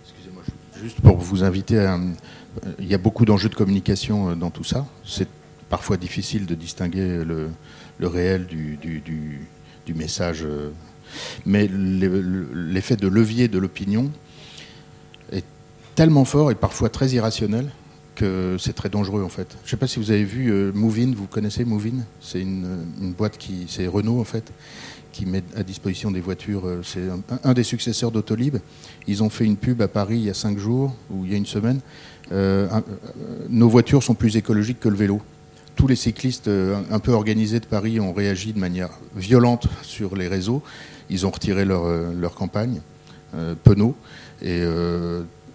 Excusez-moi, 0.04 0.44
juste 0.82 1.02
pour 1.02 1.18
vous 1.18 1.44
inviter 1.44 1.78
à. 1.78 2.00
Il 2.80 2.88
y 2.88 2.94
a 2.94 2.98
beaucoup 2.98 3.24
d'enjeux 3.24 3.50
de 3.50 3.56
communication 3.56 4.32
euh, 4.32 4.36
dans 4.36 4.50
tout 4.50 4.64
ça. 4.64 4.86
Parfois 5.72 5.96
difficile 5.96 6.46
de 6.46 6.54
distinguer 6.54 7.24
le, 7.24 7.50
réel 8.08 8.46
du, 8.46 8.78
du, 8.78 9.94
message. 9.96 10.44
Euh, 10.44 10.70
mais 11.46 11.68
l'effet 11.68 12.98
de 12.98 13.08
levier 13.08 13.48
de 13.48 13.58
l'opinion 13.58 14.12
est 15.32 15.46
tellement 15.96 16.26
fort 16.26 16.52
et 16.52 16.56
parfois 16.56 16.90
très 16.90 17.10
irrationnel 17.10 17.70
que 18.16 18.58
c'est 18.60 18.74
très 18.74 18.90
dangereux 18.90 19.24
en 19.24 19.30
fait. 19.30 19.48
Je 19.62 19.68
ne 19.68 19.70
sais 19.72 19.78
pas 19.78 19.88
si 19.88 20.00
vous 20.00 20.12
avez 20.12 20.26
vu 20.26 20.52
euh, 20.52 20.72
Movin, 20.74 21.14
vous 21.16 21.28
connaissez 21.28 21.64
Movin 21.64 22.04
C'est 22.20 22.42
une, 22.42 23.14
boîte 23.18 23.38
qui, 23.38 23.66
c'est 23.68 23.88
Renault 23.88 24.20
en 24.20 24.26
fait, 24.26 24.52
qui 25.14 25.26
met 25.26 25.44
à 25.56 25.64
disposition 25.64 26.12
des 26.12 26.22
voitures. 26.22 26.68
Euh, 26.68 26.82
c'est 26.84 27.08
un, 27.46 27.54
des 27.54 27.64
successeurs 27.64 28.12
d'Autolib. 28.12 28.58
Ils 29.08 29.24
ont 29.24 29.30
fait 29.30 29.46
une 29.46 29.58
pub 29.58 29.82
à 29.82 29.88
Paris 29.88 30.18
il 30.18 30.26
y 30.26 30.30
a 30.30 30.34
cinq 30.34 30.58
jours 30.58 30.94
ou 31.10 31.26
il 31.26 31.32
y 31.32 31.34
a 31.34 31.38
une 31.38 31.46
semaine. 31.46 31.80
nos 33.50 33.70
voitures 33.70 34.04
sont 34.04 34.16
plus 34.16 34.36
écologiques 34.36 34.80
que 34.80 34.90
le 34.90 34.96
vélo 34.96 35.22
tous 35.76 35.88
les 35.88 35.96
cyclistes 35.96 36.48
euh, 36.48 36.82
un 36.92 37.00
peu 37.00 37.12
organisés 37.12 37.60
de 37.60 37.66
Paris 37.66 38.00
ont 38.00 38.14
réagi 38.14 38.54
de 38.54 38.60
manière 38.60 38.90
violente 39.16 39.68
sur 39.84 40.16
les 40.16 40.28
réseaux. 40.28 40.62
Ils 41.10 41.26
ont 41.26 41.32
retiré 41.32 41.66
leur, 41.66 41.86
euh, 41.86 42.14
leur 42.14 42.36
campagne, 42.36 42.82
euh, 43.36 43.56
Penaud, 43.64 43.96
et 44.42 44.64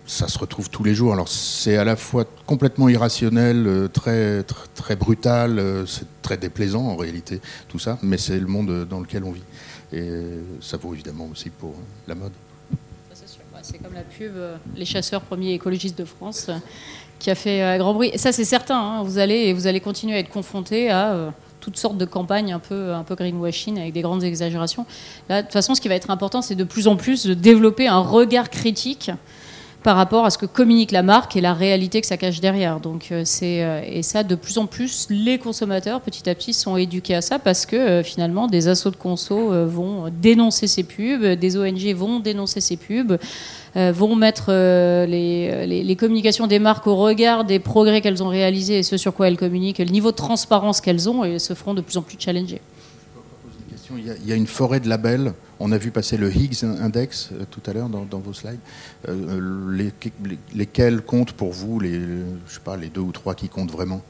ça 0.07 0.29
se 0.29 0.39
retrouve 0.39 0.71
tous 0.71 0.85
les 0.85 0.95
jours. 0.95 1.13
Alors 1.13 1.29
c'est 1.29 1.77
à 1.77 1.85
la 1.85 1.97
fois 1.97 2.25
complètement 2.47 2.89
irrationnel, 2.89 3.89
très, 3.93 4.45
très, 4.45 4.67
très 4.77 4.97
brutal, 4.97 5.85
c'est 5.89 6.07
très 6.23 6.37
déplaisant 6.37 6.85
en 6.85 6.95
réalité, 6.95 7.41
tout 7.69 7.81
ça, 7.81 7.99
mais 8.03 8.17
c'est 8.17 8.39
le 8.39 8.47
monde 8.47 8.87
dans 8.89 9.01
lequel 9.01 9.25
on 9.25 9.33
vit. 9.33 9.43
Et 9.93 10.09
ça 10.61 10.77
vaut 10.77 10.95
évidemment 10.95 11.29
aussi 11.33 11.51
pour 11.51 11.75
la 12.07 12.15
mode. 12.15 12.31
C'est 13.63 13.79
comme 13.79 13.95
la 13.95 14.03
pub 14.03 14.35
Les 14.77 14.85
chasseurs 14.85 15.23
premiers 15.23 15.55
écologistes 15.55 15.99
de 15.99 16.05
France 16.05 16.51
qui 17.19 17.31
a 17.31 17.35
fait 17.35 17.63
un 17.63 17.79
grand 17.79 17.95
bruit. 17.95 18.11
Et 18.13 18.19
ça, 18.19 18.33
c'est 18.33 18.45
certain. 18.45 18.79
hein, 18.79 19.03
vous, 19.03 19.19
allez, 19.19 19.53
vous 19.53 19.67
allez 19.67 19.81
continuer 19.81 20.17
à 20.17 20.19
être 20.19 20.29
confronté 20.31 20.91
à 20.91 21.33
toutes 21.61 21.79
sortes 21.79 21.99
de 21.99 22.05
campagnes 22.05 22.53
un 22.53 22.61
peu, 22.61 22.93
un 22.93 23.03
peu 23.03 23.17
greenwashing 23.17 23.79
avec 23.81 23.93
des 23.93 24.01
grandes 24.01 24.23
exagérations. 24.23 24.87
Là, 25.29 25.43
de 25.43 25.47
toute 25.47 25.53
façon, 25.53 25.75
ce 25.75 25.81
qui 25.81 25.89
va 25.89 25.97
être 25.97 26.11
important, 26.11 26.41
c'est 26.41 26.55
de 26.55 26.63
plus 26.63 26.87
en 26.87 26.95
plus 26.95 27.27
de 27.27 27.35
développer 27.35 27.89
un 27.89 27.99
regard 27.99 28.51
critique 28.51 29.11
par 29.87 29.95
rapport 29.95 30.25
à 30.25 30.31
ce 30.31 30.39
que 30.39 30.47
communique 30.47 30.91
la 30.91 31.05
marque 31.05 31.37
et 31.37 31.41
la 31.41 31.55
réalité 31.55 32.01
que 32.01 32.09
ça 32.09 32.17
cache 32.17 32.41
derrière. 32.41 32.81
Donc, 32.81 33.13
euh, 33.13 33.23
c'est, 33.25 33.63
euh, 33.63 33.81
et 33.87 34.03
ça, 34.03 34.25
de 34.25 34.35
plus 34.35 34.59
en 34.59 34.67
plus, 34.67 35.07
les 35.11 35.39
consommateurs, 35.39 36.01
petit 36.01 36.29
à 36.29 36.35
petit, 36.35 36.55
sont 36.55 36.77
éduqués 36.77 37.15
à 37.15 37.21
ça 37.21 37.39
parce 37.39 37.67
que 37.67 37.77
euh, 37.77 38.03
finalement, 38.03 38.49
des 38.49 38.67
assauts 38.67 38.91
de 38.91 38.97
conso 38.97 39.37
vont 39.67 40.11
dénoncer 40.11 40.67
ces 40.67 40.83
pubs, 40.83 41.25
des 41.25 41.57
ONG 41.57 41.95
vont 41.95 42.19
dénoncer 42.19 42.61
ces 42.61 42.77
pubs, 42.77 43.17
vont 43.77 44.17
mettre 44.17 44.51
les 45.07 45.97
communications 45.97 46.49
des 46.49 46.59
marques 46.59 46.89
au 46.89 46.97
regard 46.97 47.45
des 47.45 47.61
progrès 47.61 48.01
qu'elles 48.01 48.25
ont 48.25 48.29
réalisés 48.29 48.79
et 48.79 48.83
ce 48.83 48.97
sur 48.97 49.15
quoi 49.15 49.29
elles 49.29 49.37
communiquent, 49.37 49.79
le 49.79 49.85
niveau 49.85 50.11
de 50.11 50.17
transparence 50.17 50.81
qu'elles 50.81 51.09
ont 51.09 51.25
et 51.25 51.39
se 51.39 51.55
feront 51.55 51.75
de 51.75 51.81
plus 51.81 51.97
en 51.97 52.03
plus 52.03 52.17
challenger. 52.19 52.61
Il 53.99 54.27
y, 54.27 54.33
a, 54.33 54.37
une 54.37 54.47
forêt 54.47 54.81
de 54.81 54.89
labels. 54.89 55.33
On 55.59 55.73
a 55.73 55.79
vu 55.79 55.91
passer 55.91 56.17
le 56.17 56.35
Higgs 56.35 56.65
Index 56.65 57.31
euh, 57.33 57.45
tout 57.51 57.63
à 57.67 57.73
l'heure 57.73 57.89
dans, 57.89 58.19
vos 58.19 58.33
slides. 58.33 58.59
Euh, 59.09 59.71
les- 59.73 59.93
lesquels 60.55 61.03
comptent 61.03 61.33
pour 61.33 61.53
vous 61.53 61.81
les, 61.81 61.99
je 61.99 62.55
sais 62.55 62.61
pas, 62.61 62.77
les 62.77 62.89
deux 62.89 63.01
ou 63.01 63.13
trois 63.13 63.35
qui 63.35 63.49
comptent 63.49 63.73
vraiment? 63.73 64.03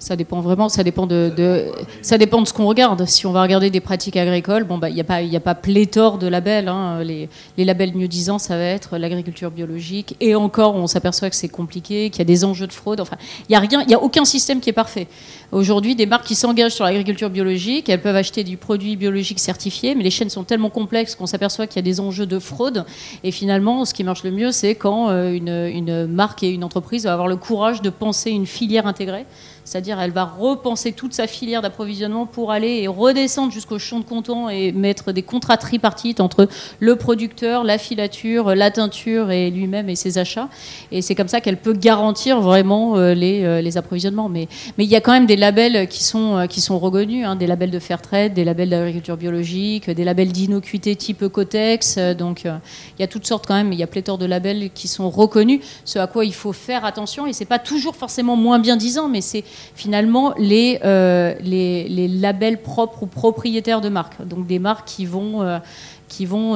Ça 0.00 0.14
dépend 0.14 0.40
vraiment, 0.40 0.68
ça 0.68 0.84
dépend 0.84 1.08
de, 1.08 1.72
ça 2.02 2.18
dépend 2.18 2.40
de 2.40 2.46
ce 2.46 2.52
qu'on 2.52 2.66
regarde. 2.66 3.04
Si 3.06 3.26
on 3.26 3.32
va 3.32 3.42
regarder 3.42 3.68
des 3.68 3.80
pratiques 3.80 4.16
agricoles, 4.16 4.62
bon 4.62 4.78
bah 4.78 4.90
il 4.90 4.94
n'y 4.94 5.00
a 5.00 5.04
pas 5.04 5.16
a 5.16 5.40
pas 5.40 5.56
pléthore 5.56 6.18
de 6.18 6.28
labels. 6.28 6.68
hein. 6.68 7.02
Les, 7.02 7.28
les 7.56 7.64
labels 7.64 7.96
mieux 7.96 8.06
disants, 8.06 8.38
ça 8.38 8.56
va 8.56 8.62
être 8.62 8.96
l'agriculture 8.96 9.50
biologique. 9.50 10.14
Et 10.20 10.36
encore, 10.36 10.76
on 10.76 10.86
s'aperçoit 10.86 11.30
que 11.30 11.36
c'est 11.36 11.48
compliqué, 11.48 12.10
qu'il 12.10 12.20
y 12.20 12.22
a 12.22 12.26
des 12.26 12.44
enjeux 12.44 12.68
de 12.68 12.72
fraude. 12.72 13.00
Enfin, 13.00 13.16
il 13.48 13.52
y 13.52 13.56
a 13.56 13.60
a 13.60 14.00
aucun 14.00 14.24
système 14.24 14.60
qui 14.60 14.70
est 14.70 14.72
parfait. 14.74 15.08
Aujourd'hui, 15.50 15.96
des 15.96 16.06
marques 16.06 16.26
qui 16.26 16.36
s'engagent 16.36 16.74
sur 16.74 16.84
l'agriculture 16.84 17.30
biologique, 17.30 17.88
elles 17.88 18.02
peuvent 18.02 18.14
acheter 18.14 18.44
du 18.44 18.56
produit 18.56 18.94
biologique 18.96 19.40
certifié, 19.40 19.96
mais 19.96 20.04
les 20.04 20.10
chaînes 20.10 20.30
sont 20.30 20.44
tellement 20.44 20.70
complexes 20.70 21.16
qu'on 21.16 21.26
s'aperçoit 21.26 21.66
qu'il 21.66 21.76
y 21.76 21.78
a 21.80 21.82
des 21.90 21.98
enjeux 21.98 22.26
de 22.26 22.38
fraude. 22.38 22.84
Et 23.24 23.32
finalement, 23.32 23.84
ce 23.84 23.94
qui 23.94 24.04
marche 24.04 24.22
le 24.22 24.30
mieux, 24.30 24.52
c'est 24.52 24.76
quand 24.76 25.08
euh, 25.08 25.32
une, 25.32 25.48
une 25.48 26.06
marque 26.06 26.44
et 26.44 26.50
une 26.50 26.62
entreprise 26.62 27.04
va 27.04 27.14
avoir 27.14 27.26
le 27.26 27.36
courage 27.36 27.82
de 27.82 27.90
penser 27.90 28.30
une 28.30 28.46
filière 28.46 28.86
intégrée. 28.86 29.24
C'est-à-dire, 29.64 29.87
elle 29.96 30.10
va 30.10 30.24
repenser 30.24 30.92
toute 30.92 31.14
sa 31.14 31.26
filière 31.26 31.62
d'approvisionnement 31.62 32.26
pour 32.26 32.52
aller 32.52 32.80
et 32.82 32.88
redescendre 32.88 33.52
jusqu'au 33.52 33.78
champ 33.78 34.00
de 34.00 34.04
coton 34.04 34.48
et 34.48 34.72
mettre 34.72 35.12
des 35.12 35.22
contrats 35.22 35.56
tripartites 35.56 36.20
entre 36.20 36.48
le 36.80 36.96
producteur, 36.96 37.64
la 37.64 37.78
filature, 37.78 38.54
la 38.54 38.70
teinture 38.70 39.30
et 39.30 39.50
lui-même 39.50 39.88
et 39.88 39.96
ses 39.96 40.18
achats. 40.18 40.48
Et 40.92 41.00
c'est 41.00 41.14
comme 41.14 41.28
ça 41.28 41.40
qu'elle 41.40 41.56
peut 41.56 41.72
garantir 41.72 42.40
vraiment 42.40 42.96
euh, 42.96 43.14
les, 43.14 43.44
euh, 43.44 43.60
les 43.62 43.76
approvisionnements. 43.76 44.28
Mais, 44.28 44.48
il 44.76 44.84
y 44.84 44.96
a 44.96 45.00
quand 45.00 45.12
même 45.12 45.26
des 45.26 45.36
labels 45.36 45.88
qui 45.88 46.04
sont, 46.04 46.36
euh, 46.36 46.46
reconnus, 46.76 47.26
hein, 47.26 47.36
des 47.36 47.46
labels 47.46 47.70
de 47.70 47.78
fair 47.78 48.02
trade, 48.02 48.34
des 48.34 48.44
labels 48.44 48.68
d'agriculture 48.68 49.16
biologique, 49.16 49.90
des 49.90 50.04
labels 50.04 50.32
d'innocuité 50.32 50.94
type 50.96 51.28
Cotex. 51.28 51.98
Donc, 51.98 52.44
il 52.44 53.00
y 53.00 53.02
a 53.02 53.06
toutes 53.06 53.26
sortes 53.26 53.46
quand 53.46 53.54
même, 53.54 53.72
il 53.72 53.78
y 53.78 53.82
a 53.82 53.86
pléthore 53.86 54.18
de 54.18 54.26
labels 54.26 54.70
qui 54.74 54.88
sont 54.88 55.08
reconnus. 55.08 55.60
Ce 55.84 55.98
à 55.98 56.06
quoi 56.06 56.24
il 56.24 56.34
faut 56.34 56.52
faire 56.52 56.84
attention, 56.84 57.26
et 57.26 57.32
c'est 57.32 57.44
pas 57.44 57.58
toujours 57.58 57.96
forcément 57.96 58.36
moins 58.36 58.58
bien 58.58 58.76
disant, 58.76 59.08
mais 59.08 59.20
c'est 59.20 59.44
finalement 59.78 60.34
les, 60.36 60.80
euh, 60.84 61.34
les, 61.40 62.08
labels 62.08 62.60
propres 62.60 63.04
ou 63.04 63.06
propriétaires 63.06 63.80
de 63.80 63.88
marques. 63.88 64.26
Donc 64.26 64.48
des 64.48 64.58
marques 64.58 64.88
qui 64.88 65.06
vont, 65.06 65.40
euh, 65.40 65.60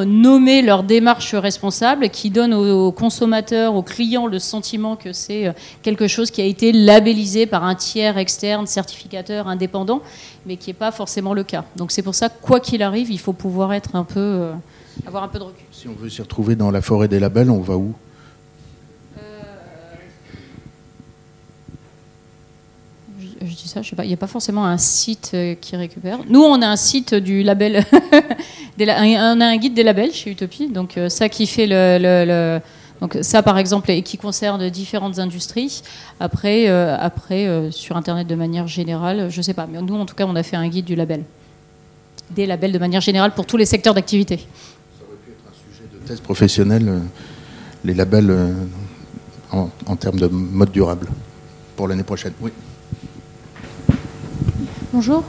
nommer 0.05 0.61
leur 0.61 0.83
démarche 0.83 1.37
responsable, 1.37 2.09
qui 2.09 2.31
donnent 2.31 2.53
aux, 2.53 2.91
consommateurs, 2.91 3.77
aux 3.77 3.85
clients 3.85 4.27
le 4.27 4.41
sentiment 4.41 4.97
que 4.97 5.13
c'est 5.13 5.47
euh, 5.47 5.53
quelque 5.83 6.09
chose 6.09 6.33
qui 6.33 6.43
a 6.43 6.45
été 6.45 6.73
labellisé 6.73 7.47
par 7.47 7.63
un 7.63 7.77
tiers 7.77 8.19
externe, 8.19 8.67
certificateur, 8.67 9.47
indépendant, 9.47 10.03
mais 10.45 10.57
qui 10.57 10.71
n'est 10.71 10.75
pas 10.75 10.91
forcément 10.91 11.33
le 11.33 11.45
cas. 11.45 11.65
Donc 11.77 11.93
c'est 11.93 12.03
pour 12.03 12.17
ça, 12.17 12.29
quoi 12.29 12.59
qu'il 12.59 12.83
arrive, 12.83 13.09
il 13.13 13.21
faut 13.21 13.35
pouvoir 13.35 13.73
être 13.73 13.95
un 13.95 14.05
peu, 14.05 14.49
avoir 15.07 15.23
un 15.23 15.29
peu 15.29 15.39
de 15.39 15.45
recul. 15.45 15.65
Si 15.71 15.87
on 15.87 15.95
veut 15.95 16.11
s'y 16.11 16.23
retrouver 16.23 16.57
dans 16.57 16.73
la 16.73 16.83
forêt 16.83 17.07
des 17.07 17.21
labels, 17.21 17.51
on 17.51 17.61
va 17.61 17.77
où 17.77 17.95
Je, 23.21 23.47
je 23.47 23.55
dis 23.55 23.62
ça, 23.73 23.83
je 23.83 23.91
sais 23.91 23.97
pas. 23.97 24.05
Il 24.05 24.09
n'y 24.09 24.15
a 24.15 24.19
pas 24.19 24.27
forcément 24.27 24.65
un 24.67 24.77
site 24.79 25.31
euh, 25.35 25.55
qui 25.55 25.77
récupère. 25.77 26.19
Nous, 26.29 26.43
on 26.43 26.61
a 26.63 26.67
un 26.69 26.77
site 26.77 27.15
du 27.15 27.43
label. 27.43 27.85
des 28.79 28.85
la- 28.85 29.01
un- 29.01 29.37
on 29.37 29.41
a 29.41 29.47
un 29.47 29.57
guide 29.57 29.75
des 29.75 29.83
labels 29.83 30.13
chez 30.13 30.31
Utopie. 30.31 30.69
Donc, 30.69 30.97
euh, 30.99 31.09
ça 31.09 31.29
qui 31.29 31.47
fait 31.47 31.67
le. 31.67 31.99
le- 32.01 32.25
le- 32.27 32.61
donc, 33.01 33.19
ça, 33.23 33.43
par 33.43 33.59
exemple, 33.59 33.91
et 33.91 34.03
qui 34.03 34.17
concerne 34.17 34.69
différentes 34.71 35.19
industries. 35.19 35.83
Après, 36.21 36.69
euh, 36.69 36.97
après 37.01 37.47
euh, 37.49 37.71
sur 37.73 37.97
Internet 37.97 38.29
de 38.29 38.35
manière 38.37 38.69
générale, 38.69 39.29
je 39.31 39.43
sais 39.43 39.55
pas. 39.55 39.67
Mais 39.71 39.81
nous, 39.83 39.97
en 39.97 40.07
tout 40.07 40.15
cas, 40.15 40.25
on 40.27 40.37
a 40.37 40.43
fait 40.45 40.55
un 40.57 40.69
guide 40.69 40.85
du 40.85 40.95
label. 40.95 41.25
Des 42.31 42.47
labels 42.47 42.71
de 42.73 42.79
manière 42.79 43.01
générale 43.01 43.33
pour 43.35 43.45
tous 43.47 43.57
les 43.57 43.67
secteurs 43.67 43.95
d'activité. 43.95 44.37
de 45.93 46.07
thèse 46.07 46.21
professionnelle, 46.21 46.89
euh, 46.89 46.99
les 47.85 47.95
labels 47.95 48.31
euh, 48.31 48.53
en, 49.51 49.69
en 49.87 49.97
termes 49.97 50.19
de 50.21 50.27
mode 50.29 50.71
durable 50.71 51.09
pour 51.75 51.89
l'année 51.89 52.05
prochaine 52.05 52.33
Oui. 52.41 52.53
Bonjour. 54.93 55.25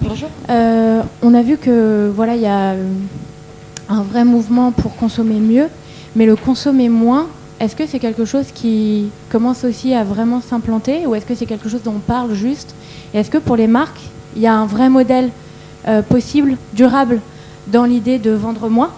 Euh, 0.49 1.01
on 1.22 1.34
a 1.34 1.41
vu 1.41 1.57
que 1.57 2.11
voilà, 2.14 2.36
il 2.36 2.41
y 2.41 2.47
a 2.47 2.72
euh, 2.72 2.91
un 3.88 4.01
vrai 4.03 4.26
mouvement 4.26 4.72
pour 4.72 4.95
consommer 4.97 5.39
mieux, 5.39 5.68
mais 6.18 6.26
le 6.26 6.36
consommer 6.36 6.89
moins, 6.89 7.30
est-ce 7.61 7.74
que 7.76 7.88
c'est 7.88 7.99
quelque 7.99 8.26
chose 8.26 8.47
qui 8.53 9.09
commence 9.30 9.64
aussi 9.64 9.93
à 9.93 10.03
vraiment 10.03 10.41
s'implanter 10.41 11.05
ou 11.07 11.16
est-ce 11.16 11.26
que 11.26 11.34
c'est 11.34 11.45
quelque 11.45 11.70
chose 11.70 11.82
dont 11.82 11.93
on 11.95 11.99
parle 11.99 12.34
juste? 12.34 12.76
Et 13.14 13.20
est-ce 13.20 13.30
que 13.30 13.38
pour 13.38 13.55
les 13.55 13.68
marques, 13.68 14.01
il 14.36 14.41
y 14.41 14.47
a 14.47 14.53
un 14.53 14.66
vrai 14.66 14.89
modèle 14.89 15.30
euh, 15.88 16.01
possible, 16.01 16.57
durable, 16.74 17.22
dans 17.68 17.86
l'idée 17.86 18.20
de 18.20 18.32
vendre 18.32 18.68
moins? 18.68 18.91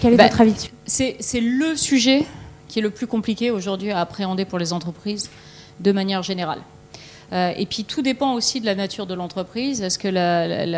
Quel 0.00 0.14
est 0.14 0.16
Bah, 0.16 0.24
votre 0.24 0.40
avis 0.40 0.54
dessus? 0.54 0.70
C'est 0.84 1.16
c'est 1.20 1.40
le 1.40 1.76
sujet 1.76 2.26
qui 2.66 2.80
est 2.80 2.82
le 2.82 2.90
plus 2.90 3.06
compliqué 3.06 3.52
aujourd'hui 3.52 3.92
à 3.92 4.00
appréhender 4.00 4.44
pour 4.44 4.58
les 4.58 4.72
entreprises 4.72 5.30
de 5.78 5.92
manière 5.92 6.24
générale. 6.24 6.60
Euh, 7.32 7.52
et 7.56 7.66
puis 7.66 7.84
tout 7.84 8.00
dépend 8.00 8.32
aussi 8.32 8.60
de 8.60 8.66
la 8.66 8.74
nature 8.74 9.06
de 9.06 9.12
l'entreprise. 9.12 9.82
Est-ce 9.82 9.98
que 9.98 10.08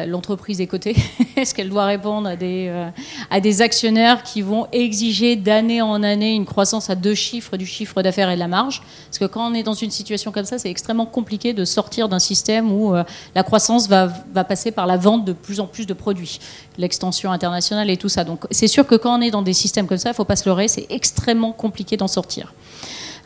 l'entreprise 0.06 0.60
est 0.60 0.66
cotée? 0.66 0.96
Est-ce 1.36 1.54
qu'elle 1.54 1.68
doit 1.68 1.84
répondre 1.84 2.28
à 2.28 2.34
des, 2.34 2.66
euh, 2.68 2.88
à 3.30 3.40
des 3.40 3.62
actionnaires 3.62 4.24
qui 4.24 4.42
vont 4.42 4.66
exiger 4.72 5.36
d'année 5.36 5.80
en 5.80 6.02
année 6.02 6.34
une 6.34 6.46
croissance 6.46 6.90
à 6.90 6.96
deux 6.96 7.14
chiffres 7.14 7.56
du 7.56 7.66
chiffre 7.66 8.02
d'affaires 8.02 8.30
et 8.30 8.34
de 8.34 8.40
la 8.40 8.48
marge? 8.48 8.82
Parce 9.06 9.18
que 9.18 9.26
quand 9.26 9.48
on 9.48 9.54
est 9.54 9.62
dans 9.62 9.74
une 9.74 9.90
situation 9.90 10.32
comme 10.32 10.44
ça, 10.44 10.58
c'est 10.58 10.70
extrêmement 10.70 11.06
compliqué 11.06 11.52
de 11.52 11.64
sortir 11.64 12.08
d'un 12.08 12.18
système 12.18 12.72
où 12.72 12.96
euh, 12.96 13.04
la 13.36 13.44
croissance 13.44 13.88
va, 13.88 14.12
va 14.34 14.42
passer 14.42 14.72
par 14.72 14.88
la 14.88 14.96
vente 14.96 15.24
de 15.24 15.32
plus 15.32 15.60
en 15.60 15.66
plus 15.66 15.86
de 15.86 15.94
produits, 15.94 16.40
l'extension 16.78 17.30
internationale 17.30 17.90
et 17.90 17.96
tout 17.96 18.08
ça. 18.08 18.24
Donc 18.24 18.46
c'est 18.50 18.68
sûr 18.68 18.86
que 18.86 18.96
quand 18.96 19.16
on 19.16 19.22
est 19.22 19.30
dans 19.30 19.42
des 19.42 19.52
systèmes 19.52 19.86
comme 19.86 19.98
ça, 19.98 20.08
il 20.08 20.12
ne 20.12 20.16
faut 20.16 20.24
pas 20.24 20.36
se 20.36 20.48
leurrer, 20.48 20.66
c'est 20.66 20.86
extrêmement 20.90 21.52
compliqué 21.52 21.96
d'en 21.96 22.08
sortir. 22.08 22.52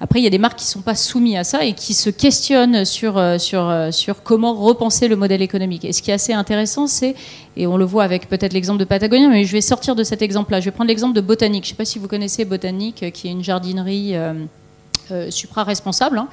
Après, 0.01 0.21
il 0.21 0.25
y 0.25 0.27
a 0.27 0.31
des 0.31 0.39
marques 0.39 0.59
qui 0.59 0.65
ne 0.65 0.71
sont 0.71 0.81
pas 0.81 0.95
soumises 0.95 1.37
à 1.37 1.45
ça 1.45 1.65
et 1.65 1.73
qui 1.73 1.95
se 1.95 2.11
questionnent 2.11 2.85
sur, 2.85 3.17
euh, 3.17 3.39
sur, 3.39 3.69
euh, 3.69 3.91
sur 3.91 4.23
comment 4.23 4.55
repenser 4.55 5.09
le 5.09 5.17
modèle 5.17 5.43
économique. 5.43 5.85
Et 5.85 5.93
ce 5.93 6.03
qui 6.03 6.11
est 6.11 6.15
assez 6.15 6.33
intéressant, 6.33 6.87
c'est, 6.87 7.15
et 7.57 7.67
on 7.67 7.77
le 7.77 7.85
voit 7.85 8.05
avec 8.05 8.29
peut-être 8.29 8.53
l'exemple 8.53 8.81
de 8.81 8.85
Patagonia, 8.85 9.29
mais 9.29 9.45
je 9.45 9.53
vais 9.53 9.61
sortir 9.61 9.95
de 9.95 10.03
cet 10.03 10.21
exemple-là. 10.21 10.61
Je 10.61 10.67
vais 10.67 10.71
prendre 10.73 10.89
l'exemple 10.89 11.15
de 11.15 11.21
Botanique. 11.21 11.65
Je 11.65 11.69
ne 11.69 11.73
sais 11.75 11.77
pas 11.77 11.85
si 11.85 11.99
vous 11.99 12.09
connaissez 12.09 12.45
Botanique, 12.45 13.03
euh, 13.03 13.11
qui 13.11 13.29
est 13.29 13.31
une 13.31 13.45
jardinerie 13.45 14.17
euh, 14.17 15.31
supra-responsable. 15.31 16.19
hein. 16.19 16.29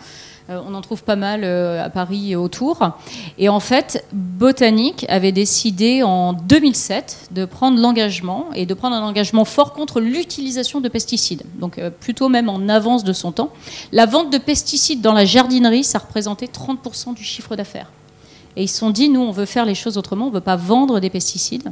Euh, 0.51 0.61
on 0.67 0.73
en 0.73 0.81
trouve 0.81 1.03
pas 1.03 1.15
mal 1.15 1.41
euh, 1.43 1.83
à 1.83 1.89
Paris 1.89 2.31
et 2.31 2.35
autour. 2.35 2.91
Et 3.37 3.49
en 3.49 3.59
fait, 3.59 4.05
Botanique 4.11 5.05
avait 5.09 5.31
décidé 5.31 6.03
en 6.03 6.33
2007 6.33 7.29
de 7.31 7.45
prendre 7.45 7.79
l'engagement 7.79 8.47
et 8.53 8.65
de 8.65 8.73
prendre 8.73 8.95
un 8.95 9.03
engagement 9.03 9.45
fort 9.45 9.73
contre 9.73 9.99
l'utilisation 10.01 10.81
de 10.81 10.89
pesticides. 10.89 11.43
Donc 11.59 11.77
euh, 11.77 11.89
plutôt 11.89 12.29
même 12.29 12.49
en 12.49 12.67
avance 12.67 13.03
de 13.03 13.13
son 13.13 13.31
temps. 13.31 13.51
La 13.91 14.05
vente 14.05 14.31
de 14.31 14.37
pesticides 14.37 15.01
dans 15.01 15.13
la 15.13 15.25
jardinerie, 15.25 15.83
ça 15.83 15.99
représentait 15.99 16.47
30% 16.47 17.13
du 17.13 17.23
chiffre 17.23 17.55
d'affaires. 17.55 17.89
Et 18.55 18.63
ils 18.63 18.67
se 18.67 18.77
sont 18.77 18.89
dit, 18.89 19.09
nous, 19.09 19.21
on 19.21 19.31
veut 19.31 19.45
faire 19.45 19.65
les 19.65 19.75
choses 19.75 19.97
autrement, 19.97 20.25
on 20.25 20.29
ne 20.29 20.33
veut 20.33 20.41
pas 20.41 20.55
vendre 20.55 20.99
des 20.99 21.09
pesticides. 21.09 21.71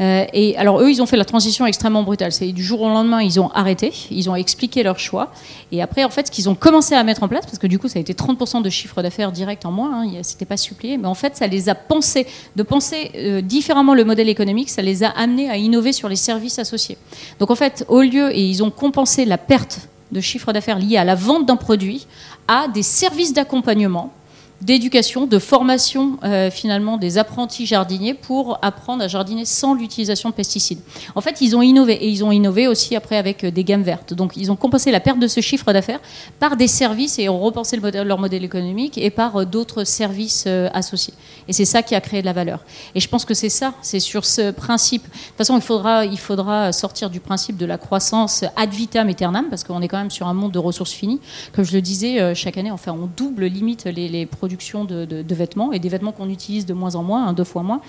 Euh, 0.00 0.24
et 0.32 0.56
alors, 0.56 0.80
eux, 0.80 0.90
ils 0.90 1.00
ont 1.00 1.06
fait 1.06 1.16
la 1.16 1.24
transition 1.24 1.66
extrêmement 1.66 2.02
brutale. 2.02 2.32
C'est 2.32 2.52
du 2.52 2.62
jour 2.62 2.82
au 2.82 2.88
lendemain, 2.88 3.22
ils 3.22 3.40
ont 3.40 3.50
arrêté, 3.50 3.92
ils 4.10 4.28
ont 4.28 4.34
expliqué 4.34 4.82
leur 4.82 4.98
choix. 4.98 5.32
Et 5.70 5.82
après, 5.82 6.04
en 6.04 6.10
fait, 6.10 6.26
ce 6.26 6.32
qu'ils 6.32 6.48
ont 6.48 6.54
commencé 6.54 6.94
à 6.94 7.04
mettre 7.04 7.22
en 7.22 7.28
place, 7.28 7.46
parce 7.46 7.58
que 7.58 7.66
du 7.66 7.78
coup, 7.78 7.88
ça 7.88 7.98
a 7.98 8.02
été 8.02 8.14
30% 8.14 8.62
de 8.62 8.70
chiffre 8.70 9.00
d'affaires 9.02 9.32
direct 9.32 9.64
en 9.64 9.72
moins, 9.72 10.02
hein, 10.02 10.10
c'était 10.22 10.44
pas 10.44 10.56
supplié, 10.56 10.98
mais 10.98 11.08
en 11.08 11.14
fait, 11.14 11.36
ça 11.36 11.46
les 11.46 11.68
a 11.68 11.74
pensés, 11.74 12.26
de 12.56 12.62
penser 12.62 13.10
euh, 13.14 13.40
différemment 13.40 13.94
le 13.94 14.04
modèle 14.04 14.28
économique, 14.28 14.70
ça 14.70 14.82
les 14.82 15.04
a 15.04 15.10
amenés 15.10 15.50
à 15.50 15.56
innover 15.56 15.92
sur 15.92 16.08
les 16.08 16.16
services 16.16 16.58
associés. 16.58 16.98
Donc, 17.38 17.50
en 17.50 17.56
fait, 17.56 17.84
au 17.88 18.02
lieu, 18.02 18.34
et 18.36 18.42
ils 18.42 18.62
ont 18.62 18.70
compensé 18.70 19.24
la 19.24 19.38
perte 19.38 19.88
de 20.10 20.20
chiffre 20.20 20.52
d'affaires 20.52 20.78
liée 20.78 20.96
à 20.96 21.04
la 21.04 21.14
vente 21.14 21.46
d'un 21.46 21.56
produit, 21.56 22.06
à 22.46 22.66
des 22.68 22.82
services 22.82 23.34
d'accompagnement 23.34 24.12
d'éducation, 24.60 25.26
de 25.26 25.38
formation 25.38 26.18
euh, 26.24 26.50
finalement 26.50 26.96
des 26.96 27.16
apprentis 27.16 27.64
jardiniers 27.64 28.14
pour 28.14 28.58
apprendre 28.62 29.04
à 29.04 29.08
jardiner 29.08 29.44
sans 29.44 29.74
l'utilisation 29.74 30.30
de 30.30 30.34
pesticides. 30.34 30.80
En 31.14 31.20
fait, 31.20 31.40
ils 31.40 31.56
ont 31.56 31.62
innové 31.62 31.94
et 31.94 32.08
ils 32.08 32.24
ont 32.24 32.32
innové 32.32 32.66
aussi 32.66 32.96
après 32.96 33.16
avec 33.16 33.44
euh, 33.44 33.50
des 33.52 33.62
gammes 33.62 33.82
vertes. 33.82 34.14
Donc, 34.14 34.36
ils 34.36 34.50
ont 34.50 34.56
compensé 34.56 34.90
la 34.90 34.98
perte 34.98 35.20
de 35.20 35.28
ce 35.28 35.40
chiffre 35.40 35.72
d'affaires 35.72 36.00
par 36.40 36.56
des 36.56 36.66
services 36.66 37.20
et 37.20 37.28
ont 37.28 37.38
repensé 37.38 37.76
leur 37.76 38.18
modèle 38.18 38.44
économique 38.44 38.98
et 38.98 39.10
par 39.10 39.36
euh, 39.36 39.44
d'autres 39.44 39.84
services 39.84 40.48
associés. 40.72 41.14
Et 41.46 41.52
c'est 41.52 41.64
ça 41.64 41.82
qui 41.82 41.94
a 41.94 42.00
créé 42.00 42.20
de 42.20 42.26
la 42.26 42.32
valeur. 42.32 42.64
Et 42.94 43.00
je 43.00 43.08
pense 43.08 43.24
que 43.24 43.34
c'est 43.34 43.48
ça, 43.48 43.74
c'est 43.80 44.00
sur 44.00 44.24
ce 44.24 44.50
principe. 44.50 45.04
De 45.04 45.08
toute 45.08 45.36
façon, 45.36 45.56
il 45.56 45.62
faudra, 45.62 46.04
il 46.04 46.18
faudra 46.18 46.72
sortir 46.72 47.10
du 47.10 47.20
principe 47.20 47.56
de 47.56 47.66
la 47.66 47.78
croissance 47.78 48.44
ad 48.56 48.70
vitam 48.70 49.08
aeternam 49.08 49.46
parce 49.48 49.62
qu'on 49.62 49.82
est 49.82 49.88
quand 49.88 49.98
même 49.98 50.10
sur 50.10 50.26
un 50.26 50.34
monde 50.34 50.52
de 50.52 50.58
ressources 50.58 50.92
finies. 50.92 51.20
Comme 51.52 51.64
je 51.64 51.72
le 51.72 51.80
disais, 51.80 52.34
chaque 52.34 52.58
année, 52.58 52.70
enfin, 52.70 52.92
on 52.92 53.08
double 53.16 53.46
limite 53.46 53.84
les, 53.84 54.08
les 54.08 54.26
produits 54.26 54.47
de, 54.56 55.34
vêtements 55.34 55.72
et 55.72 55.78
des 55.78 55.88
vêtements 55.88 56.12
qu'on 56.12 56.28
utilise 56.28 56.66
de 56.66 56.74
moins 56.74 56.94
en 56.94 57.02
moins, 57.02 57.26
hein, 57.26 57.32
deux 57.32 57.44
fois 57.44 57.62
moins. 57.62 57.80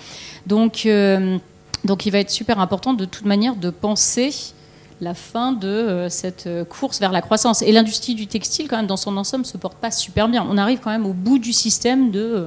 Donc, 0.46 0.86
euh, 0.86 1.38
donc 1.84 2.06
il 2.06 2.10
va 2.10 2.18
être 2.18 2.30
super 2.30 2.58
important 2.60 2.94
de 2.94 3.04
toute 3.04 3.24
manière 3.24 3.56
de 3.56 3.70
penser 3.70 4.32
la 5.00 5.14
fin 5.14 5.52
de 5.52 5.68
euh, 5.68 6.08
cette 6.08 6.46
euh, 6.46 6.64
course 6.64 7.00
vers 7.00 7.12
la 7.12 7.22
croissance. 7.22 7.62
Et 7.62 7.72
l'industrie 7.72 8.14
du 8.14 8.26
textile, 8.26 8.68
quand 8.68 8.76
même, 8.76 8.86
dans 8.86 8.98
son 8.98 9.16
ensemble, 9.16 9.46
se 9.46 9.56
porte 9.56 9.76
pas 9.76 9.90
super 9.90 10.28
bien. 10.28 10.46
On 10.48 10.58
arrive 10.58 10.80
quand 10.80 10.90
même 10.90 11.06
au 11.06 11.14
bout 11.14 11.38
du 11.38 11.52
système 11.52 12.10
de 12.10 12.46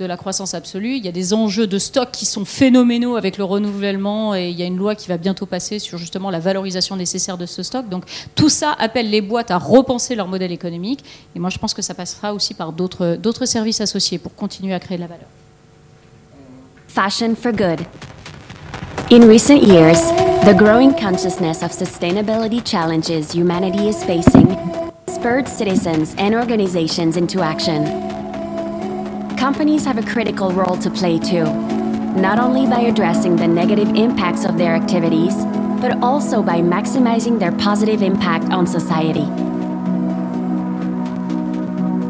de 0.00 0.06
la 0.06 0.16
croissance 0.16 0.54
absolue. 0.54 0.96
Il 0.96 1.04
y 1.04 1.08
a 1.08 1.12
des 1.12 1.32
enjeux 1.34 1.66
de 1.66 1.78
stock 1.78 2.10
qui 2.10 2.26
sont 2.26 2.44
phénoménaux 2.44 3.16
avec 3.16 3.38
le 3.38 3.44
renouvellement 3.44 4.34
et 4.34 4.48
il 4.48 4.58
y 4.58 4.62
a 4.62 4.66
une 4.66 4.76
loi 4.76 4.94
qui 4.94 5.08
va 5.08 5.16
bientôt 5.16 5.46
passer 5.46 5.78
sur 5.78 5.98
justement 5.98 6.30
la 6.30 6.40
valorisation 6.40 6.96
nécessaire 6.96 7.38
de 7.38 7.46
ce 7.46 7.62
stock. 7.62 7.88
Donc 7.88 8.04
tout 8.34 8.48
ça 8.48 8.74
appelle 8.78 9.10
les 9.10 9.20
boîtes 9.20 9.50
à 9.50 9.58
repenser 9.58 10.14
leur 10.14 10.26
modèle 10.26 10.52
économique 10.52 11.04
et 11.36 11.38
moi 11.38 11.50
je 11.50 11.58
pense 11.58 11.74
que 11.74 11.82
ça 11.82 11.94
passera 11.94 12.34
aussi 12.34 12.54
par 12.54 12.72
d'autres 12.72 13.46
services 13.46 13.80
associés 13.80 14.18
pour 14.18 14.34
continuer 14.34 14.74
à 14.74 14.80
créer 14.80 14.96
de 14.96 15.02
la 15.02 15.08
valeur. 15.08 15.28
Fashion 16.88 17.36
for 17.36 17.52
good. 17.52 17.80
In 19.12 19.28
recent 19.28 19.62
years, 19.62 20.00
the 20.44 20.54
growing 20.56 20.92
consciousness 20.92 21.62
of 21.62 21.72
sustainability 21.72 22.60
challenges 22.64 23.32
humanity 23.32 23.88
is 23.88 24.02
facing 24.04 24.56
spurred 25.08 25.46
citizens 25.46 26.14
and 26.16 26.34
organizations 26.34 27.16
into 27.16 27.42
action. 27.42 28.19
Companies 29.40 29.86
have 29.86 29.96
a 29.96 30.02
critical 30.02 30.52
role 30.52 30.76
to 30.76 30.90
play 30.90 31.18
too, 31.18 31.44
not 32.14 32.38
only 32.38 32.66
by 32.66 32.80
addressing 32.80 33.36
the 33.36 33.48
negative 33.48 33.88
impacts 33.96 34.44
of 34.44 34.58
their 34.58 34.74
activities, 34.74 35.34
but 35.80 35.96
also 36.02 36.42
by 36.42 36.58
maximizing 36.60 37.38
their 37.38 37.50
positive 37.52 38.02
impact 38.02 38.44
on 38.52 38.66
society. 38.66 39.24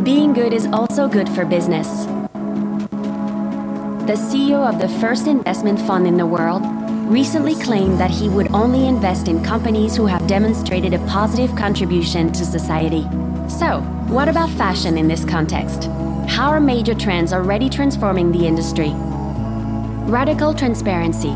Being 0.03 0.33
good 0.33 0.53
is 0.53 0.67
also 0.73 1.07
good 1.07 1.29
for 1.29 1.45
business. 1.45 2.05
The 4.11 4.19
CEO 4.19 4.69
of 4.69 4.81
the 4.81 4.89
first 4.99 5.29
investment 5.29 5.81
fund 5.83 6.09
in 6.09 6.17
the 6.17 6.27
world 6.27 6.63
recently 7.13 7.55
claimed 7.55 8.01
that 8.01 8.11
he 8.11 8.29
would 8.29 8.51
only 8.51 8.89
invest 8.89 9.29
in 9.29 9.45
companies 9.45 9.95
who 9.95 10.07
have 10.07 10.27
demonstrated 10.27 10.95
a 10.95 11.07
positive 11.07 11.55
contribution 11.55 12.33
to 12.33 12.45
society. 12.45 13.03
So, 13.49 13.83
what 14.09 14.29
about 14.29 14.51
fashion 14.51 14.99
in 14.99 15.07
this 15.07 15.25
context? 15.25 15.89
How 16.31 16.49
major 16.61 16.95
trends 16.95 17.33
are 17.33 17.43
already 17.43 17.69
transforming 17.69 18.31
the 18.31 18.47
industry? 18.47 18.93
Radical 20.07 20.55
transparency. 20.55 21.33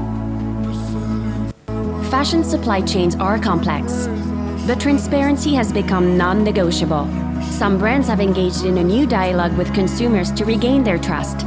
Fashion 2.10 2.44
supply 2.44 2.80
chains 2.80 3.16
are 3.16 3.38
complex. 3.38 4.06
but 4.66 4.80
transparency 4.80 5.52
has 5.54 5.72
become 5.72 6.16
non 6.16 6.44
negotiable. 6.44 7.06
Some 7.50 7.76
brands 7.76 8.06
have 8.06 8.20
engaged 8.20 8.64
in 8.64 8.78
a 8.78 8.84
new 8.84 9.04
dialogue 9.04 9.54
with 9.58 9.74
consumers 9.74 10.30
to 10.32 10.44
regain 10.44 10.84
their 10.84 10.96
trust. 10.96 11.40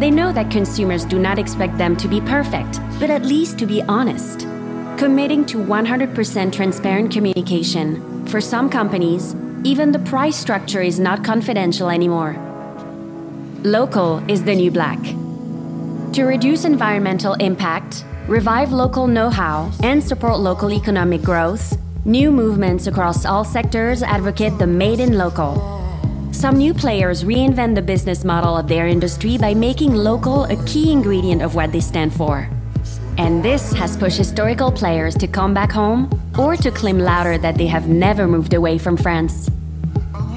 They 0.00 0.10
know 0.10 0.32
that 0.32 0.50
consumers 0.50 1.04
do 1.04 1.20
not 1.20 1.38
expect 1.38 1.78
them 1.78 1.96
to 1.98 2.08
be 2.08 2.20
perfect, 2.20 2.80
but 2.98 3.10
at 3.10 3.24
least 3.24 3.58
to 3.60 3.66
be 3.66 3.80
honest. 3.82 4.40
Committing 4.98 5.46
to 5.46 5.58
100% 5.58 6.52
transparent 6.52 7.12
communication, 7.12 8.26
for 8.26 8.40
some 8.40 8.68
companies, 8.68 9.34
even 9.64 9.92
the 9.92 9.98
price 10.00 10.36
structure 10.36 10.82
is 10.82 11.00
not 11.00 11.24
confidential 11.24 11.88
anymore. 11.88 12.36
Local 13.64 14.22
is 14.30 14.44
the 14.44 14.54
new 14.54 14.70
black. 14.70 15.02
To 16.12 16.24
reduce 16.24 16.66
environmental 16.66 17.32
impact, 17.34 18.04
revive 18.28 18.72
local 18.72 19.06
know 19.06 19.30
how, 19.30 19.72
and 19.82 20.04
support 20.04 20.38
local 20.38 20.70
economic 20.70 21.22
growth, 21.22 21.78
new 22.04 22.30
movements 22.30 22.86
across 22.86 23.24
all 23.24 23.42
sectors 23.42 24.02
advocate 24.02 24.58
the 24.58 24.66
made 24.66 25.00
in 25.00 25.16
local. 25.16 25.56
Some 26.30 26.58
new 26.58 26.74
players 26.74 27.24
reinvent 27.24 27.74
the 27.74 27.82
business 27.82 28.22
model 28.22 28.58
of 28.58 28.68
their 28.68 28.86
industry 28.86 29.38
by 29.38 29.54
making 29.54 29.94
local 29.94 30.44
a 30.44 30.62
key 30.66 30.92
ingredient 30.92 31.40
of 31.40 31.54
what 31.54 31.72
they 31.72 31.80
stand 31.80 32.12
for. 32.12 32.50
And 33.16 33.42
this 33.42 33.72
has 33.72 33.96
pushed 33.96 34.18
historical 34.18 34.70
players 34.70 35.14
to 35.16 35.26
come 35.26 35.54
back 35.54 35.72
home 35.72 36.10
or 36.38 36.56
to 36.56 36.70
claim 36.70 36.98
louder 36.98 37.38
that 37.38 37.56
they 37.56 37.66
have 37.66 37.88
never 37.88 38.26
moved 38.26 38.54
away 38.54 38.78
from 38.78 38.96
France. 38.96 39.50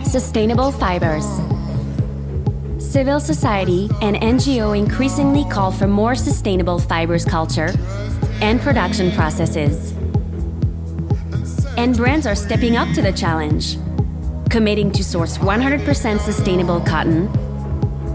Sustainable 0.04 0.72
fibers. 0.72 1.26
Civil 2.78 3.20
society 3.20 3.90
and 4.02 4.16
NGO 4.18 4.78
increasingly 4.78 5.44
call 5.50 5.72
for 5.72 5.88
more 5.88 6.16
sustainable 6.16 6.80
fibers 6.80 7.26
culture 7.26 7.74
and 8.42 8.62
production 8.62 9.12
processes. 9.12 9.92
And 11.78 11.96
brands 11.96 12.26
are 12.26 12.36
stepping 12.36 12.76
up 12.78 12.94
to 12.96 13.02
the 13.02 13.12
challenge, 13.12 13.78
committing 14.50 14.92
to 14.92 15.04
source 15.04 15.38
100% 15.38 16.20
sustainable 16.20 16.80
cotton, 16.82 17.30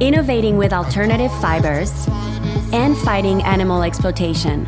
innovating 0.00 0.56
with 0.56 0.72
alternative 0.72 1.32
fibers, 1.40 2.06
and 2.72 2.96
fighting 2.98 3.42
animal 3.42 3.82
exploitation. 3.82 4.64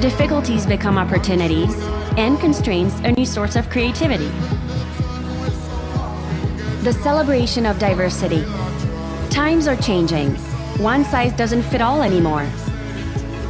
Difficulties 0.00 0.66
become 0.66 0.98
opportunities, 0.98 1.74
and 2.20 2.38
constraints 2.38 2.94
a 3.00 3.12
new 3.12 3.24
source 3.24 3.56
of 3.56 3.70
creativity. 3.70 4.28
The 6.82 6.92
celebration 7.02 7.64
of 7.64 7.78
diversity. 7.78 8.44
Times 9.30 9.66
are 9.66 9.76
changing. 9.76 10.34
One 10.84 11.02
size 11.06 11.32
doesn't 11.32 11.62
fit 11.62 11.80
all 11.80 12.02
anymore. 12.02 12.46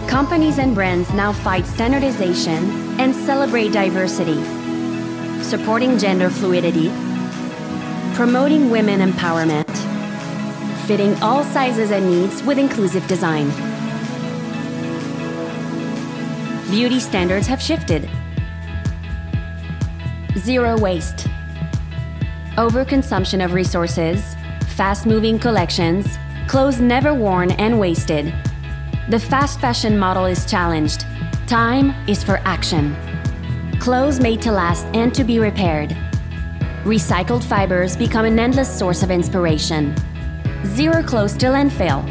Companies 0.07 0.59
and 0.59 0.73
brands 0.73 1.13
now 1.13 1.33
fight 1.33 1.67
standardization 1.67 2.63
and 3.01 3.13
celebrate 3.13 3.73
diversity, 3.73 4.41
supporting 5.43 5.99
gender 5.99 6.31
fluidity, 6.31 6.91
promoting 8.15 8.71
women 8.71 9.01
empowerment, 9.01 9.69
fitting 10.87 11.21
all 11.21 11.43
sizes 11.43 11.91
and 11.91 12.09
needs 12.09 12.41
with 12.45 12.57
inclusive 12.57 13.05
design. 13.09 13.51
Beauty 16.71 17.01
standards 17.01 17.49
have 17.49 17.61
shifted. 17.61 18.09
Zero 20.39 20.79
waste 20.79 21.29
overconsumption 22.61 23.43
of 23.43 23.55
resources, 23.55 24.37
fast 24.77 25.07
moving 25.07 25.39
collections, 25.39 26.19
clothes 26.47 26.79
never 26.79 27.15
worn 27.15 27.53
and 27.53 27.81
wasted. 27.81 28.35
The 29.09 29.19
fast 29.19 29.61
fashion 29.61 29.99
model 29.99 30.27
is 30.27 30.45
challenged. 30.45 31.07
Time 31.47 31.95
is 32.07 32.23
for 32.23 32.37
action. 32.45 32.95
Clothes 33.79 34.21
made 34.21 34.43
to 34.43 34.53
last 34.53 34.85
and 34.93 35.15
to 35.15 35.25
be 35.25 35.39
repaired. 35.39 35.97
Recycled 36.85 37.43
fibers 37.43 37.97
become 37.97 38.27
an 38.27 38.39
endless 38.39 38.69
source 38.79 39.03
of 39.03 39.11
inspiration. 39.11 39.95
Zero 40.67 41.03
clothes 41.03 41.37
to 41.39 41.47
landfill. 41.47 42.05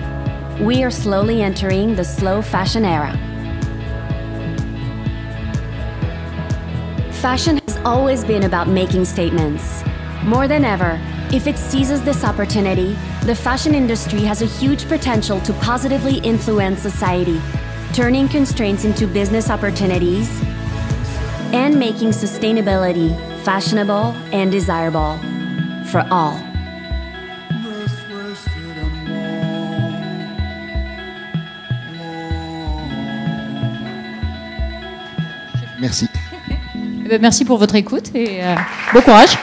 We 0.60 0.84
are 0.84 0.92
slowly 0.92 1.44
entering 1.44 1.96
the 1.96 2.04
slow 2.04 2.42
fashion 2.42 2.86
era. 2.86 3.14
Fashion 7.14 7.59
always 7.86 8.24
been 8.24 8.44
about 8.44 8.68
making 8.68 9.06
statements. 9.06 9.84
More 10.24 10.48
than 10.48 10.66
ever, 10.66 11.00
if 11.32 11.48
it 11.48 11.58
seizes 11.58 12.02
this 12.02 12.24
opportunity, 12.24 12.98
the 13.24 13.36
fashion 13.36 13.76
industry 13.76 14.22
has 14.22 14.42
a 14.42 14.46
huge 14.46 14.88
potential 14.88 15.40
to 15.42 15.54
positively 15.54 16.18
influence 16.20 16.82
society, 16.82 17.42
turning 17.94 18.28
constraints 18.28 18.86
into 18.86 19.08
business 19.08 19.50
opportunities 19.50 20.30
and 21.54 21.78
making 21.78 22.10
sustainability 22.10 23.16
fashionable 23.44 24.16
and 24.32 24.52
desirable 24.52 25.18
for 25.86 26.06
all. 26.12 26.40
Merci. 35.80 36.10
Eh 37.10 37.14
ben, 37.14 37.22
merci 37.24 37.44
pour 37.44 37.58
votre 37.58 37.74
écoute 37.74 38.12
et 38.14 38.44
euh, 38.44 38.56
bon 38.94 39.02
courage. 39.02 39.36